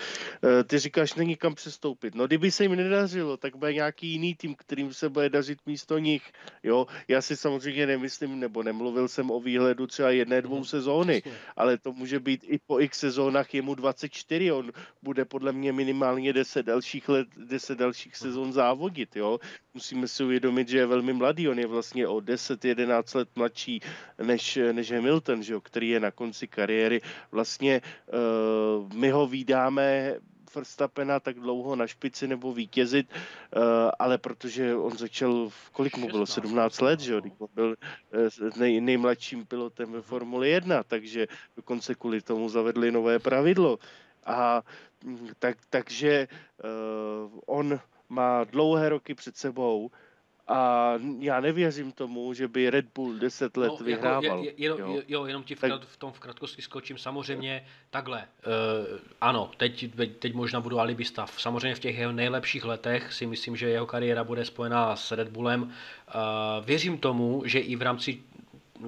E, 0.61 0.64
ty 0.64 0.78
říkáš, 0.78 1.14
není 1.14 1.36
kam 1.36 1.55
přestoupit. 1.55 2.14
No, 2.14 2.26
kdyby 2.26 2.51
se 2.51 2.64
jim 2.64 2.76
nedařilo, 2.76 3.36
tak 3.36 3.57
bude 3.57 3.74
nějaký 3.74 4.09
jiný 4.09 4.34
tým, 4.34 4.55
kterým 4.55 4.94
se 4.94 5.09
bude 5.09 5.28
dařit 5.28 5.59
místo 5.66 5.99
nich. 5.99 6.22
Jo, 6.62 6.86
já 7.09 7.22
si 7.22 7.36
samozřejmě 7.36 7.86
nemyslím, 7.86 8.40
nebo 8.40 8.62
nemluvil 8.62 9.09
jsem 9.09 9.30
o 9.30 9.40
výhledu 9.40 9.86
třeba 9.86 10.11
jedné, 10.11 10.42
dvou 10.42 10.57
mhm. 10.57 10.64
sezóny, 10.64 11.22
ale 11.57 11.78
to 11.78 11.92
může 11.92 12.20
být 12.20 12.44
i 12.44 12.59
po 12.66 12.80
x 12.80 12.99
sezónách 12.99 13.36
jemu 13.55 13.74
24, 13.74 14.53
on 14.53 14.72
bude 15.03 15.24
podle 15.24 15.53
mě 15.53 15.72
minimálně 15.72 16.32
10 16.32 16.66
dalších 16.66 17.09
let, 17.09 17.28
10 17.37 17.78
dalších 17.78 18.16
sezon 18.16 18.53
závodit, 18.53 19.16
jo. 19.16 19.39
Musíme 19.74 20.09
si 20.09 20.24
uvědomit, 20.24 20.68
že 20.68 20.78
je 20.78 20.87
velmi 20.87 21.12
mladý, 21.12 21.49
on 21.49 21.59
je 21.59 21.66
vlastně 21.66 22.09
o 22.09 22.16
10-11 22.16 23.18
let 23.18 23.28
mladší 23.37 23.80
než, 24.22 24.59
než 24.72 24.93
Hamilton, 24.93 25.43
že 25.43 25.53
jo, 25.53 25.61
který 25.61 25.89
je 25.89 26.01
na 26.01 26.11
konci 26.11 26.49
kariéry. 26.49 27.01
Vlastně 27.32 27.80
uh, 27.82 28.93
my 28.93 29.11
ho 29.11 29.26
vydáme 29.26 30.16
Verstappena 30.57 31.20
tak 31.20 31.36
dlouho 31.36 31.76
na 31.76 31.86
špici 31.86 32.28
nebo 32.28 32.52
vítězit, 32.52 33.12
ale 33.98 34.18
protože 34.18 34.76
on 34.76 34.98
začal, 34.98 35.50
kolik 35.72 35.96
mu 35.96 36.07
bylo, 36.07 36.26
17 36.26 36.80
let, 36.80 37.00
že 37.00 37.12
jo, 37.12 37.20
no. 37.40 37.48
byl 37.54 37.76
nej, 38.57 38.80
nejmladším 38.80 39.46
pilotem 39.46 39.92
ve 39.92 40.02
Formuli 40.02 40.50
1, 40.50 40.82
takže 40.82 41.26
dokonce 41.57 41.94
kvůli 41.94 42.20
tomu 42.20 42.48
zavedli 42.48 42.92
nové 42.92 43.18
pravidlo. 43.18 43.78
A 44.26 44.62
mm, 45.04 45.28
tak, 45.38 45.59
takže 45.70 46.28
uh, 46.64 47.40
on 47.46 47.80
má 48.09 48.44
dlouhé 48.44 48.88
roky 48.88 49.14
před 49.14 49.36
sebou 49.36 49.90
a 50.49 50.92
já 51.18 51.40
nevěřím 51.40 51.92
tomu, 51.92 52.34
že 52.34 52.49
by 52.49 52.70
Red 52.70 52.86
Bull 52.94 53.18
10 53.18 53.57
let 53.57 53.72
no, 53.80 53.84
vyhrával. 53.86 54.22
Jako, 54.22 54.44
je, 54.44 54.53
je, 54.57 54.68
jo? 54.68 55.03
jo, 55.09 55.26
jenom 55.26 55.42
ti 55.42 55.55
v, 55.55 55.61
tak... 55.61 55.84
v 55.84 55.97
tom 55.97 56.12
v 56.12 56.20
krátkosti 56.20 56.62
skočím. 56.62 56.99
Samozřejmě 56.99 57.66
takhle. 57.90 58.18
Uh, 58.18 58.99
ano, 59.20 59.51
teď, 59.57 59.86
teď 60.18 60.34
možná 60.34 60.61
budu 60.61 60.80
alibista. 60.80 61.26
Samozřejmě 61.26 61.74
v 61.74 61.78
těch 61.78 61.99
jeho 61.99 62.12
nejlepších 62.12 62.64
letech 62.64 63.12
si 63.12 63.26
myslím, 63.26 63.57
že 63.57 63.68
jeho 63.68 63.86
kariéra 63.86 64.24
bude 64.24 64.44
spojená 64.44 64.97
s 64.97 65.12
Red 65.12 65.28
Bullem. 65.28 65.62
Uh, 65.62 65.70
věřím 66.64 66.99
tomu, 66.99 67.42
že 67.44 67.59
i 67.59 67.76
v 67.76 67.82
rámci 67.82 68.18
uh, 68.78 68.86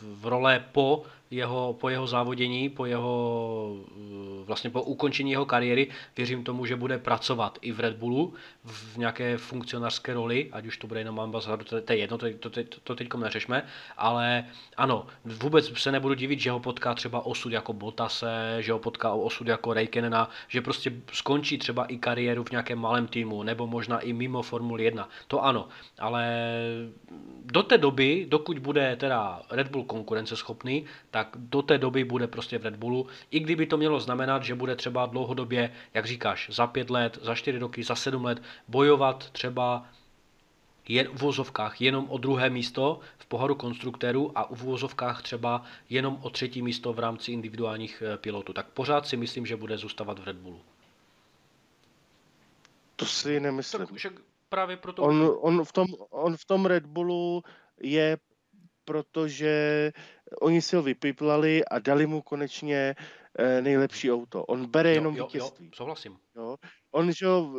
v 0.00 0.26
role 0.26 0.64
po 0.72 1.02
jeho, 1.30 1.76
po 1.80 1.88
jeho 1.88 2.06
závodění, 2.06 2.68
po 2.68 2.86
jeho, 2.86 3.76
eh, 3.90 4.44
vlastně 4.44 4.70
po 4.70 4.82
ukončení 4.82 5.30
jeho 5.30 5.46
kariéry, 5.46 5.88
věřím 6.16 6.44
tomu, 6.44 6.66
že 6.66 6.76
bude 6.76 6.98
pracovat 6.98 7.58
i 7.60 7.72
v 7.72 7.80
Red 7.80 7.96
Bullu 7.96 8.34
v 8.64 8.98
nějaké 8.98 9.38
funkcionářské 9.38 10.14
roli, 10.14 10.48
ať 10.52 10.66
už 10.66 10.78
to 10.78 10.86
bude 10.86 11.00
jenom 11.00 11.20
ambasador, 11.20 11.64
to, 11.64 11.80
to 11.80 11.92
je 11.92 11.98
jedno, 11.98 12.18
to, 12.18 12.26
to, 12.38 12.50
to, 12.50 12.62
to 12.84 12.94
teď 12.94 13.14
neřešme, 13.14 13.66
ale 13.96 14.44
ano, 14.76 15.06
vůbec 15.24 15.78
se 15.78 15.92
nebudu 15.92 16.14
divit, 16.14 16.40
že 16.40 16.50
ho 16.50 16.60
potká 16.60 16.94
třeba 16.94 17.26
osud 17.26 17.52
jako 17.52 17.72
Botase, 17.72 18.56
že 18.60 18.72
ho 18.72 18.78
potká 18.78 19.12
osud 19.12 19.48
jako 19.48 19.74
Raykenena, 19.74 20.30
že 20.48 20.60
prostě 20.60 20.92
skončí 21.12 21.58
třeba 21.58 21.84
i 21.84 21.96
kariéru 21.96 22.44
v 22.44 22.50
nějakém 22.50 22.78
malém 22.78 23.06
týmu, 23.06 23.42
nebo 23.42 23.66
možná 23.66 24.00
i 24.00 24.12
mimo 24.12 24.42
Formuli 24.42 24.84
1, 24.84 25.08
to 25.26 25.44
ano, 25.44 25.68
ale 25.98 26.26
do 27.44 27.62
té 27.62 27.78
doby, 27.78 28.26
dokud 28.28 28.58
bude 28.58 28.96
teda 28.96 29.42
Red 29.50 29.68
Bull 29.68 29.84
konkurenceschopný, 29.84 30.84
tak 31.16 31.28
do 31.36 31.62
té 31.62 31.78
doby 31.78 32.04
bude 32.04 32.26
prostě 32.26 32.58
v 32.58 32.64
Red 32.64 32.76
Bullu, 32.76 33.06
i 33.30 33.40
kdyby 33.40 33.66
to 33.66 33.76
mělo 33.76 34.00
znamenat, 34.00 34.42
že 34.44 34.54
bude 34.54 34.76
třeba 34.76 35.06
dlouhodobě, 35.06 35.72
jak 35.94 36.06
říkáš, 36.06 36.50
za 36.52 36.66
pět 36.66 36.90
let, 36.90 37.18
za 37.22 37.34
čtyři 37.34 37.58
roky, 37.58 37.82
za 37.82 37.94
sedm 37.94 38.24
let 38.24 38.42
bojovat 38.68 39.30
třeba 39.30 39.88
jen 40.88 41.08
v 41.08 41.22
vozovkách 41.22 41.80
jenom 41.80 42.06
o 42.10 42.18
druhé 42.18 42.50
místo 42.50 43.00
v 43.18 43.26
pohodu 43.26 43.54
konstruktérů 43.54 44.38
a 44.38 44.54
v 44.54 44.62
vozovkách 44.62 45.22
třeba 45.22 45.62
jenom 45.90 46.18
o 46.22 46.30
třetí 46.30 46.62
místo 46.62 46.92
v 46.92 46.98
rámci 46.98 47.32
individuálních 47.32 48.02
eh, 48.02 48.16
pilotů. 48.16 48.52
Tak 48.52 48.66
pořád 48.66 49.06
si 49.06 49.16
myslím, 49.16 49.46
že 49.46 49.56
bude 49.56 49.78
zůstávat 49.78 50.18
v 50.18 50.24
Red 50.24 50.36
Bullu. 50.36 50.60
To 52.96 53.06
si 53.06 53.40
nemyslím. 53.40 53.86
Tak, 53.86 54.12
právě 54.48 54.76
proto... 54.76 55.02
On, 55.02 55.36
on, 55.40 55.64
v 55.64 55.72
tom, 55.72 55.86
on 56.10 56.36
v 56.36 56.44
tom 56.44 56.66
Red 56.66 56.86
Bullu 56.86 57.42
je 57.80 58.18
protože 58.86 59.92
oni 60.40 60.62
si 60.62 60.76
ho 60.76 60.82
vypiplali 60.82 61.64
a 61.64 61.78
dali 61.78 62.06
mu 62.06 62.22
konečně 62.22 62.94
eh, 63.38 63.62
nejlepší 63.62 64.12
auto. 64.12 64.44
On 64.44 64.66
bere 64.66 64.90
jenom 64.90 65.14
jo, 65.14 65.18
jo, 65.18 65.26
vítězství. 65.26 65.66
Jo, 65.66 65.72
souhlasím. 65.74 66.16
Jo. 66.36 66.56
On, 66.90 67.12
že 67.12 67.26
jo, 67.26 67.52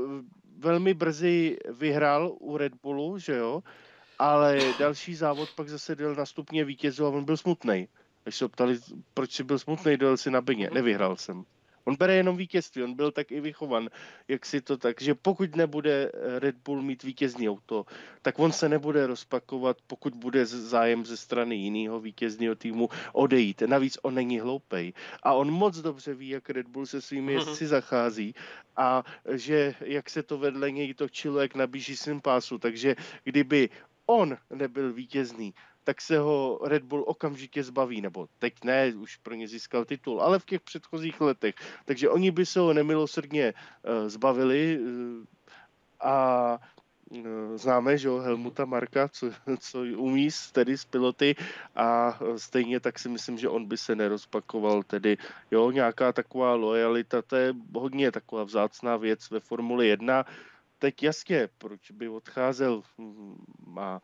velmi 0.57 0.93
brzy 0.93 1.57
vyhrál 1.69 2.35
u 2.39 2.57
Red 2.57 2.73
Bullu, 2.83 3.19
že 3.19 3.35
jo, 3.35 3.63
ale 4.19 4.59
další 4.79 5.15
závod 5.15 5.49
pak 5.55 5.69
zase 5.69 5.95
dal 5.95 6.15
na 6.15 6.25
stupně 6.25 6.65
vítězů 6.65 7.05
a 7.05 7.09
on 7.09 7.25
byl 7.25 7.37
smutný. 7.37 7.87
Když 8.23 8.35
se 8.35 8.47
ptali, 8.47 8.79
proč 9.13 9.31
si 9.31 9.43
byl 9.43 9.59
smutný, 9.59 9.97
dojel 9.97 10.17
si 10.17 10.31
na 10.31 10.41
byně. 10.41 10.65
Mhm. 10.65 10.73
Nevyhrál 10.75 11.15
jsem. 11.15 11.45
On 11.87 11.95
bere 11.95 12.15
jenom 12.15 12.37
vítězství, 12.37 12.83
on 12.83 12.93
byl 12.93 13.11
tak 13.11 13.31
i 13.31 13.39
vychovan, 13.39 13.89
jak 14.27 14.45
si 14.45 14.61
to 14.61 14.77
tak, 14.77 15.01
že 15.01 15.15
pokud 15.15 15.55
nebude 15.55 16.11
Red 16.39 16.55
Bull 16.65 16.81
mít 16.81 17.03
vítězný 17.03 17.49
auto, 17.49 17.85
tak 18.21 18.39
on 18.39 18.51
se 18.51 18.69
nebude 18.69 19.07
rozpakovat, 19.07 19.77
pokud 19.87 20.15
bude 20.15 20.45
zájem 20.45 21.05
ze 21.05 21.17
strany 21.17 21.55
jiného 21.55 21.99
vítězného 21.99 22.55
týmu 22.55 22.89
odejít. 23.13 23.61
Navíc 23.61 23.97
on 24.01 24.15
není 24.15 24.39
hloupej. 24.39 24.93
A 25.23 25.33
on 25.33 25.51
moc 25.51 25.77
dobře 25.77 26.13
ví, 26.13 26.29
jak 26.29 26.49
Red 26.49 26.67
Bull 26.67 26.85
se 26.85 27.01
svými 27.01 27.35
mhm. 27.35 27.39
jezdci 27.39 27.67
zachází 27.67 28.35
a 28.77 29.03
že 29.31 29.75
jak 29.79 30.09
se 30.09 30.23
to 30.23 30.37
vedle 30.37 30.71
něj 30.71 30.93
točilo, 30.93 31.39
jak 31.39 31.55
na 31.55 31.67
běžícím 31.67 32.21
pásu. 32.21 32.57
Takže 32.57 32.95
kdyby 33.23 33.69
on 34.05 34.37
nebyl 34.49 34.93
vítězný, 34.93 35.53
tak 35.87 36.01
se 36.01 36.19
ho 36.19 36.59
Red 36.63 36.83
Bull 36.83 37.03
okamžitě 37.07 37.63
zbaví, 37.63 38.01
nebo 38.01 38.27
teď 38.39 38.53
ne, 38.63 38.93
už 38.99 39.15
pro 39.15 39.33
ně 39.33 39.47
získal 39.47 39.85
titul, 39.85 40.21
ale 40.21 40.39
v 40.39 40.45
těch 40.45 40.61
předchozích 40.61 41.21
letech. 41.21 41.55
Takže 41.85 42.09
oni 42.09 42.31
by 42.31 42.45
se 42.45 42.59
ho 42.59 42.73
nemilosrdně 42.73 43.53
uh, 43.55 44.09
zbavili 44.11 44.79
uh, 44.79 45.23
a 45.99 46.59
uh, 47.09 47.55
známe, 47.55 47.97
že 47.97 48.07
jo, 48.07 48.19
Helmuta 48.19 48.65
Marka, 48.65 49.07
co, 49.07 49.31
co 49.59 49.79
umí 49.79 50.27
tedy 50.51 50.77
z 50.77 50.85
piloty 50.85 51.35
a 51.75 52.19
stejně 52.35 52.79
tak 52.79 52.99
si 52.99 53.09
myslím, 53.09 53.37
že 53.37 53.49
on 53.49 53.65
by 53.65 53.77
se 53.77 53.95
nerozpakoval, 53.95 54.83
tedy 54.83 55.17
jo, 55.51 55.71
nějaká 55.71 56.11
taková 56.11 56.55
lojalita, 56.55 57.21
to 57.21 57.35
je 57.35 57.55
hodně 57.75 58.11
taková 58.11 58.43
vzácná 58.43 58.97
věc 58.97 59.29
ve 59.29 59.39
Formuli 59.39 59.87
1, 59.87 60.25
teď 60.79 61.03
jasně, 61.03 61.49
proč 61.57 61.91
by 61.91 62.09
odcházel, 62.09 62.83
má 63.67 64.01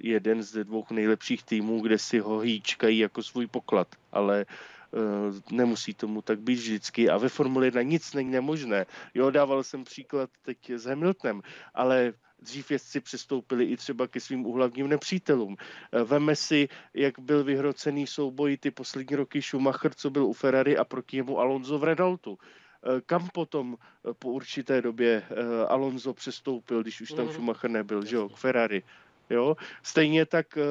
jeden 0.00 0.42
z 0.42 0.64
dvou 0.64 0.84
nejlepších 0.90 1.42
týmů, 1.42 1.80
kde 1.80 1.98
si 1.98 2.18
ho 2.18 2.38
hýčkají 2.38 2.98
jako 2.98 3.22
svůj 3.22 3.46
poklad, 3.46 3.88
ale 4.12 4.46
uh, 4.90 5.56
nemusí 5.56 5.94
tomu 5.94 6.22
tak 6.22 6.40
být 6.40 6.58
vždycky 6.58 7.10
a 7.10 7.16
ve 7.16 7.28
Formule 7.28 7.66
1 7.66 7.82
nic 7.82 8.14
není 8.14 8.30
nemožné. 8.30 8.86
Jo, 9.14 9.30
dával 9.30 9.62
jsem 9.62 9.84
příklad 9.84 10.30
teď 10.42 10.70
s 10.70 10.84
Hamiltonem, 10.84 11.42
ale 11.74 12.12
dřív 12.40 12.70
jezdci 12.70 13.00
přistoupili 13.00 13.64
i 13.64 13.76
třeba 13.76 14.06
ke 14.06 14.20
svým 14.20 14.46
uhlavním 14.46 14.88
nepřítelům. 14.88 15.56
Eh, 15.92 16.04
veme 16.04 16.36
si, 16.36 16.68
jak 16.94 17.18
byl 17.18 17.44
vyhrocený 17.44 18.06
souboj 18.06 18.56
ty 18.56 18.70
poslední 18.70 19.16
roky 19.16 19.42
Schumacher, 19.42 19.94
co 19.94 20.10
byl 20.10 20.24
u 20.24 20.32
Ferrari 20.32 20.76
a 20.76 20.84
proti 20.84 21.16
němu 21.16 21.38
Alonso 21.38 21.78
v 21.78 21.84
Renaultu 21.84 22.38
eh, 22.38 23.00
kam 23.06 23.28
potom 23.28 23.76
po 24.18 24.30
určité 24.30 24.82
době 24.82 25.22
Alonso 25.68 26.14
přestoupil, 26.14 26.82
když 26.82 27.00
už 27.00 27.12
tam 27.12 27.26
mm. 27.26 27.32
Schumacher 27.32 27.70
nebyl, 27.70 28.04
že 28.04 28.16
jo, 28.16 28.28
k 28.28 28.36
Ferrari. 28.36 28.82
Jo? 29.30 29.56
Stejně 29.82 30.26
tak 30.26 30.46
uh, 30.56 30.62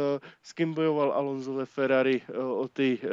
s 0.43 0.53
kým 0.53 0.73
bojoval 0.73 1.11
Alonso 1.11 1.53
ve 1.53 1.65
Ferrari 1.65 2.21
uh, 2.29 2.59
o 2.59 2.67
ty, 2.67 2.99
uh, 3.03 3.09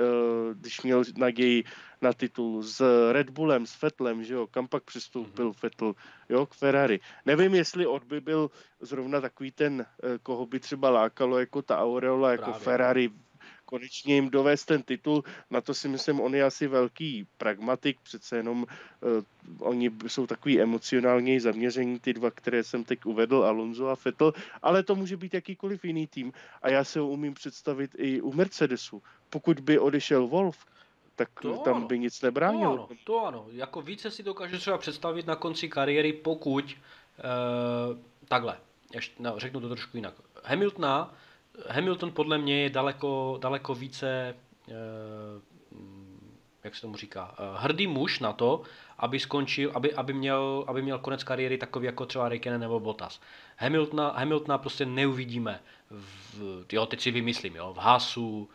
když 0.54 0.82
měl 0.82 1.02
naději 1.16 1.64
na 2.02 2.12
titul 2.12 2.62
s 2.62 2.82
Red 3.12 3.30
Bullem, 3.30 3.66
s 3.66 3.74
Fettlem, 3.74 4.24
že 4.24 4.34
jo, 4.34 4.46
kam 4.46 4.68
pak 4.68 4.82
přistoupil 4.82 5.50
mm-hmm. 5.50 5.58
Fettl, 5.58 5.94
jo, 6.28 6.46
k 6.46 6.54
Ferrari. 6.54 7.00
Nevím, 7.26 7.54
jestli 7.54 7.86
od 7.86 8.04
by 8.04 8.20
byl 8.20 8.50
zrovna 8.80 9.20
takový 9.20 9.50
ten, 9.50 9.86
koho 10.22 10.46
by 10.46 10.60
třeba 10.60 10.90
lákalo 10.90 11.38
jako 11.38 11.62
ta 11.62 11.78
aureola, 11.78 12.30
jako 12.30 12.44
Právě. 12.44 12.60
Ferrari 12.60 13.10
konečně 13.72 14.14
jim 14.14 14.30
dovést 14.30 14.66
ten 14.66 14.82
titul. 14.82 15.24
Na 15.50 15.60
to 15.60 15.74
si 15.74 15.88
myslím, 15.88 16.20
on 16.20 16.34
je 16.34 16.44
asi 16.44 16.68
velký 16.68 17.26
pragmatik, 17.38 17.96
přece 18.02 18.36
jenom 18.36 18.66
uh, 18.68 19.24
oni 19.58 19.90
jsou 20.06 20.26
takový 20.26 20.60
emocionálně 20.60 21.40
zaměření, 21.40 22.00
ty 22.00 22.12
dva, 22.12 22.30
které 22.30 22.64
jsem 22.64 22.84
teď 22.84 23.04
uvedl, 23.04 23.44
Alonso 23.44 23.88
a 23.88 23.96
Vettel, 24.04 24.32
ale 24.62 24.82
to 24.82 24.94
může 24.94 25.16
být 25.16 25.34
jakýkoliv 25.34 25.84
jiný 25.84 26.06
tým. 26.06 26.32
A 26.62 26.68
já 26.68 26.84
se 26.84 27.00
ho 27.00 27.08
umím 27.08 27.34
představit 27.34 27.90
i 27.96 28.20
u 28.20 28.32
Mercedesu. 28.32 29.02
Pokud 29.30 29.60
by 29.60 29.78
odešel 29.78 30.28
Wolf, 30.28 30.66
tak 31.16 31.28
to 31.40 31.56
tam 31.64 31.76
ano. 31.76 31.86
by 31.86 31.98
nic 31.98 32.22
nebránilo. 32.22 32.76
To 32.76 32.84
ano, 32.84 32.98
to 33.04 33.26
ano. 33.26 33.46
Jako 33.52 33.82
více 33.82 34.10
si 34.10 34.22
dokážu 34.22 34.58
třeba 34.58 34.78
představit 34.78 35.26
na 35.26 35.36
konci 35.36 35.68
kariéry, 35.68 36.12
pokud 36.12 36.64
uh, 36.64 37.96
takhle, 38.28 38.56
ještě, 38.94 39.22
no, 39.22 39.38
řeknu 39.38 39.60
to 39.60 39.68
trošku 39.68 39.96
jinak. 39.96 40.14
Hamiltona 40.44 41.14
Hamilton 41.68 42.12
podle 42.12 42.38
mě 42.38 42.62
je 42.62 42.70
daleko, 42.70 43.38
daleko 43.40 43.74
více, 43.74 44.34
eh, 44.68 44.72
jak 46.64 46.74
se 46.74 46.80
tomu 46.80 46.96
říká, 46.96 47.34
eh, 47.38 47.42
hrdý 47.54 47.86
muž 47.86 48.20
na 48.20 48.32
to, 48.32 48.62
aby 48.98 49.20
skončil, 49.20 49.70
aby, 49.74 49.94
aby, 49.94 50.12
měl, 50.12 50.64
aby 50.66 50.82
měl 50.82 50.98
konec 50.98 51.24
kariéry 51.24 51.58
takový 51.58 51.86
jako 51.86 52.06
třeba 52.06 52.28
Raikkonen 52.28 52.60
nebo 52.60 52.80
Bottas. 52.80 53.20
Hamiltona, 53.56 54.10
Hamiltona 54.10 54.58
prostě 54.58 54.86
neuvidíme, 54.86 55.60
v, 55.90 56.64
jo, 56.72 56.86
teď 56.86 57.00
si 57.00 57.10
vymyslím, 57.10 57.56
jo, 57.56 57.72
v 57.74 57.78
Haasu, 57.78 58.48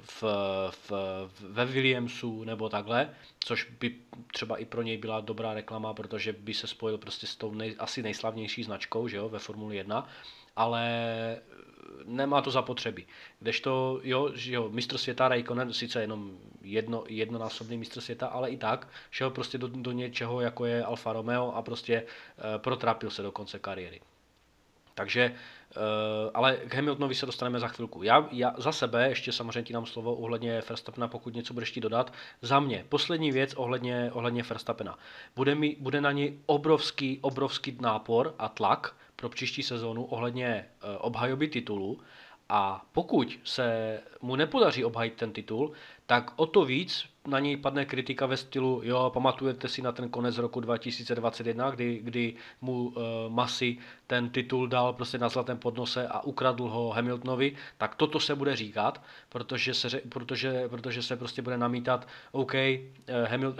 v, 0.00 0.22
v, 0.70 0.92
ve 1.40 1.64
Williamsu 1.64 2.44
nebo 2.44 2.68
takhle, 2.68 3.10
což 3.40 3.70
by 3.80 3.96
třeba 4.32 4.56
i 4.56 4.64
pro 4.64 4.82
něj 4.82 4.96
byla 4.96 5.20
dobrá 5.20 5.54
reklama, 5.54 5.94
protože 5.94 6.32
by 6.32 6.54
se 6.54 6.66
spojil 6.66 6.98
prostě 6.98 7.26
s 7.26 7.36
tou 7.36 7.54
nej, 7.54 7.76
asi 7.78 8.02
nejslavnější 8.02 8.62
značkou, 8.62 9.08
že 9.08 9.16
jo, 9.16 9.28
ve 9.28 9.38
Formuli 9.38 9.76
1, 9.76 10.08
ale 10.56 10.82
nemá 12.04 12.42
to 12.42 12.50
zapotřebí. 12.50 13.06
Kdežto, 13.40 14.00
jo, 14.02 14.30
že 14.34 14.52
jo, 14.52 14.68
mistr 14.68 14.98
světa 14.98 15.28
Raikkonen, 15.28 15.72
sice 15.72 16.00
jenom 16.00 16.38
jedno, 16.62 17.04
jednonásobný 17.08 17.78
mistr 17.78 18.00
světa, 18.00 18.26
ale 18.26 18.50
i 18.50 18.56
tak, 18.56 18.88
šel 19.10 19.30
prostě 19.30 19.58
do, 19.58 19.68
do 19.68 19.92
něčeho, 19.92 20.40
jako 20.40 20.66
je 20.66 20.84
Alfa 20.84 21.12
Romeo 21.12 21.52
a 21.52 21.62
prostě 21.62 21.94
e, 21.94 22.58
protrapil 22.58 23.10
se 23.10 23.22
do 23.22 23.32
konce 23.32 23.58
kariéry. 23.58 24.00
Takže, 24.94 25.34
ale 26.34 26.56
k 26.56 26.74
Hamiltonovi 26.74 27.14
se 27.14 27.26
dostaneme 27.26 27.60
za 27.60 27.68
chvilku. 27.68 28.02
Já, 28.02 28.28
já 28.30 28.54
za 28.58 28.72
sebe, 28.72 29.08
ještě 29.08 29.32
samozřejmě 29.32 29.62
ti 29.62 29.72
dám 29.72 29.86
slovo 29.86 30.14
ohledně 30.14 30.62
Verstappena, 30.68 31.08
pokud 31.08 31.34
něco 31.34 31.54
budeš 31.54 31.72
ti 31.72 31.80
dodat. 31.80 32.12
Za 32.42 32.60
mě, 32.60 32.84
poslední 32.88 33.32
věc 33.32 33.54
ohledně, 33.54 34.10
ohledně 34.12 34.42
Verstappena. 34.42 34.98
Bude, 35.36 35.54
mi, 35.54 35.76
bude 35.80 36.00
na 36.00 36.12
něj 36.12 36.38
obrovský, 36.46 37.18
obrovský 37.22 37.78
nápor 37.80 38.34
a 38.38 38.48
tlak 38.48 38.96
pro 39.22 39.28
příští 39.28 39.62
sezónu 39.62 40.04
ohledně 40.04 40.64
obhajoby 40.98 41.48
titulu. 41.48 42.00
A 42.48 42.86
pokud 42.92 43.38
se 43.44 44.00
mu 44.22 44.36
nepodaří 44.36 44.84
obhajit 44.84 45.14
ten 45.14 45.32
titul, 45.32 45.72
tak 46.06 46.32
o 46.36 46.46
to 46.46 46.64
víc 46.64 47.06
na 47.26 47.38
něj 47.38 47.56
padne 47.56 47.84
kritika 47.84 48.26
ve 48.26 48.36
stylu, 48.36 48.80
jo, 48.84 49.10
pamatujete 49.14 49.68
si 49.68 49.82
na 49.82 49.92
ten 49.92 50.08
konec 50.08 50.38
roku 50.38 50.60
2021, 50.60 51.70
kdy, 51.70 52.00
kdy 52.02 52.34
mu 52.60 52.82
uh, 52.82 52.92
Masi 53.28 53.78
ten 54.06 54.30
titul 54.30 54.66
dal 54.66 54.92
prostě 54.92 55.18
na 55.18 55.28
zlatém 55.28 55.58
podnose 55.58 56.08
a 56.08 56.20
ukradl 56.20 56.68
ho 56.68 56.90
Hamiltonovi, 56.90 57.56
tak 57.78 57.94
toto 57.94 58.20
se 58.20 58.34
bude 58.34 58.56
říkat, 58.56 59.02
protože 59.28 59.74
se, 59.74 59.88
protože, 60.08 60.68
protože 60.68 61.02
se 61.02 61.16
prostě 61.16 61.42
bude 61.42 61.58
namítat, 61.58 62.08
OK, 62.32 62.54
uh, 62.54 63.28
Hamil, 63.30 63.48
uh, 63.50 63.56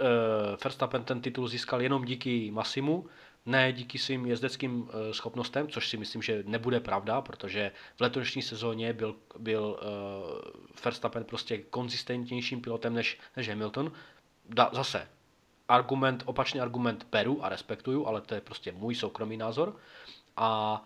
Verstappen 0.63 1.03
ten 1.03 1.21
titul 1.21 1.47
získal 1.47 1.81
jenom 1.81 2.05
díky 2.05 2.51
Masimu, 2.51 3.05
ne 3.45 3.73
díky 3.73 3.99
svým 3.99 4.25
jezdeckým 4.25 4.89
eh, 4.89 5.13
schopnostem, 5.13 5.67
což 5.67 5.89
si 5.89 5.97
myslím, 5.97 6.21
že 6.21 6.43
nebude 6.47 6.79
pravda, 6.79 7.21
protože 7.21 7.71
v 7.95 8.01
letošní 8.01 8.41
sezóně 8.41 8.93
byl, 8.93 9.15
byl 9.39 9.79
uh, 9.81 10.83
Verstappen 10.83 11.23
prostě 11.23 11.57
konzistentnějším 11.57 12.61
pilotem 12.61 12.93
než, 12.93 13.19
než 13.37 13.49
Hamilton. 13.49 13.91
Da, 14.49 14.69
zase, 14.73 15.07
argument, 15.67 16.23
opačný 16.25 16.59
argument 16.59 17.07
beru 17.11 17.45
a 17.45 17.49
respektuju, 17.49 18.05
ale 18.05 18.21
to 18.21 18.35
je 18.35 18.41
prostě 18.41 18.71
můj 18.71 18.95
soukromý 18.95 19.37
názor. 19.37 19.75
A 20.37 20.83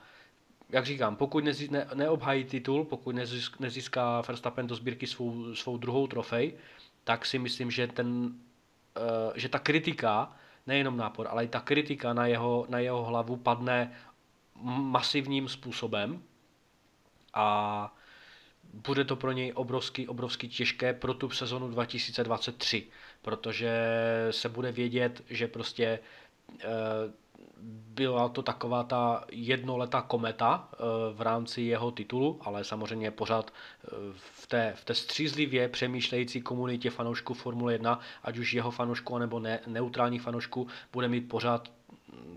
jak 0.70 0.86
říkám, 0.86 1.16
pokud 1.16 1.44
nezí, 1.44 1.68
ne, 1.72 1.88
neobhají 1.94 2.44
titul, 2.44 2.86
pokud 2.86 3.16
nezíská, 3.60 4.22
Verstappen 4.22 4.68
do 4.68 4.76
sbírky 4.76 5.08
svou, 5.08 5.56
svou 5.56 5.78
druhou 5.78 6.08
trofej, 6.08 6.54
tak 7.04 7.26
si 7.26 7.40
myslím, 7.40 7.72
že, 7.72 7.88
ten, 7.88 8.08
uh, 8.08 9.34
že 9.36 9.50
ta 9.50 9.60
kritika 9.60 10.36
nejenom 10.68 10.98
nápor, 10.98 11.28
ale 11.30 11.46
i 11.46 11.48
ta 11.48 11.60
kritika 11.60 12.14
na 12.14 12.28
jeho, 12.28 12.66
na 12.70 12.80
jeho 12.80 13.04
hlavu 13.04 13.36
padne 13.36 13.92
masivním 14.64 15.50
způsobem 15.50 16.24
a 17.34 17.96
bude 18.74 19.06
to 19.06 19.16
pro 19.16 19.32
něj 19.32 19.52
obrovský, 19.56 20.08
obrovský 20.08 20.50
těžké 20.50 20.94
pro 20.94 21.14
tu 21.14 21.30
sezonu 21.30 21.68
2023, 21.68 22.88
protože 23.22 23.72
se 24.32 24.50
bude 24.50 24.72
vědět, 24.72 25.24
že 25.30 25.48
prostě 25.48 25.86
e, 25.86 26.00
byla 27.98 28.30
to 28.30 28.42
taková 28.42 28.84
ta 28.84 29.26
jednoletá 29.32 30.02
kometa 30.02 30.70
eh, 30.74 30.78
v 31.14 31.22
rámci 31.22 31.62
jeho 31.62 31.92
titulu, 31.92 32.40
ale 32.42 32.64
samozřejmě 32.64 33.12
pořád 33.12 33.52
eh, 33.52 33.90
v 34.16 34.48
té, 34.48 34.74
v 34.76 34.86
té 34.86 34.94
střízlivě 34.96 35.70
přemýšlející 35.70 36.42
komunitě 36.42 36.90
fanoušků 36.90 37.34
Formule 37.34 37.74
1, 37.74 38.00
ať 38.24 38.38
už 38.38 38.54
jeho 38.54 38.72
fanoušků 38.72 39.18
nebo 39.18 39.40
ne, 39.40 39.60
neutrální 39.68 40.20
fanoušků, 40.20 40.68
bude 40.94 41.08
mít 41.08 41.30
pořád 41.30 41.72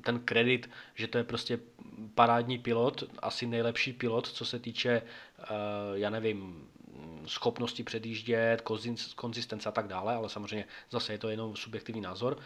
ten 0.05 0.20
kredit, 0.20 0.70
že 0.94 1.06
to 1.06 1.18
je 1.18 1.24
prostě 1.24 1.59
parádní 2.14 2.59
pilot, 2.59 3.05
asi 3.18 3.47
nejlepší 3.47 3.93
pilot, 3.93 4.27
co 4.27 4.44
se 4.44 4.59
týče, 4.59 5.02
eh, 5.39 5.44
já 5.94 6.10
nevím, 6.10 6.68
schopnosti 7.27 7.85
předjíždět, 7.85 8.62
konzistence 9.14 9.68
a 9.68 9.72
tak 9.72 9.89
dále, 9.89 10.14
ale 10.14 10.28
samozřejmě 10.28 10.64
zase 10.90 11.12
je 11.12 11.18
to 11.18 11.28
jenom 11.28 11.56
subjektivní 11.56 12.01
názor. 12.01 12.39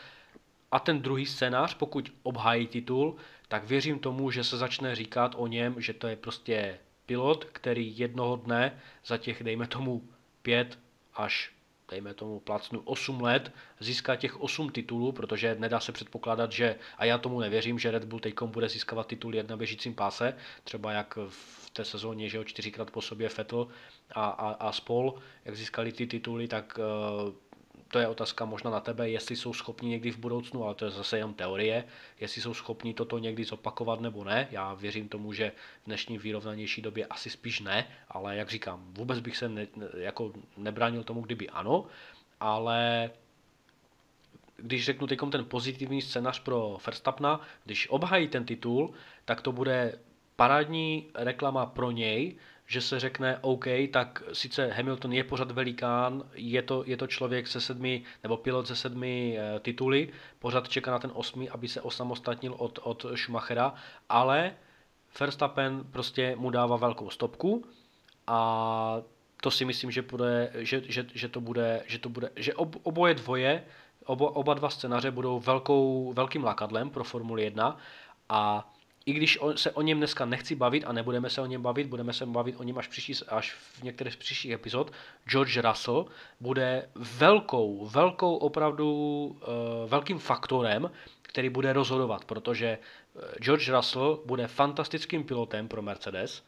A 0.75 0.79
ten 0.79 1.03
druhý 1.03 1.27
scénář, 1.27 1.75
pokud 1.75 2.13
obhájí 2.23 2.67
titul, 2.67 3.17
tak 3.49 3.65
věřím 3.65 3.99
tomu, 3.99 4.31
že 4.31 4.45
se 4.45 4.57
začne 4.57 4.95
říkat 4.95 5.35
o 5.37 5.47
něm, 5.47 5.81
že 5.81 5.93
to 5.93 6.07
je 6.07 6.17
prostě 6.17 6.79
pilot, 7.07 7.45
který 7.45 7.99
jednoho 7.99 8.37
dne 8.37 8.81
za 9.07 9.19
těch, 9.19 9.43
dejme 9.43 9.67
tomu, 9.67 10.09
pět 10.43 10.79
až 11.15 11.55
dejme 11.91 12.15
tomu 12.15 12.41
placnu 12.41 12.81
8 12.81 13.21
let, 13.21 13.53
získá 13.81 14.17
těch 14.17 14.41
8 14.41 14.71
titulů, 14.71 15.13
protože 15.13 15.57
nedá 15.59 15.81
se 15.81 15.93
předpokládat, 15.93 16.53
že, 16.53 16.77
a 16.99 17.05
já 17.05 17.19
tomu 17.19 17.41
nevěřím, 17.41 17.79
že 17.79 17.91
Red 17.91 18.05
Bull 18.05 18.21
teďkom 18.21 18.51
bude 18.51 18.69
získávat 18.69 19.07
titul 19.07 19.35
jen 19.35 19.47
na 19.47 19.57
běžícím 19.57 19.95
páse, 19.95 20.37
třeba 20.65 20.93
jak 20.93 21.19
v 21.29 21.71
té 21.71 21.85
sezóně, 21.85 22.29
že 22.29 22.37
jo, 22.37 22.45
čtyřikrát 22.45 22.91
po 22.91 23.01
sobě 23.01 23.29
Vettel 23.37 23.69
a, 24.15 24.27
a, 24.27 24.51
a 24.53 24.73
Spol, 24.73 25.15
jak 25.45 25.57
získali 25.57 25.93
ty 25.93 26.07
tituly, 26.07 26.49
tak 26.49 26.79
uh, 26.79 27.33
to 27.89 27.99
je 27.99 28.09
otázka 28.09 28.45
možná 28.45 28.71
na 28.71 28.81
tebe, 28.81 29.11
jestli 29.11 29.37
jsou 29.37 29.53
schopni 29.53 29.89
někdy 29.89 30.11
v 30.11 30.19
budoucnu, 30.19 30.65
ale 30.65 30.75
to 30.75 30.85
je 30.85 30.91
zase 30.91 31.19
jen 31.19 31.35
teorie, 31.35 31.85
jestli 32.21 32.43
jsou 32.43 32.55
schopni 32.55 32.95
toto 32.95 33.19
někdy 33.19 33.45
zopakovat 33.45 34.01
nebo 34.01 34.25
ne. 34.25 34.49
Já 34.51 34.75
věřím 34.75 35.09
tomu, 35.09 35.33
že 35.33 35.53
v 35.83 35.87
dnešní 35.87 36.19
výrovnanější 36.19 36.83
době 36.83 37.07
asi 37.07 37.31
spíš 37.31 37.61
ne, 37.61 37.87
ale 38.09 38.37
jak 38.37 38.51
říkám, 38.51 38.85
vůbec 38.89 39.21
bych 39.21 39.37
se 39.37 39.49
ne, 39.49 39.67
jako 39.97 40.33
nebránil 40.57 41.05
tomu, 41.05 41.21
kdyby 41.21 41.49
ano, 41.49 41.87
ale 42.41 43.11
když 44.57 44.85
řeknu 44.85 45.07
teď 45.07 45.19
ten 45.33 45.45
pozitivní 45.45 46.03
scénář 46.03 46.39
pro 46.41 46.79
Verstappena, 46.87 47.41
když 47.65 47.89
obhají 47.91 48.29
ten 48.29 48.45
titul, 48.45 48.95
tak 49.25 49.41
to 49.41 49.53
bude 49.53 49.99
parádní 50.37 51.07
reklama 51.15 51.67
pro 51.67 51.91
něj, 51.91 52.37
že 52.67 52.81
se 52.81 53.01
řekne 53.01 53.39
OK, 53.41 53.65
tak 53.93 54.23
sice 54.33 54.67
Hamilton 54.67 55.13
je 55.13 55.25
pořád 55.25 55.51
velikán, 55.51 56.23
je 56.35 56.63
to, 56.63 56.83
je 56.87 56.97
to 56.97 57.07
člověk 57.07 57.47
se 57.47 57.61
sedmi, 57.61 58.03
nebo 58.23 58.37
pilot 58.37 58.67
se 58.67 58.77
sedmi 58.77 59.39
e, 59.39 59.61
tituly, 59.61 60.09
pořád 60.39 60.69
čeká 60.69 60.91
na 60.91 60.99
ten 60.99 61.11
osmi, 61.15 61.49
aby 61.49 61.69
se 61.69 61.81
osamostatnil 61.81 62.55
od, 62.59 62.79
od 62.83 63.07
Schumachera, 63.15 63.75
ale 64.09 64.55
Verstappen 65.21 65.85
prostě 65.91 66.37
mu 66.37 66.51
dává 66.51 66.77
velkou 66.77 67.11
stopku 67.11 67.65
a 68.27 69.03
to 69.43 69.51
si 69.51 69.65
myslím, 69.65 69.91
že, 69.91 70.03
bude, 70.03 70.53
že, 70.55 70.83
že, 70.89 71.07
že 71.15 71.29
to 71.29 71.41
bude, 71.41 71.85
že 71.87 71.99
to 71.99 72.09
bude, 72.09 72.31
že 72.37 72.55
ob, 72.55 72.77
oboje 72.83 73.15
dvoje, 73.15 73.65
obo, 74.05 74.31
oba 74.31 74.55
dva 74.55 74.71
scénáře 74.71 75.11
budou 75.11 75.41
velkou, 75.41 76.13
velkým 76.13 76.45
lakadlem 76.45 76.91
pro 76.91 77.05
Formuli 77.05 77.43
1 77.43 77.77
a 78.29 78.73
i 79.07 79.13
když 79.13 79.39
se 79.57 79.71
o 79.71 79.83
něm 79.83 79.99
dneska 79.99 80.25
nechci 80.25 80.55
bavit 80.55 80.85
a 80.87 80.93
nebudeme 80.93 81.31
se 81.31 81.41
o 81.41 81.47
něm 81.47 81.63
bavit, 81.63 81.87
budeme 81.87 82.13
se 82.13 82.27
bavit 82.27 82.57
o 82.59 82.63
něm 82.63 82.79
až, 82.79 82.89
příští, 82.89 83.15
až 83.29 83.53
v 83.53 83.83
některých 83.83 84.13
z 84.13 84.17
příštích 84.17 84.53
epizod, 84.53 84.93
George 85.29 85.59
Russell 85.59 86.07
bude 86.41 86.89
velkou, 86.95 87.87
velkou 87.87 88.37
opravdu 88.37 88.93
uh, 89.27 89.91
velkým 89.91 90.19
faktorem, 90.19 90.91
který 91.23 91.49
bude 91.49 91.73
rozhodovat, 91.73 92.25
protože 92.25 92.67
eh, 92.67 93.39
George 93.41 93.69
Russell 93.69 94.23
bude 94.27 94.47
fantastickým 94.47 95.25
pilotem 95.25 95.69
pro 95.69 95.83
Mercedes, 95.83 96.43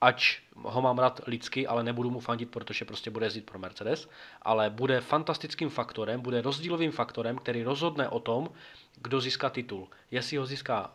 ač 0.00 0.40
ho 0.56 0.82
mám 0.82 0.98
rád 0.98 1.20
lidsky, 1.26 1.66
ale 1.66 1.82
nebudu 1.82 2.10
mu 2.10 2.20
fandit, 2.20 2.50
protože 2.50 2.84
prostě 2.84 3.10
bude 3.10 3.26
jezdit 3.26 3.46
pro 3.46 3.58
Mercedes, 3.58 4.08
ale 4.42 4.70
bude 4.70 5.00
fantastickým 5.00 5.70
faktorem, 5.70 6.20
bude 6.20 6.42
rozdílovým 6.42 6.92
faktorem, 6.92 7.38
který 7.38 7.62
rozhodne 7.62 8.08
o 8.08 8.20
tom, 8.20 8.48
kdo 8.96 9.20
získá 9.20 9.50
titul. 9.50 9.88
Jestli 10.10 10.36
ho 10.36 10.46
získá 10.46 10.86
uh, 10.86 10.92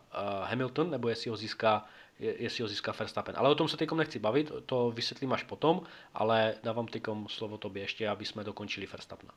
Hamilton, 0.48 0.90
nebo 0.90 1.08
jestli 1.08 1.30
ho 1.30 1.36
získá, 1.36 1.86
jestli 2.18 2.62
ho 2.62 2.68
získá 2.68 2.92
Verstappen. 2.98 3.34
Ale 3.38 3.50
o 3.50 3.54
tom 3.54 3.68
se 3.68 3.76
teď 3.76 3.92
nechci 3.92 4.18
bavit, 4.18 4.52
to 4.66 4.90
vysvětlím 4.90 5.32
až 5.32 5.42
potom, 5.42 5.82
ale 6.14 6.54
dávám 6.62 6.86
teď 6.86 7.02
slovo 7.26 7.58
tobě 7.58 7.82
ještě, 7.82 8.08
aby 8.08 8.24
jsme 8.24 8.44
dokončili 8.44 8.86
Verstappena. 8.86 9.32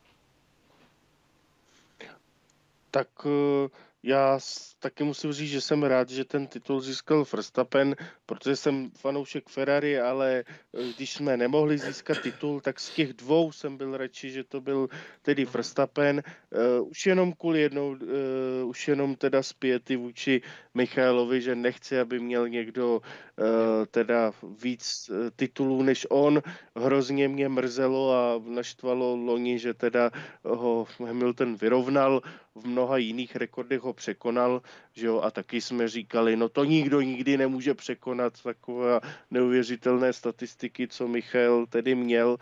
Tak 2.91 3.25
uh 3.25 3.69
já 4.03 4.39
taky 4.79 5.03
musím 5.03 5.33
říct, 5.33 5.49
že 5.49 5.61
jsem 5.61 5.83
rád, 5.83 6.09
že 6.09 6.25
ten 6.25 6.47
titul 6.47 6.81
získal 6.81 7.25
Verstappen, 7.33 7.95
protože 8.25 8.55
jsem 8.55 8.91
fanoušek 8.91 9.49
Ferrari, 9.49 9.99
ale 9.99 10.43
eh, 10.47 10.93
když 10.97 11.13
jsme 11.13 11.37
nemohli 11.37 11.77
získat 11.77 12.21
titul, 12.21 12.61
tak 12.61 12.79
z 12.79 12.89
těch 12.89 13.13
dvou 13.13 13.51
jsem 13.51 13.77
byl 13.77 13.97
radši, 13.97 14.31
že 14.31 14.43
to 14.43 14.61
byl 14.61 14.87
tedy 15.21 15.45
Verstappen. 15.45 16.23
Uh, 16.49 16.89
už 16.89 17.05
jenom 17.05 17.33
kvůli 17.33 17.61
jednou, 17.61 17.89
uh, 17.89 18.69
už 18.69 18.87
jenom 18.87 19.15
teda 19.15 19.43
zpěty 19.43 19.95
vůči 19.95 20.41
Michailovi, 20.73 21.41
že 21.41 21.55
nechci, 21.55 21.99
aby 21.99 22.19
měl 22.19 22.49
někdo 22.49 22.97
uh, 22.97 23.45
teda 23.91 24.31
víc 24.63 25.11
titulů 25.35 25.83
než 25.83 26.07
on. 26.09 26.41
Hrozně 26.75 27.27
mě 27.27 27.49
mrzelo 27.49 28.13
a 28.13 28.41
naštvalo 28.45 29.15
loni, 29.15 29.59
že 29.59 29.73
teda 29.73 30.11
ho 30.43 30.87
Hamilton 31.05 31.55
vyrovnal 31.55 32.21
v 32.55 32.67
mnoha 32.67 32.97
jiných 32.97 33.35
rekordech 33.35 33.81
ho 33.81 33.93
překonal, 33.93 34.61
že 34.93 35.07
jo, 35.07 35.21
a 35.21 35.31
taky 35.31 35.61
jsme 35.61 35.87
říkali, 35.87 36.35
no 36.35 36.49
to 36.49 36.63
nikdo 36.63 37.01
nikdy 37.01 37.37
nemůže 37.37 37.73
překonat 37.73 38.43
takové 38.43 38.99
neuvěřitelné 39.31 40.13
statistiky, 40.13 40.87
co 40.87 41.07
Michal 41.07 41.65
tedy 41.65 41.95
měl 41.95 42.37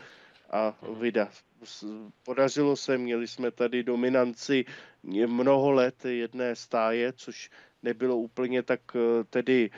a 0.50 0.78
vydat. 1.00 1.30
Podařilo 2.24 2.76
se, 2.76 2.98
měli 2.98 3.28
jsme 3.28 3.52
tady 3.52 3.84
dominanci 3.84 4.66
mnoho 5.28 5.72
let 5.72 6.06
jedné 6.06 6.56
stáje, 6.56 7.14
což 7.14 7.50
nebylo 7.84 8.18
úplně 8.18 8.64
tak 8.64 8.82
eh, 8.96 9.24
tedy 9.30 9.70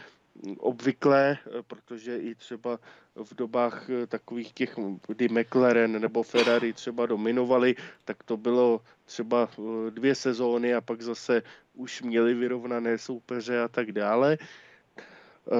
obvyklé, 0.57 1.37
eh, 1.37 1.63
protože 1.67 2.17
i 2.17 2.35
třeba 2.35 2.79
v 3.15 3.35
dobách 3.35 3.89
eh, 3.89 4.07
takových 4.07 4.53
těch, 4.53 4.75
kdy 5.07 5.29
McLaren 5.29 6.01
nebo 6.01 6.23
Ferrari 6.23 6.73
třeba 6.73 7.05
dominovali, 7.05 7.75
tak 8.05 8.23
to 8.23 8.37
bylo 8.37 8.81
třeba 9.05 9.49
dvě 9.89 10.15
sezóny 10.15 10.73
a 10.73 10.81
pak 10.81 11.01
zase 11.01 11.41
už 11.79 12.01
měli 12.01 12.33
vyrovnané 12.33 12.97
soupeře 12.97 13.61
a 13.61 13.67
tak 13.67 13.91
dále. 13.91 14.37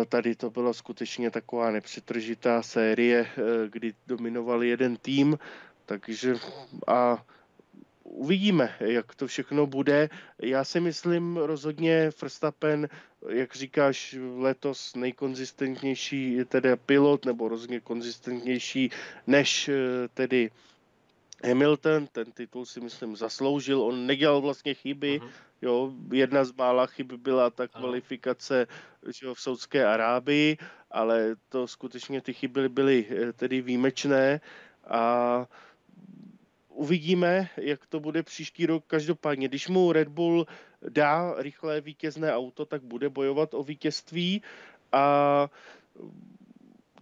Tady 0.10 0.36
to 0.36 0.50
byla 0.50 0.74
skutečně 0.74 1.32
taková 1.32 1.72
nepřetržitá 1.72 2.64
série, 2.64 3.28
kdy 3.70 3.94
dominoval 4.08 4.64
jeden 4.64 4.98
tým, 4.98 5.40
takže 5.86 6.36
a 6.88 7.26
uvidíme, 8.04 8.76
jak 8.80 9.16
to 9.16 9.28
všechno 9.28 9.68
bude. 9.68 10.10
Já 10.40 10.64
si 10.64 10.80
myslím 10.80 11.38
rozhodně 11.38 12.10
Verstappen, 12.22 12.90
jak 13.30 13.56
říkáš, 13.56 14.16
letos 14.36 14.96
nejkonzistentnější 14.96 16.40
tedy 16.46 16.76
pilot, 16.76 17.26
nebo 17.26 17.48
rozhodně 17.48 17.80
konzistentnější 17.80 18.92
než 19.28 19.70
tedy 20.14 20.52
Hamilton, 21.48 22.08
ten 22.08 22.32
titul 22.32 22.66
si 22.66 22.82
myslím 22.82 23.16
zasloužil, 23.16 23.82
on 23.82 24.06
nedělal 24.06 24.42
vlastně 24.42 24.74
chyby, 24.74 25.20
uh-huh. 25.20 25.30
Jo, 25.62 25.92
jedna 26.12 26.44
z 26.46 26.54
mála 26.54 26.86
chyb 26.86 27.12
byla 27.14 27.50
ta 27.50 27.68
kvalifikace 27.68 28.68
že 29.08 29.26
jo, 29.26 29.34
v 29.34 29.42
Saudské 29.42 29.86
Arábii, 29.86 30.58
ale 30.92 31.36
to 31.50 31.68
skutečně 31.68 32.22
ty 32.22 32.34
chyby 32.34 32.70
byly 32.70 33.06
eh, 33.10 33.34
tedy 33.34 33.62
výjimečné 33.62 34.42
a 34.88 35.46
uvidíme, 36.70 37.50
jak 37.58 37.86
to 37.86 38.00
bude 38.00 38.24
příští 38.24 38.66
rok. 38.66 38.84
Každopádně, 38.88 39.48
když 39.48 39.68
mu 39.68 39.92
Red 39.92 40.08
Bull 40.08 40.48
dá 40.90 41.34
rychlé 41.38 41.82
vítězné 41.82 42.36
auto, 42.36 42.66
tak 42.66 42.84
bude 42.84 43.10
bojovat 43.10 43.54
o 43.54 43.64
vítězství 43.64 44.42
a 44.92 45.50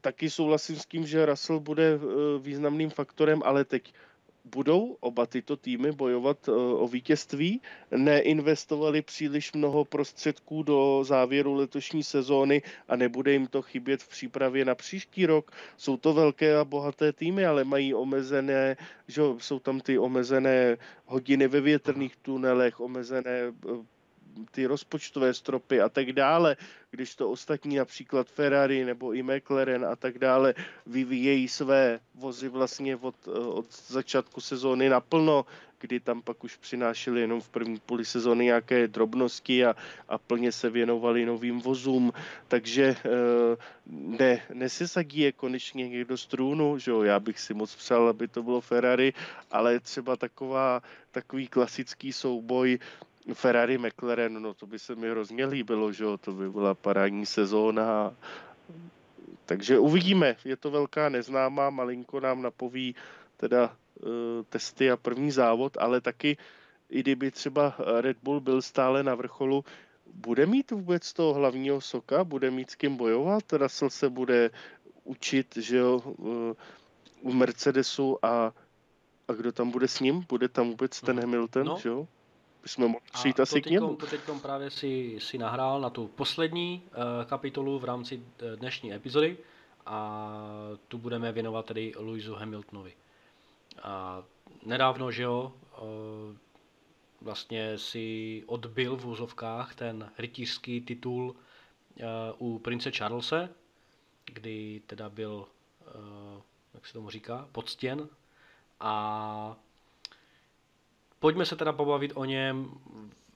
taky 0.01 0.29
souhlasím 0.29 0.75
s 0.75 0.85
tím, 0.85 1.07
že 1.07 1.25
Russell 1.25 1.59
bude 1.59 1.93
eh, 1.93 1.99
významným 2.39 2.89
faktorem, 2.89 3.41
ale 3.45 3.65
teď 3.65 3.93
budou 4.55 4.97
oba 4.99 5.25
tyto 5.25 5.57
týmy 5.57 5.91
bojovat 5.91 6.49
eh, 6.49 6.51
o 6.51 6.87
vítězství. 6.87 7.61
Neinvestovali 7.91 9.01
příliš 9.01 9.53
mnoho 9.53 9.85
prostředků 9.85 10.63
do 10.63 11.03
závěru 11.03 11.53
letošní 11.53 12.03
sezóny 12.03 12.61
a 12.87 12.95
nebude 12.95 13.31
jim 13.31 13.47
to 13.47 13.61
chybět 13.61 14.03
v 14.03 14.09
přípravě 14.09 14.65
na 14.65 14.75
příští 14.75 15.25
rok. 15.25 15.51
Jsou 15.77 15.97
to 15.97 16.13
velké 16.13 16.57
a 16.57 16.65
bohaté 16.65 17.13
týmy, 17.13 17.45
ale 17.45 17.63
mají 17.63 17.93
omezené, 17.93 18.77
že 19.07 19.21
jsou 19.37 19.59
tam 19.59 19.79
ty 19.79 19.99
omezené 19.99 20.77
hodiny 21.05 21.47
ve 21.47 21.61
větrných 21.61 22.15
tunelech, 22.15 22.79
omezené 22.79 23.39
eh, 23.51 23.96
ty 24.51 24.65
rozpočtové 24.65 25.33
stropy 25.33 25.81
a 25.81 25.89
tak 25.89 26.11
dále, 26.11 26.55
když 26.91 27.15
to 27.15 27.29
ostatní 27.29 27.75
například 27.75 28.27
Ferrari 28.27 28.85
nebo 28.85 29.13
i 29.13 29.23
McLaren 29.23 29.85
a 29.85 29.95
tak 29.95 30.19
dále 30.19 30.53
vyvíjejí 30.85 31.47
své 31.47 31.99
vozy 32.15 32.49
vlastně 32.49 32.95
od, 32.95 33.27
od 33.27 33.65
začátku 33.87 34.41
sezóny 34.41 34.89
naplno, 34.89 35.45
kdy 35.79 35.99
tam 35.99 36.21
pak 36.21 36.43
už 36.43 36.55
přinášeli 36.55 37.21
jenom 37.21 37.41
v 37.41 37.49
první 37.49 37.79
půli 37.79 38.05
sezóny 38.05 38.45
nějaké 38.45 38.87
drobnosti 38.87 39.65
a, 39.65 39.75
a 40.07 40.17
plně 40.17 40.51
se 40.51 40.69
věnovali 40.69 41.25
novým 41.25 41.61
vozům, 41.61 42.13
takže 42.47 42.95
eh, 43.05 43.57
ne, 43.91 44.41
nesesadí 44.53 45.19
je 45.19 45.31
konečně 45.31 45.89
někdo 45.89 46.17
z 46.17 46.25
trůnu, 46.25 46.79
že 46.79 46.91
jo, 46.91 47.01
já 47.03 47.19
bych 47.19 47.39
si 47.39 47.53
moc 47.53 47.75
přál, 47.75 48.07
aby 48.07 48.27
to 48.27 48.43
bylo 48.43 48.61
Ferrari, 48.61 49.13
ale 49.51 49.79
třeba 49.79 50.15
taková, 50.15 50.81
takový 51.11 51.47
klasický 51.47 52.13
souboj 52.13 52.79
Ferrari 53.33 53.77
McLaren, 53.77 54.41
no 54.41 54.53
to 54.53 54.67
by 54.67 54.79
se 54.79 54.95
mi 54.95 55.09
hrozně 55.09 55.45
líbilo, 55.45 55.91
že 55.91 56.03
jo, 56.03 56.17
to 56.17 56.31
by 56.31 56.49
byla 56.49 56.73
parádní 56.73 57.25
sezóna. 57.25 58.13
Takže 59.45 59.79
uvidíme, 59.79 60.35
je 60.45 60.55
to 60.57 60.71
velká 60.71 61.09
neznámá, 61.09 61.69
malinko 61.69 62.19
nám 62.19 62.41
napoví 62.41 62.95
teda 63.37 63.75
uh, 63.95 64.09
testy 64.49 64.91
a 64.91 64.97
první 64.97 65.31
závod, 65.31 65.77
ale 65.79 66.01
taky 66.01 66.37
i 66.89 66.99
kdyby 66.99 67.31
třeba 67.31 67.75
Red 68.01 68.17
Bull 68.23 68.39
byl 68.39 68.61
stále 68.61 69.03
na 69.03 69.15
vrcholu, 69.15 69.65
bude 70.13 70.45
mít 70.45 70.71
vůbec 70.71 71.13
toho 71.13 71.33
hlavního 71.33 71.81
soka, 71.81 72.23
bude 72.23 72.51
mít 72.51 72.71
s 72.71 72.75
kým 72.75 72.97
bojovat, 72.97 73.53
Russell 73.53 73.89
se 73.89 74.09
bude 74.09 74.51
učit, 75.03 75.57
že 75.57 75.77
jo, 75.77 76.01
v 77.23 77.33
Mercedesu 77.33 78.25
a, 78.25 78.53
a 79.27 79.33
kdo 79.33 79.51
tam 79.51 79.71
bude 79.71 79.87
s 79.87 79.99
ním? 79.99 80.25
Bude 80.29 80.47
tam 80.47 80.69
vůbec 80.69 81.01
ten 81.01 81.19
Hamilton, 81.19 81.65
no, 81.65 81.77
že 81.81 81.89
jo? 81.89 82.07
Bychom 82.63 82.87
mohli 82.87 83.07
přijít 83.13 83.39
asi 83.39 83.61
k 83.61 83.65
němu. 83.65 83.95
To 83.95 84.05
teď 84.05 84.21
právě 84.41 84.69
si, 84.69 85.15
si 85.19 85.37
nahrál 85.37 85.81
na 85.81 85.89
tu 85.89 86.07
poslední 86.07 86.83
uh, 86.87 86.93
kapitolu 87.29 87.79
v 87.79 87.83
rámci 87.85 88.23
eh, 88.39 88.55
dnešní 88.55 88.93
epizody 88.93 89.37
a 89.85 90.29
tu 90.87 90.97
budeme 90.97 91.31
věnovat 91.31 91.65
tedy 91.65 91.93
Louisu 91.97 92.33
Hamiltonovi. 92.35 92.93
A 93.83 94.23
nedávno, 94.65 95.11
že 95.11 95.23
jo, 95.23 95.53
uh, 95.81 96.35
vlastně 97.21 97.77
si 97.77 98.43
odbil 98.45 98.97
v 98.97 99.05
úzovkách 99.07 99.75
ten 99.75 100.11
rytířský 100.17 100.81
titul 100.81 101.35
uh, 102.39 102.53
u 102.53 102.59
prince 102.59 102.91
Charlesa, 102.91 103.49
kdy 104.25 104.81
teda 104.87 105.09
byl, 105.09 105.47
uh, 105.95 106.41
jak 106.73 106.87
se 106.87 106.93
tomu 106.93 107.09
říká, 107.09 107.47
podstěn 107.51 108.09
a 108.79 109.55
Pojďme 111.19 111.45
se 111.45 111.55
teda 111.55 111.73
pobavit 111.73 112.11
o 112.15 112.25
něm, 112.25 112.71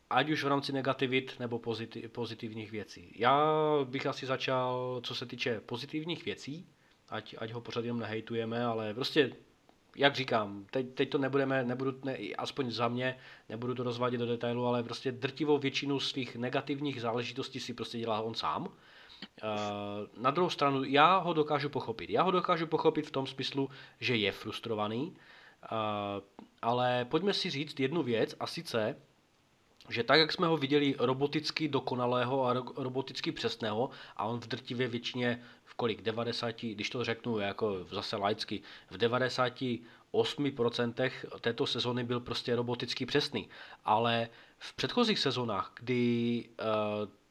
ať 0.10 0.30
už 0.30 0.44
v 0.44 0.48
rámci 0.48 0.74
negativit 0.74 1.36
nebo 1.40 1.60
pozitiv, 1.60 2.12
pozitivních 2.12 2.72
věcí. 2.72 3.16
Já 3.16 3.56
bych 3.84 4.06
asi 4.06 4.26
začal, 4.26 5.00
co 5.04 5.16
se 5.16 5.26
týče 5.26 5.62
pozitivních 5.66 6.26
věcí, 6.26 6.68
ať, 7.10 7.36
ať 7.38 7.52
ho 7.52 7.62
pořád 7.62 7.86
jenom 7.86 8.00
nehejtujeme, 8.00 8.66
ale 8.66 8.94
prostě, 8.94 9.34
jak 9.96 10.16
říkám, 10.16 10.66
teď, 10.72 10.94
teď 10.94 11.10
to 11.10 11.18
nebudeme, 11.18 11.64
nebudu, 11.64 11.94
ne, 12.04 12.18
aspoň 12.38 12.72
za 12.72 12.88
mě, 12.88 13.18
nebudu 13.50 13.76
to 13.76 13.84
rozvádět 13.84 14.18
do 14.18 14.26
detailu, 14.26 14.66
ale 14.66 14.84
prostě 14.84 15.12
drtivou 15.12 15.58
většinu 15.58 16.00
svých 16.00 16.36
negativních 16.36 17.02
záležitostí 17.02 17.60
si 17.60 17.74
prostě 17.74 17.98
dělá 17.98 18.22
on 18.22 18.36
sám. 18.36 18.70
Na 20.18 20.32
druhou 20.32 20.50
stranu, 20.50 20.84
já 20.84 21.18
ho 21.18 21.34
dokážu 21.34 21.70
pochopit. 21.70 22.10
Já 22.10 22.24
ho 22.24 22.32
dokážu 22.32 22.68
pochopit 22.68 23.08
v 23.08 23.12
tom 23.12 23.28
smyslu, 23.28 23.70
že 24.00 24.16
je 24.16 24.32
frustrovaný, 24.32 25.16
ale 26.62 27.06
pojďme 27.06 27.34
si 27.34 27.50
říct 27.50 27.80
jednu 27.80 28.04
věc 28.04 28.36
a 28.40 28.48
sice, 28.48 28.96
že 29.90 30.04
tak, 30.04 30.20
jak 30.20 30.32
jsme 30.32 30.48
ho 30.48 30.58
viděli 30.58 30.96
roboticky 31.00 31.68
dokonalého 31.68 32.46
a 32.46 32.54
roboticky 32.76 33.32
přesného 33.32 33.90
a 34.18 34.26
on 34.26 34.40
v 34.40 34.48
drtivě 34.48 34.88
většině 34.88 35.42
v 35.64 35.74
kolik, 35.74 36.02
90, 36.02 36.62
když 36.62 36.90
to 36.90 37.04
řeknu 37.04 37.40
jako 37.40 37.86
zase 37.92 38.16
laicky, 38.16 38.62
v 38.90 38.98
98% 38.98 41.12
této 41.42 41.68
sezony 41.68 42.04
byl 42.04 42.20
prostě 42.20 42.56
roboticky 42.56 43.06
přesný, 43.06 43.50
ale 43.86 44.30
v 44.60 44.74
předchozích 44.74 45.20
sezónách, 45.20 45.72
kdy 45.80 46.46
uh, 46.50 46.56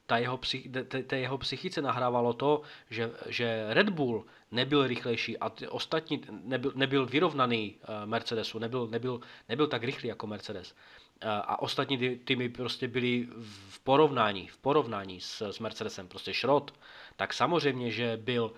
ta 0.06 0.18
jeho, 0.18 0.36
psych, 0.36 0.68
te 1.06 1.18
jeho 1.18 1.38
psychice 1.38 1.82
nahrávalo 1.82 2.32
to, 2.32 2.62
že, 2.90 3.10
že 3.26 3.66
Red 3.68 3.90
Bull 3.90 4.24
nebyl 4.50 4.86
rychlejší 4.86 5.38
a 5.38 5.48
ty 5.48 5.68
ostatní 5.68 6.22
nebyl, 6.30 6.72
nebyl 6.74 7.06
vyrovnaný 7.06 7.76
uh, 7.76 8.06
Mercedesu, 8.06 8.58
nebyl, 8.58 8.86
nebyl, 8.86 9.20
nebyl 9.48 9.66
tak 9.66 9.84
rychlý 9.84 10.08
jako 10.08 10.26
Mercedes. 10.26 10.72
Uh, 10.72 11.30
a 11.30 11.62
ostatní 11.62 12.16
týmy 12.18 12.48
prostě 12.48 12.88
byly 12.88 13.28
v 13.70 13.80
porovnání, 13.80 14.48
v 14.48 14.56
porovnání 14.56 15.20
s, 15.20 15.50
s 15.50 15.58
Mercedesem 15.58 16.08
prostě 16.08 16.34
šrot, 16.34 16.74
tak 17.16 17.32
samozřejmě, 17.32 17.90
že 17.90 18.16
byl 18.16 18.52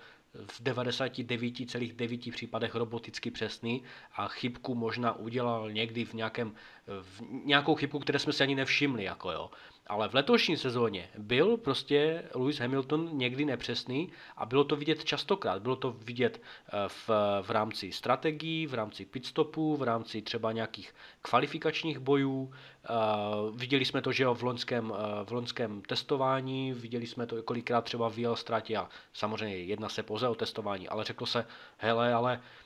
v 0.45 0.61
99,9 0.61 2.31
případech 2.31 2.75
roboticky 2.75 3.31
přesný 3.31 3.83
a 4.13 4.27
chybku 4.27 4.75
možná 4.75 5.13
udělal 5.13 5.71
někdy 5.71 6.05
v 6.05 6.13
nějakém, 6.13 6.55
v 7.01 7.21
nějakou 7.45 7.75
chybku, 7.75 7.99
které 7.99 8.19
jsme 8.19 8.33
si 8.33 8.43
ani 8.43 8.55
nevšimli, 8.55 9.03
jako 9.03 9.31
jo. 9.31 9.51
Ale 9.87 10.09
v 10.09 10.13
letošní 10.13 10.57
sezóně 10.57 11.09
byl 11.17 11.57
prostě 11.57 12.23
Lewis 12.35 12.59
Hamilton 12.59 13.09
někdy 13.13 13.45
nepřesný 13.45 14.11
a 14.37 14.45
bylo 14.45 14.63
to 14.63 14.75
vidět 14.75 15.05
častokrát. 15.05 15.61
Bylo 15.61 15.75
to 15.75 15.91
vidět 15.91 16.41
eh, 16.41 16.71
v, 16.87 17.09
v 17.41 17.49
rámci 17.49 17.91
strategií, 17.91 18.67
v 18.67 18.73
rámci 18.73 19.05
pitstopů, 19.05 19.77
v 19.77 19.83
rámci 19.83 20.21
třeba 20.21 20.51
nějakých 20.51 20.95
kvalifikačních 21.21 21.99
bojů. 21.99 22.53
Uh, 22.89 23.57
viděli 23.57 23.85
jsme 23.85 24.01
to, 24.01 24.11
že 24.11 24.27
v 24.27 24.43
loňském, 24.43 24.91
uh, 24.91 24.97
v 25.23 25.31
loňském 25.31 25.81
testování, 25.81 26.73
viděli 26.73 27.07
jsme 27.07 27.25
to 27.25 27.43
kolikrát 27.43 27.81
třeba 27.81 28.09
v 28.09 28.17
jel 28.17 28.35
ztrátě 28.35 28.77
a 28.77 28.89
samozřejmě 29.13 29.57
jedna 29.57 29.89
se 29.89 30.03
pouze 30.03 30.27
o 30.27 30.35
testování, 30.35 30.89
ale 30.89 31.03
řeklo 31.03 31.27
se, 31.27 31.47
hele, 31.77 32.13
ale 32.13 32.41
Eh, 32.41 32.62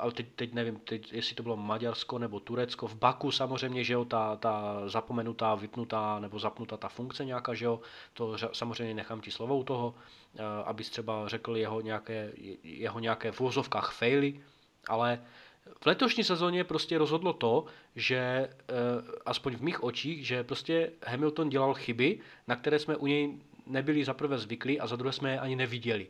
ale 0.00 0.12
teď, 0.12 0.26
teď 0.36 0.52
nevím, 0.54 0.76
teď, 0.76 1.12
jestli 1.12 1.34
to 1.34 1.42
bylo 1.42 1.56
Maďarsko 1.56 2.18
nebo 2.18 2.40
Turecko, 2.40 2.86
v 2.86 2.94
Baku 2.94 3.30
samozřejmě, 3.30 3.84
že 3.84 3.92
jo, 3.92 4.04
ta, 4.04 4.36
ta 4.36 4.82
zapomenutá, 4.88 5.54
vypnutá 5.54 6.18
nebo 6.18 6.38
zapnutá 6.38 6.76
ta 6.76 6.88
funkce 6.88 7.24
nějaká, 7.24 7.54
že 7.54 7.64
jo, 7.64 7.80
to 8.12 8.36
samozřejmě 8.52 8.94
nechám 8.94 9.20
ti 9.20 9.30
slovou 9.30 9.62
toho, 9.62 9.94
eh, 10.34 10.42
abys 10.64 10.90
třeba 10.90 11.28
řekl 11.28 11.56
jeho 11.56 11.80
nějaké, 11.80 12.32
jeho 12.62 12.98
nějaké 12.98 13.32
v 13.32 13.40
úzovkách 13.40 13.92
faily, 13.92 14.40
ale 14.88 15.22
v 15.80 15.86
letošní 15.86 16.24
sezóně 16.24 16.64
prostě 16.64 16.98
rozhodlo 16.98 17.32
to, 17.32 17.64
že 17.96 18.16
eh, 18.16 18.52
aspoň 19.26 19.56
v 19.56 19.62
mých 19.62 19.82
očích, 19.82 20.26
že 20.26 20.44
prostě 20.44 20.92
Hamilton 21.06 21.48
dělal 21.48 21.74
chyby, 21.74 22.20
na 22.46 22.56
které 22.56 22.78
jsme 22.78 22.96
u 22.96 23.06
něj 23.06 23.38
nebyli 23.66 24.04
za 24.04 24.14
prvé 24.14 24.38
zvyklí 24.38 24.80
a 24.80 24.86
za 24.86 24.96
druhé 24.96 25.12
jsme 25.12 25.32
je 25.32 25.40
ani 25.40 25.56
neviděli. 25.56 26.06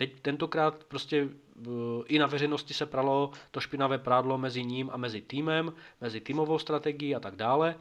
Teď 0.00 0.20
tentokrát 0.20 0.84
prostě 0.84 1.28
eh, 1.28 1.70
i 2.06 2.18
na 2.18 2.26
veřejnosti 2.26 2.74
se 2.74 2.86
pralo 2.86 3.30
to 3.50 3.60
špinavé 3.60 3.98
prádlo 3.98 4.38
mezi 4.38 4.64
ním 4.64 4.90
a 4.92 4.96
mezi 4.96 5.20
týmem, 5.20 5.72
mezi 6.00 6.20
týmovou 6.20 6.58
strategií 6.58 7.14
a 7.14 7.20
tak 7.20 7.36
dále. 7.36 7.74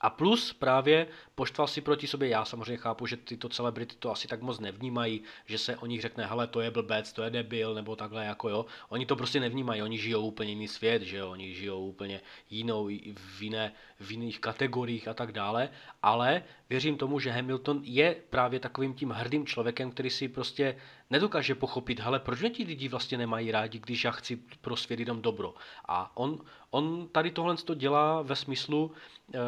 A 0.00 0.10
plus 0.10 0.52
právě 0.52 1.06
poštval 1.34 1.66
si 1.66 1.80
proti 1.80 2.06
sobě, 2.06 2.28
já 2.28 2.44
samozřejmě 2.44 2.76
chápu, 2.76 3.06
že 3.06 3.16
tyto 3.16 3.48
celebrity 3.48 3.96
to 3.98 4.10
asi 4.10 4.28
tak 4.28 4.42
moc 4.42 4.60
nevnímají, 4.60 5.22
že 5.46 5.58
se 5.58 5.76
o 5.76 5.86
nich 5.86 6.00
řekne, 6.00 6.26
hele, 6.26 6.46
to 6.46 6.60
je 6.60 6.70
blbec, 6.70 7.12
to 7.12 7.22
je 7.22 7.30
debil, 7.30 7.74
nebo 7.74 7.96
takhle 7.96 8.24
jako 8.24 8.48
jo. 8.48 8.66
Oni 8.88 9.06
to 9.06 9.16
prostě 9.16 9.40
nevnímají, 9.40 9.82
oni 9.82 9.98
žijou 9.98 10.26
úplně 10.26 10.50
jiný 10.50 10.68
svět, 10.68 11.02
že 11.02 11.16
jo, 11.16 11.30
oni 11.30 11.54
žijou 11.54 11.86
úplně 11.86 12.20
jinou, 12.50 12.84
v, 13.14 13.42
jiné, 13.42 13.72
v 14.00 14.10
jiných 14.10 14.40
kategoriích 14.40 15.08
a 15.08 15.14
tak 15.14 15.32
dále, 15.32 15.68
ale 16.02 16.42
věřím 16.72 16.96
tomu, 16.96 17.20
že 17.20 17.30
Hamilton 17.30 17.80
je 17.84 18.16
právě 18.30 18.60
takovým 18.60 18.94
tím 18.94 19.10
hrdým 19.10 19.46
člověkem, 19.46 19.90
který 19.90 20.10
si 20.10 20.28
prostě 20.28 20.76
nedokáže 21.10 21.54
pochopit, 21.54 22.00
hele, 22.00 22.18
proč 22.20 22.40
mě 22.40 22.50
ti 22.50 22.64
lidi 22.64 22.88
vlastně 22.88 23.18
nemají 23.18 23.50
rádi, 23.50 23.78
když 23.78 24.04
já 24.04 24.10
chci 24.10 24.36
pro 24.60 24.76
svět 24.76 25.00
jenom 25.00 25.22
dobro. 25.22 25.54
A 25.88 26.16
on, 26.16 26.40
on 26.70 27.08
tady 27.12 27.30
tohle 27.30 27.56
to 27.56 27.74
dělá 27.74 28.22
ve 28.22 28.36
smyslu, 28.36 28.92
eh, 29.34 29.38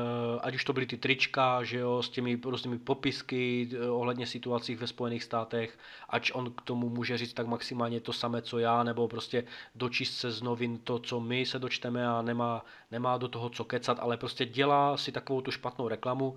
ať 0.40 0.54
už 0.54 0.64
to 0.64 0.72
byly 0.72 0.86
ty 0.86 0.96
trička, 0.96 1.64
že 1.64 1.78
jo, 1.78 2.02
s 2.02 2.08
těmi 2.08 2.40
různými 2.44 2.78
popisky 2.78 3.68
eh, 3.72 3.90
ohledně 3.90 4.26
situací 4.26 4.74
ve 4.74 4.86
Spojených 4.86 5.24
státech, 5.24 5.78
ať 6.08 6.30
on 6.34 6.52
k 6.52 6.60
tomu 6.60 6.88
může 6.88 7.18
říct 7.18 7.32
tak 7.32 7.46
maximálně 7.46 8.00
to 8.00 8.12
samé, 8.12 8.42
co 8.42 8.58
já, 8.58 8.82
nebo 8.82 9.08
prostě 9.08 9.44
dočíst 9.74 10.16
se 10.16 10.30
z 10.30 10.42
novin 10.42 10.78
to, 10.78 10.98
co 10.98 11.20
my 11.20 11.46
se 11.46 11.58
dočteme 11.58 12.08
a 12.08 12.22
nemá, 12.22 12.64
nemá 12.90 13.16
do 13.16 13.28
toho 13.28 13.48
co 13.50 13.64
kecat, 13.64 13.98
ale 14.00 14.16
prostě 14.16 14.46
dělá 14.46 14.96
si 14.96 15.12
takovou 15.12 15.40
tu 15.40 15.50
špatnou 15.50 15.88
reklamu, 15.88 16.36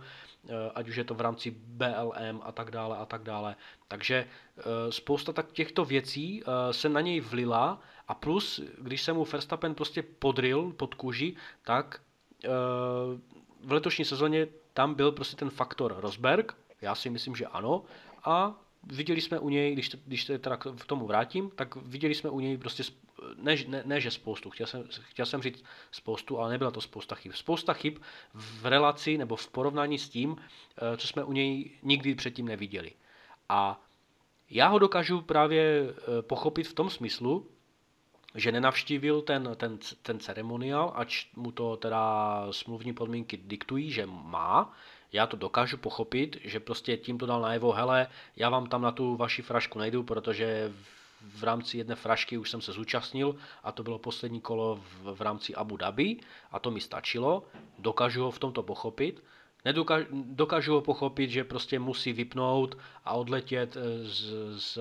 ať 0.76 0.90
už 0.90 0.95
je 0.95 1.03
to 1.03 1.14
v 1.14 1.22
rámci 1.22 1.52
BLM 1.52 2.41
a 2.44 2.52
tak 2.52 2.72
dále 2.72 2.98
a 2.98 3.06
tak 3.06 3.24
dále. 3.24 3.56
Takže 3.88 4.15
eh, 4.26 4.64
spousta 4.91 5.34
tak 5.34 5.52
těchto 5.52 5.86
věcí 5.86 6.44
eh, 6.44 6.74
se 6.74 6.90
na 6.90 7.02
něj 7.02 7.19
vlila 7.19 7.82
a 8.07 8.14
plus, 8.14 8.61
když 8.78 9.02
se 9.02 9.14
mu 9.14 9.26
Verstappen 9.26 9.76
prostě 9.76 10.03
podryl 10.03 10.74
pod 10.78 10.95
kůži, 10.95 11.36
tak 11.64 12.02
v 13.64 13.72
letošní 13.72 14.06
sezóně 14.06 14.48
tam 14.74 14.94
byl 14.94 15.11
prostě 15.11 15.36
ten 15.36 15.49
faktor 15.49 15.95
Rosberg, 15.99 16.56
já 16.82 16.95
si 16.95 17.10
myslím, 17.10 17.36
že 17.36 17.45
ano, 17.45 17.84
a 18.24 18.56
viděli 18.84 19.22
jsme 19.22 19.40
u 19.40 19.49
něj, 19.49 19.74
když, 19.74 19.90
když 20.06 20.26
se 20.26 20.40
teda 20.40 20.57
k 20.57 20.86
tomu 20.86 21.07
vrátím, 21.07 21.52
tak 21.56 21.76
viděli 21.76 22.15
jsme 22.15 22.30
u 22.30 22.40
něj 22.40 22.57
prostě, 22.57 22.84
ne, 23.36 23.56
ne, 23.68 23.84
ne 23.86 24.02
že 24.02 24.12
spoustu, 24.12 24.49
chtěl 24.49 24.68
jsem, 24.68 24.84
chtěl 25.02 25.26
jsem 25.26 25.41
říct 25.41 25.64
spoustu, 25.91 26.40
ale 26.40 26.52
nebyla 26.52 26.72
to 26.72 26.82
spousta 26.82 27.16
chyb. 27.16 27.32
Spousta 27.36 27.74
chyb 27.74 27.98
v 28.34 28.66
relaci 28.66 29.18
nebo 29.18 29.36
v 29.36 29.48
porovnání 29.48 29.98
s 29.98 30.10
tím, 30.10 30.38
eh, 30.38 30.98
co 30.98 31.08
jsme 31.08 31.24
u 31.24 31.32
něj 31.32 31.72
nikdy 31.84 32.16
předtím 32.16 32.45
neviděli. 32.45 32.91
A 33.49 33.82
já 34.49 34.68
ho 34.68 34.80
dokážu 34.80 35.22
právě 35.22 35.64
eh, 35.90 36.22
pochopit 36.22 36.68
v 36.68 36.74
tom 36.74 36.90
smyslu, 36.90 37.48
že 38.36 38.52
nenavštívil 38.52 39.22
ten, 39.22 39.49
ten, 39.58 39.80
ten 40.02 40.20
ceremoniál, 40.20 40.91
ač 40.95 41.26
mu 41.36 41.52
to 41.52 41.78
teda 41.78 42.48
smluvní 42.52 42.94
podmínky 42.94 43.38
diktují, 43.38 43.91
že 43.91 44.06
má, 44.06 44.74
já 45.12 45.28
to 45.28 45.38
dokážu 45.38 45.78
pochopit, 45.78 46.38
že 46.44 46.60
prostě 46.60 46.98
tím 46.98 47.18
to 47.18 47.26
dal 47.26 47.41
najevo, 47.41 47.72
hele, 47.72 48.08
já 48.36 48.49
vám 48.49 48.68
tam 48.68 48.82
na 48.82 48.91
tu 48.91 49.16
vaši 49.16 49.41
frašku 49.41 49.80
nejdu, 49.80 50.04
protože 50.04 50.74
v 51.36 51.44
rámci 51.44 51.78
jedné 51.78 51.95
frašky 51.95 52.38
už 52.38 52.49
jsem 52.49 52.62
se 52.62 52.72
zúčastnil 52.72 53.36
a 53.64 53.72
to 53.72 53.84
bylo 53.84 53.99
poslední 53.99 54.41
kolo 54.41 54.76
v, 54.76 55.16
v 55.16 55.22
rámci 55.22 55.56
Abu 55.56 55.78
Dhabi 55.78 56.18
a 56.52 56.60
to 56.60 56.72
mi 56.72 56.82
stačilo, 56.82 57.44
dokážu 57.80 58.24
ho 58.24 58.32
v 58.32 58.40
tomto 58.40 58.64
pochopit, 58.64 59.24
Nedokážu, 59.66 60.06
dokážu 60.12 60.74
ho 60.74 60.82
pochopit, 60.82 61.30
že 61.30 61.44
prostě 61.44 61.80
musí 61.80 62.14
vypnout 62.14 62.78
a 63.06 63.14
odletět 63.14 63.78
eh, 63.78 64.08
z, 64.08 64.34
z, 64.58 64.78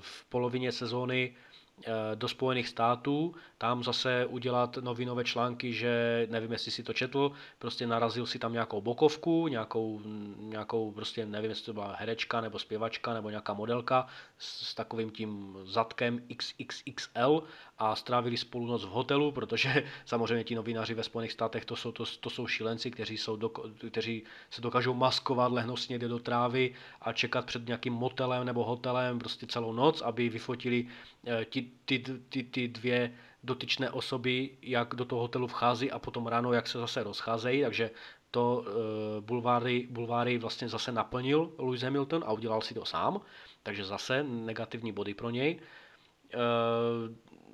v 0.00 0.24
polovině 0.24 0.72
sezóny 0.72 1.34
Eh, 1.82 2.16
do 2.16 2.28
Spojených 2.28 2.68
států, 2.68 3.34
tam 3.58 3.84
zase 3.84 4.26
udělat 4.26 4.76
novinové 4.76 5.24
články, 5.24 5.72
že 5.72 6.26
nevím, 6.30 6.52
jestli 6.52 6.70
si 6.70 6.82
to 6.82 6.92
četl, 6.92 7.32
prostě 7.58 7.86
narazil 7.86 8.26
si 8.26 8.38
tam 8.38 8.52
nějakou 8.52 8.80
bokovku, 8.80 9.48
nějakou, 9.48 10.00
nějakou 10.38 10.92
prostě 10.92 11.26
nevím, 11.26 11.50
jestli 11.50 11.64
to 11.64 11.72
byla 11.72 11.96
herečka 11.98 12.40
nebo 12.40 12.58
zpěvačka 12.58 13.14
nebo 13.14 13.30
nějaká 13.30 13.54
modelka 13.54 14.06
s, 14.44 14.74
takovým 14.74 15.10
tím 15.10 15.56
zadkem 15.64 16.22
XXXL 16.36 17.42
a 17.78 17.96
strávili 17.96 18.36
spolu 18.36 18.66
noc 18.66 18.84
v 18.84 18.88
hotelu, 18.88 19.32
protože 19.32 19.84
samozřejmě 20.04 20.44
ti 20.44 20.54
novináři 20.54 20.94
ve 20.94 21.02
Spojených 21.02 21.32
státech 21.32 21.64
to 21.64 21.76
jsou, 21.76 21.92
to, 21.92 22.04
to 22.20 22.30
jsou 22.30 22.46
šílenci, 22.46 22.90
kteří, 22.90 23.18
jsou 23.18 23.36
do, 23.36 23.48
kteří 23.90 24.22
se 24.50 24.60
dokážou 24.60 24.94
maskovat, 24.94 25.52
lehnout 25.52 25.80
si 25.80 25.92
někde 25.92 26.08
do 26.08 26.18
trávy 26.18 26.74
a 27.00 27.12
čekat 27.12 27.46
před 27.46 27.66
nějakým 27.66 27.92
motelem 27.92 28.46
nebo 28.46 28.64
hotelem 28.64 29.18
prostě 29.18 29.46
celou 29.46 29.72
noc, 29.72 30.02
aby 30.02 30.28
vyfotili 30.28 30.86
eh, 31.26 31.44
ti, 31.44 31.70
ty, 31.84 32.04
ty, 32.28 32.42
ty 32.42 32.68
dvě 32.68 33.14
dotyčné 33.44 33.90
osoby, 33.90 34.50
jak 34.62 34.94
do 34.94 35.04
toho 35.04 35.20
hotelu 35.20 35.46
vchází 35.46 35.90
a 35.90 35.98
potom 35.98 36.26
ráno, 36.26 36.52
jak 36.52 36.66
se 36.66 36.78
zase 36.78 37.02
rozcházejí, 37.02 37.62
takže 37.62 37.90
to 38.34 38.64
e, 38.66 39.20
bulváry, 39.20 39.86
bulváry 39.90 40.38
vlastně 40.38 40.68
zase 40.68 40.92
naplnil 40.92 41.52
Lewis 41.58 41.82
Hamilton 41.82 42.24
a 42.26 42.32
udělal 42.32 42.60
si 42.60 42.74
to 42.74 42.84
sám, 42.84 43.20
takže 43.64 43.84
zase 43.84 44.22
negativní 44.22 44.92
body 44.92 45.14
pro 45.14 45.30
něj. 45.30 45.50
E, 45.50 46.38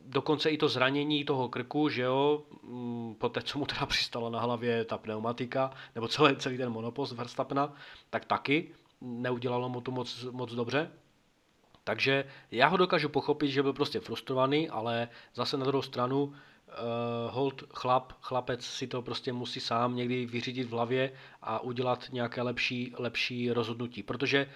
dokonce 0.06 0.50
i 0.50 0.58
to 0.58 0.68
zranění 0.68 1.24
toho 1.24 1.48
krku, 1.48 1.88
že 1.88 2.02
jo, 2.02 2.42
mm, 2.62 3.14
po 3.18 3.28
té, 3.28 3.42
co 3.42 3.58
mu 3.58 3.66
teda 3.66 3.86
přistala 3.86 4.30
na 4.30 4.40
hlavě 4.40 4.84
ta 4.84 4.98
pneumatika, 4.98 5.70
nebo 5.94 6.08
celý, 6.08 6.36
celý 6.36 6.58
ten 6.58 6.70
monopost 6.70 7.12
Verstappena, 7.12 7.74
tak 8.10 8.24
taky 8.24 8.74
neudělalo 9.00 9.68
mu 9.68 9.80
to 9.80 9.90
moc, 9.90 10.26
moc 10.30 10.54
dobře. 10.54 10.90
Takže 11.84 12.24
já 12.50 12.66
ho 12.66 12.76
dokážu 12.76 13.08
pochopit, 13.08 13.48
že 13.48 13.62
byl 13.62 13.72
prostě 13.72 14.00
frustrovaný, 14.00 14.68
ale 14.68 15.08
zase 15.34 15.56
na 15.56 15.64
druhou 15.64 15.82
stranu 15.82 16.22
uh, 16.24 16.34
hold 17.30 17.64
chlap, 17.74 18.12
chlapec 18.20 18.64
si 18.64 18.86
to 18.86 19.02
prostě 19.02 19.32
musí 19.32 19.60
sám 19.60 19.96
někdy 19.96 20.26
vyřídit 20.26 20.64
v 20.64 20.70
hlavě 20.70 21.12
a 21.42 21.60
udělat 21.60 22.06
nějaké 22.12 22.42
lepší, 22.42 22.94
lepší 22.98 23.52
rozhodnutí. 23.52 24.02
Protože 24.02 24.46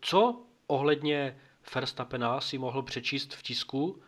co 0.00 0.42
ohledně 0.66 1.36
Verstappena 1.74 2.40
si 2.40 2.58
mohl 2.58 2.82
přečíst 2.82 3.34
v 3.34 3.42
tisku 3.42 3.84
uh, 3.86 3.98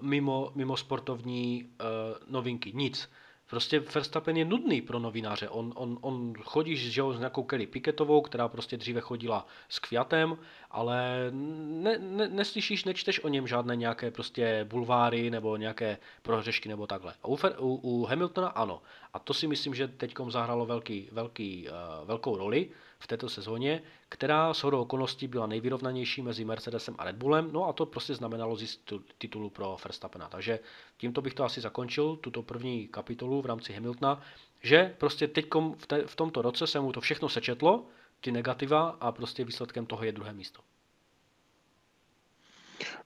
mimo, 0.00 0.52
mimo 0.54 0.76
sportovní 0.76 1.64
uh, 1.64 2.32
novinky? 2.32 2.72
Nic. 2.72 3.10
Prostě 3.50 3.80
Verstappen 3.80 4.36
je 4.36 4.44
nudný 4.44 4.82
pro 4.82 4.98
novináře. 4.98 5.48
On, 5.48 5.72
on, 5.76 5.98
on 6.00 6.34
chodí 6.42 6.76
že 6.76 7.02
s 7.12 7.18
nějakou 7.18 7.42
Kelly 7.42 7.66
Piketovou, 7.66 8.20
která 8.20 8.48
prostě 8.48 8.76
dříve 8.76 9.00
chodila 9.00 9.46
s 9.68 9.78
Kviatem, 9.78 10.38
ale 10.70 11.30
ne, 11.32 11.98
ne, 11.98 12.28
neslyšíš, 12.28 12.84
nečteš 12.84 13.24
o 13.24 13.28
něm 13.28 13.46
žádné 13.46 13.76
nějaké 13.76 14.10
prostě 14.10 14.66
bulváry 14.68 15.30
nebo 15.30 15.56
nějaké 15.56 15.98
prohřešky 16.22 16.68
nebo 16.68 16.86
takhle. 16.86 17.14
U, 17.26 17.38
u, 17.58 17.74
u 17.74 18.04
Hamiltona 18.04 18.48
ano. 18.48 18.82
A 19.12 19.18
to 19.18 19.34
si 19.34 19.46
myslím, 19.46 19.74
že 19.74 19.88
teď 19.88 20.14
zahrálo 20.28 20.66
velký, 20.66 21.08
velký, 21.12 21.68
uh, 21.68 22.06
velkou 22.08 22.36
roli 22.36 22.70
v 22.98 23.06
této 23.06 23.28
sezóně, 23.28 23.82
která 24.12 24.54
s 24.54 24.62
hodou 24.62 24.80
okolností 24.80 25.28
byla 25.28 25.46
nejvyrovnanější 25.46 26.22
mezi 26.22 26.44
Mercedesem 26.44 26.94
a 26.98 27.04
Red 27.04 27.16
Bullem, 27.16 27.52
no 27.52 27.68
a 27.68 27.72
to 27.72 27.86
prostě 27.86 28.14
znamenalo 28.14 28.56
získat 28.56 29.00
titulu 29.18 29.50
pro 29.50 29.76
Verstappena. 29.84 30.28
Takže 30.28 30.58
tímto 30.96 31.22
bych 31.22 31.34
to 31.34 31.44
asi 31.44 31.60
zakončil, 31.60 32.16
tuto 32.16 32.42
první 32.42 32.88
kapitolu 32.88 33.42
v 33.42 33.46
rámci 33.46 33.72
Hamiltona, 33.72 34.20
že 34.62 34.94
prostě 34.98 35.28
teď 35.28 35.46
v, 35.54 36.06
v 36.06 36.16
tomto 36.16 36.42
roce 36.42 36.66
se 36.66 36.80
mu 36.80 36.92
to 36.92 37.00
všechno 37.00 37.28
sečetlo, 37.28 37.86
ty 38.20 38.32
negativa 38.32 38.96
a 39.00 39.12
prostě 39.12 39.44
výsledkem 39.44 39.86
toho 39.86 40.04
je 40.04 40.12
druhé 40.12 40.32
místo. 40.32 40.60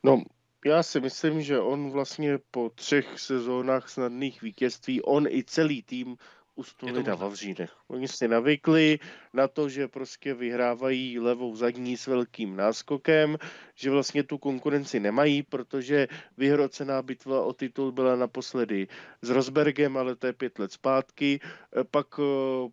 No, 0.02 0.22
já 0.64 0.82
si 0.82 1.00
myslím, 1.00 1.42
že 1.42 1.60
on 1.60 1.90
vlastně 1.90 2.38
po 2.50 2.70
třech 2.74 3.20
sezónách 3.20 3.88
snadných 3.88 4.42
vítězství, 4.42 5.02
on 5.02 5.26
i 5.26 5.44
celý 5.44 5.82
tým 5.82 6.16
ustuli 6.56 7.02
na 7.02 7.14
Vavřínech. 7.14 7.72
Oni 7.88 8.08
si 8.08 8.28
navykli 8.28 8.98
na 9.32 9.48
to, 9.48 9.68
že 9.68 9.88
prostě 9.88 10.34
vyhrávají 10.34 11.18
levou 11.20 11.56
zadní 11.56 11.96
s 11.96 12.06
velkým 12.06 12.56
náskokem, 12.56 13.36
že 13.74 13.90
vlastně 13.90 14.22
tu 14.22 14.38
konkurenci 14.38 15.00
nemají, 15.00 15.42
protože 15.42 16.08
vyhrocená 16.36 17.02
bitva 17.02 17.42
o 17.42 17.52
titul 17.52 17.92
byla 17.92 18.16
naposledy 18.16 18.88
s 19.22 19.30
Rosbergem, 19.30 19.96
ale 19.96 20.16
to 20.16 20.26
je 20.26 20.32
pět 20.32 20.58
let 20.58 20.72
zpátky. 20.72 21.40
E, 21.40 21.84
pak 21.84 22.06
e, 22.18 22.22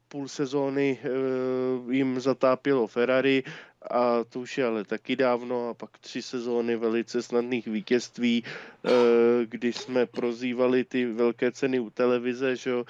půl 0.07 0.27
sezóny 0.27 0.99
e, 1.03 1.07
jim 1.93 2.19
zatápilo 2.19 2.87
Ferrari 2.87 3.43
a 3.91 4.23
to 4.23 4.39
už 4.39 4.57
je 4.57 4.65
ale 4.65 4.83
taky 4.83 5.15
dávno 5.15 5.69
a 5.69 5.73
pak 5.73 5.97
tři 5.97 6.21
sezóny 6.21 6.75
velice 6.75 7.21
snadných 7.21 7.67
vítězství, 7.67 8.43
kdy 9.45 9.73
jsme 9.73 10.05
prozývali 10.05 10.83
ty 10.83 11.05
velké 11.05 11.51
ceny 11.51 11.79
u 11.79 11.89
televize, 11.89 12.55
že 12.55 12.69
jo. 12.69 12.85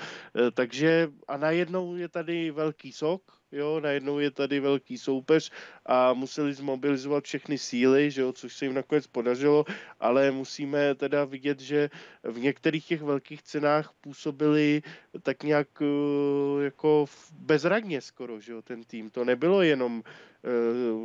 takže 0.54 1.08
a 1.28 1.38
najednou 1.38 1.96
je 1.96 2.08
tady 2.10 2.52
velký 2.52 2.92
sok, 2.92 3.22
jo, 3.54 3.80
najednou 3.80 4.20
je 4.20 4.32
tady 4.32 4.60
velký 4.60 4.98
soupeř 4.98 5.52
a 5.86 6.14
museli 6.14 6.54
zmobilizovat 6.54 7.24
všechny 7.24 7.58
síly, 7.58 8.12
že 8.12 8.22
jo, 8.22 8.34
což 8.34 8.56
se 8.56 8.66
jim 8.66 8.74
nakonec 8.74 9.08
podařilo, 9.08 9.66
ale 10.00 10.32
musíme 10.32 10.96
teda 10.96 11.26
vidět, 11.26 11.60
že 11.60 11.90
v 12.24 12.40
některých 12.40 12.86
těch 12.86 13.02
velkých 13.02 13.44
cenách 13.44 13.94
působili 14.02 14.82
tak 15.22 15.44
nějak 15.44 15.68
eh, 15.82 16.64
jako 16.64 17.06
bezradně 17.32 18.02
skoro, 18.02 18.40
že 18.40 18.52
jo, 18.52 18.62
ten 18.62 18.84
tým. 18.84 19.10
To 19.10 19.26
nebylo 19.26 19.62
jenom 19.62 20.04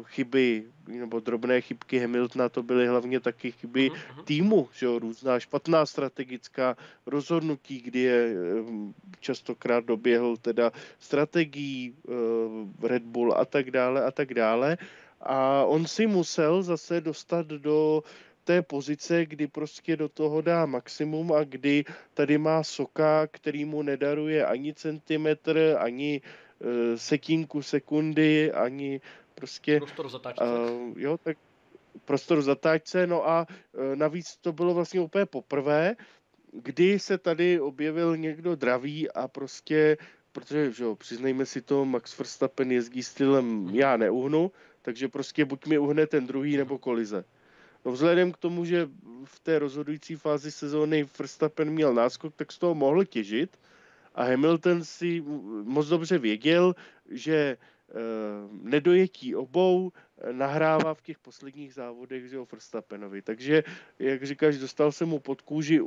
chyby 0.03 0.65
nebo 0.87 1.21
drobné 1.21 1.61
chybky 1.61 1.99
Hamiltona, 1.99 2.49
to 2.49 2.63
byly 2.63 2.87
hlavně 2.87 3.21
taky 3.21 3.53
chyby 3.53 3.91
uh-huh. 3.91 4.25
týmu, 4.25 4.69
že 4.73 4.87
jo, 4.87 4.99
různá 4.99 5.41
špatná 5.41 5.87
strategická 5.87 6.77
rozhodnutí, 7.07 7.81
kdy 7.81 8.01
je 8.01 8.35
častokrát 9.21 9.85
doběhl 9.85 10.37
teda 10.37 10.73
strategií 10.99 11.95
Red 12.83 13.03
Bull 13.03 13.35
a 13.35 13.45
tak 13.45 13.71
dále 13.71 14.05
a 14.05 14.11
tak 14.11 14.35
dále. 14.35 14.79
A 15.21 15.65
on 15.65 15.87
si 15.87 16.07
musel 16.07 16.63
zase 16.63 17.01
dostat 17.01 17.47
do 17.47 18.03
té 18.45 18.63
pozice, 18.63 19.27
kdy 19.27 19.47
prostě 19.47 19.97
do 19.97 20.09
toho 20.09 20.41
dá 20.41 20.67
maximum 20.67 21.33
a 21.33 21.45
kdy 21.45 21.85
tady 22.15 22.39
má 22.39 22.63
soka, 22.63 23.27
který 23.27 23.65
mu 23.65 23.83
nedaruje 23.83 24.47
ani 24.47 24.75
centimetr, 24.75 25.77
ani 25.79 26.21
sekínku 26.95 27.63
sekundy, 27.63 28.53
ani 28.53 29.01
prostě... 29.39 29.79
Prostor 29.79 30.09
zatáčce. 30.09 30.45
Uh, 30.45 31.01
jo, 31.01 31.19
tak 31.19 31.37
prostor 32.05 32.43
zatáčce, 32.43 33.07
no 33.07 33.29
a 33.29 33.47
uh, 33.47 33.97
navíc 33.97 34.37
to 34.37 34.53
bylo 34.53 34.75
vlastně 34.75 35.01
úplně 35.01 35.27
poprvé, 35.27 35.97
kdy 36.53 36.99
se 36.99 37.19
tady 37.19 37.61
objevil 37.61 38.17
někdo 38.17 38.57
dravý 38.57 39.11
a 39.11 39.29
prostě, 39.29 39.97
protože, 40.33 40.73
že 40.73 40.85
jo, 40.85 40.95
přiznejme 40.95 41.47
si 41.47 41.63
to, 41.63 41.85
Max 41.85 42.19
Verstappen 42.19 42.73
jezdí 42.73 43.03
stylem 43.03 43.69
já 43.73 43.97
neuhnu, 43.97 44.53
takže 44.83 45.09
prostě 45.09 45.45
buď 45.45 45.67
mi 45.67 45.79
uhne 45.79 46.07
ten 46.07 46.27
druhý 46.27 46.57
nebo 46.57 46.79
kolize. 46.79 47.25
No 47.85 47.93
vzhledem 47.93 48.33
k 48.33 48.37
tomu, 48.37 48.65
že 48.65 48.89
v 49.25 49.41
té 49.41 49.59
rozhodující 49.59 50.17
fázi 50.17 50.51
sezóny 50.51 51.09
Verstappen 51.19 51.71
měl 51.71 51.95
náskok, 51.95 52.35
tak 52.35 52.53
z 52.53 52.59
toho 52.59 52.75
mohl 52.75 53.05
těžit 53.05 53.59
a 54.15 54.25
Hamilton 54.25 54.85
si 54.85 55.23
moc 55.63 55.87
dobře 55.89 56.19
věděl, 56.19 56.75
že 57.11 57.57
nedojetí 58.63 59.35
obou 59.35 59.93
nahrává 60.33 60.95
v 60.95 61.03
těch 61.03 61.19
posledních 61.19 61.75
závodech 61.75 62.29
že 62.29 62.39
o 62.39 62.47
Verstappenovi. 62.53 63.23
Takže, 63.23 63.65
jak 63.99 64.27
říkáš, 64.27 64.59
dostal 64.59 64.93
se 64.93 65.05
mu 65.05 65.19
pod 65.19 65.43
kůži, 65.43 65.81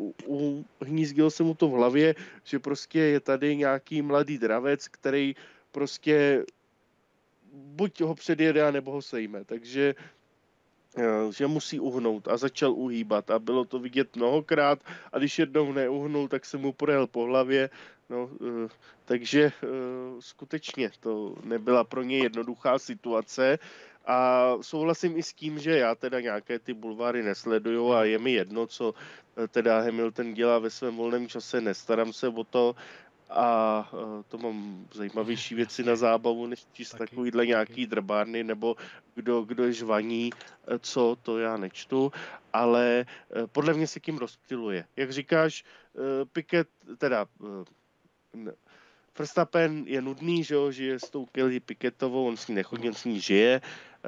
uhnízdil 0.79 1.29
se 1.29 1.43
mu 1.43 1.53
to 1.55 1.67
v 1.67 1.71
hlavě, 1.71 2.15
že 2.43 2.59
prostě 2.59 2.99
je 2.99 3.19
tady 3.19 3.55
nějaký 3.55 4.01
mladý 4.01 4.37
dravec, 4.37 4.87
který 4.87 5.35
prostě 5.71 6.45
buď 7.53 8.01
ho 8.01 8.15
předjede, 8.15 8.71
nebo 8.71 8.91
ho 8.91 9.01
sejme. 9.01 9.45
Takže 9.45 9.95
Eh, 10.97 11.31
že 11.31 11.47
musí 11.47 11.79
uhnout 11.79 12.27
a 12.27 12.37
začal 12.37 12.71
uhýbat 12.71 13.31
a 13.31 13.39
bylo 13.39 13.65
to 13.65 13.79
vidět 13.79 14.15
mnohokrát 14.15 14.83
a 15.11 15.17
když 15.17 15.39
jednou 15.39 15.71
neuhnul, 15.71 16.27
tak 16.27 16.45
se 16.45 16.57
mu 16.57 16.73
projel 16.73 17.07
po 17.07 17.23
hlavě, 17.23 17.69
no, 18.11 18.29
eh, 18.41 18.69
takže 19.05 19.41
eh, 19.43 19.67
skutečně 20.19 20.91
to 20.99 21.35
nebyla 21.43 21.83
pro 21.83 22.03
ně 22.03 22.17
jednoduchá 22.17 22.79
situace 22.79 23.59
a 24.05 24.53
souhlasím 24.61 25.17
i 25.17 25.23
s 25.23 25.33
tím, 25.33 25.59
že 25.59 25.77
já 25.77 25.95
teda 25.95 26.19
nějaké 26.19 26.59
ty 26.59 26.73
bulváry 26.73 27.23
nesleduju 27.23 27.93
a 27.93 28.03
je 28.03 28.19
mi 28.19 28.31
jedno, 28.31 28.67
co 28.67 28.93
teda 29.47 29.81
Hamilton 29.81 30.33
dělá 30.33 30.59
ve 30.59 30.69
svém 30.69 30.95
volném 30.95 31.27
čase, 31.27 31.61
nestarám 31.61 32.13
se 32.13 32.27
o 32.27 32.43
to, 32.43 32.75
a 33.29 33.89
to 34.27 34.37
mám 34.37 34.87
zajímavější 34.93 35.55
věci 35.55 35.83
na 35.83 35.95
zábavu, 35.95 36.47
než 36.47 36.65
číst 36.73 36.91
taky, 36.91 36.99
takovýhle 36.99 37.45
nějaký 37.45 37.87
drbárny, 37.87 38.43
nebo 38.43 38.75
kdo, 39.15 39.41
kdo 39.41 39.63
je 39.63 39.73
žvaní, 39.73 40.29
co, 40.79 41.17
to 41.21 41.37
já 41.37 41.57
nečtu, 41.57 42.11
ale 42.53 43.05
podle 43.51 43.73
mě 43.73 43.87
se 43.87 43.99
tím 43.99 44.17
rozptiluje. 44.17 44.85
Jak 44.95 45.11
říkáš, 45.11 45.63
Piket, 46.33 46.67
teda 46.97 47.25
Verstappen 49.19 49.83
je 49.87 50.01
nudný, 50.01 50.43
že 50.43 50.55
jo, 50.55 50.71
žije 50.71 50.99
s 50.99 51.09
tou 51.09 51.25
Kelly 51.25 51.59
Piketovou, 51.59 52.27
on 52.27 52.37
s 52.37 52.47
ní 52.47 52.55
nechodí, 52.55 52.87
on 52.87 52.93
s 52.93 53.05
ní 53.05 53.19
žije, 53.19 53.61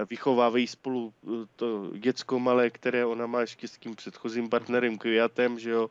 vychovávají 0.10 0.68
spolu 0.68 1.14
to 1.56 1.92
děcko 1.98 2.40
malé, 2.40 2.70
které 2.70 3.06
ona 3.06 3.28
má 3.28 3.42
ještě 3.42 3.68
s 3.68 3.78
tím 3.78 3.96
předchozím 3.96 4.50
partnerem 4.50 4.98
Kviatem, 4.98 5.60
že 5.60 5.70
jo, 5.70 5.90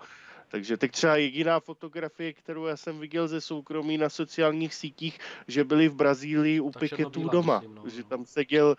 takže 0.48 0.76
teď 0.76 0.92
třeba 0.92 1.16
jediná 1.16 1.60
fotografie, 1.60 2.32
kterou 2.32 2.66
já 2.66 2.76
jsem 2.76 2.98
viděl 2.98 3.28
ze 3.28 3.40
soukromí 3.40 3.98
na 3.98 4.08
sociálních 4.08 4.74
sítích, 4.74 5.18
že 5.48 5.64
byli 5.64 5.88
v 5.88 5.94
Brazílii 5.94 6.60
u 6.60 6.70
Piketů 6.70 7.28
doma, 7.28 7.58
myslím, 7.58 7.74
no, 7.74 7.88
že 7.88 8.04
tam 8.04 8.26
seděl 8.26 8.76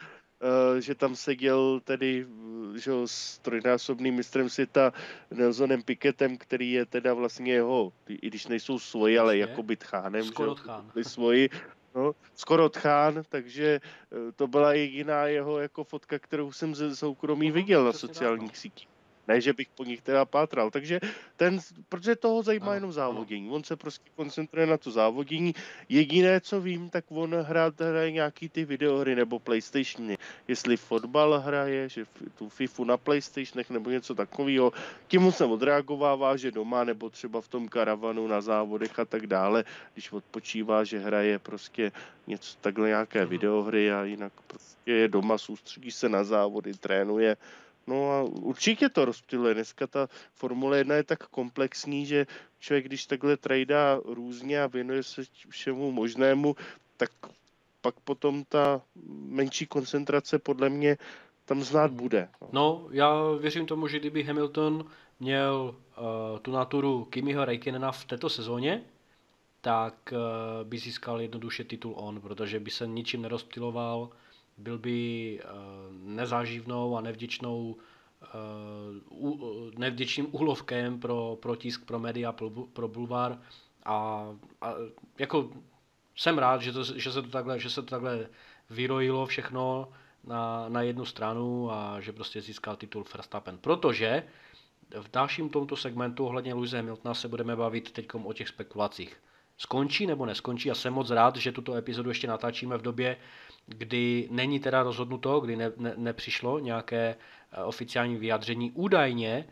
že 0.80 0.96
tam 0.96 1.16
seděl 1.16 1.80
tedy 1.84 2.26
že 2.76 2.92
jo, 2.92 3.08
s 3.08 3.40
trojnásobným 3.40 4.16
mistrem 4.16 4.50
světa 4.50 4.94
Nelsonem 5.32 5.84
Piketem, 5.84 6.38
který 6.38 6.72
je 6.72 6.86
teda 6.86 7.14
vlastně 7.14 7.54
jeho, 7.54 7.94
i 8.08 8.28
když 8.28 8.48
nejsou 8.48 8.80
svoji, 8.80 9.20
ale 9.20 9.38
jako 9.38 9.64
by 9.64 9.76
tchánem, 9.76 10.24
skoro 10.24 10.56
tchán. 10.56 10.92
svoji, 11.02 11.50
no, 11.96 12.16
skoro 12.36 12.70
tchán, 12.70 13.24
takže 13.30 13.82
uh, 14.10 14.32
to 14.36 14.48
byla 14.48 14.74
jediná 14.74 15.26
jeho 15.26 15.60
jako 15.60 15.84
fotka, 15.84 16.20
kterou 16.20 16.52
jsem 16.52 16.76
ze 16.76 16.96
soukromí 16.96 17.50
uh-huh, 17.50 17.54
viděl 17.54 17.86
na 17.86 17.94
sociálních 17.94 18.58
sítích. 18.58 18.93
Ne, 19.28 19.42
že 19.42 19.54
bych 19.54 19.68
po 19.70 19.84
nich 19.84 20.02
teda 20.02 20.26
pátral. 20.26 20.72
Takže 20.72 21.00
ten, 21.38 21.60
protože 21.90 22.16
toho 22.16 22.44
zajímá 22.44 22.66
ano, 22.66 22.76
jenom 22.76 22.92
závodění. 22.92 23.50
On 23.50 23.64
se 23.64 23.76
prostě 23.76 24.10
koncentruje 24.16 24.68
na 24.68 24.78
to 24.78 24.92
závodění. 24.92 25.56
Jediné, 25.90 26.42
co 26.42 26.62
vím, 26.62 26.90
tak 26.90 27.06
on 27.10 27.36
hrát 27.36 27.82
hraje 27.82 28.12
nějaký 28.12 28.50
ty 28.50 28.66
videohry 28.66 29.16
nebo 29.16 29.40
Playstationy. 29.40 30.18
Jestli 30.48 30.78
fotbal 30.78 31.40
hraje, 31.40 31.90
že 31.90 32.06
tu 32.36 32.50
FIFU 32.50 32.84
na 32.84 32.98
Playstationech 32.98 33.70
nebo 33.70 33.90
něco 33.90 34.16
takového. 34.16 34.72
Tím 35.08 35.32
se 35.32 35.46
odreagovává, 35.46 36.38
že 36.38 36.52
doma 36.52 36.84
nebo 36.84 37.10
třeba 37.10 37.42
v 37.42 37.48
tom 37.48 37.68
karavanu 37.68 38.28
na 38.28 38.42
závodech 38.42 39.00
a 39.00 39.06
tak 39.06 39.28
dále, 39.28 39.64
když 39.94 40.12
odpočívá, 40.12 40.84
že 40.84 41.00
hraje 41.00 41.40
prostě 41.40 41.92
něco 42.28 42.58
takhle 42.62 42.88
nějaké 42.88 43.26
videohry 43.26 43.92
a 43.92 44.04
jinak 44.04 44.34
prostě 44.48 44.92
je 44.92 45.08
doma, 45.08 45.38
soustředí 45.38 45.92
se 45.92 46.10
na 46.10 46.24
závody, 46.24 46.74
trénuje 46.74 47.38
No 47.88 48.12
a 48.12 48.24
určitě 48.24 48.90
to 48.90 49.06
rozptiluje. 49.06 49.54
Dneska 49.54 49.88
ta 49.88 50.08
Formule 50.34 50.78
1 50.78 50.96
je 50.96 51.04
tak 51.04 51.28
komplexní, 51.28 52.06
že 52.06 52.28
člověk, 52.60 52.86
když 52.86 53.06
takhle 53.06 53.38
tradá 53.38 54.00
různě 54.06 54.64
a 54.64 54.68
věnuje 54.68 55.04
se 55.04 55.22
všemu 55.50 55.92
možnému, 55.92 56.56
tak 56.98 57.12
pak 57.82 58.00
potom 58.00 58.44
ta 58.50 58.82
menší 59.28 59.66
koncentrace 59.66 60.40
podle 60.40 60.70
mě 60.70 60.98
tam 61.46 61.64
znát 61.64 61.92
bude. 61.92 62.30
No, 62.42 62.48
no 62.52 62.88
já 62.92 63.32
věřím 63.32 63.66
tomu, 63.66 63.88
že 63.88 64.00
kdyby 64.00 64.24
Hamilton 64.24 64.86
měl 65.20 65.76
uh, 65.76 66.40
tu 66.40 66.52
naturu 66.52 67.06
Kimiho 67.06 67.46
Räikkönena 67.46 67.92
v 67.92 68.06
této 68.06 68.30
sezóně, 68.30 68.84
tak 69.62 70.14
uh, 70.14 70.68
by 70.68 70.78
získal 70.78 71.22
jednoduše 71.22 71.64
titul 71.64 71.94
on, 71.98 72.22
protože 72.22 72.60
by 72.60 72.72
se 72.72 72.88
ničím 72.88 73.22
nerozptiloval, 73.22 74.10
byl 74.58 74.78
by 74.78 75.40
eh, 75.40 75.48
nezáživnou 75.92 76.98
a 76.98 77.02
nevděčnou 77.02 77.76
eh, 78.24 78.28
nevděčným 79.78 80.28
úlovkem 80.32 81.00
pro, 81.00 81.38
pro 81.42 81.56
tisk, 81.56 81.86
pro 81.86 82.00
média, 82.00 82.32
pro, 82.32 82.50
pro 82.50 82.88
bulvár 82.88 83.40
a, 83.86 84.28
a 84.62 84.74
jako 85.20 85.50
jsem 86.16 86.38
rád, 86.38 86.62
že, 86.62 86.72
to, 86.72 86.84
že, 86.84 87.12
se 87.12 87.22
to 87.22 87.30
takhle, 87.30 87.60
že 87.60 87.70
se 87.70 87.82
to 87.82 87.88
takhle 87.88 88.30
vyrojilo 88.70 89.26
všechno 89.26 89.90
na, 90.24 90.70
na 90.70 90.82
jednu 90.82 91.06
stranu 91.06 91.72
a 91.72 92.00
že 92.00 92.12
prostě 92.12 92.42
získal 92.42 92.76
titul 92.76 93.06
Verstappen. 93.14 93.58
Protože 93.58 94.24
v 95.00 95.12
dalším 95.12 95.50
tomto 95.50 95.76
segmentu 95.76 96.26
ohledně 96.26 96.54
Louise 96.54 96.78
Hamiltona 96.78 97.14
se 97.14 97.28
budeme 97.28 97.56
bavit 97.56 97.92
teď 97.92 98.08
o 98.24 98.34
těch 98.34 98.48
spekulacích. 98.48 99.18
Skončí 99.58 100.08
nebo 100.08 100.26
neskončí? 100.26 100.68
Já 100.68 100.76
jsem 100.76 100.94
moc 100.94 101.10
rád, 101.10 101.36
že 101.36 101.52
tuto 101.52 101.76
epizodu 101.76 102.10
ještě 102.10 102.28
natáčíme 102.28 102.78
v 102.78 102.82
době, 102.82 103.18
kdy 103.66 104.28
není 104.32 104.60
teda 104.60 104.84
rozhodnuto, 104.84 105.40
kdy 105.40 105.56
ne, 105.56 105.72
ne, 105.78 105.94
nepřišlo 105.98 106.60
nějaké 106.60 107.16
eh, 107.52 107.64
oficiální 107.64 108.16
vyjádření. 108.16 108.72
Údajně 108.72 109.46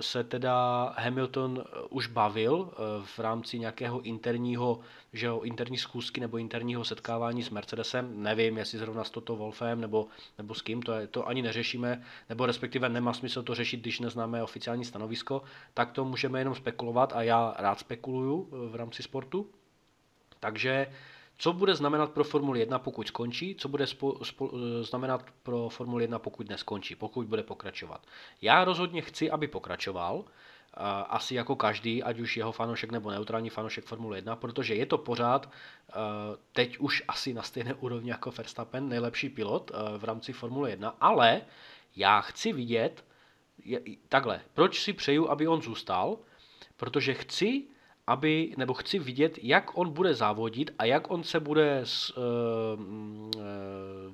se 0.00 0.24
teda 0.24 0.84
Hamilton 0.98 1.64
eh, 1.66 1.80
už 1.90 2.06
bavil 2.06 2.70
eh, 2.72 2.76
v 3.04 3.18
rámci 3.18 3.58
nějakého 3.58 4.00
interního, 4.00 4.80
že 5.12 5.26
jo, 5.26 5.40
interní 5.40 5.78
schůzky 5.78 6.20
nebo 6.20 6.38
interního 6.38 6.84
setkávání 6.84 7.42
s 7.42 7.50
Mercedesem. 7.50 8.22
Nevím, 8.22 8.58
jestli 8.58 8.78
zrovna 8.78 9.04
s 9.04 9.10
Toto 9.10 9.36
Wolfem 9.36 9.80
nebo, 9.80 10.06
nebo 10.38 10.54
s 10.54 10.62
kým, 10.62 10.82
to, 10.82 10.92
je, 10.92 11.06
to 11.06 11.28
ani 11.28 11.42
neřešíme, 11.42 12.02
nebo 12.28 12.46
respektive 12.46 12.88
nemá 12.88 13.12
smysl 13.12 13.42
to 13.42 13.54
řešit, 13.54 13.80
když 13.80 14.00
neznáme 14.00 14.42
oficiální 14.42 14.84
stanovisko, 14.84 15.42
tak 15.74 15.92
to 15.92 16.04
můžeme 16.04 16.38
jenom 16.38 16.54
spekulovat 16.54 17.12
a 17.16 17.22
já 17.22 17.54
rád 17.58 17.78
spekuluju 17.78 18.48
v 18.70 18.74
rámci 18.74 19.02
sportu. 19.02 19.46
Takže 20.40 20.86
co 21.38 21.52
bude 21.52 21.74
znamenat 21.74 22.10
pro 22.10 22.24
Formuli 22.24 22.60
1, 22.60 22.78
pokud 22.78 23.08
skončí, 23.08 23.54
co 23.54 23.68
bude 23.68 23.86
spo, 23.86 24.24
spo, 24.24 24.50
znamenat 24.80 25.24
pro 25.42 25.68
Formuli 25.68 26.04
1, 26.04 26.18
pokud 26.18 26.48
neskončí, 26.48 26.94
pokud 26.94 27.26
bude 27.26 27.42
pokračovat. 27.42 28.06
Já 28.42 28.64
rozhodně 28.64 29.02
chci, 29.02 29.30
aby 29.30 29.48
pokračoval, 29.48 30.24
asi 31.08 31.34
jako 31.34 31.56
každý, 31.56 32.02
ať 32.02 32.18
už 32.18 32.36
jeho 32.36 32.52
fanošek 32.52 32.92
nebo 32.92 33.10
neutrální 33.10 33.50
fanošek 33.50 33.84
Formule 33.84 34.18
1, 34.18 34.36
protože 34.36 34.74
je 34.74 34.86
to 34.86 34.98
pořád 34.98 35.50
teď 36.52 36.78
už 36.78 37.02
asi 37.08 37.34
na 37.34 37.42
stejné 37.42 37.74
úrovni 37.80 38.10
jako 38.10 38.30
Verstappen, 38.30 38.88
nejlepší 38.88 39.28
pilot 39.28 39.70
v 39.98 40.04
rámci 40.04 40.32
Formule 40.32 40.70
1, 40.70 40.96
ale 41.00 41.42
já 41.96 42.20
chci 42.20 42.52
vidět, 42.52 43.04
takhle, 44.08 44.40
proč 44.54 44.82
si 44.82 44.92
přeju, 44.92 45.30
aby 45.30 45.48
on 45.48 45.62
zůstal, 45.62 46.18
protože 46.76 47.14
chci, 47.14 47.66
aby, 48.06 48.54
nebo 48.56 48.74
chci 48.74 48.98
vidět, 48.98 49.38
jak 49.42 49.78
on 49.78 49.90
bude 49.90 50.14
závodit 50.14 50.70
a 50.78 50.84
jak 50.84 51.10
on 51.10 51.24
se 51.24 51.40
bude 51.40 51.80
s, 51.84 52.16
uh, 52.16 52.22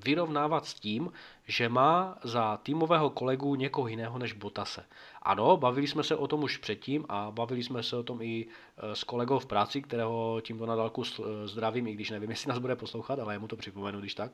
vyrovnávat 0.05 0.67
s 0.67 0.75
tím, 0.75 1.13
že 1.47 1.69
má 1.69 2.19
za 2.25 2.57
týmového 2.57 3.11
kolegu 3.11 3.55
někoho 3.55 3.89
jiného 3.89 4.19
než 4.19 4.33
Botase. 4.33 4.85
Ano, 5.23 5.57
bavili 5.57 5.87
jsme 5.87 6.03
se 6.03 6.17
o 6.17 6.27
tom 6.27 6.43
už 6.43 6.57
předtím 6.57 7.05
a 7.09 7.31
bavili 7.31 7.63
jsme 7.63 7.83
se 7.83 7.97
o 7.97 8.03
tom 8.03 8.23
i 8.23 8.47
s 8.93 9.05
kolegou 9.05 9.39
v 9.39 9.47
práci, 9.47 9.83
kterého 9.83 10.41
tímto 10.41 10.67
na 10.67 10.77
dálku 10.77 11.03
zdravím, 11.45 11.87
i 11.87 11.95
když 11.95 12.11
nevím, 12.11 12.31
jestli 12.31 12.49
nás 12.49 12.59
bude 12.59 12.77
poslouchat, 12.77 13.19
ale 13.19 13.35
já 13.35 13.41
mu 13.41 13.49
to 13.49 13.57
připomenu, 13.57 14.01
když 14.01 14.15
tak 14.15 14.33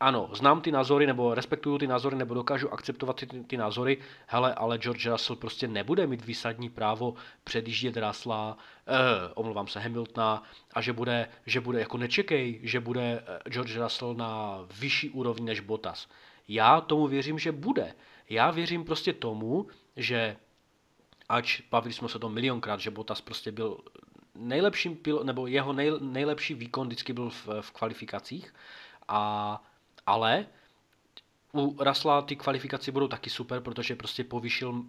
ano, 0.00 0.30
znám 0.32 0.60
ty 0.60 0.72
názory, 0.72 1.06
nebo 1.06 1.34
respektuju 1.34 1.78
ty 1.78 1.86
názory, 1.86 2.16
nebo 2.16 2.34
dokážu 2.34 2.72
akceptovat 2.72 3.16
ty, 3.16 3.26
ty 3.26 3.56
názory, 3.56 3.98
hele, 4.26 4.54
ale 4.54 4.78
George 4.78 5.06
Russell 5.06 5.36
prostě 5.36 5.68
nebude 5.68 6.06
mít 6.06 6.24
výsadní 6.24 6.70
právo 6.70 7.14
předjíždět 7.44 7.96
Russella, 7.96 8.58
eh, 8.86 8.92
omlouvám 9.34 9.66
se, 9.66 9.80
Hamiltona, 9.80 10.42
a 10.74 10.80
že 10.80 10.92
bude, 10.92 11.28
že 11.46 11.60
bude, 11.60 11.80
jako 11.80 11.98
nečekej, 11.98 12.60
že 12.62 12.80
bude 12.80 13.24
eh, 13.26 13.50
George 13.50 13.76
Russell 13.76 14.14
na 14.14 14.58
vyšší 14.78 15.10
úrovni 15.10 15.46
než 15.46 15.60
Bottas. 15.60 16.08
Já 16.48 16.80
tomu 16.80 17.06
věřím, 17.06 17.38
že 17.38 17.52
bude. 17.52 17.94
Já 18.28 18.50
věřím 18.50 18.84
prostě 18.84 19.12
tomu, 19.12 19.66
že 19.96 20.36
ač 21.28 21.60
bavili 21.70 21.94
jsme 21.94 22.08
se 22.08 22.16
o 22.16 22.20
tom 22.20 22.34
milionkrát, 22.34 22.80
že 22.80 22.90
Bottas 22.90 23.20
prostě 23.20 23.52
byl 23.52 23.78
nejlepším 24.34 24.96
pilot, 24.96 25.26
nebo 25.26 25.46
jeho 25.46 25.72
nej, 25.72 25.92
nejlepší 26.00 26.54
výkon 26.54 26.86
vždycky 26.86 27.12
byl 27.12 27.30
v, 27.30 27.48
v 27.60 27.70
kvalifikacích 27.70 28.54
a 29.08 29.62
ale 30.06 30.46
u 31.54 31.76
Rasla 31.82 32.22
ty 32.22 32.36
kvalifikace 32.36 32.92
budou 32.92 33.08
taky 33.08 33.30
super, 33.30 33.60
protože 33.60 33.96
prostě 33.96 34.24
povyšil 34.24 34.70
uh, 34.70 34.84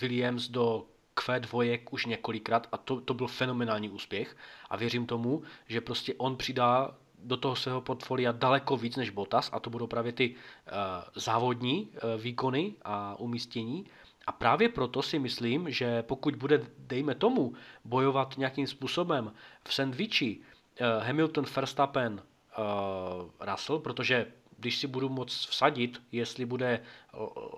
Williams 0.00 0.48
do 0.48 0.86
Q2 1.16 1.80
už 1.90 2.06
několikrát 2.06 2.68
a 2.72 2.76
to, 2.76 3.00
to 3.00 3.14
byl 3.14 3.26
fenomenální 3.26 3.90
úspěch 3.90 4.36
a 4.70 4.76
věřím 4.76 5.06
tomu, 5.06 5.42
že 5.68 5.80
prostě 5.80 6.14
on 6.14 6.36
přidá 6.36 6.94
do 7.18 7.36
toho 7.36 7.56
svého 7.56 7.80
portfolia 7.80 8.32
daleko 8.32 8.76
víc 8.76 8.96
než 8.96 9.10
Bottas 9.10 9.50
a 9.52 9.60
to 9.60 9.70
budou 9.70 9.86
právě 9.86 10.12
ty 10.12 10.34
uh, 10.34 10.74
závodní 11.14 11.88
uh, 11.88 12.20
výkony 12.22 12.74
a 12.84 13.16
umístění. 13.18 13.86
A 14.26 14.32
právě 14.32 14.68
proto 14.68 15.02
si 15.02 15.18
myslím, 15.18 15.70
že 15.70 16.02
pokud 16.02 16.36
bude, 16.36 16.66
dejme 16.78 17.14
tomu, 17.14 17.54
bojovat 17.84 18.34
nějakým 18.38 18.66
způsobem 18.66 19.32
v 19.68 19.74
sandviči 19.74 20.38
uh, 20.38 21.04
Hamilton, 21.04 21.44
Verstappen, 21.56 22.12
uh, 22.12 23.30
Russell, 23.40 23.78
protože 23.78 24.26
když 24.62 24.78
si 24.78 24.86
budu 24.86 25.08
moct 25.08 25.46
vsadit, 25.48 26.02
jestli 26.12 26.46
bude 26.46 26.80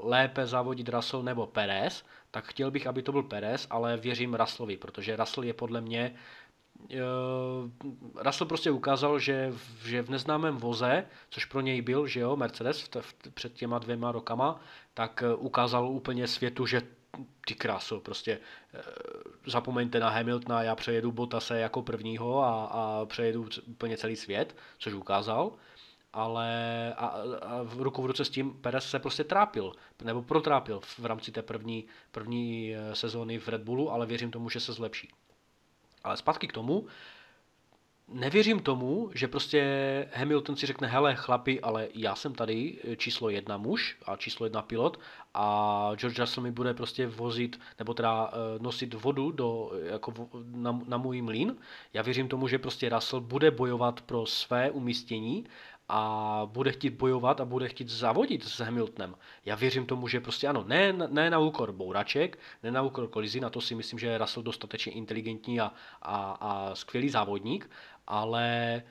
lépe 0.03 0.47
závodit 0.47 0.89
Russell 0.89 1.23
nebo 1.23 1.47
Perez, 1.47 2.05
tak 2.31 2.45
chtěl 2.45 2.71
bych, 2.71 2.87
aby 2.87 3.03
to 3.03 3.13
byl 3.13 3.23
Perez, 3.23 3.67
ale 3.71 3.97
věřím 3.97 4.35
Russellovi, 4.35 4.77
protože 4.77 5.17
Russell 5.17 5.45
je 5.45 5.55
podle 5.55 5.81
mě 5.81 6.15
uh, 6.81 7.71
Russell 8.25 8.49
prostě 8.49 8.71
ukázal, 8.71 9.19
že, 9.19 9.53
v, 9.53 9.87
že 9.87 10.03
v 10.03 10.11
neznámém 10.11 10.57
voze, 10.57 11.07
což 11.31 11.45
pro 11.45 11.61
něj 11.61 11.83
byl, 11.83 12.07
že 12.07 12.21
jo, 12.21 12.37
Mercedes 12.37 12.81
v, 12.81 12.97
v, 13.01 13.15
před 13.35 13.53
těma 13.53 13.79
dvěma 13.79 14.13
rokama, 14.13 14.61
tak 14.95 15.23
uh, 15.27 15.45
ukázal 15.45 15.89
úplně 15.89 16.29
světu, 16.29 16.67
že 16.67 16.83
ty 17.47 17.55
kráso, 17.55 18.01
prostě 18.01 18.39
uh, 18.39 18.81
zapomeňte 19.47 20.01
na 20.01 20.09
Hamiltona, 20.09 20.63
já 20.63 20.75
přejedu 20.75 21.13
Bottase 21.13 21.59
jako 21.59 21.83
prvního 21.83 22.45
a, 22.45 22.65
a 22.65 23.07
přejedu 23.07 23.49
úplně 23.67 23.97
celý 23.97 24.17
svět, 24.17 24.57
což 24.79 24.95
ukázal 24.95 25.53
ale 26.15 26.49
a, 26.95 27.07
a 27.07 27.63
v 27.63 27.83
ruku 27.83 28.03
v 28.03 28.07
ruce 28.07 28.25
s 28.25 28.31
tím 28.31 28.53
Perez 28.53 28.91
se 28.91 28.99
prostě 28.99 29.25
trápil, 29.25 29.73
nebo 30.05 30.23
protrápil 30.23 30.81
v 30.99 31.07
rámci 31.07 31.33
té 31.33 31.43
první, 31.43 31.85
první 32.13 32.75
eh, 32.75 32.95
sezóny 32.95 33.39
v 33.39 33.49
Red 33.49 33.63
Bullu, 33.63 33.91
ale 33.91 34.07
věřím 34.07 34.31
tomu, 34.31 34.51
že 34.51 34.61
se 34.61 34.73
zlepší. 34.73 35.09
Ale 36.05 36.17
zpátky 36.17 36.49
k 36.49 36.53
tomu, 36.53 36.87
nevěřím 38.09 38.61
tomu, 38.61 39.11
že 39.15 39.29
prostě 39.29 39.63
Hamilton 40.15 40.57
si 40.57 40.67
řekne, 40.67 40.89
hele 40.89 41.15
chlapi, 41.15 41.61
ale 41.61 41.89
já 41.95 42.15
jsem 42.15 42.35
tady 42.35 42.79
eh, 42.85 42.97
číslo 42.97 43.31
jedna 43.31 43.57
muž 43.57 43.97
a 44.07 44.17
číslo 44.17 44.47
jedna 44.47 44.63
pilot 44.63 45.01
a 45.35 45.91
George 45.95 46.19
Russell 46.19 46.43
mi 46.43 46.51
bude 46.51 46.75
prostě 46.75 47.07
vozit, 47.07 47.61
nebo 47.79 47.95
teda 47.95 48.31
eh, 48.33 48.63
nosit 48.63 48.95
vodu 48.95 49.31
do, 49.31 49.71
jako 49.83 50.13
na, 50.45 50.81
na 50.87 50.97
můj 50.97 51.23
mlín. 51.23 51.57
Já 51.93 52.03
věřím 52.03 52.29
tomu, 52.29 52.49
že 52.49 52.59
prostě 52.59 52.89
Russell 52.89 53.21
bude 53.21 53.51
bojovat 53.51 54.01
pro 54.01 54.27
své 54.27 54.71
umístění 54.71 55.47
a 55.89 56.43
bude 56.53 56.73
chtít 56.73 56.91
bojovat 56.91 57.41
a 57.41 57.45
bude 57.45 57.69
chtít 57.69 57.89
zavodit 57.89 58.45
s 58.45 58.61
Hamiltonem. 58.61 59.15
Já 59.45 59.55
věřím 59.55 59.87
tomu, 59.87 60.09
že 60.09 60.21
prostě 60.21 60.49
ano, 60.49 60.65
ne, 60.67 60.93
ne 60.93 61.31
na 61.31 61.39
úkor 61.39 61.73
bouraček, 61.73 62.39
ne 62.63 62.71
na 62.71 62.83
úkor 62.83 63.09
kolizí, 63.09 63.41
na 63.41 63.51
to 63.51 63.61
si 63.61 63.75
myslím, 63.75 63.99
že 63.99 64.07
je 64.07 64.19
Russell 64.19 64.43
dostatečně 64.43 64.93
inteligentní 64.93 65.61
a, 65.61 65.73
a, 66.03 66.33
a 66.41 66.75
skvělý 66.75 67.09
závodník, 67.09 67.71
ale 68.07 68.83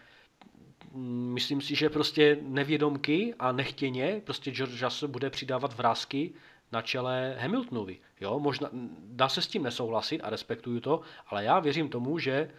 myslím 1.33 1.61
si, 1.61 1.75
že 1.75 1.89
prostě 1.89 2.37
nevědomky 2.41 3.33
a 3.39 3.51
nechtěně 3.51 4.21
prostě 4.23 4.51
George 4.51 4.83
Russell 4.83 5.11
bude 5.11 5.29
přidávat 5.29 5.77
vrázky 5.77 6.33
na 6.71 6.81
čele 6.81 7.35
Hamiltonovi. 7.39 7.99
Jo, 8.21 8.39
možná, 8.39 8.69
dá 8.99 9.29
se 9.29 9.41
s 9.41 9.47
tím 9.47 9.63
nesouhlasit 9.63 10.21
a 10.21 10.29
respektuju 10.29 10.79
to, 10.79 11.01
ale 11.27 11.43
já 11.43 11.59
věřím 11.59 11.89
tomu, 11.89 12.19
že 12.19 12.49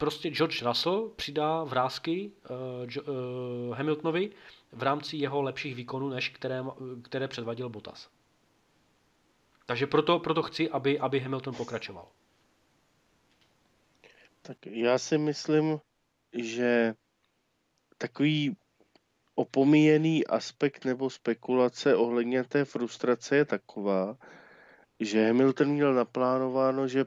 prostě 0.00 0.30
George 0.30 0.62
Russell 0.62 1.08
přidá 1.16 1.64
vrázky 1.64 2.32
uh, 2.50 3.08
uh, 3.08 3.74
Hamiltonovi 3.76 4.30
v 4.72 4.82
rámci 4.82 5.16
jeho 5.16 5.42
lepších 5.42 5.74
výkonů, 5.74 6.08
než 6.08 6.28
které, 6.28 6.64
které 7.02 7.28
předvadil 7.28 7.68
Bottas. 7.68 8.08
Takže 9.66 9.86
proto, 9.86 10.18
proto 10.18 10.42
chci, 10.42 10.70
aby, 10.70 10.98
aby 10.98 11.20
Hamilton 11.20 11.54
pokračoval. 11.54 12.08
Tak 14.42 14.66
já 14.66 14.98
si 14.98 15.18
myslím, 15.18 15.80
že 16.32 16.94
takový 17.98 18.56
opomíjený 19.34 20.26
aspekt 20.26 20.84
nebo 20.84 21.10
spekulace 21.10 21.96
ohledně 21.96 22.44
té 22.44 22.64
frustrace 22.64 23.36
je 23.36 23.44
taková, 23.44 24.16
že 25.00 25.26
Hamilton 25.26 25.68
měl 25.68 25.94
naplánováno, 25.94 26.88
že 26.88 27.04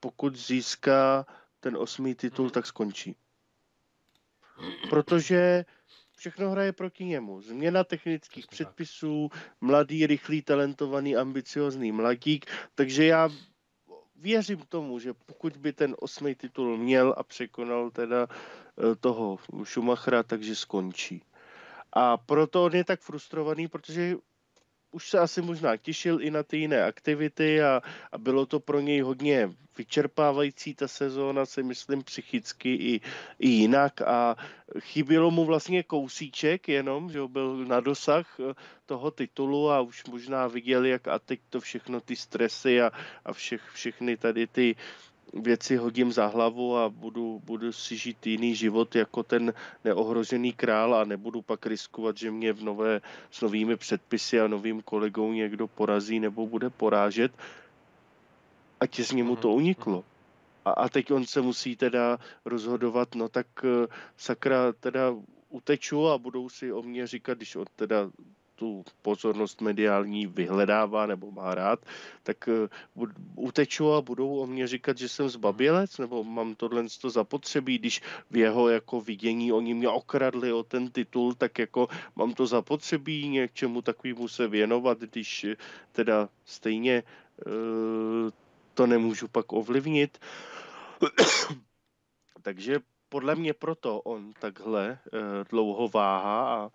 pokud 0.00 0.36
získá 0.36 1.26
ten 1.62 1.76
osmý 1.76 2.14
titul, 2.14 2.50
tak 2.50 2.66
skončí. 2.66 3.16
Protože 4.90 5.64
všechno 6.16 6.50
hraje 6.50 6.72
proti 6.72 7.04
němu. 7.04 7.40
Změna 7.40 7.84
technických 7.84 8.46
předpisů, 8.46 9.30
mladý, 9.60 10.06
rychlý, 10.06 10.42
talentovaný, 10.42 11.16
ambiciozní 11.16 11.92
mladík, 11.92 12.46
takže 12.74 13.04
já 13.04 13.28
věřím 14.16 14.62
tomu, 14.68 14.98
že 14.98 15.14
pokud 15.14 15.56
by 15.56 15.72
ten 15.72 15.96
osmý 16.00 16.34
titul 16.34 16.78
měl 16.78 17.14
a 17.16 17.22
překonal 17.22 17.90
teda 17.90 18.26
eh, 18.30 18.94
toho 18.96 19.38
Schumachera, 19.64 20.22
takže 20.22 20.56
skončí. 20.56 21.22
A 21.92 22.16
proto 22.16 22.64
on 22.64 22.74
je 22.74 22.84
tak 22.84 23.00
frustrovaný, 23.00 23.68
protože 23.68 24.16
už 24.92 25.10
se 25.10 25.18
asi 25.18 25.42
možná 25.42 25.76
těšil 25.76 26.22
i 26.22 26.30
na 26.30 26.42
ty 26.42 26.56
jiné 26.56 26.84
aktivity 26.84 27.62
a, 27.62 27.82
a 28.12 28.18
bylo 28.18 28.46
to 28.46 28.60
pro 28.60 28.80
něj 28.80 29.00
hodně 29.00 29.50
vyčerpávající 29.78 30.74
ta 30.74 30.88
sezóna, 30.88 31.46
si 31.46 31.62
myslím 31.62 32.02
psychicky 32.02 32.74
i, 32.74 33.00
i 33.38 33.48
jinak. 33.48 34.02
A 34.02 34.36
chybělo 34.80 35.30
mu 35.30 35.44
vlastně 35.44 35.82
kousíček 35.82 36.68
jenom, 36.68 37.10
že 37.10 37.20
byl 37.26 37.64
na 37.64 37.80
dosah 37.80 38.40
eh, 38.40 38.54
toho 38.86 39.10
titulu 39.10 39.70
a 39.70 39.80
už 39.80 40.04
možná 40.04 40.46
viděl, 40.46 40.84
jak 40.84 41.08
a 41.08 41.18
teď 41.18 41.40
to 41.50 41.60
všechno 41.60 42.00
ty 42.00 42.16
stresy 42.16 42.82
a, 42.82 42.92
a 43.24 43.32
všech, 43.32 43.62
všechny 43.74 44.16
tady 44.16 44.46
ty 44.46 44.76
věci 45.34 45.76
hodím 45.76 46.12
za 46.12 46.26
hlavu 46.26 46.76
a 46.76 46.88
budu, 46.88 47.40
budu 47.44 47.72
si 47.72 47.96
žít 47.96 48.26
jiný 48.26 48.54
život 48.54 48.94
jako 48.96 49.22
ten 49.22 49.54
neohrožený 49.84 50.52
král 50.52 50.94
a 50.94 51.04
nebudu 51.04 51.42
pak 51.42 51.66
riskovat, 51.66 52.16
že 52.16 52.30
mě 52.30 52.52
v 52.52 52.62
nové, 52.62 53.00
s 53.30 53.40
novými 53.40 53.76
předpisy 53.76 54.40
a 54.40 54.46
novým 54.48 54.82
kolegou 54.82 55.32
někdo 55.32 55.68
porazí 55.68 56.20
nebo 56.20 56.46
bude 56.46 56.70
porážet. 56.70 57.32
A 58.80 58.86
těsně 58.86 59.24
mu 59.24 59.36
to 59.36 59.48
mhm, 59.48 59.56
uniklo. 59.56 59.96
Mhm. 59.96 60.04
A, 60.64 60.70
a 60.70 60.88
teď 60.88 61.10
on 61.10 61.24
se 61.26 61.40
musí 61.40 61.76
teda 61.76 62.18
rozhodovat, 62.44 63.14
no 63.14 63.28
tak 63.28 63.46
eh, 63.64 63.86
sakra 64.16 64.72
teda 64.72 65.14
uteču 65.48 66.08
a 66.08 66.18
budou 66.18 66.48
si 66.48 66.72
o 66.72 66.82
mě 66.82 67.06
říkat, 67.06 67.38
když 67.38 67.56
on 67.56 67.64
teda 67.76 68.10
tu 68.54 68.84
pozornost 69.02 69.60
mediální 69.60 70.26
vyhledává 70.26 71.06
nebo 71.06 71.30
má 71.30 71.54
rád, 71.54 71.86
tak 72.22 72.48
eh, 72.48 72.68
uteču 73.36 73.92
a 73.92 74.02
budou 74.02 74.38
o 74.38 74.46
mě 74.46 74.66
říkat, 74.66 74.98
že 74.98 75.08
jsem 75.08 75.28
zbabělec, 75.28 75.98
nebo 75.98 76.24
mám 76.24 76.54
tohle 76.54 76.84
to 77.00 77.10
zapotřebí, 77.10 77.78
když 77.78 78.02
v 78.30 78.36
jeho 78.36 78.68
jako 78.68 79.00
vidění 79.00 79.52
oni 79.52 79.74
mě 79.74 79.88
okradli 79.88 80.52
o 80.52 80.62
ten 80.62 80.90
titul, 80.90 81.34
tak 81.34 81.58
jako 81.58 81.88
mám 82.16 82.34
to 82.34 82.46
zapotřebí 82.46 83.28
něčemu 83.28 83.82
takovému 83.82 84.28
se 84.28 84.48
věnovat, 84.48 84.98
když 84.98 85.44
eh, 85.44 85.56
teda 85.92 86.28
stejně 86.44 87.02
uh, 87.46 88.30
to 88.74 88.86
nemůžu 88.86 89.28
pak 89.28 89.52
ovlivnit. 89.52 90.18
Takže 92.42 92.80
podle 93.08 93.34
mě 93.34 93.52
proto 93.54 94.00
on 94.00 94.32
takhle 94.32 94.98
uh, 95.12 95.20
dlouho 95.50 95.88
váha 95.88 96.54
a 96.56 96.70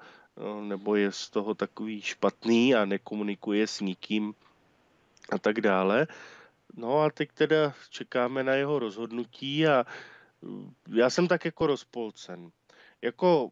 nebo 0.61 0.95
je 0.95 1.11
z 1.11 1.29
toho 1.29 1.55
takový 1.55 2.01
špatný 2.01 2.75
a 2.75 2.85
nekomunikuje 2.85 3.67
s 3.67 3.81
nikým 3.81 4.33
a 5.31 5.37
tak 5.37 5.61
dále. 5.61 6.07
No 6.75 7.01
a 7.01 7.09
teď 7.09 7.29
teda 7.33 7.73
čekáme 7.89 8.43
na 8.43 8.53
jeho 8.53 8.79
rozhodnutí 8.79 9.67
a 9.67 9.85
já 10.87 11.09
jsem 11.09 11.27
tak 11.27 11.45
jako 11.45 11.67
rozpolcen. 11.67 12.51
Jako 13.01 13.51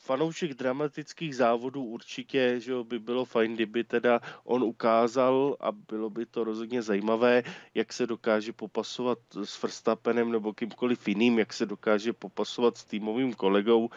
fanoušek 0.00 0.54
dramatických 0.54 1.36
závodů 1.36 1.84
určitě, 1.84 2.60
že 2.60 2.72
by 2.82 2.98
bylo 2.98 3.24
fajn, 3.24 3.54
kdyby 3.54 3.84
teda 3.84 4.20
on 4.44 4.62
ukázal 4.62 5.56
a 5.60 5.72
bylo 5.72 6.10
by 6.10 6.26
to 6.26 6.44
rozhodně 6.44 6.82
zajímavé, 6.82 7.42
jak 7.74 7.92
se 7.92 8.06
dokáže 8.06 8.52
popasovat 8.52 9.18
s 9.44 9.62
Verstappenem 9.62 10.32
nebo 10.32 10.52
kýmkoliv 10.52 11.08
jiným, 11.08 11.38
jak 11.38 11.52
se 11.52 11.66
dokáže 11.66 12.12
popasovat 12.12 12.76
s 12.76 12.84
týmovým 12.84 13.34
kolegou 13.34 13.90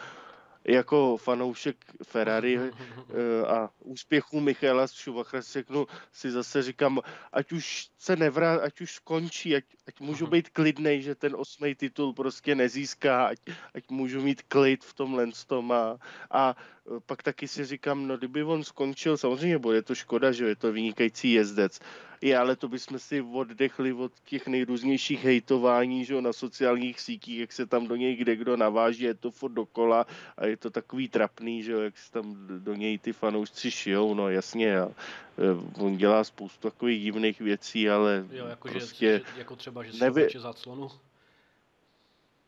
jako 0.64 1.16
fanoušek 1.16 1.76
Ferrari 2.02 2.58
eh, 2.58 3.46
a 3.46 3.70
úspěchů 3.78 4.40
Michaela 4.40 4.86
Schumachera 4.86 5.42
řeknu, 5.42 5.86
si 6.12 6.30
zase 6.30 6.62
říkám, 6.62 7.00
ať 7.32 7.52
už 7.52 7.88
se 7.98 8.16
nevrá, 8.16 8.54
ať 8.54 8.80
už 8.80 8.92
skončí, 8.92 9.56
ať, 9.56 9.64
ať 9.86 10.00
můžu 10.00 10.26
být 10.26 10.48
klidnej, 10.48 11.02
že 11.02 11.14
ten 11.14 11.34
osmý 11.36 11.74
titul 11.74 12.12
prostě 12.12 12.54
nezíská, 12.54 13.26
ať, 13.26 13.38
ať 13.74 13.84
můžu 13.90 14.22
mít 14.22 14.42
klid 14.42 14.84
v 14.84 14.94
tom 14.94 15.16
tom 15.44 15.72
a, 15.72 15.98
a 16.30 16.56
Eh, 16.86 17.00
pak 17.06 17.22
taky 17.22 17.48
si 17.48 17.64
říkám, 17.64 18.06
no 18.06 18.16
kdyby 18.16 18.42
on 18.42 18.64
skončil, 18.64 19.16
samozřejmě 19.16 19.58
bude 19.58 19.82
to 19.82 19.94
škoda, 19.94 20.32
že 20.32 20.46
je 20.46 20.56
to 20.56 20.72
vynikající 20.72 21.32
jezdec. 21.32 21.80
Je, 22.22 22.38
ale 22.38 22.56
to 22.56 22.68
bychom 22.68 22.98
si 22.98 23.20
oddechli 23.20 23.92
od 23.92 24.12
těch 24.24 24.46
nejrůznějších 24.46 25.24
hejtování 25.24 26.04
že 26.04 26.20
na 26.20 26.32
sociálních 26.32 27.00
sítích, 27.00 27.38
jak 27.38 27.52
se 27.52 27.66
tam 27.66 27.86
do 27.86 27.96
něj 27.96 28.16
kde 28.16 28.36
kdo 28.36 28.56
naváží, 28.56 29.02
je 29.02 29.14
to 29.14 29.30
furt 29.30 29.52
dokola 29.52 30.06
a 30.36 30.46
je 30.46 30.56
to 30.56 30.70
takový 30.70 31.08
trapný, 31.08 31.62
že 31.62 31.72
jak 31.72 31.98
se 31.98 32.12
tam 32.12 32.36
do 32.58 32.74
něj 32.74 32.98
ty 32.98 33.12
fanoušci 33.12 33.70
šijou, 33.70 34.14
no 34.14 34.28
jasně. 34.28 34.80
A, 34.80 34.88
eh, 34.88 35.82
on 35.82 35.96
dělá 35.96 36.24
spoustu 36.24 36.70
takových 36.70 37.02
divných 37.02 37.40
věcí, 37.40 37.90
ale 37.90 38.26
jo, 38.30 38.46
jako 38.46 38.68
prostě... 38.68 39.06
Že, 39.06 39.32
že, 39.34 39.38
jako 39.38 39.56
třeba, 39.56 39.82
že 39.82 39.92
se 39.92 40.04
nevě... 40.04 40.28
za 40.36 40.52
clonu. 40.52 40.90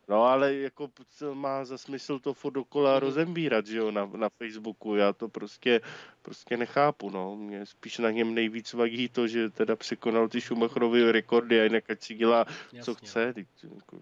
No 0.09 0.25
ale 0.25 0.55
jako 0.55 0.91
má 1.33 1.65
za 1.65 1.79
smysl 1.79 2.19
to 2.19 2.35
furt 2.35 2.53
dokola 2.53 2.93
mhm. 2.93 3.01
rozembírat, 3.01 3.67
že 3.67 3.79
jo, 3.79 3.91
na, 3.91 4.11
na 4.17 4.29
Facebooku, 4.29 4.95
já 4.95 5.13
to 5.13 5.29
prostě, 5.29 5.81
prostě 6.23 6.57
nechápu, 6.57 7.11
no, 7.11 7.37
mě 7.37 7.67
spíš 7.67 7.99
na 7.99 8.11
něm 8.11 8.35
nejvíc 8.35 8.73
vadí 8.73 9.09
to, 9.09 9.27
že 9.27 9.51
teda 9.51 9.77
překonal 9.77 10.29
ty 10.29 10.41
Schumacherovy 10.41 11.13
rekordy 11.13 11.61
a 11.61 11.65
jinak 11.65 11.91
ať 11.91 12.03
si 12.03 12.15
dělá, 12.15 12.45
Jasně. 12.49 12.83
co 12.83 12.95
chce, 12.95 13.33
teď, 13.33 13.47
jako, 13.75 13.97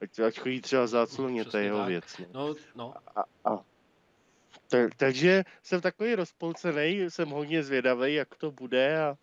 ať, 0.00 0.18
ať 0.18 0.38
chodí 0.38 0.60
třeba 0.60 0.86
zácloně, 0.86 1.44
to 1.44 1.56
je 1.56 1.64
jeho 1.64 1.78
tak. 1.78 1.88
věc. 1.88 2.04
No. 2.18 2.26
No, 2.34 2.54
no. 2.74 2.94
A, 3.16 3.24
a, 3.44 3.64
tak, 4.68 4.94
takže 4.94 5.44
jsem 5.62 5.80
takový 5.80 6.14
rozpolcený, 6.14 7.10
jsem 7.10 7.28
hodně 7.28 7.62
zvědavý, 7.62 8.14
jak 8.14 8.34
to 8.34 8.50
bude 8.50 9.02
a, 9.02 9.16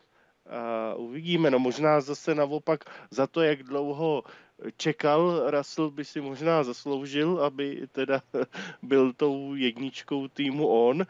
a 0.50 0.94
uvidíme. 0.94 1.52
No 1.52 1.60
možná 1.60 2.02
zase 2.02 2.36
naopak 2.36 2.84
za 3.12 3.28
to, 3.28 3.42
jak 3.42 3.64
dlouho 3.64 4.24
čekal, 4.78 5.52
Russell 5.52 5.92
by 5.92 6.06
si 6.06 6.22
možná 6.22 6.64
zasloužil, 6.64 7.40
aby 7.44 7.88
teda 7.92 8.22
byl 8.84 9.14
tou 9.14 9.56
jedničkou 9.56 10.28
týmu 10.28 10.68
on. 10.68 11.02
Eh, 11.02 11.06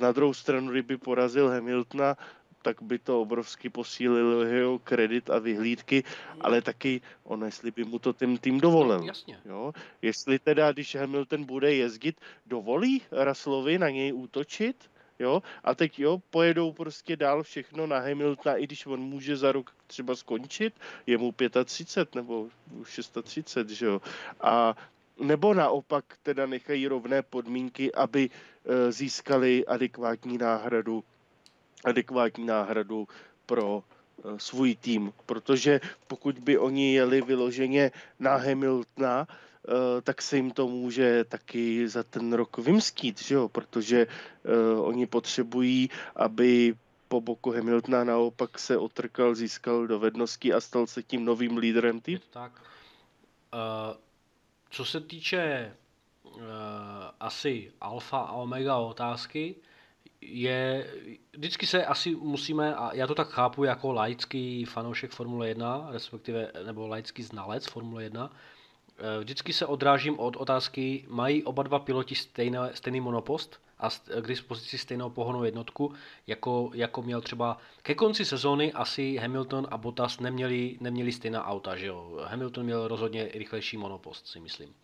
na 0.00 0.12
druhou 0.12 0.34
stranu, 0.34 0.70
kdyby 0.70 0.96
porazil 0.96 1.48
Hamiltona, 1.48 2.16
tak 2.62 2.82
by 2.82 2.98
to 2.98 3.22
obrovsky 3.22 3.70
posílilo 3.70 4.42
jeho 4.42 4.78
kredit 4.78 5.30
a 5.30 5.38
vyhlídky, 5.38 6.04
ale 6.40 6.62
taky 6.62 7.00
on, 7.24 7.44
jestli 7.44 7.70
by 7.70 7.84
mu 7.84 7.98
to 7.98 8.12
ten 8.12 8.38
tým 8.38 8.60
dovolil. 8.60 8.98
No, 8.98 9.06
jasně. 9.06 9.38
Jo? 9.44 9.72
Jestli 10.02 10.38
teda, 10.38 10.72
když 10.72 10.94
Hamilton 10.94 11.44
bude 11.44 11.74
jezdit, 11.74 12.20
dovolí 12.46 13.02
Russellovi 13.12 13.78
na 13.78 13.90
něj 13.90 14.12
útočit, 14.12 14.90
Jo? 15.18 15.42
A 15.64 15.74
teď 15.74 15.98
jo, 15.98 16.22
pojedou 16.30 16.72
prostě 16.72 17.16
dál 17.16 17.42
všechno 17.42 17.86
na 17.86 17.98
Hamiltona, 17.98 18.56
i 18.56 18.64
když 18.64 18.86
on 18.86 19.00
může 19.00 19.36
za 19.36 19.52
rok 19.52 19.70
třeba 19.86 20.16
skončit, 20.16 20.74
je 21.06 21.18
mu 21.18 21.34
35 21.64 22.14
nebo 22.14 22.48
630, 22.84 23.70
že 23.70 23.86
jo. 23.86 24.00
A 24.40 24.76
nebo 25.20 25.54
naopak 25.54 26.04
teda 26.22 26.46
nechají 26.46 26.88
rovné 26.88 27.22
podmínky, 27.22 27.94
aby 27.94 28.30
e, 28.30 28.92
získali 28.92 29.66
adekvátní 29.66 30.38
náhradu, 30.38 31.04
adekvátní 31.84 32.46
náhradu 32.46 33.08
pro 33.46 33.82
e, 33.82 34.38
svůj 34.38 34.76
tým, 34.76 35.12
protože 35.26 35.80
pokud 36.06 36.38
by 36.38 36.58
oni 36.58 36.94
jeli 36.94 37.22
vyloženě 37.22 37.90
na 38.18 38.36
Hamiltona, 38.36 39.26
tak 40.02 40.22
se 40.22 40.36
jim 40.36 40.50
to 40.50 40.68
může 40.68 41.24
taky 41.24 41.88
za 41.88 42.02
ten 42.02 42.32
rok 42.32 42.58
vymstít, 42.58 43.22
že 43.22 43.34
jo? 43.34 43.48
protože 43.48 44.06
uh, 44.06 44.88
oni 44.88 45.06
potřebují, 45.06 45.90
aby 46.16 46.74
po 47.08 47.20
boku 47.20 47.50
Hamiltona 47.52 48.04
naopak 48.04 48.58
se 48.58 48.76
otrkal, 48.76 49.34
získal 49.34 49.86
dovednosti 49.86 50.52
a 50.52 50.60
stal 50.60 50.86
se 50.86 51.02
tím 51.02 51.24
novým 51.24 51.56
lídrem 51.56 52.00
týmu. 52.00 52.20
Tak. 52.30 52.52
Uh, 53.54 53.96
co 54.70 54.84
se 54.84 55.00
týče 55.00 55.74
uh, 56.24 56.40
asi 57.20 57.72
alfa 57.80 58.18
a 58.18 58.32
omega 58.32 58.76
otázky, 58.76 59.54
je, 60.20 60.90
vždycky 61.32 61.66
se 61.66 61.86
asi 61.86 62.14
musíme, 62.14 62.74
a 62.74 62.94
já 62.94 63.06
to 63.06 63.14
tak 63.14 63.28
chápu 63.28 63.64
jako 63.64 63.92
laický 63.92 64.64
fanoušek 64.64 65.10
Formule 65.10 65.48
1, 65.48 65.88
respektive, 65.90 66.52
nebo 66.66 66.86
laický 66.86 67.22
znalec 67.22 67.66
Formule 67.66 68.02
1, 68.02 68.30
Eh, 68.30 68.55
vždycky 69.20 69.52
se 69.52 69.66
odrážím 69.66 70.18
od 70.18 70.36
otázky, 70.36 71.04
mají 71.08 71.44
oba 71.44 71.62
dva 71.62 71.78
piloti 71.78 72.14
stejné, 72.14 72.70
stejný 72.74 73.00
monopost 73.00 73.60
a 73.78 73.90
k 74.20 74.26
dispozici 74.26 74.78
stejnou 74.78 75.10
pohonou 75.10 75.44
jednotku, 75.44 75.94
jako, 76.26 76.70
jako 76.74 77.02
měl 77.02 77.20
třeba 77.20 77.58
ke 77.82 77.94
konci 77.94 78.24
sezóny 78.24 78.72
asi 78.72 79.16
Hamilton 79.16 79.66
a 79.70 79.78
Bottas 79.78 80.20
neměli, 80.20 80.76
neměli 80.80 81.12
stejná 81.12 81.44
auta, 81.44 81.76
že 81.76 81.86
jo. 81.86 82.20
Hamilton 82.24 82.64
měl 82.64 82.88
rozhodně 82.88 83.28
rychlejší 83.34 83.76
monopost, 83.76 84.26
si 84.26 84.40
myslím. 84.40 84.74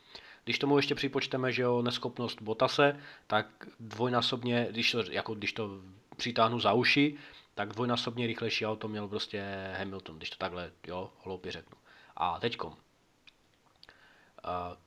Když 0.45 0.59
tomu 0.59 0.77
ještě 0.77 0.95
připočteme, 0.95 1.53
že 1.53 1.63
jo, 1.63 1.83
neschopnost 1.83 2.43
Botase, 2.43 3.01
tak 3.27 3.47
dvojnásobně, 3.81 4.67
když 4.71 4.93
to, 4.93 5.03
jako, 5.11 5.35
když 5.35 5.53
to 5.53 5.71
přitáhnu 6.17 6.61
za 6.61 6.73
uši, 6.73 7.17
tak 7.55 7.73
dvojnásobně 7.73 8.27
rychlejší 8.27 8.67
auto 8.67 8.89
měl 8.89 9.09
prostě 9.09 9.45
Hamilton, 9.79 10.17
když 10.17 10.31
to 10.31 10.37
takhle, 10.37 10.73
jo, 10.87 11.11
hloupě 11.25 11.53
řeknu. 11.53 11.77
A 12.17 12.41
teďkom, 12.41 12.77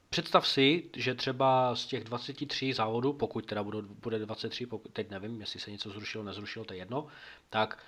Představ 0.09 0.47
si, 0.47 0.83
že 0.95 1.15
třeba 1.15 1.75
z 1.75 1.85
těch 1.85 2.03
23 2.03 2.73
závodů, 2.73 3.13
pokud 3.13 3.45
teda 3.45 3.63
bude 3.63 4.19
23, 4.19 4.65
pokud, 4.65 4.93
teď 4.93 5.09
nevím, 5.09 5.39
jestli 5.39 5.59
se 5.59 5.71
něco 5.71 5.89
zrušilo, 5.89 6.23
nezrušilo, 6.23 6.65
to 6.65 6.73
je 6.73 6.79
jedno, 6.79 7.07
tak 7.49 7.83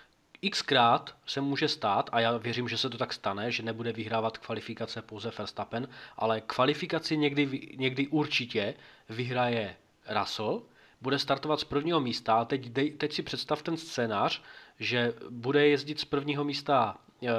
xkrát 0.51 1.15
se 1.25 1.41
může 1.41 1.67
stát, 1.67 2.09
a 2.13 2.19
já 2.19 2.37
věřím, 2.37 2.69
že 2.69 2.77
se 2.77 2.89
to 2.89 2.97
tak 2.97 3.13
stane, 3.13 3.51
že 3.51 3.63
nebude 3.63 3.93
vyhrávat 3.93 4.37
kvalifikace 4.37 5.01
pouze 5.01 5.31
Verstappen, 5.37 5.87
ale 6.17 6.41
kvalifikaci 6.41 7.17
někdy, 7.17 7.75
někdy 7.77 8.07
určitě 8.07 8.73
vyhraje 9.09 9.75
Russell, 10.19 10.63
bude 11.01 11.19
startovat 11.19 11.59
z 11.59 11.63
prvního 11.63 11.99
místa 11.99 12.33
a 12.33 12.45
teď, 12.45 12.73
teď 12.97 13.13
si 13.13 13.23
představ 13.23 13.61
ten 13.61 13.77
scénář, 13.77 14.41
že 14.79 15.13
bude 15.29 15.67
jezdit 15.67 15.99
z 15.99 16.05
prvního 16.05 16.43
místa 16.43 16.97
uh, 17.21 17.29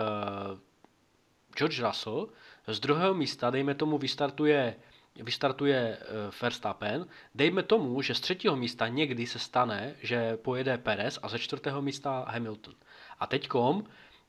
George 1.57 1.81
Russell, 1.81 2.29
z 2.69 2.81
druhého 2.81 3.15
místa, 3.15 3.51
dejme 3.51 3.75
tomu, 3.75 3.99
vystartuje, 3.99 4.77
vystartuje 5.17 5.99
uh, 5.99 6.35
Verstappen, 6.43 7.07
dejme 7.35 7.63
tomu, 7.63 8.03
že 8.03 8.15
z 8.15 8.21
třetího 8.21 8.57
místa 8.57 8.89
někdy 8.89 9.27
se 9.27 9.39
stane, 9.39 9.95
že 10.03 10.37
pojede 10.37 10.79
Perez 10.79 11.19
a 11.23 11.29
ze 11.29 11.39
čtvrtého 11.39 11.83
místa 11.83 12.25
Hamilton. 12.29 12.75
A 13.21 13.27
teďkom, 13.27 13.85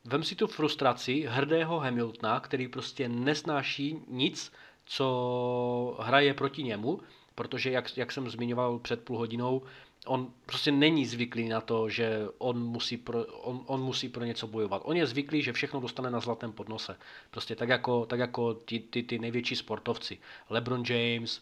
vem 0.06 0.24
si 0.24 0.36
tu 0.36 0.48
frustraci 0.48 1.26
hrdého 1.30 1.80
Hamiltona, 1.80 2.40
který 2.40 2.68
prostě 2.68 3.10
nesnáší 3.10 4.00
nic, 4.08 4.52
co 4.86 5.98
hraje 6.00 6.34
proti 6.34 6.64
němu, 6.64 7.00
protože 7.36 7.72
jak, 7.72 7.98
jak 7.98 8.12
jsem 8.12 8.30
zmiňoval 8.30 8.80
před 8.80 9.04
půl 9.04 9.18
hodinou, 9.18 9.62
on 10.06 10.34
prostě 10.46 10.72
není 10.72 11.06
zvyklý 11.06 11.50
na 11.50 11.62
to, 11.62 11.90
že 11.90 12.28
on 12.38 12.64
musí, 12.64 12.98
pro, 12.98 13.26
on, 13.26 13.64
on 13.66 13.82
musí 13.82 14.10
pro 14.10 14.24
něco 14.24 14.48
bojovat. 14.48 14.82
On 14.86 14.98
je 14.98 15.08
zvyklý, 15.08 15.42
že 15.42 15.54
všechno 15.54 15.80
dostane 15.80 16.10
na 16.10 16.20
zlatém 16.20 16.52
podnose. 16.52 16.98
Prostě 17.32 17.56
tak 17.56 17.70
jako, 17.70 18.06
tak 18.06 18.20
jako 18.20 18.54
ty, 18.54 18.80
ty, 18.80 19.04
ty 19.04 19.20
největší 19.20 19.56
sportovci. 19.56 20.18
LeBron 20.50 20.84
James, 20.90 21.42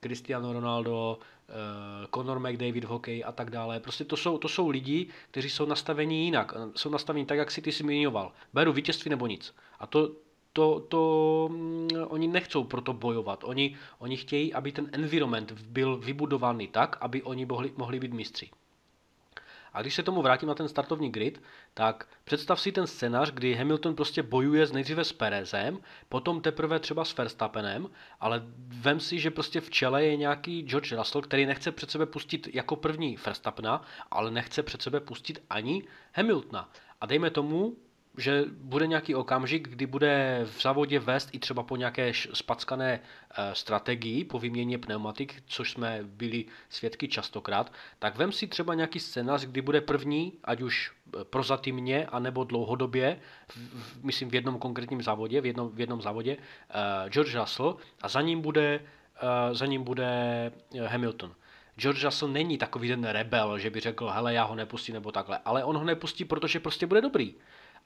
Cristiano 0.00 0.52
Ronaldo, 0.52 1.18
uh, 1.18 2.06
Conor 2.14 2.38
McDavid 2.40 2.84
v 2.84 2.88
hokeji 2.88 3.24
a 3.24 3.32
tak 3.32 3.50
dále. 3.50 3.80
Prostě 3.80 4.04
to 4.04 4.16
jsou, 4.16 4.38
to 4.38 4.48
jsou 4.48 4.68
lidi, 4.68 5.06
kteří 5.30 5.50
jsou 5.50 5.66
nastaveni 5.66 6.24
jinak. 6.24 6.52
Jsou 6.76 6.90
nastaveni 6.90 7.26
tak, 7.26 7.38
jak 7.38 7.50
si 7.50 7.62
ty 7.62 7.72
zmiňoval. 7.72 8.32
Beru 8.52 8.72
vítězství 8.72 9.08
nebo 9.08 9.26
nic. 9.26 9.54
A 9.78 9.86
to, 9.86 10.12
to, 10.58 10.80
to 10.80 11.48
mm, 11.52 11.88
oni 12.06 12.28
nechcou 12.28 12.64
proto 12.64 12.92
bojovat. 12.92 13.44
Oni, 13.44 13.76
oni 13.98 14.16
chtějí, 14.16 14.54
aby 14.54 14.72
ten 14.72 14.88
environment 14.92 15.52
byl 15.52 15.96
vybudovaný 15.96 16.68
tak, 16.68 16.96
aby 17.00 17.22
oni 17.22 17.46
mohli, 17.46 17.72
mohli 17.76 18.00
být 18.00 18.12
mistři. 18.12 18.50
A 19.72 19.82
když 19.82 19.94
se 19.94 20.02
tomu 20.02 20.22
vrátím 20.22 20.48
na 20.48 20.54
ten 20.54 20.68
startovní 20.68 21.10
grid, 21.10 21.42
tak 21.74 22.08
představ 22.24 22.60
si 22.60 22.72
ten 22.72 22.86
scénář, 22.86 23.30
kdy 23.30 23.54
Hamilton 23.54 23.94
prostě 23.94 24.22
bojuje 24.22 24.66
z 24.66 24.72
nejdříve 24.72 25.04
s 25.04 25.12
Perezem, 25.12 25.78
potom 26.08 26.40
teprve 26.40 26.78
třeba 26.78 27.04
s 27.04 27.16
Verstappenem, 27.16 27.90
ale 28.20 28.42
vem 28.66 29.00
si, 29.00 29.18
že 29.18 29.30
prostě 29.30 29.60
v 29.60 29.70
čele 29.70 30.04
je 30.04 30.16
nějaký 30.16 30.62
George 30.62 30.92
Russell, 30.92 31.22
který 31.22 31.46
nechce 31.46 31.72
před 31.72 31.90
sebe 31.90 32.06
pustit 32.06 32.54
jako 32.54 32.76
první 32.76 33.16
Verstappena, 33.26 33.82
ale 34.10 34.30
nechce 34.30 34.62
před 34.62 34.82
sebe 34.82 35.00
pustit 35.00 35.42
ani 35.50 35.82
Hamiltona. 36.14 36.70
A 37.00 37.06
dejme 37.06 37.30
tomu, 37.30 37.76
že 38.18 38.44
bude 38.50 38.86
nějaký 38.86 39.14
okamžik, 39.14 39.68
kdy 39.68 39.86
bude 39.86 40.40
v 40.44 40.62
závodě 40.62 40.98
vést 40.98 41.28
i 41.32 41.38
třeba 41.38 41.62
po 41.62 41.76
nějaké 41.76 42.12
spackané 42.14 43.00
eh, 43.00 43.54
strategii, 43.54 44.24
po 44.24 44.38
výměně 44.38 44.78
pneumatik, 44.78 45.42
což 45.46 45.70
jsme 45.70 46.00
byli 46.02 46.44
svědky 46.68 47.08
častokrát, 47.08 47.72
tak 47.98 48.16
vem 48.16 48.32
si 48.32 48.46
třeba 48.46 48.74
nějaký 48.74 49.00
scénář, 49.00 49.44
kdy 49.44 49.62
bude 49.62 49.80
první, 49.80 50.32
ať 50.44 50.60
už 50.60 50.90
eh, 50.90 51.24
prozatímně, 51.24 52.06
anebo 52.06 52.44
dlouhodobě, 52.44 53.20
v, 53.48 54.04
myslím 54.04 54.30
v 54.30 54.34
jednom 54.34 54.58
konkrétním 54.58 55.02
závodě, 55.02 55.40
v 55.40 55.46
jednom, 55.46 55.70
v 55.70 55.80
jednom 55.80 56.02
závodě, 56.02 56.36
uh, 56.36 57.10
George 57.10 57.34
Russell 57.34 57.76
a 58.02 58.08
za 58.08 58.20
ním 58.20 58.40
bude, 58.40 58.80
za 59.52 59.66
ním 59.66 59.84
bude 59.84 60.52
Hamilton. 60.86 61.34
George 61.78 62.04
Russell 62.04 62.32
není 62.32 62.58
takový 62.58 62.88
ten 62.88 63.04
rebel, 63.04 63.58
že 63.58 63.70
by 63.70 63.80
řekl, 63.80 64.08
hele, 64.08 64.34
já 64.34 64.44
ho 64.44 64.54
nepustím 64.54 64.94
nebo 64.94 65.12
takhle, 65.12 65.38
ale 65.44 65.64
on 65.64 65.76
ho 65.76 65.84
nepustí, 65.84 66.24
protože 66.24 66.60
prostě 66.60 66.86
bude 66.86 67.00
dobrý. 67.00 67.34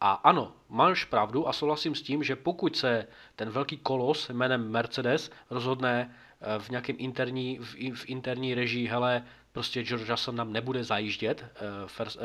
A 0.05 0.13
ano, 0.13 0.53
máš 0.69 1.05
pravdu 1.05 1.49
a 1.49 1.53
souhlasím 1.53 1.95
s 1.95 2.03
tím, 2.03 2.23
že 2.23 2.37
pokud 2.37 2.77
se 2.77 3.07
ten 3.37 3.51
velký 3.51 3.79
kolos 3.79 4.29
jménem 4.29 4.71
Mercedes 4.71 5.31
rozhodne 5.51 6.15
eh, 6.41 6.59
v 6.59 6.69
nějakém 6.71 6.97
interní, 6.99 7.59
v, 7.59 7.95
v 7.95 8.05
interní 8.07 8.55
režii, 8.55 8.89
hele, 8.89 9.25
prostě 9.53 9.83
George 9.83 10.11
Russell 10.11 10.37
nám 10.37 10.53
nebude 10.53 10.85
zajíždět 10.85 11.45
uh, 11.45 11.89
first, 11.89 12.17
uh, 12.17 12.23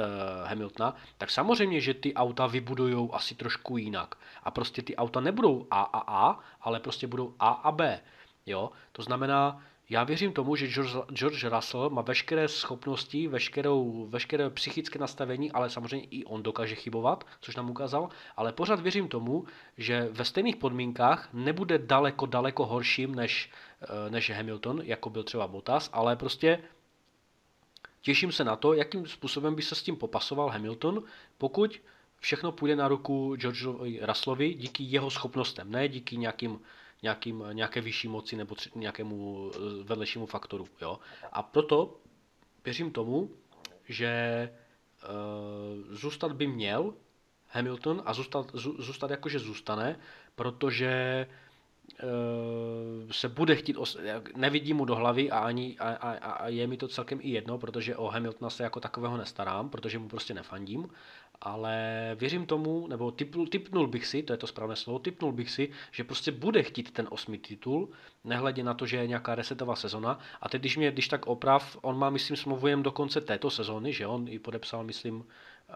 Hamiltona, 0.49 0.95
tak 1.17 1.31
samozřejmě, 1.31 1.81
že 1.81 1.93
ty 1.93 2.13
auta 2.13 2.47
vybudují 2.47 3.09
asi 3.13 3.35
trošku 3.35 3.77
jinak. 3.77 4.15
A 4.43 4.51
prostě 4.51 4.81
ty 4.81 4.95
auta 4.95 5.19
nebudou 5.19 5.67
A 5.71 5.81
a 5.81 6.29
A, 6.29 6.39
ale 6.61 6.79
prostě 6.79 7.07
budou 7.07 7.35
A 7.39 7.49
a 7.49 7.71
B. 7.71 7.99
Jo? 8.45 8.71
To 8.91 9.03
znamená, 9.03 9.61
já 9.89 10.03
věřím 10.03 10.33
tomu, 10.33 10.55
že 10.55 10.67
George, 10.67 10.95
George 11.13 11.43
Russell 11.43 11.89
má 11.89 12.01
veškeré 12.01 12.47
schopnosti, 12.47 13.27
veškerou, 13.27 14.07
veškeré 14.09 14.49
psychické 14.49 14.99
nastavení, 14.99 15.51
ale 15.51 15.69
samozřejmě 15.69 16.07
i 16.11 16.25
on 16.25 16.43
dokáže 16.43 16.75
chybovat, 16.75 17.23
což 17.41 17.55
nám 17.55 17.69
ukázal, 17.69 18.09
ale 18.35 18.53
pořád 18.53 18.79
věřím 18.79 19.07
tomu, 19.07 19.45
že 19.77 20.07
ve 20.11 20.25
stejných 20.25 20.55
podmínkách 20.55 21.29
nebude 21.33 21.77
daleko, 21.77 22.25
daleko 22.25 22.65
horším 22.65 23.15
než, 23.15 23.51
eh, 23.81 24.09
než 24.09 24.29
Hamilton, 24.29 24.81
jako 24.83 25.09
byl 25.09 25.23
třeba 25.23 25.47
Bottas, 25.47 25.89
ale 25.93 26.15
prostě 26.15 26.59
těším 28.01 28.31
se 28.31 28.43
na 28.43 28.55
to, 28.55 28.73
jakým 28.73 29.07
způsobem 29.07 29.55
by 29.55 29.61
se 29.61 29.75
s 29.75 29.83
tím 29.83 29.95
popasoval 29.95 30.49
Hamilton, 30.49 31.03
pokud 31.37 31.81
všechno 32.19 32.51
půjde 32.51 32.75
na 32.75 32.87
ruku 32.87 33.35
George 33.35 33.65
Russellovi 34.01 34.53
díky 34.53 34.83
jeho 34.83 35.09
schopnostem, 35.09 35.71
ne 35.71 35.87
díky 35.87 36.17
nějakým 36.17 36.59
nějakým, 37.01 37.43
nějaké 37.51 37.81
vyšší 37.81 38.07
moci 38.07 38.35
nebo 38.35 38.55
tři, 38.55 38.69
nějakému 38.75 39.51
eh, 39.55 39.83
vedlejšímu 39.83 40.25
faktoru. 40.25 40.67
Jo? 40.81 40.99
A 41.31 41.43
proto 41.43 41.97
věřím 42.65 42.91
tomu, 42.91 43.29
že 43.89 44.49
uh, 45.03 45.95
zůstat 45.95 46.31
by 46.31 46.47
měl 46.47 46.93
Hamilton 47.49 48.01
a 48.05 48.13
zůstat, 48.13 48.51
zůstat 48.53 49.11
jakože 49.11 49.39
zůstane, 49.39 49.99
protože 50.35 51.27
uh, 52.03 53.11
se 53.11 53.29
bude 53.29 53.55
chtít, 53.55 53.77
os- 53.77 53.99
nevidím 54.35 54.77
mu 54.77 54.85
do 54.85 54.95
hlavy 54.95 55.31
a, 55.31 55.39
ani, 55.39 55.77
a, 55.79 55.89
a, 55.89 56.11
a 56.11 56.47
je 56.47 56.67
mi 56.67 56.77
to 56.77 56.87
celkem 56.87 57.19
i 57.21 57.29
jedno, 57.29 57.57
protože 57.57 57.95
o 57.95 58.07
Hamiltona 58.07 58.49
se 58.49 58.63
jako 58.63 58.79
takového 58.79 59.17
nestarám, 59.17 59.69
protože 59.69 59.99
mu 59.99 60.09
prostě 60.09 60.33
nefandím 60.33 60.89
ale 61.41 62.11
věřím 62.15 62.45
tomu, 62.45 62.87
nebo 62.87 63.11
typnul, 63.11 63.47
typnul 63.47 63.87
bych 63.87 64.07
si, 64.07 64.23
to 64.23 64.33
je 64.33 64.37
to 64.37 64.47
správné 64.47 64.75
slovo, 64.75 64.99
typnul 64.99 65.31
bych 65.31 65.51
si, 65.51 65.71
že 65.91 66.03
prostě 66.03 66.31
bude 66.31 66.63
chtít 66.63 66.91
ten 66.91 67.07
osmý 67.11 67.37
titul, 67.37 67.89
nehledě 68.23 68.63
na 68.63 68.73
to, 68.73 68.85
že 68.85 68.97
je 68.97 69.07
nějaká 69.07 69.35
resetová 69.35 69.75
sezona. 69.75 70.19
A 70.41 70.49
teď, 70.49 70.61
když 70.61 70.77
mě, 70.77 70.91
když 70.91 71.07
tak 71.07 71.27
oprav, 71.27 71.77
on 71.81 71.97
má, 71.97 72.09
myslím, 72.09 72.37
smlouvu 72.37 72.67
jen 72.67 72.83
do 72.83 72.91
konce 72.91 73.21
této 73.21 73.49
sezony, 73.49 73.93
že 73.93 74.07
on 74.07 74.27
ji 74.27 74.39
podepsal, 74.39 74.83
myslím, 74.83 75.25
eh, 75.69 75.75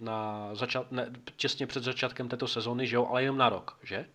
na 0.00 0.48
začat, 0.54 0.92
ne, 0.92 1.12
těsně 1.36 1.66
před 1.66 1.84
začátkem 1.84 2.28
této 2.28 2.48
sezony, 2.48 2.86
že 2.86 2.96
jo, 2.96 3.06
ale 3.06 3.22
jenom 3.22 3.36
na 3.38 3.48
rok, 3.48 3.78
že? 3.82 4.06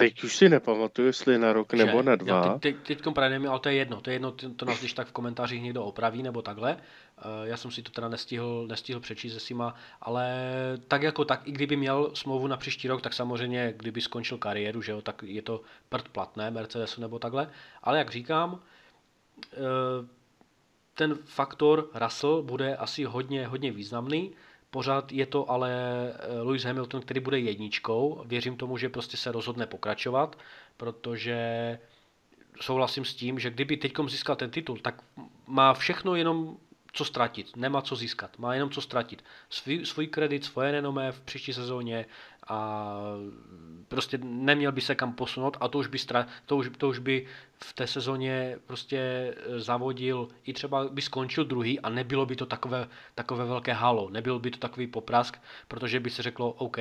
Teď 0.00 0.24
už 0.24 0.36
si 0.36 0.48
nepamatuju, 0.48 1.06
jestli 1.06 1.38
na 1.38 1.52
rok 1.52 1.68
že? 1.72 1.84
nebo 1.84 2.02
na 2.02 2.16
dva. 2.16 2.44
Já 2.44 2.58
teď, 2.58 2.76
teď, 2.76 2.98
teď 3.02 3.14
právě 3.14 3.30
nevím, 3.30 3.50
ale 3.50 3.60
to 3.60 3.68
je 3.68 3.74
jedno. 3.74 4.00
To 4.00 4.10
je 4.10 4.14
jedno, 4.14 4.32
to 4.32 4.64
nás 4.64 4.78
když 4.78 4.92
tak 4.92 5.06
v 5.06 5.12
komentářích 5.12 5.62
někdo 5.62 5.84
opraví 5.84 6.22
nebo 6.22 6.42
takhle. 6.42 6.76
Eh, 7.18 7.22
já 7.42 7.56
jsem 7.56 7.70
si 7.70 7.82
to 7.82 7.90
teda 7.90 8.08
nestihl, 8.08 8.66
nestihl 8.68 9.00
přečíst 9.00 9.32
se 9.32 9.40
Sima, 9.40 9.74
ale 10.00 10.32
tak 10.88 11.02
jako 11.02 11.24
tak, 11.24 11.48
i 11.48 11.52
kdyby 11.52 11.76
měl 11.76 12.10
smlouvu 12.14 12.46
na 12.46 12.56
příští 12.56 12.88
rok, 12.88 13.02
tak 13.02 13.14
samozřejmě, 13.14 13.74
kdyby 13.76 14.00
skončil 14.00 14.38
kariéru, 14.38 14.82
že 14.82 14.92
jo, 14.92 15.02
tak 15.02 15.22
je 15.26 15.42
to 15.42 15.60
prd 15.88 16.08
platné 16.08 16.50
Mercedesu 16.50 17.00
nebo 17.00 17.18
takhle. 17.18 17.50
Ale 17.82 17.98
jak 17.98 18.10
říkám, 18.10 18.60
eh, 19.52 19.56
ten 20.94 21.14
faktor 21.24 21.88
Russell 21.94 22.42
bude 22.42 22.76
asi 22.76 23.04
hodně, 23.04 23.46
hodně 23.46 23.72
významný. 23.72 24.32
Pořád 24.70 25.12
je 25.12 25.26
to 25.26 25.50
ale 25.50 25.72
eh, 25.72 26.40
Lewis 26.42 26.64
Hamilton, 26.64 27.00
který 27.00 27.20
bude 27.20 27.38
jedničkou. 27.38 28.22
Věřím 28.26 28.56
tomu, 28.56 28.78
že 28.78 28.88
prostě 28.88 29.16
se 29.16 29.32
rozhodne 29.32 29.66
pokračovat, 29.66 30.38
protože 30.76 31.78
souhlasím 32.60 33.04
s 33.04 33.14
tím, 33.14 33.38
že 33.38 33.50
kdyby 33.50 33.76
teď 33.76 33.92
získal 34.08 34.36
ten 34.36 34.50
titul, 34.50 34.78
tak 34.78 35.02
má 35.46 35.74
všechno 35.74 36.14
jenom 36.14 36.56
co 36.92 37.04
ztratit, 37.04 37.56
nemá 37.56 37.82
co 37.82 37.96
získat, 37.96 38.38
má 38.38 38.54
jenom 38.54 38.70
co 38.70 38.80
ztratit. 38.80 39.24
Svý, 39.50 39.86
svůj 39.86 40.06
kredit, 40.06 40.44
svoje 40.44 40.72
renomé 40.72 41.12
v 41.12 41.20
příští 41.20 41.52
sezóně 41.52 42.06
a 42.48 42.96
prostě 43.88 44.18
neměl 44.22 44.72
by 44.72 44.80
se 44.80 44.94
kam 44.94 45.12
posunout 45.12 45.56
a 45.60 45.68
to 45.68 45.78
už 45.78 45.86
by, 45.86 45.98
stra, 45.98 46.26
to 46.46 46.56
už, 46.56 46.70
to 46.78 46.88
už 46.88 46.98
by 46.98 47.26
v 47.58 47.72
té 47.72 47.86
sezóně 47.86 48.58
prostě 48.66 48.98
eh, 48.98 49.60
zavodil, 49.60 50.28
i 50.44 50.52
třeba 50.52 50.88
by 50.88 51.02
skončil 51.02 51.44
druhý 51.44 51.80
a 51.80 51.88
nebylo 51.88 52.26
by 52.26 52.36
to 52.36 52.46
takové, 52.46 52.88
takové 53.14 53.44
velké 53.44 53.72
halo, 53.72 54.10
nebyl 54.10 54.38
by 54.38 54.50
to 54.50 54.58
takový 54.58 54.86
poprask, 54.86 55.38
protože 55.68 56.00
by 56.00 56.10
se 56.10 56.22
řeklo, 56.22 56.52
OK, 56.52 56.78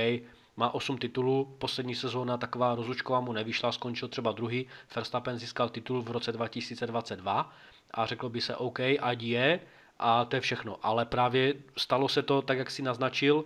má 0.58 0.74
8 0.74 0.98
titulů, 0.98 1.56
poslední 1.58 1.96
sezóna 1.96 2.38
taková 2.38 2.76
rozlučková 2.76 3.20
mu 3.20 3.34
nevyšla, 3.34 3.72
skončil 3.72 4.08
třeba 4.08 4.32
druhý, 4.32 4.68
Verstappen 4.96 5.38
získal 5.38 5.70
titul 5.70 6.02
v 6.02 6.12
roce 6.12 6.32
2022 6.32 7.54
a 7.92 8.06
řeklo 8.06 8.30
by 8.30 8.42
se 8.42 8.56
OK, 8.56 8.80
ať 9.00 9.22
je, 9.22 9.60
a 10.00 10.26
to 10.26 10.36
je 10.36 10.42
všechno. 10.42 10.78
Ale 10.82 11.06
právě 11.06 11.54
stalo 11.78 12.08
se 12.08 12.24
to, 12.24 12.42
tak 12.42 12.58
jak 12.58 12.72
si 12.72 12.82
naznačil, 12.82 13.46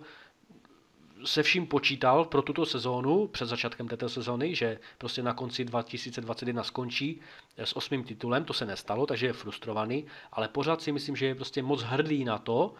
se 1.24 1.42
vším 1.42 1.66
počítal 1.66 2.24
pro 2.24 2.42
tuto 2.42 2.66
sezónu, 2.66 3.26
před 3.26 3.46
začátkem 3.46 3.88
této 3.88 4.08
sezóny, 4.08 4.54
že 4.54 4.78
prostě 4.98 5.22
na 5.22 5.34
konci 5.34 5.64
2021 5.64 6.64
skončí 6.64 7.20
s 7.56 7.76
osmým 7.76 8.04
titulem, 8.04 8.44
to 8.44 8.52
se 8.52 8.66
nestalo, 8.66 9.06
takže 9.06 9.26
je 9.26 9.32
frustrovaný, 9.32 10.06
ale 10.32 10.48
pořád 10.48 10.82
si 10.82 10.92
myslím, 10.92 11.16
že 11.16 11.26
je 11.26 11.34
prostě 11.34 11.62
moc 11.62 11.82
hrdý 11.82 12.24
na 12.24 12.38
to, 12.38 12.74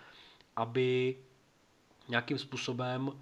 aby 0.56 1.16
nějakým 2.09 2.39
způsobem 2.39 3.12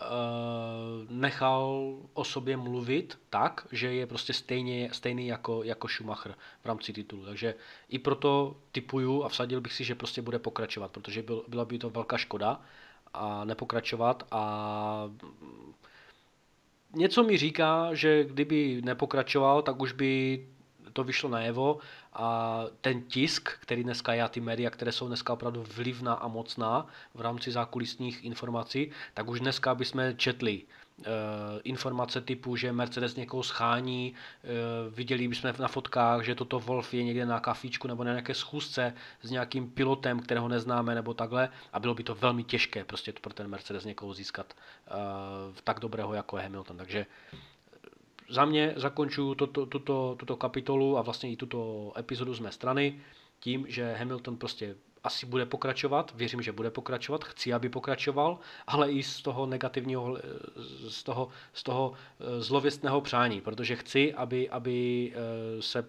Eh, 0.00 1.06
nechal 1.10 1.96
o 2.14 2.24
sobě 2.24 2.56
mluvit 2.56 3.18
tak, 3.30 3.66
že 3.72 3.94
je 3.94 4.06
prostě 4.06 4.32
stejně, 4.32 4.90
stejný 4.92 5.26
jako, 5.26 5.62
jako 5.62 5.88
Schumacher 5.88 6.34
v 6.62 6.66
rámci 6.66 6.92
titulu. 6.92 7.24
Takže 7.24 7.54
i 7.88 7.98
proto 7.98 8.56
typuju 8.72 9.24
a 9.24 9.28
vsadil 9.28 9.60
bych 9.60 9.72
si, 9.72 9.84
že 9.84 9.94
prostě 9.94 10.22
bude 10.22 10.38
pokračovat, 10.38 10.90
protože 10.90 11.22
byl, 11.22 11.44
byla 11.48 11.64
by 11.64 11.78
to 11.78 11.90
velká 11.90 12.16
škoda 12.16 12.60
a 13.14 13.44
nepokračovat 13.44 14.22
a 14.30 15.10
něco 16.94 17.22
mi 17.22 17.36
říká, 17.36 17.94
že 17.94 18.24
kdyby 18.24 18.82
nepokračoval, 18.84 19.62
tak 19.62 19.80
už 19.82 19.92
by 19.92 20.46
to 20.92 21.04
vyšlo 21.04 21.30
najevo 21.30 21.78
a 22.12 22.64
ten 22.80 23.02
tisk, 23.02 23.50
který 23.60 23.84
dneska 23.84 24.12
je 24.14 24.22
a 24.22 24.28
ty 24.28 24.40
média, 24.40 24.70
které 24.70 24.92
jsou 24.92 25.06
dneska 25.06 25.32
opravdu 25.32 25.64
vlivná 25.76 26.14
a 26.14 26.28
mocná 26.28 26.86
v 27.14 27.20
rámci 27.20 27.52
zákulisních 27.52 28.24
informací, 28.24 28.90
tak 29.14 29.28
už 29.28 29.40
dneska 29.40 29.74
bychom 29.74 30.02
četli 30.16 30.62
informace 31.64 32.20
typu, 32.20 32.56
že 32.56 32.72
Mercedes 32.72 33.16
někoho 33.16 33.42
schání, 33.42 34.14
uh, 34.14 34.94
viděli 34.94 35.28
bychom 35.28 35.52
na 35.58 35.68
fotkách, 35.68 36.24
že 36.24 36.34
toto 36.34 36.60
Wolf 36.60 36.94
je 36.94 37.04
někde 37.04 37.26
na 37.26 37.40
kafičku 37.40 37.88
nebo 37.88 38.04
na 38.04 38.10
nějaké 38.10 38.34
schůzce 38.34 38.94
s 39.22 39.30
nějakým 39.30 39.70
pilotem, 39.70 40.20
kterého 40.20 40.48
neznáme 40.48 40.94
nebo 40.94 41.14
takhle 41.14 41.48
a 41.72 41.80
bylo 41.80 41.94
by 41.94 42.04
to 42.04 42.14
velmi 42.14 42.44
těžké 42.44 42.84
prostě 42.84 43.12
pro 43.20 43.32
ten 43.32 43.48
Mercedes 43.48 43.84
někoho 43.84 44.14
získat 44.14 44.54
uh, 44.90 44.96
tak 45.64 45.80
dobrého 45.80 46.14
jako 46.14 46.36
je 46.36 46.42
Hamilton. 46.42 46.76
Takže 46.76 47.06
za 48.28 48.44
mě 48.44 48.72
zakončuju 48.76 49.34
tuto, 49.34 49.66
tuto, 49.66 50.16
tuto 50.18 50.36
kapitolu 50.36 50.98
a 50.98 51.02
vlastně 51.02 51.30
i 51.30 51.36
tuto 51.36 51.92
epizodu 51.98 52.34
z 52.34 52.40
mé 52.40 52.52
strany 52.52 53.00
tím, 53.40 53.66
že 53.68 53.94
Hamilton 53.94 54.36
prostě 54.36 54.76
asi 55.04 55.26
bude 55.26 55.46
pokračovat, 55.46 56.12
věřím, 56.14 56.42
že 56.42 56.52
bude 56.52 56.70
pokračovat, 56.70 57.24
chci, 57.24 57.52
aby 57.52 57.68
pokračoval, 57.68 58.38
ale 58.66 58.92
i 58.92 59.02
z 59.02 59.22
toho 59.22 59.46
negativního, 59.46 60.18
z 60.88 61.02
toho, 61.02 61.28
z 61.52 61.62
toho 61.62 61.92
eh, 61.92 62.40
zlověstného 62.40 63.00
přání, 63.00 63.40
protože 63.40 63.76
chci, 63.76 64.14
aby, 64.14 64.50
aby, 64.50 65.12
eh, 65.16 65.62
se, 65.62 65.88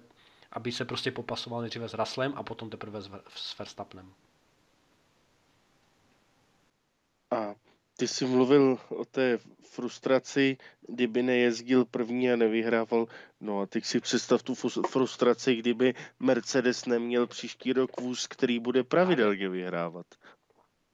aby 0.52 0.72
se 0.72 0.86
prostě 0.86 1.12
popasoval 1.12 1.62
nejdříve 1.62 1.90
s 1.90 1.94
Russellem 1.94 2.34
a 2.36 2.44
potom 2.44 2.70
teprve 2.70 3.02
s 3.36 3.58
Verstappenem. 3.60 4.14
A 7.32 7.56
ty 8.00 8.08
jsi 8.08 8.26
mluvil 8.26 8.78
o 8.90 9.06
té 9.06 9.38
frustraci, 9.64 10.58
kdyby 10.88 11.24
nejezdil 11.24 11.86
první 11.86 12.32
a 12.32 12.36
nevyhrával. 12.36 13.08
No 13.42 13.62
a 13.62 13.66
teď 13.66 13.86
si 13.86 14.00
představ 14.00 14.44
tu 14.44 14.56
frustraci, 14.88 15.56
kdyby 15.56 15.94
Mercedes 16.20 16.86
neměl 16.86 17.28
příští 17.28 17.74
rok 17.74 18.02
vůz, 18.02 18.28
který 18.28 18.60
bude 18.60 18.84
pravidelně 18.84 19.50
vyhrávat. 19.50 20.06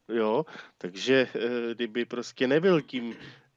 jo, 0.09 0.45
takže 0.77 1.29
eh, 1.35 1.73
kdyby 1.75 2.05
prostě 2.05 2.47
nebyl 2.47 2.81
tím 2.81 3.15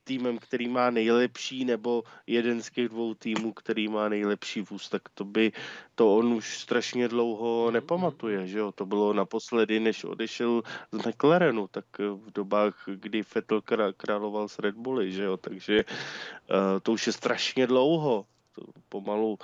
týmem, 0.08 0.40
který 0.40 0.68
má 0.68 0.88
nejlepší, 0.90 1.68
nebo 1.68 2.02
jeden 2.24 2.64
z 2.64 2.70
těch 2.70 2.88
dvou 2.88 3.14
týmů, 3.14 3.52
který 3.52 3.88
má 3.88 4.08
nejlepší 4.08 4.64
vůz, 4.64 4.88
tak 4.88 5.12
to 5.12 5.24
by 5.24 5.52
to 5.94 6.16
on 6.16 6.32
už 6.32 6.58
strašně 6.64 7.08
dlouho 7.08 7.68
mhm, 7.68 7.74
nepamatuje, 7.74 8.38
mhm. 8.38 8.46
že 8.46 8.58
jo? 8.58 8.72
To 8.72 8.86
bylo 8.88 9.12
naposledy, 9.12 9.80
než 9.80 10.04
odešel 10.04 10.62
z 10.92 10.98
McLarenu, 11.04 11.68
tak 11.68 11.84
v 11.98 12.32
dobách, 12.32 12.88
kdy 12.88 13.20
Vettel 13.34 13.60
královal 13.96 14.48
s 14.48 14.58
Red 14.58 14.74
Bulli, 14.74 15.12
že 15.12 15.22
jo? 15.28 15.36
Takže 15.36 15.84
uh, 15.84 16.80
to 16.82 16.92
už 16.92 17.06
je 17.06 17.12
strašně 17.12 17.66
dlouho, 17.66 18.24
to 18.54 18.62
pomalu 18.88 19.38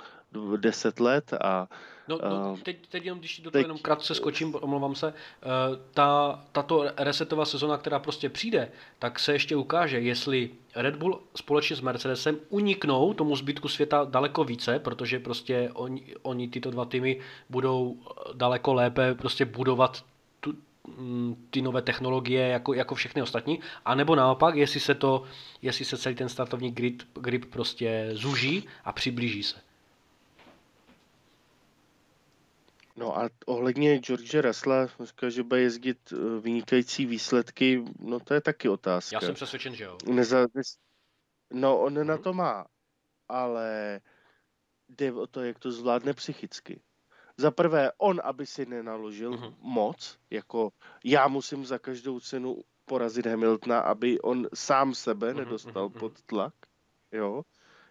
10 0.57 0.99
let 0.99 1.33
a 1.33 1.67
No, 2.07 2.19
no 2.29 2.57
teď, 2.63 2.77
teď 2.89 3.05
jenom, 3.05 3.19
když 3.19 3.39
do 3.39 3.51
toho 3.51 3.61
jenom 3.61 3.77
krátce 3.77 4.15
skočím, 4.15 4.55
omlouvám 4.55 4.95
se, 4.95 5.07
eh, 5.07 5.47
ta, 5.93 6.39
tato 6.51 6.85
resetová 6.97 7.45
sezona, 7.45 7.77
která 7.77 7.99
prostě 7.99 8.29
přijde, 8.29 8.71
tak 8.99 9.19
se 9.19 9.33
ještě 9.33 9.55
ukáže, 9.55 9.99
jestli 9.99 10.49
Red 10.75 10.95
Bull 10.95 11.21
společně 11.35 11.75
s 11.75 11.81
Mercedesem 11.81 12.37
uniknou 12.49 13.13
tomu 13.13 13.35
zbytku 13.35 13.67
světa 13.67 14.07
daleko 14.09 14.43
více, 14.43 14.79
protože 14.79 15.19
prostě 15.19 15.69
oni, 15.73 16.15
oni 16.21 16.47
tyto 16.47 16.71
dva 16.71 16.85
týmy 16.85 17.19
budou 17.49 17.97
daleko 18.33 18.73
lépe 18.73 19.15
prostě 19.15 19.45
budovat 19.45 20.05
tu, 20.39 20.53
mm, 20.97 21.47
ty 21.49 21.61
nové 21.61 21.81
technologie 21.81 22.47
jako, 22.47 22.73
jako 22.73 22.95
všechny 22.95 23.21
ostatní, 23.21 23.59
a 23.85 23.95
nebo 23.95 24.15
naopak, 24.15 24.55
jestli 24.55 24.79
se 24.79 24.95
to, 24.95 25.23
jestli 25.61 25.85
se 25.85 25.97
celý 25.97 26.15
ten 26.15 26.29
startovní 26.29 26.71
grip, 26.71 27.03
grip 27.13 27.45
prostě 27.45 28.09
zuží 28.13 28.67
a 28.85 28.91
přiblíží 28.91 29.43
se. 29.43 29.65
No 32.95 33.17
a 33.17 33.29
ohledně 33.45 33.97
George 33.97 34.35
Russella, 34.35 34.87
říká, 35.03 35.29
že 35.29 35.43
bude 35.43 35.61
jezdit 35.61 36.13
eh, 36.13 36.39
vynikající 36.39 37.05
výsledky, 37.05 37.85
no 37.99 38.19
to 38.19 38.33
je 38.33 38.41
taky 38.41 38.69
otázka. 38.69 39.15
Já 39.15 39.21
jsem 39.21 39.35
přesvědčen, 39.35 39.75
že 39.75 39.83
jo. 39.83 39.97
Neza, 40.05 40.47
no 41.53 41.79
on 41.79 41.97
hmm. 41.97 42.07
na 42.07 42.17
to 42.17 42.33
má, 42.33 42.65
ale 43.29 44.01
jde 44.89 45.13
o 45.13 45.27
to, 45.27 45.43
jak 45.43 45.59
to 45.59 45.71
zvládne 45.71 46.13
psychicky. 46.13 46.81
Za 47.37 47.51
prvé, 47.51 47.91
on, 47.97 48.21
aby 48.23 48.45
si 48.45 48.65
nenaložil 48.65 49.37
hmm 49.37 49.55
moc, 49.59 50.19
jako 50.29 50.71
já 51.03 51.27
musím 51.27 51.65
za 51.65 51.79
každou 51.79 52.19
cenu 52.19 52.61
porazit 52.85 53.25
Hamiltona, 53.25 53.79
aby 53.79 54.21
on 54.21 54.47
sám 54.53 54.95
sebe 54.95 55.29
hmm 55.29 55.37
nedostal 55.37 55.89
hmm 55.89 55.99
pod 55.99 56.21
tlak, 56.21 56.53
jo. 57.11 57.43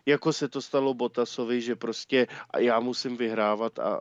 Jako 0.07 0.33
se 0.33 0.49
to 0.49 0.63
stalo 0.63 0.95
Botasovi, 0.95 1.61
že 1.61 1.77
prostě 1.77 2.27
já 2.59 2.81
musím 2.81 3.17
vyhrávat 3.17 3.79
a 3.79 4.01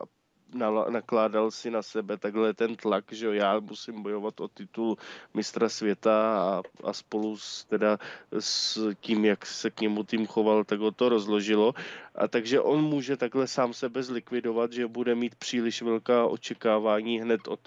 nakládal 0.89 1.51
si 1.51 1.71
na 1.71 1.81
sebe 1.81 2.17
takhle 2.17 2.53
ten 2.53 2.75
tlak, 2.75 3.05
že 3.11 3.35
já 3.35 3.59
musím 3.59 4.03
bojovat 4.03 4.39
o 4.39 4.47
titul 4.47 4.97
mistra 5.33 5.69
světa 5.69 6.37
a, 6.37 6.61
a 6.83 6.93
spolu 6.93 7.37
s, 7.37 7.65
teda 7.65 7.97
s 8.39 8.79
tím, 8.99 9.25
jak 9.25 9.45
se 9.45 9.69
k 9.69 9.81
němu 9.81 10.03
tým 10.03 10.27
choval, 10.27 10.63
tak 10.63 10.79
ho 10.79 10.91
to 10.91 11.09
rozložilo. 11.09 11.73
A 12.15 12.27
takže 12.27 12.61
on 12.61 12.81
může 12.83 13.17
takhle 13.17 13.47
sám 13.47 13.73
sebe 13.73 14.03
zlikvidovat, 14.03 14.71
že 14.71 14.87
bude 14.87 15.15
mít 15.15 15.35
příliš 15.35 15.81
velká 15.81 16.25
očekávání 16.25 17.19
hned 17.21 17.47
od 17.47 17.59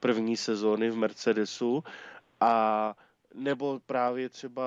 první 0.00 0.36
sezóny 0.36 0.90
v 0.90 0.96
Mercedesu 0.96 1.84
a 2.40 2.94
nebo 3.34 3.80
právě 3.86 4.28
třeba 4.28 4.62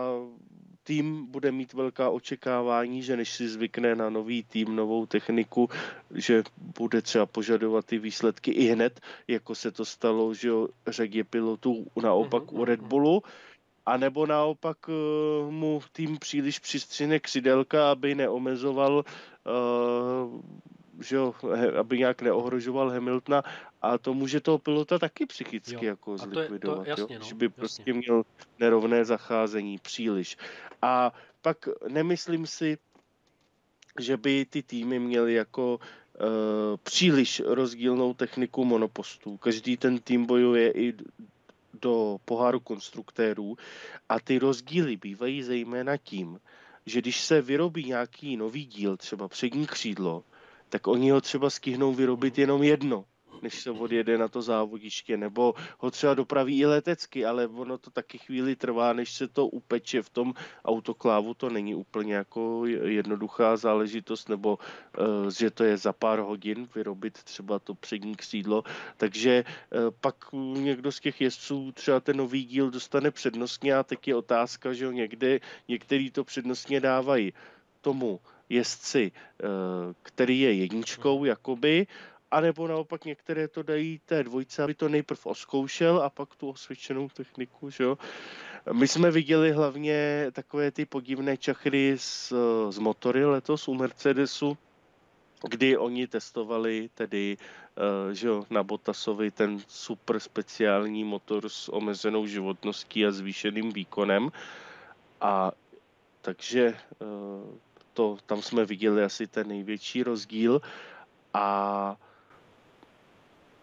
tým 0.84 1.26
bude 1.26 1.52
mít 1.52 1.74
velká 1.74 2.10
očekávání, 2.10 3.04
že 3.04 3.18
než 3.18 3.34
si 3.34 3.50
zvykne 3.50 3.96
na 3.96 4.10
nový 4.10 4.44
tým, 4.44 4.76
novou 4.76 5.06
techniku, 5.06 5.70
že 6.12 6.44
bude 6.80 7.02
třeba 7.02 7.26
požadovat 7.26 7.86
ty 7.86 7.98
výsledky 7.98 8.52
i 8.52 8.66
hned, 8.68 9.02
jako 9.28 9.56
se 9.56 9.72
to 9.72 9.86
stalo, 9.86 10.34
že 10.34 10.48
jo, 10.48 10.68
řadě 10.88 11.24
pilotů 11.24 11.88
naopak 12.04 12.44
mm-hmm. 12.44 12.60
u 12.60 12.66
Red 12.66 12.80
mhm. 12.80 12.90
Bullu, 12.90 13.24
a 13.86 13.98
nebo 13.98 14.26
naopak 14.26 14.78
uh, 14.88 15.52
mu 15.52 15.82
tým 15.92 16.18
příliš 16.18 16.60
přistřine 16.60 17.20
křidelka, 17.20 17.92
aby 17.92 18.16
neomezoval 18.16 19.04
uh, 19.46 20.42
že 21.02 21.16
jo, 21.16 21.34
aby 21.80 21.98
nějak 21.98 22.22
neohrožoval 22.22 22.90
Hamiltona 22.90 23.44
a 23.86 23.98
to 23.98 24.14
může 24.14 24.40
toho 24.40 24.58
pilota 24.58 25.00
taky 25.00 25.26
psychicky 25.26 25.74
jo. 25.76 25.84
jako 25.84 26.18
zlikvidovat, 26.18 26.84
to 26.84 26.90
je, 26.90 26.96
to, 26.96 27.02
jasně, 27.02 27.16
jo? 27.16 27.20
No, 27.20 27.28
že 27.28 27.36
by 27.36 27.46
jasně. 27.46 27.56
prostě 27.56 27.94
měl 27.94 28.24
nerovné 28.60 29.06
zacházení 29.06 29.78
příliš. 29.78 30.38
A 30.82 31.14
pak 31.42 31.70
nemyslím 31.88 32.48
si, 32.48 32.78
že 34.00 34.18
by 34.18 34.46
ty 34.50 34.64
týmy 34.64 35.00
měly 35.00 35.34
jako 35.34 35.76
uh, 35.76 36.28
příliš 36.84 37.42
rozdílnou 37.46 38.14
techniku 38.14 38.66
monopostů. 38.66 39.38
Každý 39.38 39.78
ten 39.78 40.00
tým 40.00 40.26
bojuje 40.26 40.72
i 40.72 40.94
do 41.82 42.18
poháru 42.26 42.60
konstruktérů 42.60 43.58
a 44.10 44.20
ty 44.20 44.40
rozdíly 44.40 44.98
bývají 44.98 45.44
zejména 45.44 45.98
tím, 45.98 46.40
že 46.86 47.02
když 47.02 47.22
se 47.22 47.42
vyrobí 47.42 47.86
nějaký 47.86 48.38
nový 48.38 48.66
díl, 48.66 48.98
třeba 48.98 49.28
přední 49.28 49.68
křídlo, 49.68 50.24
tak 50.70 50.88
oni 50.88 51.12
ho 51.12 51.22
třeba 51.22 51.50
stihnou 51.50 51.94
vyrobit 51.94 52.38
jenom 52.38 52.64
jedno 52.64 53.06
než 53.42 53.62
se 53.62 53.72
odjede 53.72 54.18
na 54.18 54.28
to 54.28 54.42
závodiště, 54.42 55.18
nebo 55.18 55.54
ho 55.78 55.92
třeba 55.92 56.14
dopraví 56.14 56.60
i 56.60 56.66
letecky, 56.66 57.26
ale 57.26 57.48
ono 57.48 57.78
to 57.78 57.92
taky 57.92 58.18
chvíli 58.18 58.56
trvá, 58.56 58.94
než 58.94 59.14
se 59.14 59.28
to 59.28 59.48
upeče 59.48 60.02
v 60.02 60.10
tom 60.10 60.34
autoklávu, 60.66 61.34
to 61.34 61.50
není 61.50 61.76
úplně 61.76 62.16
jako 62.16 62.66
jednoduchá 62.66 63.58
záležitost, 63.58 64.30
nebo 64.30 64.60
uh, 64.60 65.30
že 65.30 65.52
to 65.52 65.64
je 65.64 65.78
za 65.78 65.94
pár 65.94 66.20
hodin 66.20 66.68
vyrobit 66.76 67.24
třeba 67.24 67.60
to 67.60 67.76
přední 67.76 68.16
křídlo, 68.16 68.64
takže 68.98 69.44
uh, 69.44 69.92
pak 70.02 70.16
někdo 70.54 70.92
z 70.92 71.00
těch 71.00 71.22
jezdců 71.22 71.72
třeba 71.72 72.00
ten 72.00 72.18
nový 72.18 72.46
díl 72.46 72.72
dostane 72.72 73.12
přednostně 73.12 73.76
a 73.76 73.84
tak 73.84 74.08
je 74.08 74.16
otázka, 74.16 74.74
že 74.74 74.88
někde 74.88 75.40
některý 75.68 76.12
to 76.12 76.24
přednostně 76.24 76.80
dávají 76.80 77.34
tomu 77.82 78.20
jezdci, 78.50 79.12
eh, 79.12 79.46
který 80.04 80.40
je 80.40 80.54
jedničkou, 80.54 81.18
hmm. 81.20 81.28
Jakoby, 82.26 82.48
anebo 82.48 82.68
naopak 82.68 83.06
některé 83.06 83.48
to 83.48 83.64
dají 83.64 84.00
té 84.06 84.24
dvojce, 84.24 84.64
aby 84.64 84.74
to 84.74 84.90
nejprv 84.90 85.26
oskoušel 85.26 86.02
a 86.04 86.10
pak 86.10 86.36
tu 86.36 86.50
osvědčenou 86.50 87.10
techniku, 87.10 87.70
že 87.70 87.84
jo. 87.84 87.98
My 88.72 88.88
jsme 88.88 89.12
viděli 89.12 89.52
hlavně 89.52 90.28
takové 90.32 90.72
ty 90.72 90.86
podivné 90.86 91.38
čachry 91.38 91.96
z, 91.98 92.34
z 92.70 92.78
motory 92.80 93.26
letos 93.26 93.68
u 93.68 93.74
Mercedesu, 93.74 94.58
kdy 95.50 95.78
oni 95.78 96.08
testovali 96.08 96.90
tedy 96.96 97.38
uh, 97.78 98.14
že 98.14 98.28
jo, 98.28 98.46
na 98.50 98.64
Botasovi 98.64 99.32
ten 99.32 99.60
super 99.68 100.20
speciální 100.20 101.04
motor 101.04 101.50
s 101.50 101.70
omezenou 101.70 102.26
životností 102.26 103.06
a 103.06 103.12
zvýšeným 103.12 103.72
výkonem. 103.72 104.32
A 105.22 105.52
takže 106.22 106.74
uh, 106.74 107.58
to, 107.94 108.18
tam 108.26 108.42
jsme 108.42 108.66
viděli 108.66 109.04
asi 109.04 109.28
ten 109.28 109.48
největší 109.48 110.04
rozdíl 110.04 110.62
a 111.34 111.98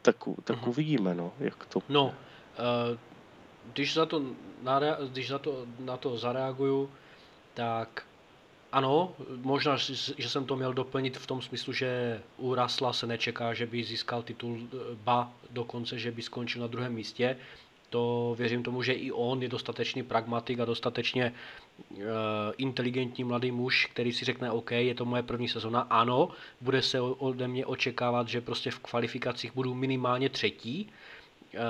tak, 0.02 0.16
tak 0.44 0.56
uh-huh. 0.56 0.68
uvidíme, 0.68 1.14
no, 1.14 1.32
jak 1.38 1.66
to... 1.66 1.82
No, 1.88 2.04
uh, 2.06 2.98
když, 3.72 3.94
za 3.94 4.06
to, 4.06 4.22
když 5.08 5.28
za 5.28 5.38
to, 5.38 5.66
na 5.78 5.96
to 5.96 6.18
zareaguju, 6.18 6.90
tak 7.54 8.04
ano, 8.72 9.14
možná, 9.42 9.76
že 10.16 10.28
jsem 10.28 10.44
to 10.44 10.56
měl 10.56 10.74
doplnit 10.74 11.16
v 11.16 11.26
tom 11.26 11.42
smyslu, 11.42 11.72
že 11.72 12.20
u 12.36 12.54
Rasla 12.54 12.92
se 12.92 13.06
nečeká, 13.06 13.54
že 13.54 13.66
by 13.66 13.84
získal 13.84 14.22
titul, 14.22 14.58
eh, 14.62 14.76
ba 14.94 15.32
dokonce, 15.50 15.98
že 15.98 16.10
by 16.10 16.22
skončil 16.22 16.60
na 16.60 16.66
druhém 16.66 16.92
místě. 16.92 17.36
To 17.92 18.34
věřím 18.38 18.62
tomu, 18.62 18.82
že 18.82 18.92
i 18.92 19.12
on 19.12 19.42
je 19.42 19.48
dostatečný 19.48 20.02
pragmatik 20.02 20.60
a 20.60 20.64
dostatečně 20.64 21.32
uh, 21.90 21.96
inteligentní 22.56 23.24
mladý 23.24 23.50
muž, 23.50 23.86
který 23.86 24.12
si 24.12 24.24
řekne, 24.24 24.50
OK, 24.50 24.70
je 24.70 24.94
to 24.94 25.04
moje 25.04 25.22
první 25.22 25.48
sezona, 25.48 25.80
ano, 25.80 26.28
bude 26.60 26.82
se 26.82 27.00
ode 27.00 27.48
mě 27.48 27.66
očekávat, 27.66 28.28
že 28.28 28.40
prostě 28.40 28.70
v 28.70 28.78
kvalifikacích 28.78 29.54
budu 29.54 29.74
minimálně 29.74 30.28
třetí, 30.28 30.88
uh, 31.54 31.60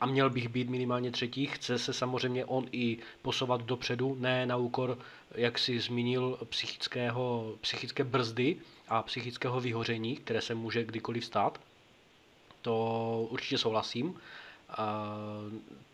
a 0.00 0.06
měl 0.06 0.30
bych 0.30 0.48
být 0.48 0.68
minimálně 0.68 1.10
třetí. 1.10 1.46
Chce 1.46 1.78
se 1.78 1.92
samozřejmě 1.92 2.44
on 2.44 2.66
i 2.72 2.98
posouvat 3.22 3.62
dopředu, 3.62 4.16
ne 4.20 4.46
na 4.46 4.56
úkor, 4.56 4.98
jak 5.34 5.58
si 5.58 5.80
zmínil, 5.80 6.38
psychického, 6.48 7.54
psychické 7.60 8.04
brzdy 8.04 8.56
a 8.88 9.02
psychického 9.02 9.60
vyhoření, 9.60 10.16
které 10.16 10.40
se 10.40 10.54
může 10.54 10.84
kdykoliv 10.84 11.24
stát. 11.24 11.60
To 12.62 13.26
určitě 13.30 13.58
souhlasím 13.58 14.18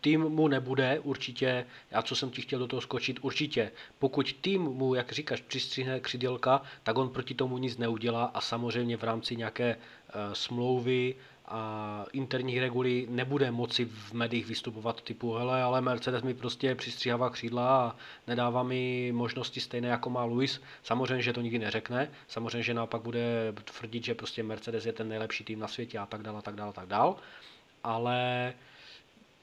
tým 0.01 0.21
mu 0.21 0.47
nebude 0.47 0.99
určitě, 0.99 1.65
a 1.93 2.01
co 2.01 2.15
jsem 2.15 2.29
ti 2.29 2.41
chtěl 2.41 2.59
do 2.59 2.67
toho 2.67 2.81
skočit, 2.81 3.19
určitě, 3.21 3.71
pokud 3.99 4.33
tým 4.33 4.61
mu, 4.61 4.95
jak 4.95 5.11
říkáš, 5.11 5.41
přistřihne 5.41 5.99
křidělka, 5.99 6.61
tak 6.83 6.97
on 6.97 7.09
proti 7.09 7.33
tomu 7.33 7.57
nic 7.57 7.77
neudělá 7.77 8.25
a 8.25 8.41
samozřejmě 8.41 8.97
v 8.97 9.03
rámci 9.03 9.35
nějaké 9.35 9.75
uh, 9.75 10.33
smlouvy 10.33 11.15
a 11.47 12.05
interních 12.13 12.59
regulí 12.59 13.07
nebude 13.09 13.51
moci 13.51 13.85
v 13.85 14.13
médiích 14.13 14.45
vystupovat 14.45 15.01
typu 15.01 15.33
hele, 15.33 15.63
ale 15.63 15.81
Mercedes 15.81 16.23
mi 16.23 16.33
prostě 16.33 16.75
přistříhává 16.75 17.29
křídla 17.29 17.77
a 17.77 17.95
nedává 18.27 18.63
mi 18.63 19.11
možnosti 19.15 19.59
stejné 19.59 19.87
jako 19.87 20.09
má 20.09 20.23
Luis. 20.23 20.61
Samozřejmě, 20.83 21.21
že 21.21 21.33
to 21.33 21.41
nikdy 21.41 21.59
neřekne, 21.59 22.11
samozřejmě, 22.27 22.63
že 22.63 22.73
naopak 22.73 23.01
bude 23.01 23.53
tvrdit, 23.63 24.05
že 24.05 24.15
prostě 24.15 24.43
Mercedes 24.43 24.85
je 24.85 24.93
ten 24.93 25.09
nejlepší 25.09 25.43
tým 25.43 25.59
na 25.59 25.67
světě 25.67 25.99
a 25.99 26.05
tak 26.05 26.23
dále, 26.23 26.41
tak 26.41 26.55
dále, 26.55 26.73
tak 26.73 26.87
dále 26.87 27.15
ale 27.85 28.53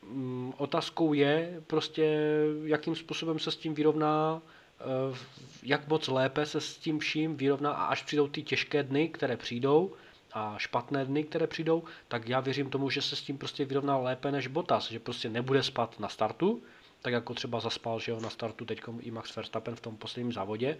mm, 0.02 0.52
otázkou 0.56 1.12
je 1.12 1.62
prostě, 1.66 2.18
jakým 2.64 2.96
způsobem 2.96 3.38
se 3.38 3.50
s 3.50 3.56
tím 3.56 3.74
vyrovná, 3.74 4.42
eh, 4.80 5.16
jak 5.62 5.88
moc 5.88 6.08
lépe 6.08 6.46
se 6.46 6.60
s 6.60 6.76
tím 6.76 6.98
vším 6.98 7.36
vyrovná 7.36 7.72
a 7.72 7.84
až 7.84 8.02
přijdou 8.02 8.28
ty 8.28 8.42
těžké 8.42 8.82
dny, 8.82 9.08
které 9.08 9.36
přijdou, 9.36 9.92
a 10.32 10.54
špatné 10.58 11.04
dny, 11.04 11.24
které 11.24 11.46
přijdou, 11.46 11.84
tak 12.08 12.28
já 12.28 12.40
věřím 12.40 12.70
tomu, 12.70 12.90
že 12.90 13.02
se 13.02 13.16
s 13.16 13.22
tím 13.22 13.38
prostě 13.38 13.64
vyrovná 13.64 13.98
lépe 13.98 14.32
než 14.32 14.46
Bottas, 14.46 14.90
že 14.90 14.98
prostě 14.98 15.28
nebude 15.28 15.62
spat 15.62 16.00
na 16.00 16.08
startu, 16.08 16.62
tak 17.02 17.12
jako 17.12 17.34
třeba 17.34 17.60
zaspal, 17.60 18.00
že 18.00 18.12
jo, 18.12 18.20
na 18.20 18.30
startu 18.30 18.64
teď 18.64 18.82
i 19.00 19.10
Max 19.10 19.36
Verstappen 19.36 19.76
v 19.76 19.80
tom 19.80 19.96
posledním 19.96 20.32
závodě, 20.32 20.76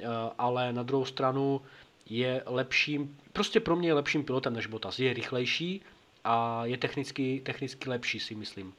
eh, 0.00 0.06
ale 0.38 0.72
na 0.72 0.82
druhou 0.82 1.04
stranu 1.04 1.60
je 2.06 2.42
lepším, 2.46 3.18
prostě 3.32 3.60
pro 3.60 3.76
mě 3.76 3.88
je 3.88 3.94
lepším 3.94 4.24
pilotem 4.24 4.52
než 4.54 4.66
Bottas, 4.66 4.98
je 4.98 5.12
rychlejší 5.12 5.82
a 6.28 6.64
je 6.64 6.76
technicky, 6.76 7.40
technicky 7.44 7.90
lepší 7.90 8.20
si 8.20 8.34
myslím. 8.34 8.66
Uh, 8.66 8.74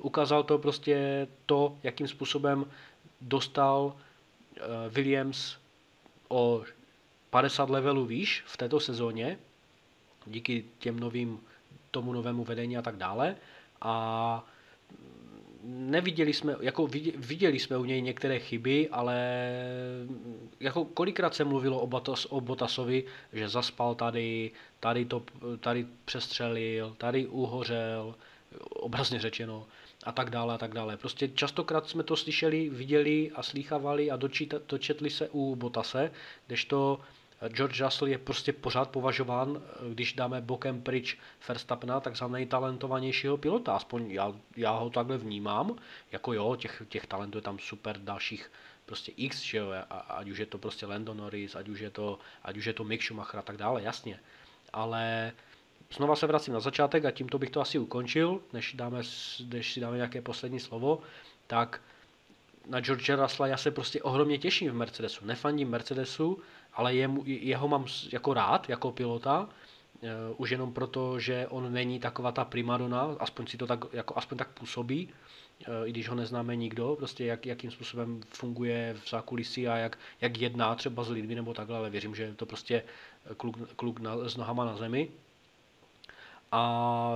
ukázal 0.00 0.42
to 0.42 0.58
prostě 0.58 1.26
to, 1.46 1.78
jakým 1.82 2.08
způsobem 2.08 2.66
dostal 3.20 3.80
uh, 3.84 3.94
Williams 4.88 5.56
o 6.28 6.62
50 7.30 7.70
levelů 7.70 8.06
výš 8.06 8.44
v 8.46 8.56
této 8.56 8.80
sezóně, 8.80 9.38
díky 10.26 10.64
těm 10.78 11.00
novým, 11.00 11.40
tomu 11.90 12.12
novému 12.12 12.44
vedení 12.44 12.76
a 12.76 12.82
tak 12.82 12.96
dále. 12.96 13.36
A 13.80 14.44
neviděli 15.64 16.32
jsme, 16.32 16.56
jako 16.60 16.86
viděli 17.16 17.58
jsme 17.58 17.76
u 17.76 17.84
něj 17.84 18.02
některé 18.02 18.38
chyby, 18.38 18.88
ale 18.88 19.16
jako 20.60 20.84
kolikrát 20.84 21.34
se 21.34 21.44
mluvilo 21.44 21.80
o, 21.80 21.86
Botas, 21.86 22.26
o 22.30 22.40
Botasovi, 22.40 23.04
že 23.32 23.48
zaspal 23.48 23.94
tady, 23.94 24.50
tady, 24.80 25.04
to, 25.04 25.22
tady 25.60 25.86
přestřelil, 26.04 26.94
tady 26.98 27.26
uhořel, 27.26 28.14
obrazně 28.70 29.20
řečeno, 29.20 29.66
a 30.04 30.12
tak 30.12 30.30
dále 30.30 30.54
a 30.54 30.58
tak 30.58 30.74
dále. 30.74 30.96
Prostě 30.96 31.28
častokrát 31.28 31.88
jsme 31.88 32.02
to 32.02 32.16
slyšeli, 32.16 32.68
viděli 32.68 33.30
a 33.34 33.42
slýchávali 33.42 34.10
a 34.10 34.16
dočetli 34.66 35.10
se 35.10 35.28
u 35.32 35.56
Botase, 35.56 36.10
kdežto 36.46 37.00
George 37.48 37.80
Russell 37.80 38.08
je 38.08 38.18
prostě 38.18 38.52
pořád 38.52 38.90
považován, 38.90 39.62
když 39.92 40.12
dáme 40.12 40.40
bokem 40.40 40.82
pryč 40.82 41.18
Verstappena, 41.48 42.00
tak 42.00 42.16
za 42.16 42.28
nejtalentovanějšího 42.28 43.36
pilota. 43.36 43.76
Aspoň 43.76 44.10
já, 44.10 44.32
já 44.56 44.70
ho 44.70 44.90
takhle 44.90 45.18
vnímám. 45.18 45.76
Jako 46.12 46.32
jo, 46.32 46.56
těch, 46.56 46.82
těch 46.88 47.06
talentů 47.06 47.38
je 47.38 47.42
tam 47.42 47.58
super 47.58 47.98
dalších 47.98 48.50
prostě 48.86 49.12
X, 49.16 49.40
že 49.40 49.58
jo, 49.58 49.70
a, 49.90 49.98
ať 49.98 50.30
už 50.30 50.38
je 50.38 50.46
to 50.46 50.58
prostě 50.58 50.86
Lando 50.86 51.14
Norris, 51.14 51.54
ať 51.56 51.68
už 51.68 51.80
je 51.80 51.90
to, 51.90 52.18
ať 52.42 52.56
už 52.56 52.64
je 52.64 52.72
to 52.72 52.84
Mick 52.84 53.02
Schumacher 53.02 53.40
a 53.40 53.42
tak 53.42 53.56
dále, 53.56 53.82
jasně. 53.82 54.20
Ale 54.72 55.32
znova 55.96 56.16
se 56.16 56.26
vracím 56.26 56.54
na 56.54 56.60
začátek 56.60 57.04
a 57.04 57.10
tímto 57.10 57.38
bych 57.38 57.50
to 57.50 57.60
asi 57.60 57.78
ukončil, 57.78 58.40
než, 58.52 58.74
dáme, 58.74 59.02
než 59.48 59.72
si 59.72 59.80
dáme 59.80 59.96
nějaké 59.96 60.22
poslední 60.22 60.60
slovo, 60.60 61.00
tak 61.46 61.80
na 62.66 62.80
George 62.80 63.10
Russella 63.10 63.46
já 63.46 63.56
se 63.56 63.70
prostě 63.70 64.02
ohromně 64.02 64.38
těším 64.38 64.70
v 64.70 64.74
Mercedesu. 64.74 65.24
Nefandím 65.24 65.68
Mercedesu, 65.70 66.42
ale 66.74 66.94
je, 66.94 67.10
jeho 67.24 67.68
mám 67.68 67.86
jako 68.12 68.34
rád, 68.34 68.68
jako 68.68 68.92
pilota, 68.92 69.48
uh, 70.00 70.08
už 70.36 70.50
jenom 70.50 70.72
proto, 70.72 71.18
že 71.20 71.46
on 71.48 71.72
není 71.72 72.00
taková 72.00 72.32
ta 72.32 72.44
primadona, 72.44 73.16
aspoň 73.18 73.46
si 73.46 73.56
to 73.56 73.66
tak, 73.66 73.84
jako, 73.92 74.18
aspoň 74.18 74.38
tak 74.38 74.48
působí, 74.48 75.08
uh, 75.68 75.88
i 75.88 75.90
když 75.90 76.08
ho 76.08 76.14
neznáme 76.14 76.56
nikdo, 76.56 76.96
prostě 76.96 77.24
jak, 77.24 77.46
jakým 77.46 77.70
způsobem 77.70 78.20
funguje 78.28 78.96
v 79.04 79.10
zákulisí 79.10 79.68
a 79.68 79.76
jak, 79.76 79.98
jak 80.20 80.38
jedná 80.38 80.74
třeba 80.74 81.04
s 81.04 81.10
lidmi 81.10 81.34
nebo 81.34 81.54
takhle, 81.54 81.76
ale 81.76 81.90
věřím, 81.90 82.14
že 82.14 82.22
je 82.22 82.34
to 82.34 82.46
prostě 82.46 82.82
kluk, 83.36 83.56
kluk 83.76 84.00
na, 84.00 84.28
s 84.28 84.36
nohama 84.36 84.64
na 84.64 84.76
zemi. 84.76 85.08
A 86.52 87.14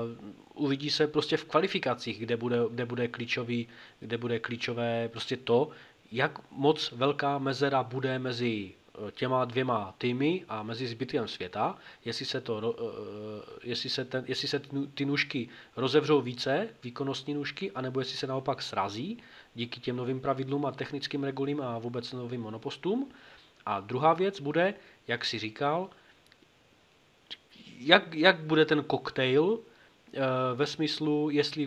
uvidí 0.55 0.91
se 0.91 1.07
prostě 1.07 1.37
v 1.37 1.45
kvalifikacích, 1.45 2.19
kde 2.19 2.37
bude, 2.37 2.59
kde 2.71 2.87
bude, 2.87 3.09
klíčový, 3.09 3.69
kde 4.01 4.19
bude 4.19 4.39
klíčové 4.39 5.09
prostě 5.09 5.37
to, 5.37 5.71
jak 6.13 6.51
moc 6.51 6.93
velká 6.93 7.39
mezera 7.39 7.83
bude 7.83 8.19
mezi 8.19 8.75
těma 9.11 9.45
dvěma 9.45 9.95
týmy 9.99 10.45
a 10.49 10.63
mezi 10.63 10.87
zbytkem 10.87 11.29
světa, 11.29 11.79
jestli 12.05 12.27
se, 12.27 12.41
to, 12.41 12.75
eh, 12.79 13.69
jestli 13.69 13.91
se, 13.91 14.05
ten, 14.05 14.25
jestli 14.29 14.49
se 14.49 14.63
ty 14.95 15.05
nůžky 15.05 15.49
rozevřou 15.77 16.21
více, 16.21 16.69
výkonnostní 16.83 17.35
nůžky, 17.35 17.73
anebo 17.73 18.01
jestli 18.01 18.17
se 18.17 18.27
naopak 18.27 18.63
srazí 18.63 19.19
díky 19.55 19.81
těm 19.81 19.97
novým 19.97 20.21
pravidlům 20.21 20.67
a 20.67 20.73
technickým 20.73 21.25
regulím 21.25 21.61
a 21.61 21.79
vůbec 21.79 22.13
novým 22.13 22.41
monopostům. 22.41 23.11
A 23.67 23.81
druhá 23.81 24.15
věc 24.15 24.41
bude, 24.41 24.75
jak 25.09 25.25
si 25.25 25.39
říkal, 25.39 25.91
jak, 27.79 28.15
jak 28.15 28.41
bude 28.41 28.65
ten 28.65 28.85
koktejl 28.85 29.59
eh, 30.15 30.21
ve 30.55 30.67
smyslu, 30.67 31.31
jestli 31.31 31.67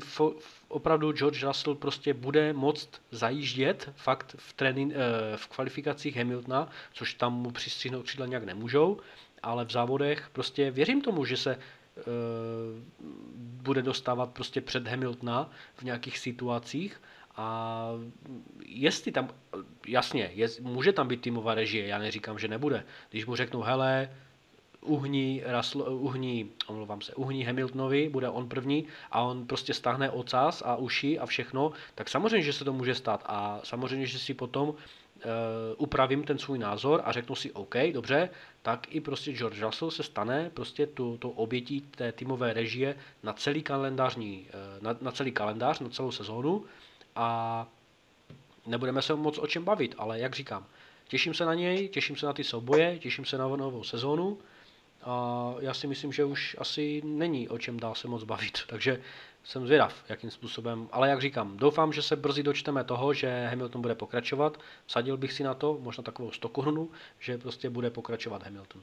opravdu 0.72 1.12
George 1.12 1.44
Russell 1.44 1.76
prostě 1.76 2.14
bude 2.14 2.54
moct 2.54 2.90
zajíždět 3.12 3.92
fakt 3.96 4.36
v, 4.38 4.54
trénin, 4.54 4.94
eh, 4.96 5.38
v 5.38 5.48
kvalifikacích 5.48 6.18
Hamiltona, 6.18 6.70
což 6.94 7.14
tam 7.14 7.34
mu 7.34 7.52
přistřihnout 7.52 8.06
křídla 8.06 8.26
nějak 8.26 8.44
nemůžou, 8.44 9.00
ale 9.44 9.66
v 9.66 9.72
závodech 9.72 10.30
prostě 10.34 10.72
věřím 10.72 11.02
tomu, 11.02 11.26
že 11.26 11.38
se 11.38 11.56
uh, 11.56 12.04
bude 13.38 13.82
dostávat 13.82 14.30
prostě 14.30 14.62
před 14.62 14.88
Hamiltona 14.88 15.50
v 15.76 15.84
nějakých 15.84 16.18
situacích 16.18 17.02
a 17.36 17.88
jestli 18.66 19.12
tam, 19.12 19.30
jasně, 19.88 20.30
je, 20.34 20.48
může 20.62 20.94
tam 20.94 21.08
být 21.08 21.22
týmová 21.22 21.56
režie, 21.56 21.88
já 21.88 21.98
neříkám, 21.98 22.40
že 22.40 22.48
nebude. 22.48 22.84
Když 23.10 23.26
mu 23.26 23.36
řeknou, 23.36 23.62
hele, 23.62 24.10
uhní, 24.82 25.44
Russell, 25.58 25.94
uhní, 25.94 26.52
omlouvám 26.68 27.02
se, 27.02 27.14
uhní 27.14 27.44
Hamiltonovi, 27.44 28.10
bude 28.10 28.30
on 28.30 28.50
první 28.50 28.88
a 29.12 29.22
on 29.22 29.48
prostě 29.48 29.74
stáhne 29.74 30.10
ocas 30.10 30.64
a 30.66 30.76
uši 30.76 31.20
a 31.20 31.26
všechno, 31.26 31.72
tak 31.96 32.10
samozřejmě, 32.10 32.42
že 32.42 32.54
se 32.54 32.66
to 32.66 32.74
může 32.74 32.96
stát. 32.96 33.24
A 33.26 33.60
samozřejmě, 33.64 34.06
že 34.06 34.20
si 34.20 34.34
potom 34.34 34.70
uh, 34.70 34.76
upravím 35.78 36.24
ten 36.24 36.38
svůj 36.38 36.60
názor 36.60 37.02
a 37.06 37.12
řeknu 37.12 37.36
si 37.36 37.52
OK, 37.52 37.76
dobře, 37.94 38.30
tak 38.62 38.96
i 38.96 39.02
prostě 39.02 39.32
George 39.32 39.62
Russell 39.62 39.92
se 39.92 40.04
stane 40.04 40.52
prostě 40.54 40.88
tu, 40.88 41.18
tu 41.18 41.30
obětí 41.30 41.82
té 41.82 42.12
týmové 42.12 42.54
režie 42.54 42.96
na 43.24 43.34
celý 43.34 43.64
kalendářní, 43.64 44.48
uh, 44.54 44.84
na, 44.84 44.98
na 45.02 45.12
celý 45.12 45.32
kalendář, 45.32 45.80
na 45.80 45.90
celou 45.90 46.12
sezónu. 46.12 46.66
A 47.16 47.68
nebudeme 48.68 49.02
se 49.02 49.16
moc 49.16 49.38
o 49.38 49.48
čem 49.48 49.64
bavit, 49.64 49.96
ale 49.98 50.20
jak 50.20 50.36
říkám, 50.36 50.66
těším 51.08 51.34
se 51.34 51.46
na 51.46 51.54
něj, 51.54 51.90
těším 51.90 52.16
se 52.16 52.26
na 52.26 52.34
ty 52.34 52.44
souboje, 52.44 53.00
těším 53.00 53.26
se 53.26 53.38
na 53.38 53.48
novou 53.48 53.84
sezónu 53.84 54.38
a 55.04 55.56
já 55.60 55.74
si 55.74 55.88
myslím, 55.88 56.12
že 56.12 56.26
už 56.26 56.56
asi 56.60 57.02
není 57.06 57.50
o 57.50 57.58
čem 57.58 57.80
dál 57.80 57.96
se 57.96 58.08
moc 58.08 58.24
bavit, 58.24 58.60
takže 58.68 59.02
jsem 59.44 59.66
zvědav, 59.66 60.04
jakým 60.10 60.32
způsobem, 60.32 60.90
ale 60.92 61.10
jak 61.10 61.22
říkám, 61.22 61.58
doufám, 61.58 61.94
že 61.94 62.02
se 62.02 62.16
brzy 62.16 62.44
dočteme 62.44 62.84
toho, 62.84 63.14
že 63.14 63.48
Hamilton 63.50 63.82
bude 63.82 63.96
pokračovat, 63.96 64.58
vsadil 64.86 65.18
bych 65.18 65.34
si 65.34 65.44
na 65.44 65.54
to, 65.54 65.78
možná 65.82 66.04
takovou 66.04 66.32
100 66.32 66.50
korunu, 66.50 66.92
že 67.20 67.38
prostě 67.38 67.70
bude 67.70 67.90
pokračovat 67.90 68.44
Hamilton. 68.44 68.82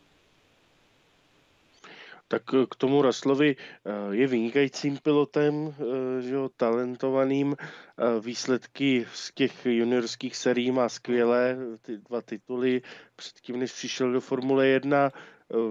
Tak 2.28 2.42
k 2.70 2.76
tomu 2.76 3.02
Raslovi 3.02 3.56
eh, 3.56 3.90
je 4.10 4.26
vynikajícím 4.26 4.98
pilotem, 5.02 5.74
eh, 5.74 6.22
že 6.22 6.34
jo, 6.34 6.50
talentovaným. 6.56 7.56
Eh, 7.58 8.20
výsledky 8.20 9.06
z 9.12 9.32
těch 9.34 9.66
juniorských 9.66 10.36
serií 10.36 10.70
má 10.70 10.88
skvělé, 10.88 11.56
ty 11.82 11.98
dva 11.98 12.22
tituly 12.22 12.82
předtím, 13.16 13.58
než 13.58 13.72
přišel 13.72 14.12
do 14.12 14.20
Formule 14.20 14.66
1. 14.66 15.10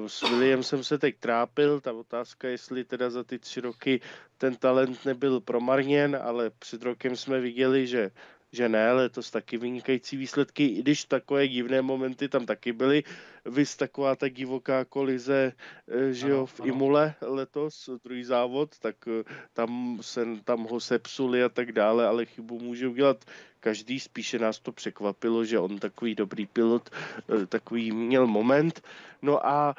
S 0.08 0.22
Williamsem 0.22 0.84
se 0.84 0.98
teď 0.98 1.16
trápil, 1.20 1.82
ta 1.82 1.94
otázka, 1.94 2.48
jestli 2.48 2.84
teda 2.84 3.10
za 3.10 3.24
ty 3.24 3.40
tři 3.40 3.62
roky 3.62 4.02
ten 4.38 4.56
talent 4.56 5.06
nebyl 5.06 5.40
promarněn, 5.42 6.20
ale 6.24 6.50
před 6.50 6.84
rokem 6.84 7.16
jsme 7.16 7.40
viděli, 7.40 7.88
že 7.88 8.12
že 8.52 8.70
ne, 8.70 8.92
letos 8.92 9.32
taky 9.32 9.58
vynikající 9.58 10.18
výsledky, 10.18 10.66
i 10.66 10.82
když 10.82 11.06
takové 11.06 11.48
divné 11.48 11.82
momenty 11.82 12.30
tam 12.30 12.46
taky 12.46 12.74
byly. 12.74 13.04
Vys 13.48 13.76
taková 13.76 14.16
ta 14.16 14.28
divoká 14.30 14.86
kolize, 14.86 15.54
eh, 15.88 16.14
že 16.14 16.30
jo, 16.30 16.46
v 16.46 16.60
ano. 16.60 16.68
Imule 16.68 17.16
letos, 17.22 17.90
druhý 18.04 18.24
závod, 18.24 18.80
tak 18.80 18.96
eh, 19.08 19.24
tam, 19.54 19.98
se, 20.02 20.26
tam 20.44 20.64
ho 20.64 20.80
sepsuli 20.80 21.44
a 21.44 21.50
tak 21.50 21.72
dále, 21.72 22.08
ale 22.08 22.26
chybu 22.26 22.60
může 22.60 22.88
udělat 22.88 23.26
každý, 23.60 24.00
spíše 24.00 24.40
nás 24.40 24.60
to 24.60 24.72
překvapilo, 24.72 25.46
že 25.46 25.60
on 25.60 25.80
takový 25.80 26.16
dobrý 26.16 26.46
pilot, 26.46 26.90
eh, 26.90 27.46
takový 27.46 27.92
měl 27.92 28.28
moment. 28.28 28.82
No 29.22 29.48
a 29.48 29.76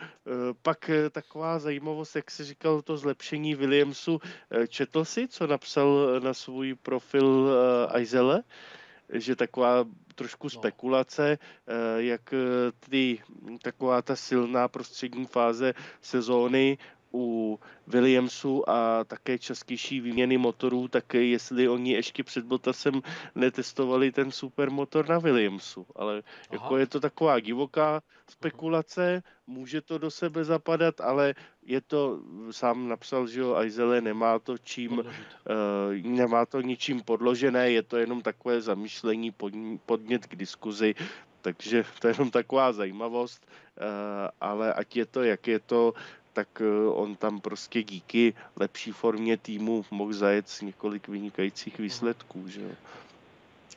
pak 0.63 0.91
taková 1.11 1.59
zajímavost, 1.59 2.17
jak 2.17 2.31
se 2.31 2.45
říkal, 2.45 2.83
to 2.83 2.97
zlepšení 2.97 3.55
Williamsu. 3.55 4.21
Četl 4.69 5.05
si, 5.05 5.29
co 5.29 5.47
napsal 5.47 6.21
na 6.21 6.35
svůj 6.35 6.75
profil 6.75 7.51
Aizele? 7.89 8.43
Že 9.13 9.37
taková 9.37 9.85
trošku 10.15 10.47
no. 10.47 10.51
spekulace, 10.51 11.39
jak 11.97 12.35
ty, 12.91 13.23
taková 13.63 14.03
ta 14.03 14.17
silná 14.17 14.69
prostřední 14.69 15.27
fáze 15.27 15.75
sezóny 16.01 16.79
u 17.15 17.59
Williamsu 17.87 18.71
a 18.71 19.05
také 19.05 19.39
častější 19.39 20.01
výměny 20.01 20.39
motorů, 20.39 20.89
tak 20.89 21.15
jestli 21.15 21.69
oni 21.69 21.93
ještě 21.93 22.25
před 22.25 22.45
Bottasem 22.45 23.03
netestovali 23.35 24.13
ten 24.13 24.31
supermotor 24.31 25.09
na 25.09 25.19
Williamsu. 25.19 25.87
Ale 25.97 26.13
Aha. 26.15 26.23
jako 26.53 26.77
je 26.77 26.87
to 26.87 27.01
taková 27.01 27.41
divoká 27.41 28.03
spekulace, 28.31 29.23
může 29.47 29.81
to 29.81 29.99
do 29.99 30.11
sebe 30.11 30.45
zapadat, 30.45 31.01
ale 31.01 31.35
je 31.63 31.81
to, 31.81 32.21
sám 32.51 32.89
napsal, 32.89 33.27
že 33.27 33.41
jo, 33.41 33.55
Aizele 33.55 34.01
nemá 34.01 34.39
to 34.39 34.59
čím, 34.59 34.99
uh, 34.99 35.05
nemá 36.03 36.47
to 36.47 36.61
ničím 36.61 37.01
podložené, 37.01 37.71
je 37.71 37.83
to 37.83 37.97
jenom 37.97 38.23
takové 38.23 38.61
zamýšlení, 38.61 39.31
pod, 39.31 39.53
podnět 39.87 40.27
k 40.27 40.37
diskuzi, 40.37 40.95
takže 41.41 41.85
to 42.01 42.09
je 42.09 42.15
jenom 42.15 42.31
taková 42.31 42.73
zajímavost, 42.73 43.47
uh, 43.49 43.85
ale 44.41 44.75
ať 44.75 44.97
je 44.97 45.07
to, 45.07 45.23
jak 45.23 45.47
je 45.47 45.59
to, 45.59 45.95
tak 46.39 46.63
eh, 46.63 46.89
on 46.95 47.17
tam 47.17 47.41
prostě 47.41 47.83
díky 47.83 48.35
lepší 48.57 48.93
formě 48.93 49.37
týmu 49.37 49.85
mohl 49.91 50.13
zajet 50.13 50.47
několik 50.63 51.09
vynikajících 51.09 51.79
výsledků, 51.79 52.49
že 52.49 52.63
jo. 52.63 52.75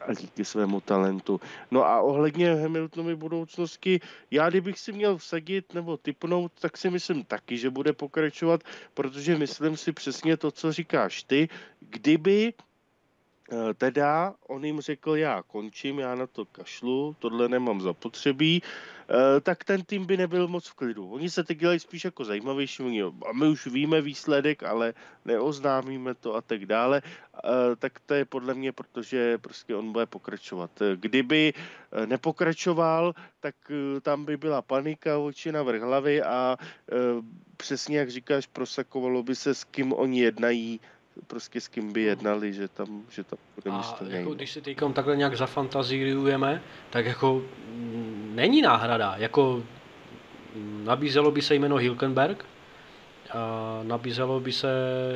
A 0.01 0.13
díky 0.13 0.45
svému 0.45 0.81
talentu. 0.81 1.41
No 1.71 1.85
a 1.85 2.01
ohledně 2.01 2.53
Hamiltonovy 2.53 3.15
budoucnosti, 3.15 3.99
já 4.31 4.49
kdybych 4.49 4.79
si 4.79 4.91
měl 4.91 5.17
vsadit 5.17 5.73
nebo 5.73 5.97
typnout, 5.97 6.51
tak 6.59 6.77
si 6.77 6.89
myslím 6.89 7.25
taky, 7.25 7.57
že 7.57 7.69
bude 7.69 7.93
pokračovat, 7.93 8.61
protože 8.93 9.37
myslím 9.37 9.77
si 9.77 9.91
přesně 9.91 10.37
to, 10.37 10.51
co 10.51 10.71
říkáš 10.71 11.23
ty. 11.23 11.49
Kdyby 11.79 12.53
teda 13.77 14.33
on 14.47 14.65
jim 14.65 14.81
řekl, 14.81 15.15
já 15.15 15.43
končím, 15.43 15.99
já 15.99 16.15
na 16.15 16.27
to 16.27 16.45
kašlu, 16.45 17.15
tohle 17.19 17.49
nemám 17.49 17.81
zapotřebí, 17.81 18.63
eh, 18.63 19.41
tak 19.41 19.63
ten 19.63 19.83
tým 19.83 20.05
by 20.05 20.17
nebyl 20.17 20.47
moc 20.47 20.67
v 20.67 20.73
klidu. 20.73 21.11
Oni 21.11 21.29
se 21.29 21.43
teď 21.43 21.57
dělají 21.57 21.79
spíš 21.79 22.05
jako 22.05 22.25
zajímavější, 22.25 23.01
a 23.29 23.33
my 23.33 23.47
už 23.47 23.67
víme 23.67 24.01
výsledek, 24.01 24.63
ale 24.63 24.93
neoznámíme 25.25 26.13
to 26.13 26.35
a 26.35 26.41
tak 26.41 26.65
dále, 26.65 27.01
eh, 27.05 27.75
tak 27.75 27.99
to 27.99 28.13
je 28.13 28.25
podle 28.25 28.53
mě, 28.53 28.71
protože 28.71 29.37
prostě 29.37 29.75
on 29.75 29.91
bude 29.91 30.05
pokračovat. 30.05 30.71
Kdyby 30.95 31.53
nepokračoval, 32.05 33.13
tak 33.39 33.55
tam 34.01 34.25
by 34.25 34.37
byla 34.37 34.61
panika, 34.61 35.17
oči 35.17 35.51
na 35.51 35.63
vrch 35.63 35.81
hlavy 35.81 36.23
a 36.23 36.57
přesně 37.57 37.97
jak 37.97 38.09
říkáš, 38.09 38.47
prosakovalo 38.47 39.23
by 39.23 39.35
se, 39.35 39.55
s 39.55 39.63
kým 39.63 39.93
oni 39.93 40.19
jednají, 40.21 40.79
prostě 41.27 41.61
s 41.61 41.67
kým 41.67 41.93
by 41.93 42.01
jednali, 42.01 42.53
že 42.53 42.67
tam, 42.67 43.03
že 43.09 43.23
tam 43.23 43.39
bude 43.55 43.77
místo 43.77 44.05
A 44.05 44.07
jako, 44.07 44.33
když 44.33 44.51
si 44.51 44.61
teď 44.61 44.77
takhle 44.93 45.17
nějak 45.17 45.37
zafantazírujeme, 45.37 46.61
tak 46.89 47.05
jako 47.05 47.41
mm, 47.73 48.31
není 48.35 48.61
náhrada, 48.61 49.15
jako 49.17 49.63
mm, 50.55 50.85
nabízelo 50.85 51.31
by 51.31 51.41
se 51.41 51.55
jméno 51.55 51.75
Hilkenberg, 51.75 52.45
a 53.33 53.79
nabízelo 53.83 54.39
by 54.39 54.51
se, 54.51 54.69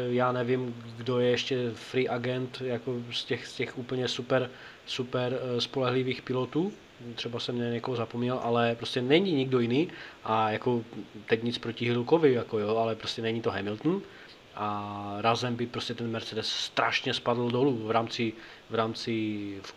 já 0.09 0.31
nevím, 0.31 0.75
kdo 0.97 1.19
je 1.19 1.29
ještě 1.29 1.71
free 1.73 2.09
agent, 2.09 2.61
jako 2.65 2.95
z 3.11 3.25
těch, 3.25 3.47
z 3.47 3.55
těch 3.55 3.77
úplně 3.77 4.07
super, 4.07 4.49
super 4.85 5.39
eh, 5.41 5.61
spolehlivých 5.61 6.21
pilotů, 6.21 6.73
třeba 7.15 7.39
jsem 7.39 7.55
mě 7.55 7.69
někoho 7.69 7.97
zapomněl, 7.97 8.39
ale 8.43 8.75
prostě 8.75 9.01
není 9.01 9.31
nikdo 9.31 9.59
jiný. 9.59 9.87
A 10.23 10.49
jako 10.51 10.83
teď 11.25 11.43
nic 11.43 11.57
proti 11.57 11.85
Hilkovi, 11.85 12.33
jako 12.33 12.59
jo, 12.59 12.77
ale 12.77 12.95
prostě 12.95 13.21
není 13.21 13.41
to 13.41 13.51
Hamilton, 13.51 14.01
a 14.55 15.17
razem 15.19 15.55
by 15.55 15.67
prostě 15.67 15.93
ten 15.93 16.11
Mercedes 16.11 16.47
strašně 16.47 17.13
spadl 17.13 17.49
dolů 17.49 17.87
v 17.87 17.91
rámci, 17.91 18.33
v 18.69 18.75
rámci 18.75 19.11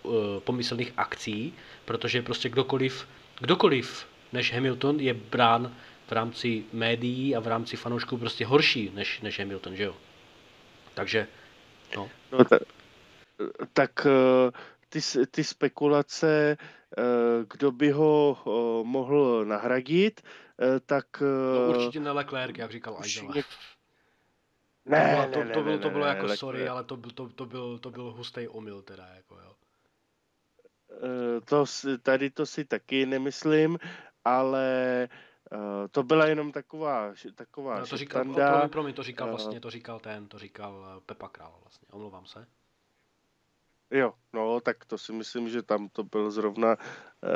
uh, 0.03 0.13
pomyslných 0.39 0.93
akcí, 0.97 1.55
protože 1.85 2.23
prostě 2.23 2.49
kdokoliv, 2.49 3.09
kdokoliv 3.41 4.07
než 4.33 4.53
Hamilton 4.55 5.01
je 5.01 5.15
brán 5.15 5.75
v 6.07 6.13
rámci 6.13 6.65
médií 6.73 7.37
a 7.37 7.41
v 7.41 7.47
rámci 7.47 7.77
fanoušků 7.77 8.17
prostě 8.17 8.47
horší 8.47 8.91
než, 8.95 9.21
než 9.21 9.39
Hamilton, 9.39 9.77
že 9.77 9.85
jo? 9.85 9.95
Takže, 10.95 11.27
no. 11.97 12.11
no 12.33 12.45
tak, 12.45 12.63
tak 13.73 14.07
eh, 14.07 14.51
ty, 14.89 15.01
ty 15.31 15.45
spekulace, 15.45 16.57
eh, 16.61 17.03
kdo 17.51 17.73
by 17.73 17.91
ho 17.91 18.39
mohl 18.87 19.45
nahradit, 19.45 20.21
tak... 20.87 21.07
No 21.21 21.79
určitě 21.79 22.01
ne 22.01 22.11
Leclerc, 22.11 22.59
jak 22.59 22.73
říkal 22.73 22.99
Aidela. 23.01 23.35
Ne, 24.89 25.29
to, 25.33 25.45
ne, 25.45 25.51
to, 25.55 25.63
bylo, 25.63 25.79
to 25.79 25.91
bylo 25.91 26.05
ne, 26.05 26.11
jako 26.11 26.27
ne, 26.27 26.37
sorry, 26.37 26.65
ne. 26.65 26.69
ale 26.69 26.85
to, 26.85 26.97
to, 26.97 27.29
to, 27.29 27.47
byl, 27.47 27.79
to 27.79 27.91
byl 27.91 28.11
hustý 28.13 28.49
omyl 28.49 28.83
teda, 28.83 29.07
jako 29.07 29.35
jo. 29.35 29.55
Eh, 30.93 31.41
to, 31.41 31.65
tady 32.03 32.31
to 32.31 32.47
si 32.47 32.65
taky 32.65 33.07
nemyslím, 33.07 33.79
ale 34.25 35.09
uh, 35.53 35.59
to 35.91 36.03
byla 36.03 36.27
jenom 36.27 36.53
taková, 36.53 37.13
taková 37.35 37.81
no, 37.81 37.87
to 37.87 37.97
říkal, 37.97 38.25
promiň, 38.25 38.69
promiň, 38.69 38.95
to 38.95 39.03
říkal 39.03 39.29
eh. 39.29 39.31
vlastně, 39.31 39.61
to 39.61 39.71
říkal 39.71 40.01
ten, 40.01 40.29
to 40.29 40.39
říkal 40.39 41.03
Pepa 41.07 41.29
Král 41.29 41.59
vlastně, 41.63 41.89
omlouvám 41.91 42.27
se. 42.27 42.47
Jo, 43.91 44.15
no, 44.33 44.61
tak 44.61 44.85
to 44.85 44.99
si 44.99 45.13
myslím, 45.13 45.49
že 45.49 45.63
tam 45.63 45.89
to 45.89 46.05
byl 46.05 46.31
zrovna 46.31 46.77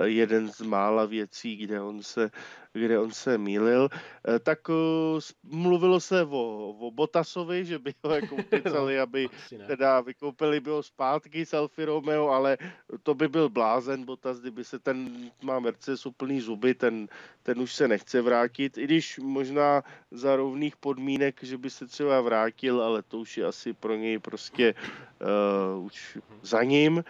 jeden 0.04 0.52
z 0.52 0.60
mála 0.60 1.04
věcí, 1.04 1.56
kde 1.56 1.80
on 1.80 2.02
se 2.02 2.30
kde 2.72 2.98
on 2.98 3.10
se 3.10 3.38
mýlil, 3.38 3.88
eh, 3.92 4.38
tak 4.38 4.58
eh, 4.70 5.20
mluvilo 5.42 6.00
se 6.00 6.24
o, 6.24 6.68
o 6.80 6.90
Botasovi, 6.90 7.64
že 7.64 7.78
by 7.78 7.94
ho 8.04 8.14
jako 8.14 8.34
ukecali, 8.48 9.00
aby 9.00 9.28
teda 9.66 10.00
vykoupili 10.00 10.60
by 10.60 10.70
ho 10.70 10.82
zpátky 10.82 11.46
z 11.46 11.54
Alfa 11.54 11.84
Romeo, 11.84 12.28
ale 12.28 12.58
to 13.02 13.14
by 13.14 13.28
byl 13.28 13.48
blázen 13.48 14.04
Botas, 14.04 14.40
kdyby 14.40 14.64
se 14.64 14.78
ten 14.78 15.30
má 15.42 15.60
Mercedes 15.60 16.06
úplný 16.06 16.40
zuby, 16.40 16.74
ten, 16.74 17.08
ten 17.42 17.60
už 17.60 17.74
se 17.74 17.88
nechce 17.88 18.22
vrátit, 18.22 18.78
i 18.78 18.84
když 18.84 19.18
možná 19.18 19.82
za 20.10 20.36
rovných 20.36 20.76
podmínek, 20.76 21.42
že 21.42 21.58
by 21.58 21.70
se 21.70 21.86
třeba 21.86 22.20
vrátil, 22.20 22.82
ale 22.82 23.02
to 23.02 23.18
už 23.18 23.38
je 23.38 23.44
asi 23.44 23.72
pro 23.72 23.94
něj 23.94 24.18
prostě 24.18 24.74
uh, 25.76 25.84
už 25.84 26.18
za 26.42 26.62
ním. 26.62 26.96
Uh, 26.96 27.02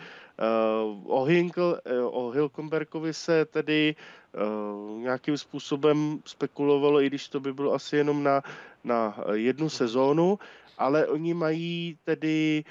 o, 1.06 1.24
Hinkl, 1.24 1.78
uh, 1.86 2.16
o 2.16 2.30
Hilkenbergovi 2.30 3.14
se 3.14 3.44
tedy 3.44 3.94
uh, 4.34 4.98
nějakým 5.00 5.38
způsobem 5.38 6.18
spekulovalo, 6.26 7.00
i 7.02 7.06
když 7.06 7.28
to 7.28 7.40
by 7.40 7.52
bylo 7.52 7.72
asi 7.74 7.96
jenom 7.96 8.22
na, 8.22 8.42
na 8.84 9.16
jednu 9.32 9.68
sezónu, 9.70 10.38
ale 10.78 11.06
oni 11.06 11.34
mají 11.34 11.98
tedy 12.04 12.64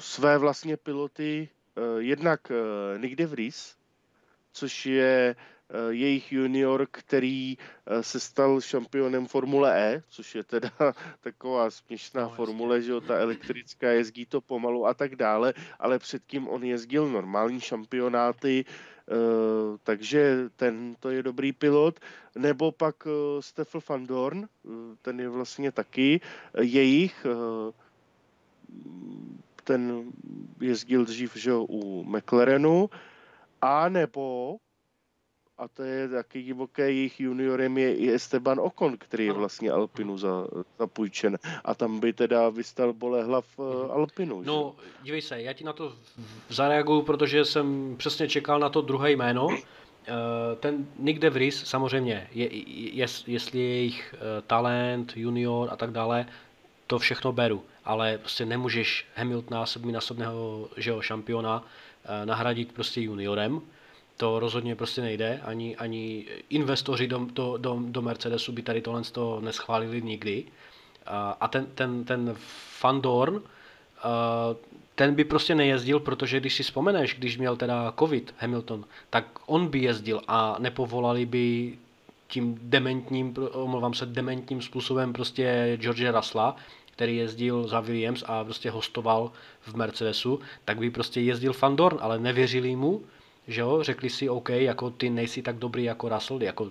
své 0.00 0.38
vlastně 0.38 0.76
piloty, 0.76 1.48
jednak 1.98 2.52
Nick 2.98 3.14
de 3.16 3.26
Vries, 3.26 3.76
což 4.52 4.86
je 4.86 5.36
Eh, 5.36 5.51
jejich 5.90 6.32
junior, 6.32 6.86
který 6.90 7.56
eh, 7.86 8.02
se 8.02 8.20
stal 8.20 8.60
šampionem 8.60 9.26
Formule 9.26 9.72
E, 9.76 10.02
což 10.08 10.34
je 10.34 10.44
teda 10.44 10.70
taková 11.20 11.70
směšná 11.70 12.22
no, 12.22 12.30
formule, 12.30 12.82
že 12.82 12.92
jo, 12.92 13.00
ta 13.00 13.18
elektrická 13.18 13.90
jezdí 13.90 14.26
to 14.26 14.40
pomalu 14.40 14.86
a 14.86 14.94
tak 14.94 15.16
dále, 15.16 15.54
ale 15.78 15.98
předtím 15.98 16.48
on 16.48 16.64
jezdil 16.64 17.08
normální 17.08 17.60
šampionáty, 17.60 18.64
eh, 18.64 19.14
takže 19.82 20.50
ten 20.56 20.96
to 21.00 21.10
je 21.10 21.22
dobrý 21.22 21.52
pilot, 21.52 22.00
nebo 22.34 22.72
pak 22.72 22.96
Steffel 23.40 23.80
van 23.88 24.06
Dorn, 24.06 24.48
ten 25.02 25.20
je 25.20 25.28
vlastně 25.28 25.72
taky 25.72 26.20
jejich, 26.60 27.26
ten 29.64 30.12
jezdil 30.60 31.04
dřív 31.04 31.36
že 31.36 31.52
u 31.54 32.04
McLarenu, 32.04 32.90
a 33.62 33.88
nebo 33.88 34.56
a 35.62 35.68
to 35.68 35.82
je 35.82 36.08
taky 36.08 36.42
divoké, 36.42 36.90
jejich 36.90 37.20
juniorem 37.20 37.78
je 37.78 37.96
i 37.96 38.12
Esteban 38.12 38.60
Ocon, 38.60 38.96
který 38.98 39.26
je 39.26 39.32
vlastně 39.32 39.70
Alpinu 39.70 40.18
za, 40.18 40.46
zapůjčen. 40.78 41.38
A 41.64 41.74
tam 41.74 42.00
by 42.00 42.12
teda 42.12 42.48
vystal 42.48 42.92
Bolehlav 42.92 43.46
uh, 43.56 43.92
Alpinu. 43.92 44.42
No, 44.42 44.74
že? 44.82 44.90
dívej 45.02 45.22
se, 45.22 45.42
já 45.42 45.52
ti 45.52 45.64
na 45.64 45.72
to 45.72 45.94
zareaguju, 46.48 47.02
protože 47.02 47.44
jsem 47.44 47.94
přesně 47.96 48.28
čekal 48.28 48.58
na 48.58 48.68
to 48.68 48.80
druhé 48.80 49.10
jméno. 49.10 49.46
Uh, 49.46 49.54
ten 50.60 50.86
Nick 50.98 51.20
De 51.20 51.30
Vries, 51.30 51.64
samozřejmě, 51.64 52.28
je, 52.32 52.56
je, 52.68 53.06
jestli 53.26 53.58
je 53.58 53.68
jejich 53.68 54.14
uh, 54.14 54.20
talent, 54.46 55.12
junior 55.16 55.68
a 55.72 55.76
tak 55.76 55.90
dále, 55.90 56.26
to 56.86 56.98
všechno 56.98 57.32
beru. 57.32 57.62
Ale 57.84 58.18
prostě 58.18 58.46
nemůžeš 58.46 59.06
Hamiltona, 59.14 59.66
sedminásobného 59.66 60.68
šampiona, 61.00 61.64
nahradit 62.24 62.72
prostě 62.72 63.00
juniorem 63.00 63.62
to 64.22 64.38
rozhodně 64.38 64.76
prostě 64.76 65.00
nejde, 65.00 65.40
ani, 65.44 65.76
ani 65.76 66.24
investoři 66.50 67.06
do, 67.06 67.26
do, 67.32 67.56
do, 67.56 67.78
do 67.86 68.02
Mercedesu 68.02 68.52
by 68.52 68.62
tady 68.62 68.80
tohle 68.82 69.02
to 69.02 69.40
neschválili 69.40 70.02
nikdy. 70.02 70.44
A 71.40 71.48
ten, 71.48 71.66
ten, 71.74 72.04
ten 72.04 72.34
Fandorn, 72.78 73.42
ten 74.94 75.14
by 75.14 75.24
prostě 75.24 75.54
nejezdil, 75.54 76.00
protože 76.00 76.40
když 76.40 76.54
si 76.54 76.62
vzpomeneš, 76.62 77.14
když 77.18 77.38
měl 77.38 77.56
teda 77.56 77.94
covid 77.98 78.34
Hamilton, 78.38 78.84
tak 79.10 79.24
on 79.46 79.66
by 79.66 79.78
jezdil 79.78 80.20
a 80.28 80.56
nepovolali 80.58 81.26
by 81.26 81.78
tím 82.28 82.58
dementním, 82.62 83.34
omlouvám 83.52 83.94
se, 83.94 84.06
dementním 84.06 84.62
způsobem 84.62 85.12
prostě 85.12 85.78
George 85.80 86.10
Russella, 86.10 86.56
který 86.90 87.16
jezdil 87.16 87.68
za 87.68 87.80
Williams 87.80 88.24
a 88.26 88.44
prostě 88.44 88.70
hostoval 88.70 89.32
v 89.60 89.74
Mercedesu, 89.74 90.40
tak 90.64 90.78
by 90.78 90.90
prostě 90.90 91.20
jezdil 91.20 91.52
Fandorn, 91.52 91.98
ale 92.00 92.18
nevěřili 92.18 92.76
mu, 92.76 93.02
že 93.48 93.60
jo, 93.60 93.82
řekli 93.82 94.10
si 94.10 94.28
OK, 94.28 94.48
jako 94.48 94.90
ty 94.90 95.10
nejsi 95.10 95.42
tak 95.42 95.56
dobrý 95.56 95.84
jako 95.84 96.08
Russell, 96.08 96.42
jako 96.42 96.70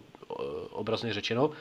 obrazně 0.70 1.14
řečeno, 1.14 1.52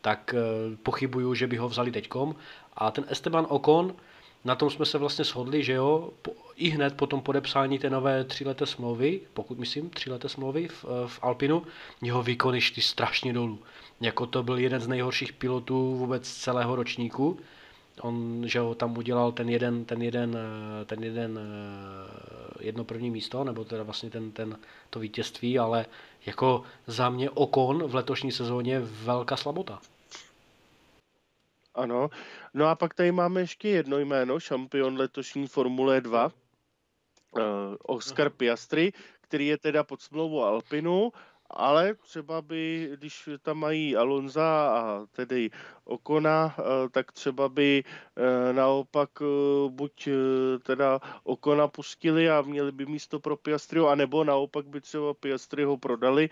tak 0.00 0.34
pochybuju, 0.82 1.34
že 1.34 1.46
by 1.46 1.56
ho 1.56 1.68
vzali 1.68 1.90
teďkom. 1.90 2.34
A 2.76 2.90
ten 2.90 3.04
Esteban 3.08 3.46
Ocon, 3.48 3.94
na 4.44 4.54
tom 4.54 4.70
jsme 4.70 4.86
se 4.86 4.98
vlastně 4.98 5.24
shodli, 5.24 5.62
že 5.64 5.72
jo, 5.72 6.10
i 6.56 6.68
hned 6.68 6.96
po 6.96 7.06
tom 7.06 7.20
podepsání 7.20 7.78
té 7.78 7.90
nové 7.90 8.24
tříleté 8.24 8.66
smlouvy, 8.66 9.20
pokud 9.34 9.58
myslím 9.58 9.90
tříleté 9.90 10.28
smlouvy 10.28 10.68
v, 10.68 10.84
v 11.06 11.18
Alpinu, 11.22 11.62
jeho 12.02 12.22
výkony 12.22 12.60
šly 12.60 12.82
strašně 12.82 13.32
dolů. 13.32 13.58
Jako 14.00 14.26
to 14.26 14.42
byl 14.42 14.58
jeden 14.58 14.80
z 14.80 14.88
nejhorších 14.88 15.32
pilotů 15.32 15.96
vůbec 15.96 16.32
celého 16.32 16.76
ročníku. 16.76 17.40
On, 18.02 18.42
že 18.46 18.60
ho 18.60 18.74
tam 18.74 18.98
udělal 18.98 19.32
ten 19.32 19.48
jeden, 19.48 19.84
ten 19.84 20.02
jeden, 20.02 20.38
ten 20.86 21.04
jeden 21.04 21.38
jedno 22.60 22.84
první 22.84 23.10
místo, 23.10 23.44
nebo 23.44 23.64
teda 23.64 23.82
vlastně 23.82 24.10
ten, 24.10 24.32
ten, 24.32 24.58
to 24.90 25.00
vítězství, 25.00 25.58
ale 25.58 25.86
jako 26.26 26.62
za 26.86 27.10
mě 27.10 27.30
Okon 27.30 27.88
v 27.88 27.94
letošní 27.94 28.32
sezóně 28.32 28.80
velká 28.80 29.36
slabota. 29.36 29.80
Ano, 31.74 32.10
no 32.54 32.66
a 32.66 32.74
pak 32.74 32.94
tady 32.94 33.12
máme 33.12 33.40
ještě 33.40 33.68
jedno 33.68 33.98
jméno, 33.98 34.40
šampion 34.40 34.98
letošní 34.98 35.46
Formule 35.46 36.00
2, 36.00 36.24
uh, 36.26 36.30
eh, 37.38 37.42
Oscar 37.82 38.30
Piastri, 38.30 38.92
který 39.20 39.46
je 39.46 39.58
teda 39.58 39.84
pod 39.84 40.02
smlouvou 40.02 40.42
Alpinu 40.42 41.12
ale 41.50 41.94
třeba 41.94 42.42
by, 42.42 42.90
když 42.96 43.28
tam 43.42 43.58
mají 43.58 43.96
Alonza 43.96 44.70
a 44.70 45.06
tedy 45.12 45.50
Okona, 45.90 46.54
eh, 46.58 46.88
tak 46.90 47.12
třeba 47.12 47.48
by 47.48 47.84
eh, 47.84 48.52
naopak 48.52 49.10
eh, 49.22 49.24
buď 49.68 50.08
teda 50.62 51.00
Okona 51.24 51.68
pustili 51.68 52.30
a 52.30 52.42
měli 52.42 52.72
by 52.72 52.86
místo 52.86 53.20
pro 53.20 53.36
Piastriho, 53.36 53.88
anebo 53.88 54.24
naopak 54.24 54.66
by 54.66 54.80
třeba 54.80 55.14
Piastriho 55.14 55.76
prodali 55.76 56.30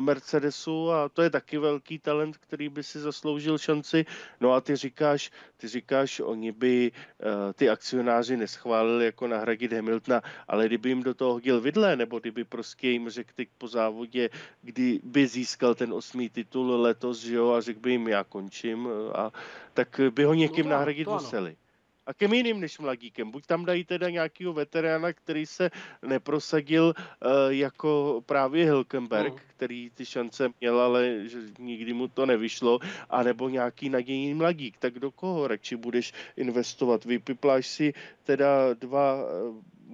Mercedesu 0.00 0.92
a 0.92 1.08
to 1.08 1.22
je 1.22 1.30
taky 1.30 1.58
velký 1.58 1.98
talent, 1.98 2.36
který 2.36 2.68
by 2.68 2.82
si 2.82 3.00
zasloužil 3.00 3.58
šanci. 3.58 4.06
No 4.40 4.52
a 4.52 4.60
ty 4.60 4.76
říkáš, 4.76 5.30
ty 5.56 5.68
říkáš, 5.68 6.20
oni 6.20 6.52
by 6.52 6.92
ty 7.54 7.70
akcionáři 7.70 8.36
neschválili 8.36 9.04
jako 9.04 9.26
nahradit 9.26 9.72
Hamiltona, 9.72 10.22
ale 10.48 10.66
kdyby 10.66 10.88
jim 10.88 11.02
do 11.02 11.14
toho 11.14 11.32
hodil 11.32 11.60
vidle, 11.60 11.96
nebo 11.96 12.18
kdyby 12.18 12.44
prostě 12.44 12.88
jim 12.88 13.10
řekli 13.10 13.46
po 13.58 13.68
závodě, 13.68 14.30
kdy 14.62 15.00
by 15.04 15.26
získal 15.26 15.74
ten 15.74 15.92
osmý 15.92 16.30
titul 16.30 16.80
letos, 16.80 17.20
že 17.20 17.34
jo, 17.34 17.50
a 17.50 17.60
řekl 17.60 17.80
by 17.80 17.90
jim, 17.90 18.08
já 18.08 18.24
končím, 18.24 18.88
a 19.14 19.32
tak 19.74 20.00
by 20.10 20.24
ho 20.24 20.34
někým 20.34 20.64
no 20.64 20.70
to, 20.70 20.76
nahradit 20.76 21.04
to 21.04 21.12
museli. 21.12 21.56
A 22.06 22.14
kým 22.14 22.32
jiným 22.32 22.60
než 22.60 22.78
mladíkem. 22.78 23.30
Buď 23.30 23.46
tam 23.46 23.64
dají 23.64 23.84
teda 23.84 24.10
nějakého 24.10 24.52
veterána, 24.52 25.12
který 25.12 25.46
se 25.46 25.70
neprosadil 26.02 26.94
uh, 26.94 27.30
jako 27.48 28.22
právě 28.26 28.64
Hilkenberg, 28.64 29.32
uh. 29.32 29.38
který 29.56 29.90
ty 29.90 30.06
šance 30.06 30.48
měl, 30.60 30.80
ale 30.80 31.28
že 31.28 31.38
nikdy 31.58 31.92
mu 31.92 32.08
to 32.08 32.26
nevyšlo, 32.26 32.78
anebo 33.10 33.48
nějaký 33.48 33.88
nadějný 33.88 34.34
mladík. 34.34 34.76
Tak 34.78 34.98
do 34.98 35.10
koho 35.10 35.48
radši 35.48 35.76
budeš 35.76 36.12
investovat? 36.36 37.04
Vypipláš 37.04 37.66
si 37.66 37.94
teda 38.24 38.74
dva 38.74 39.24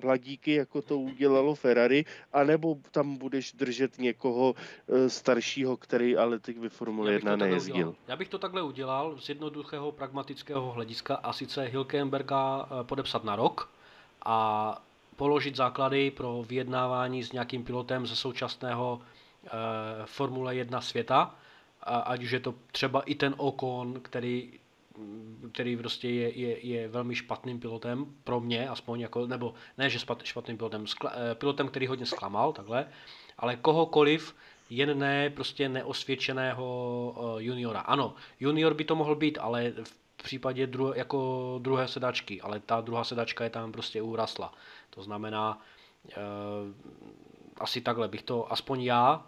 mladíky, 0.05 0.55
jako 0.55 0.82
to 0.82 0.98
udělalo 0.98 1.55
Ferrari, 1.55 2.05
anebo 2.32 2.77
tam 2.90 3.16
budeš 3.16 3.52
držet 3.52 3.98
někoho 3.98 4.55
eh, 4.89 5.10
staršího, 5.10 5.77
který 5.77 6.16
ale 6.16 6.39
teď 6.39 6.59
ve 6.59 6.68
Formule 6.68 7.12
1 7.12 7.36
nejezdil. 7.36 7.74
Udělal. 7.74 7.94
Já 8.09 8.16
bych 8.16 8.28
to 8.28 8.39
takhle 8.39 8.62
udělal 8.62 9.16
z 9.18 9.28
jednoduchého 9.28 9.93
pragmatického 9.93 10.72
hlediska 10.72 11.14
a 11.14 11.32
sice 11.32 11.62
Hilkenberga 11.64 12.68
eh, 12.81 12.85
podepsat 12.85 13.24
na 13.24 13.36
rok 13.36 13.70
a 14.24 14.82
položit 15.16 15.56
základy 15.56 16.10
pro 16.10 16.44
vyjednávání 16.48 17.22
s 17.22 17.32
nějakým 17.32 17.64
pilotem 17.64 18.06
ze 18.06 18.16
současného 18.16 19.01
eh, 19.47 19.51
Formule 20.05 20.55
1 20.55 20.81
světa, 20.81 21.35
a 21.82 21.98
ať 21.98 22.22
už 22.22 22.31
je 22.31 22.40
to 22.40 22.55
třeba 22.72 23.01
i 23.01 23.14
ten 23.14 23.35
Ocon, 23.36 24.01
který 24.02 24.52
který 25.52 25.77
prostě 25.77 26.09
je, 26.09 26.39
je, 26.39 26.66
je 26.66 26.89
velmi 26.89 27.14
špatným 27.14 27.60
pilotem, 27.60 28.06
pro 28.24 28.40
mě 28.40 28.68
aspoň, 28.68 29.01
jako, 29.01 29.27
nebo 29.27 29.55
ne, 29.78 29.90
že 29.90 29.98
špatným 30.22 30.56
pilotem, 30.56 30.86
skla, 30.86 31.12
eh, 31.14 31.35
pilotem, 31.35 31.68
který 31.68 31.86
hodně 31.86 32.06
zklamal, 32.06 32.52
takhle, 32.52 32.86
ale 33.39 33.56
kohokoliv, 33.56 34.35
jen 34.70 34.98
ne 34.98 35.31
prostě 35.31 35.68
neosvědčeného 35.68 37.14
uh, 37.18 37.43
juniora. 37.43 37.81
Ano, 37.81 38.14
junior 38.40 38.74
by 38.74 38.85
to 38.85 38.97
mohl 38.97 39.14
být, 39.14 39.39
ale 39.40 39.72
v 39.82 40.22
případě 40.22 40.66
dru, 40.66 40.93
jako 40.94 41.59
druhé 41.62 41.89
sedačky, 41.89 42.40
ale 42.40 42.60
ta 42.60 42.81
druhá 42.81 43.05
sedačka 43.05 43.44
je 43.44 43.51
tam 43.51 43.72
prostě 43.72 44.02
urasla. 44.02 44.52
To 44.90 45.02
znamená, 45.02 45.59
uh, 46.05 46.14
asi 47.60 47.81
takhle 47.81 48.09
bych 48.09 48.22
to, 48.22 48.52
aspoň 48.52 48.82
já 48.82 49.27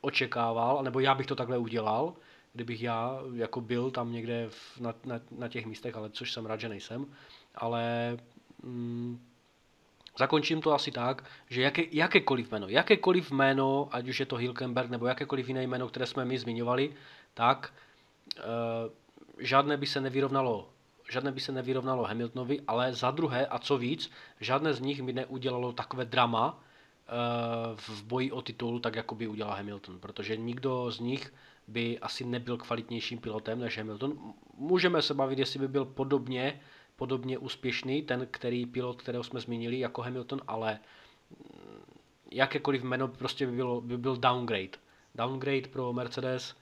očekával, 0.00 0.82
nebo 0.82 1.00
já 1.00 1.14
bych 1.14 1.26
to 1.26 1.36
takhle 1.36 1.58
udělal, 1.58 2.14
kdybych 2.58 2.82
já 2.82 3.20
jako 3.34 3.60
byl 3.60 3.90
tam 3.90 4.12
někde 4.12 4.46
v, 4.50 4.80
na, 4.80 4.94
na, 5.04 5.20
na 5.30 5.48
těch 5.48 5.66
místech, 5.66 5.96
ale 5.96 6.10
což 6.10 6.32
jsem 6.32 6.46
rád, 6.46 6.60
že 6.60 6.68
nejsem. 6.68 7.06
Ale 7.54 8.16
mm, 8.62 9.18
zakončím 10.18 10.60
to 10.60 10.74
asi 10.74 10.90
tak, 10.90 11.24
že 11.50 11.62
jaké, 11.62 11.82
jakékoliv 11.90 12.50
jméno, 12.50 12.68
jakékoliv 12.68 13.30
jméno, 13.30 13.88
ať 13.90 14.08
už 14.08 14.20
je 14.20 14.26
to 14.26 14.36
Hilkenberg 14.36 14.90
nebo 14.90 15.06
jakékoliv 15.06 15.48
jiné 15.48 15.62
jméno, 15.62 15.88
které 15.88 16.06
jsme 16.06 16.24
my 16.24 16.38
zmiňovali, 16.38 16.94
tak 17.34 17.72
e, 18.38 18.42
žádné 19.38 19.76
by 19.76 19.86
se 19.86 20.00
nevyrovnalo 20.00 20.68
žádné 21.10 21.32
by 21.32 21.40
se 21.40 21.52
nevyrovnalo 21.52 22.04
Hamiltonovi, 22.04 22.60
ale 22.66 22.94
za 22.94 23.10
druhé, 23.10 23.46
a 23.46 23.58
co 23.58 23.78
víc, 23.78 24.10
žádné 24.40 24.74
z 24.74 24.80
nich 24.80 25.02
by 25.02 25.12
neudělalo 25.12 25.72
takové 25.72 26.04
drama 26.04 26.58
e, 26.58 27.12
v 27.76 28.02
boji 28.02 28.32
o 28.32 28.42
titul, 28.42 28.80
tak 28.80 28.96
jako 28.96 29.14
by 29.14 29.28
udělal 29.28 29.56
Hamilton, 29.56 29.98
protože 29.98 30.36
nikdo 30.36 30.90
z 30.90 31.00
nich 31.00 31.32
by 31.68 31.98
asi 31.98 32.24
nebyl 32.24 32.56
kvalitnějším 32.56 33.18
pilotem 33.18 33.60
než 33.60 33.78
Hamilton. 33.78 34.34
Můžeme 34.54 35.02
se 35.02 35.14
bavit, 35.14 35.38
jestli 35.38 35.58
by 35.58 35.68
byl 35.68 35.84
podobně, 35.84 36.60
podobně 36.96 37.38
úspěšný 37.38 38.02
ten, 38.02 38.28
který 38.30 38.66
pilot, 38.66 39.02
kterého 39.02 39.24
jsme 39.24 39.40
zmínili, 39.40 39.78
jako 39.78 40.02
Hamilton, 40.02 40.40
ale 40.46 40.80
mm, 41.30 41.82
jakékoliv 42.32 42.82
jméno 42.82 43.08
prostě 43.08 43.46
by, 43.46 43.52
bylo, 43.52 43.80
by 43.80 43.98
byl 43.98 44.16
downgrade. 44.16 44.78
Downgrade 45.14 45.68
pro 45.68 45.92
Mercedes, 45.92 46.56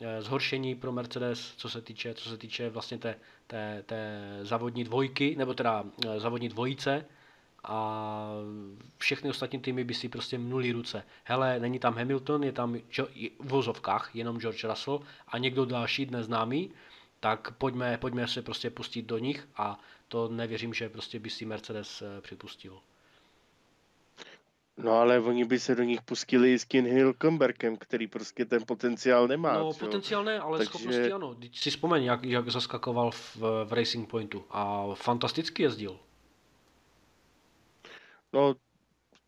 eh, 0.00 0.22
zhoršení 0.22 0.74
pro 0.74 0.92
Mercedes, 0.92 1.54
co 1.56 1.70
se 1.70 1.82
týče, 1.82 2.14
co 2.14 2.28
se 2.28 2.36
týče 2.38 2.70
vlastně 2.70 2.98
té, 2.98 3.14
té, 3.46 3.82
té 3.86 4.20
závodní 4.42 4.84
dvojky, 4.84 5.36
nebo 5.36 5.54
teda 5.54 5.84
eh, 6.06 6.20
závodní 6.20 6.48
dvojice, 6.48 7.04
a 7.68 8.30
všechny 8.98 9.30
ostatní 9.30 9.58
týmy 9.58 9.84
by 9.84 9.94
si 9.94 10.08
prostě 10.08 10.38
mnuli 10.38 10.72
ruce. 10.72 11.04
Hele, 11.24 11.60
není 11.60 11.78
tam 11.78 11.94
Hamilton, 11.94 12.44
je 12.44 12.52
tam 12.52 12.74
v 12.74 13.30
vozovkách 13.40 14.10
jenom 14.14 14.40
George 14.40 14.64
Russell 14.64 15.00
a 15.28 15.38
někdo 15.38 15.64
další 15.64 16.06
dnes 16.06 16.26
známý, 16.26 16.70
tak 17.20 17.50
pojďme, 17.50 17.98
pojďme 17.98 18.28
se 18.28 18.42
prostě 18.42 18.70
pustit 18.70 19.02
do 19.02 19.18
nich 19.18 19.48
a 19.56 19.80
to 20.08 20.28
nevěřím, 20.28 20.74
že 20.74 20.88
prostě 20.88 21.18
by 21.18 21.30
si 21.30 21.44
Mercedes 21.44 22.02
eh, 22.02 22.20
připustil. 22.20 22.80
No 24.76 24.92
ale 24.92 25.20
oni 25.20 25.44
by 25.44 25.60
se 25.60 25.74
do 25.74 25.82
nich 25.82 26.02
pustili 26.02 26.52
i 26.52 26.58
s 26.58 26.64
Kin 26.64 26.86
Hilkenbergem, 26.86 27.76
který 27.76 28.06
prostě 28.06 28.44
ten 28.44 28.64
potenciál 28.66 29.28
nemá. 29.28 29.58
No 29.58 29.72
čo? 29.72 29.78
potenciál 29.78 30.24
ne, 30.24 30.38
ale 30.38 30.58
Takže... 30.58 30.68
schopnosti 30.68 31.12
ano. 31.12 31.34
Teď 31.34 31.58
si 31.58 31.70
vzpomeň, 31.70 32.04
jak, 32.04 32.24
jak 32.24 32.48
zaskakoval 32.48 33.10
v, 33.10 33.36
v 33.64 33.72
Racing 33.72 34.10
Pointu 34.10 34.44
a 34.50 34.86
fantasticky 34.94 35.62
jezdil. 35.62 35.98
No, 38.32 38.54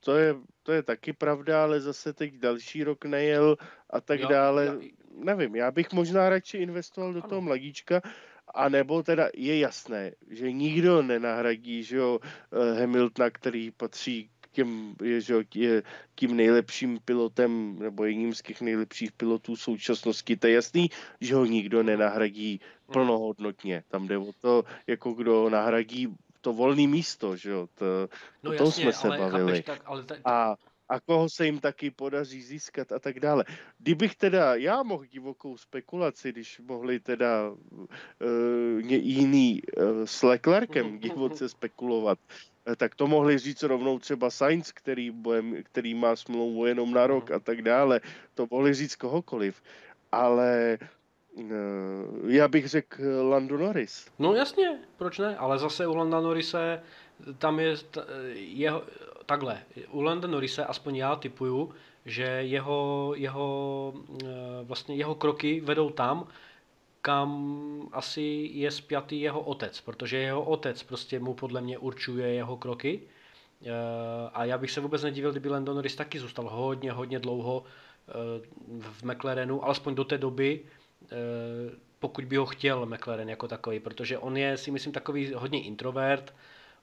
to 0.05 0.17
je, 0.17 0.35
to 0.63 0.73
je 0.73 0.83
taky 0.83 1.13
pravda, 1.13 1.63
ale 1.63 1.81
zase 1.81 2.13
teď 2.13 2.35
další 2.35 2.85
rok 2.85 3.05
nejel 3.05 3.57
a 3.91 4.01
tak 4.01 4.21
já, 4.21 4.29
dále. 4.29 4.67
Já... 4.67 4.75
Nevím, 5.25 5.57
já 5.57 5.71
bych 5.71 5.93
možná 5.93 6.29
radši 6.29 6.59
investoval 6.59 7.13
do 7.13 7.21
ano. 7.21 7.29
toho 7.29 7.41
mladíčka, 7.41 8.03
a 8.55 8.69
nebo 8.69 9.03
teda 9.03 9.29
je 9.35 9.59
jasné, 9.59 10.13
že 10.31 10.53
nikdo 10.53 11.03
nenahradí 11.03 11.83
že 11.83 11.97
jo, 11.97 12.19
eh, 12.53 12.81
Hamiltona, 12.81 13.31
který 13.31 13.71
patří 13.71 14.31
k 14.41 14.49
těm, 14.49 14.95
je, 15.03 15.21
že 15.21 15.35
jo, 15.35 15.43
je 15.55 15.83
tím 16.15 16.37
nejlepším 16.37 16.99
pilotem 17.05 17.79
nebo 17.79 18.05
jedním 18.05 18.35
z 18.35 18.43
těch 18.43 18.61
nejlepších 18.61 19.13
pilotů 19.13 19.57
současnosti. 19.57 20.37
To 20.37 20.47
je 20.47 20.53
jasný, 20.53 20.91
že 21.21 21.35
ho 21.35 21.45
nikdo 21.45 21.83
nenahradí 21.83 22.61
plnohodnotně. 22.93 23.83
Tam 23.89 24.07
jde 24.07 24.19
o 24.19 24.33
to, 24.41 24.65
jako 24.87 25.13
kdo 25.13 25.51
nahradí 25.51 26.09
to 26.41 26.53
volné 26.53 26.87
místo, 26.87 27.37
že 27.37 27.51
jo, 27.51 27.69
to, 27.75 27.85
no 28.43 28.51
o 28.51 28.55
tom 28.55 28.67
jasně, 28.67 28.83
jsme 28.83 28.93
se 28.93 29.09
ale, 29.09 29.19
bavili. 29.19 29.63
Chápeš, 29.63 29.65
tak, 29.65 29.83
ale 29.85 30.05
ta, 30.05 30.15
a, 30.25 30.57
a 30.89 31.01
koho 31.01 31.29
se 31.29 31.47
jim 31.47 31.61
taky 31.61 31.91
podaří 31.91 32.43
získat 32.43 32.93
a 32.93 32.99
tak 32.99 33.21
dále. 33.21 33.45
Kdybych 33.79 34.15
teda 34.17 34.55
já 34.55 34.83
mohl 34.83 35.05
divokou 35.05 35.57
spekulaci, 35.57 36.33
když 36.33 36.61
mohli 36.61 37.01
teda 37.01 37.51
uh, 37.51 37.89
jiný 38.89 39.63
uh, 39.63 40.05
s 40.05 40.23
Leclerkem 40.23 40.87
mhm, 40.87 40.95
mhm, 40.95 41.01
divoce 41.03 41.45
mhm. 41.45 41.49
spekulovat, 41.49 42.19
uh, 42.69 42.75
tak 42.75 42.95
to 42.95 43.07
mohli 43.07 43.39
říct 43.39 43.63
rovnou 43.63 43.99
třeba 43.99 44.31
Sainz, 44.31 44.73
který, 44.73 45.11
bojem, 45.11 45.63
který 45.63 45.95
má 45.95 46.17
smlouvu 46.17 46.67
jenom 46.67 46.95
na 46.95 47.07
rok 47.07 47.31
a 47.31 47.39
tak 47.39 47.63
dále. 47.63 48.01
To 48.35 48.47
mohli 48.51 48.75
říct 48.75 48.97
kohokoliv. 48.97 49.63
Ale 50.13 50.79
Eh, 50.83 50.89
já 52.27 52.49
bych 52.49 52.69
řekl 52.69 53.03
eh, 53.03 53.23
Lando 53.23 53.59
Norris. 53.59 54.07
No 54.19 54.35
jasně, 54.35 54.79
proč 54.97 55.19
ne? 55.19 55.37
Ale 55.37 55.59
zase 55.59 55.87
u 55.87 55.95
Landa 55.95 56.21
Norrise 56.21 56.83
tam 57.39 57.61
je 57.61 57.77
jeho, 58.35 58.83
takhle, 59.27 59.63
u 59.91 60.01
Landa 60.01 60.29
Norrise 60.29 60.65
aspoň 60.65 60.97
já 60.97 61.17
typuju, 61.17 61.75
že 62.05 62.23
jeho, 62.23 63.13
jeho, 63.17 63.95
eh, 64.25 64.27
vlastně 64.63 64.97
jeho 64.97 65.15
kroky 65.15 65.61
vedou 65.61 65.91
tam, 65.91 66.27
kam 67.03 67.89
asi 67.93 68.51
je 68.53 68.71
spjatý 68.71 69.21
jeho 69.21 69.41
otec, 69.41 69.81
protože 69.81 70.17
jeho 70.17 70.43
otec 70.43 70.83
prostě 70.83 71.21
mu 71.21 71.35
podle 71.35 71.61
mě 71.61 71.79
určuje 71.79 72.29
jeho 72.35 72.57
kroky. 72.57 73.01
Eh, 73.63 74.31
a 74.33 74.45
já 74.45 74.59
bych 74.59 74.71
se 74.71 74.81
vůbec 74.81 75.03
nedivil, 75.03 75.31
kdyby 75.31 75.49
Landon 75.49 75.75
Norris 75.75 75.97
taky 75.97 76.19
zůstal 76.19 76.49
hodně, 76.49 76.93
hodně 76.93 77.19
dlouho 77.19 77.65
eh, 78.09 78.13
v 78.81 79.03
McLarenu, 79.03 79.65
alespoň 79.65 79.95
do 79.95 80.05
té 80.05 80.19
doby, 80.19 80.61
eh, 80.65 80.80
pokud 81.99 82.25
by 82.25 82.37
ho 82.37 82.47
chtěl 82.47 82.87
McLaren 82.87 83.29
jako 83.29 83.49
takový, 83.49 83.81
protože 83.81 84.19
on 84.19 84.37
je 84.37 84.57
si 84.57 84.71
myslím 84.71 84.93
takový 84.93 85.33
hodně 85.35 85.63
introvert, 85.63 86.35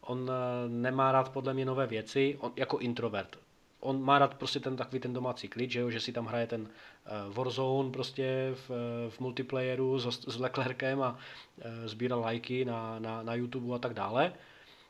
on 0.02 0.32
nemá 0.68 1.12
rád 1.12 1.30
podle 1.30 1.54
mě 1.54 1.66
nové 1.66 1.88
věci, 1.88 2.38
on, 2.40 2.52
jako 2.56 2.78
introvert 2.78 3.38
on 3.80 4.04
má 4.04 4.20
rád 4.20 4.34
prostě 4.34 4.60
ten 4.60 4.76
takový 4.76 5.00
ten 5.00 5.14
domácí 5.14 5.48
klid, 5.48 5.72
že, 5.72 5.80
jo, 5.80 5.90
že 5.90 6.00
si 6.00 6.12
tam 6.12 6.26
hraje 6.26 6.48
ten 6.48 6.62
uh, 6.62 7.34
Warzone 7.34 7.92
prostě 7.92 8.54
v, 8.54 8.70
v 9.10 9.20
multiplayeru 9.20 10.00
s, 10.00 10.28
s 10.28 10.40
Leclerkem 10.40 11.02
a 11.02 11.12
uh, 11.12 11.18
sbírá 11.86 12.16
lajky 12.16 12.66
na, 12.66 13.00
na, 13.00 13.24
na 13.24 13.34
YouTube 13.34 13.76
a 13.76 13.80
tak 13.80 13.94
dále. 13.94 14.34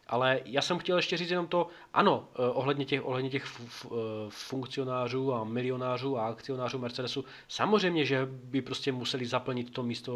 Ale 0.07 0.39
já 0.45 0.61
jsem 0.61 0.77
chtěl 0.77 0.97
ještě 0.97 1.17
říct 1.17 1.29
jenom 1.29 1.47
to, 1.47 1.67
ano, 1.93 2.27
uh, 2.39 2.45
ohledně 2.57 2.85
těch, 2.85 3.05
ohledně 3.05 3.29
těch 3.29 3.45
f, 3.45 3.91
funkcionářů 4.29 5.33
a 5.33 5.43
milionářů 5.43 6.17
a 6.17 6.27
akcionářů 6.27 6.79
Mercedesu, 6.79 7.25
samozřejmě, 7.47 8.05
že 8.05 8.27
by 8.31 8.61
prostě 8.61 8.91
museli 8.91 9.25
zaplnit 9.25 9.73
to 9.73 9.83
místo 9.83 10.13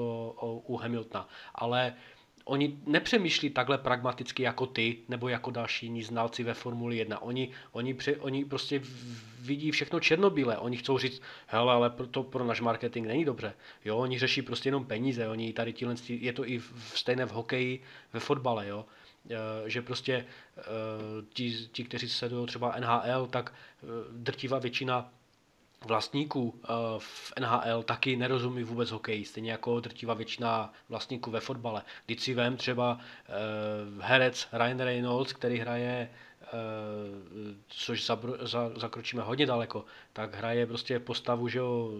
u 0.67 0.75
Hamiltona, 0.75 1.27
ale 1.55 1.93
oni 2.45 2.77
nepřemýšlí 2.85 3.49
takhle 3.49 3.77
pragmaticky 3.77 4.43
jako 4.43 4.65
ty, 4.65 4.97
nebo 5.09 5.29
jako 5.29 5.51
další 5.51 6.03
znalci 6.03 6.43
ve 6.43 6.53
Formuli 6.53 6.97
1. 6.97 7.21
Oni, 7.21 7.49
oni, 7.71 7.93
pře, 7.93 8.15
oni 8.15 8.45
prostě 8.45 8.81
vidí 9.39 9.71
všechno 9.71 9.99
černobílé. 9.99 10.57
Oni 10.57 10.77
chcou 10.77 10.97
říct, 10.97 11.21
hele, 11.47 11.73
ale 11.73 11.93
to 12.11 12.23
pro 12.23 12.45
náš 12.45 12.61
marketing 12.61 13.07
není 13.07 13.25
dobře. 13.25 13.53
Jo, 13.85 13.97
oni 13.97 14.19
řeší 14.19 14.41
prostě 14.41 14.67
jenom 14.69 14.85
peníze. 14.85 15.27
Oni 15.27 15.53
tady 15.53 15.73
tíhle, 15.73 15.95
je 16.07 16.33
to 16.33 16.47
i 16.47 16.59
v, 16.59 16.73
stejné 16.95 17.25
v 17.25 17.31
hokeji, 17.31 17.81
ve 18.13 18.19
fotbale, 18.19 18.67
jo 18.67 18.85
že 19.65 19.81
prostě 19.81 20.13
e, 20.13 20.25
ti, 21.33 21.67
ti 21.71 21.83
kteří 21.83 22.09
sledují 22.09 22.47
třeba 22.47 22.75
NHL, 22.79 23.27
tak 23.27 23.53
e, 23.53 23.85
drtivá 24.11 24.59
většina 24.59 25.11
vlastníků 25.85 26.59
eh, 26.63 26.67
v 26.97 27.33
NHL 27.39 27.83
taky 27.83 28.15
nerozumí 28.15 28.63
vůbec 28.63 28.91
hokeji, 28.91 29.25
stejně 29.25 29.51
jako 29.51 29.79
drtivá 29.79 30.13
většina 30.13 30.73
vlastníků 30.89 31.31
ve 31.31 31.39
fotbale. 31.39 31.83
Když 32.05 32.21
si 32.21 32.33
vem 32.33 32.57
třeba 32.57 32.99
eh, 32.99 33.31
herec 33.99 34.47
Ryan 34.53 34.79
Reynolds, 34.79 35.33
který 35.33 35.59
hraje 35.59 36.09
eh, 36.43 36.47
což 37.67 38.11
zakročíme 38.75 39.21
hodně 39.21 39.45
daleko, 39.45 39.85
tak 40.13 40.35
hraje 40.35 40.65
prostě 40.67 40.99
postavu, 40.99 41.47
že 41.47 41.59
jo, 41.59 41.91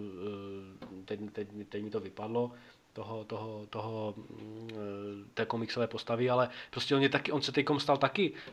teď, 1.04 1.20
teď, 1.32 1.48
teď 1.68 1.82
mi 1.82 1.90
to 1.90 2.00
vypadlo, 2.00 2.52
toho, 2.92 3.24
toho, 3.24 3.66
toho, 3.70 4.14
mm, 4.16 5.30
té 5.34 5.46
komiksové 5.46 5.86
postavy, 5.86 6.30
ale 6.30 6.48
prostě 6.70 6.96
on, 6.96 7.02
je 7.02 7.08
taky, 7.08 7.32
on 7.32 7.42
se 7.42 7.52
teď 7.52 7.66
stal 7.78 7.96
taky 7.96 8.32
eh, 8.48 8.52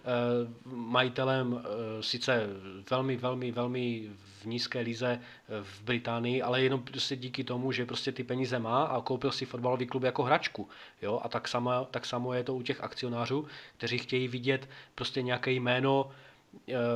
majitelem 0.66 1.62
eh, 1.64 2.04
sice 2.04 2.48
velmi, 2.90 3.18
velmi, 3.18 3.52
velmi 3.52 4.10
v 4.42 4.46
nízké 4.46 4.80
lize 4.80 5.20
eh, 5.20 5.64
v 5.64 5.84
Británii, 5.84 6.42
ale 6.42 6.62
jenom 6.62 6.84
prostě 6.84 7.16
díky 7.16 7.44
tomu, 7.44 7.72
že 7.72 7.86
prostě 7.86 8.12
ty 8.12 8.24
peníze 8.24 8.60
má 8.60 8.84
a 8.84 9.02
koupil 9.02 9.32
si 9.32 9.46
fotbalový 9.46 9.88
klub 9.88 10.04
jako 10.04 10.24
hračku. 10.24 10.70
Jo? 11.02 11.22
A 11.24 11.30
tak 11.30 11.48
samo, 11.48 11.86
tak 11.92 12.06
samo 12.06 12.34
je 12.34 12.44
to 12.44 12.56
u 12.56 12.62
těch 12.62 12.82
akcionářů, 12.82 13.48
kteří 13.78 13.98
chtějí 13.98 14.28
vidět 14.28 14.70
prostě 14.96 15.22
nějaké 15.22 15.52
jméno, 15.52 16.12
Eh, 16.12 16.29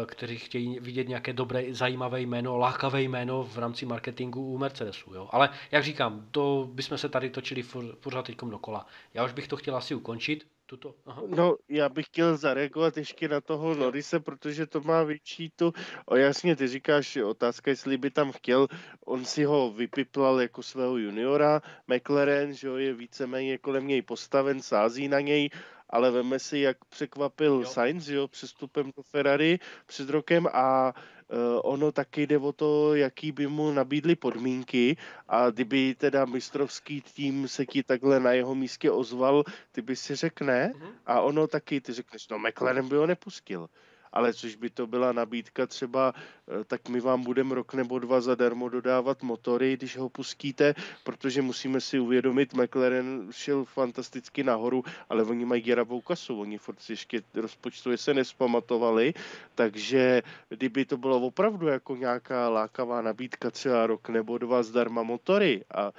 kteří 0.05 0.37
chtějí 0.37 0.79
vidět 0.79 1.07
nějaké 1.07 1.33
dobré, 1.33 1.63
zajímavé 1.69 2.21
jméno, 2.21 2.57
lákavé 2.57 3.01
jméno 3.01 3.43
v 3.43 3.57
rámci 3.57 3.85
marketingu 3.85 4.53
u 4.53 4.57
Mercedesu. 4.57 5.13
Jo? 5.13 5.29
Ale 5.31 5.49
jak 5.71 5.83
říkám, 5.83 6.27
to 6.31 6.69
bychom 6.73 6.97
se 6.97 7.09
tady 7.09 7.29
točili 7.29 7.63
pořád 7.99 8.25
teď 8.25 8.37
dokola. 8.37 8.85
Já 9.13 9.25
už 9.25 9.33
bych 9.33 9.47
to 9.47 9.57
chtěl 9.57 9.75
asi 9.75 9.95
ukončit. 9.95 10.47
Tuto. 10.65 10.95
Aha. 11.05 11.21
No, 11.27 11.55
já 11.69 11.89
bych 11.89 12.05
chtěl 12.05 12.37
zareagovat 12.37 12.97
ještě 12.97 13.27
na 13.27 13.41
toho 13.41 13.75
Norise, 13.75 14.19
protože 14.19 14.65
to 14.65 14.81
má 14.81 15.03
větší 15.03 15.49
tu... 15.55 15.73
O 16.05 16.15
jasně, 16.15 16.55
ty 16.55 16.67
říkáš, 16.67 17.15
otázka, 17.15 17.71
jestli 17.71 17.97
by 17.97 18.11
tam 18.11 18.31
chtěl, 18.31 18.67
on 19.05 19.25
si 19.25 19.43
ho 19.43 19.71
vypiplal 19.71 20.41
jako 20.41 20.63
svého 20.63 20.97
juniora, 20.97 21.61
McLaren, 21.87 22.53
že 22.53 22.67
jo, 22.67 22.75
je 22.75 22.93
víceméně 22.93 23.57
kolem 23.57 23.87
něj 23.87 24.01
postaven, 24.01 24.61
sází 24.61 25.07
na 25.07 25.19
něj, 25.19 25.49
ale 25.93 26.11
veme 26.11 26.39
si, 26.39 26.59
jak 26.59 26.85
překvapil 26.85 27.53
jo. 27.53 27.65
Sainz 27.65 28.07
jo, 28.07 28.27
přestupem 28.27 28.91
do 28.97 29.03
Ferrari 29.03 29.59
před 29.85 30.09
rokem 30.09 30.47
a 30.53 30.93
uh, 30.93 31.37
ono 31.63 31.91
taky 31.91 32.27
jde 32.27 32.37
o 32.37 32.51
to, 32.51 32.95
jaký 32.95 33.31
by 33.31 33.47
mu 33.47 33.71
nabídly 33.71 34.15
podmínky 34.15 34.97
a 35.27 35.49
kdyby 35.49 35.95
teda 35.95 36.25
mistrovský 36.25 37.01
tým 37.01 37.47
se 37.47 37.65
ti 37.65 37.83
takhle 37.83 38.19
na 38.19 38.31
jeho 38.31 38.55
místě 38.55 38.91
ozval, 38.91 39.43
ty 39.71 39.81
by 39.81 39.95
si 39.95 40.15
řekne 40.15 40.73
mm-hmm. 40.75 40.93
a 41.05 41.21
ono 41.21 41.47
taky, 41.47 41.81
ty 41.81 41.93
řekneš, 41.93 42.27
no 42.27 42.39
McLaren 42.39 42.89
by 42.89 42.95
ho 42.95 43.07
nepustil 43.07 43.69
ale 44.13 44.33
což 44.33 44.55
by 44.55 44.69
to 44.69 44.87
byla 44.87 45.11
nabídka 45.11 45.67
třeba, 45.67 46.13
eh, 46.15 46.63
tak 46.63 46.89
my 46.89 46.99
vám 47.01 47.23
budeme 47.23 47.55
rok 47.55 47.73
nebo 47.73 47.99
dva 47.99 48.21
zadarmo 48.21 48.69
dodávat 48.69 49.23
motory, 49.23 49.77
když 49.77 49.97
ho 49.97 50.09
pustíte, 50.09 50.75
protože 51.03 51.41
musíme 51.41 51.81
si 51.81 51.99
uvědomit, 51.99 52.53
McLaren 52.53 53.27
šel 53.31 53.65
fantasticky 53.65 54.43
nahoru, 54.43 54.83
ale 55.09 55.23
oni 55.23 55.45
mají 55.45 55.61
děravou 55.61 56.01
kasu, 56.01 56.39
oni 56.39 56.57
furt 56.57 56.77
ještě 56.89 57.21
rozpočtově 57.33 57.97
se 57.97 58.13
nespamatovali, 58.13 59.13
takže 59.55 60.21
kdyby 60.49 60.85
to 60.85 60.97
bylo 60.97 61.19
opravdu 61.19 61.67
jako 61.67 61.95
nějaká 61.95 62.49
lákavá 62.49 63.01
nabídka, 63.01 63.51
třeba 63.51 63.87
rok 63.87 64.09
nebo 64.09 64.37
dva 64.37 64.63
zdarma 64.63 65.03
motory 65.03 65.63
a 65.75 65.91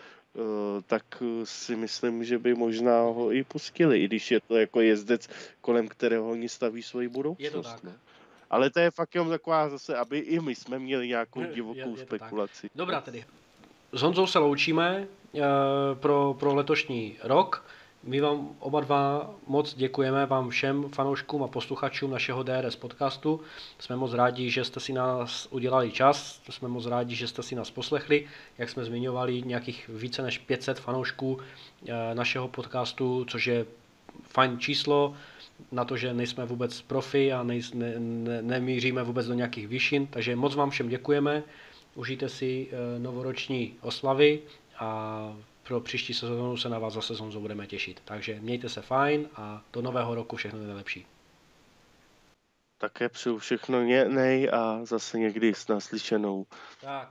tak 0.86 1.22
si 1.44 1.76
myslím, 1.76 2.24
že 2.24 2.38
by 2.38 2.54
možná 2.54 3.00
ho 3.00 3.32
i 3.32 3.44
pustili, 3.44 4.00
i 4.00 4.04
když 4.04 4.30
je 4.30 4.40
to 4.40 4.56
jako 4.56 4.80
jezdec, 4.80 5.28
kolem 5.60 5.88
kterého 5.88 6.30
oni 6.30 6.48
staví 6.48 6.82
svoji 6.82 7.08
budoucnost. 7.08 7.44
Je 7.44 7.50
to 7.50 7.62
tak. 7.62 7.80
Ale 8.50 8.70
to 8.70 8.80
je 8.80 8.90
fakt 8.90 9.14
jenom 9.14 9.28
taková 9.30 9.68
zase, 9.68 9.96
aby 9.96 10.18
i 10.18 10.40
my 10.40 10.54
jsme 10.54 10.78
měli 10.78 11.08
nějakou 11.08 11.44
divokou 11.44 11.78
je, 11.78 11.98
je 12.00 12.06
spekulaci. 12.06 12.70
Dobrá 12.74 13.00
tedy. 13.00 13.24
S 13.92 14.02
Honzou 14.02 14.26
se 14.26 14.38
loučíme 14.38 15.06
uh, 15.32 15.40
pro, 15.94 16.36
pro 16.38 16.54
letošní 16.54 17.16
rok. 17.22 17.64
My 18.06 18.20
vám 18.20 18.56
oba 18.58 18.80
dva 18.80 19.30
moc 19.46 19.74
děkujeme 19.74 20.26
vám 20.26 20.50
všem 20.50 20.88
fanouškům 20.88 21.42
a 21.42 21.48
posluchačům 21.48 22.10
našeho 22.10 22.42
DRS 22.42 22.76
podcastu. 22.76 23.40
Jsme 23.78 23.96
moc 23.96 24.12
rádi, 24.12 24.50
že 24.50 24.64
jste 24.64 24.80
si 24.80 24.92
nás 24.92 25.48
udělali 25.50 25.90
čas, 25.90 26.42
jsme 26.50 26.68
moc 26.68 26.86
rádi, 26.86 27.14
že 27.14 27.28
jste 27.28 27.42
si 27.42 27.54
nás 27.54 27.70
poslechli. 27.70 28.26
Jak 28.58 28.70
jsme 28.70 28.84
zmiňovali, 28.84 29.42
nějakých 29.42 29.90
více 29.94 30.22
než 30.22 30.38
500 30.38 30.80
fanoušků 30.80 31.38
eh, 31.88 32.14
našeho 32.14 32.48
podcastu, 32.48 33.24
což 33.28 33.46
je 33.46 33.66
fajn 34.22 34.58
číslo 34.58 35.14
na 35.72 35.84
to, 35.84 35.96
že 35.96 36.14
nejsme 36.14 36.44
vůbec 36.44 36.82
profi 36.82 37.32
a 37.32 37.42
nej, 37.42 37.62
ne, 37.74 37.94
ne, 37.98 38.42
nemíříme 38.42 39.02
vůbec 39.02 39.26
do 39.26 39.34
nějakých 39.34 39.68
výšin. 39.68 40.06
Takže 40.06 40.36
moc 40.36 40.54
vám 40.54 40.70
všem 40.70 40.88
děkujeme. 40.88 41.42
Užijte 41.94 42.28
si 42.28 42.68
eh, 42.70 42.98
novoroční 42.98 43.74
oslavy 43.80 44.40
a 44.78 45.36
pro 45.64 45.80
příští 45.80 46.14
sezónu 46.14 46.56
se 46.56 46.68
na 46.68 46.78
vás 46.78 46.94
zase 46.94 47.14
Honzou 47.14 47.40
budeme 47.40 47.66
těšit. 47.66 48.02
Takže 48.04 48.40
mějte 48.40 48.68
se 48.68 48.82
fajn 48.82 49.28
a 49.36 49.62
do 49.72 49.82
nového 49.82 50.14
roku 50.14 50.36
všechno 50.36 50.58
nejlepší. 50.58 51.06
Také 52.78 53.08
přeju 53.08 53.38
všechno 53.38 53.80
nej 54.08 54.50
a 54.52 54.84
zase 54.84 55.18
někdy 55.18 55.54
s 55.54 55.68
naslyšenou. 55.68 56.46
Tak. 56.80 57.02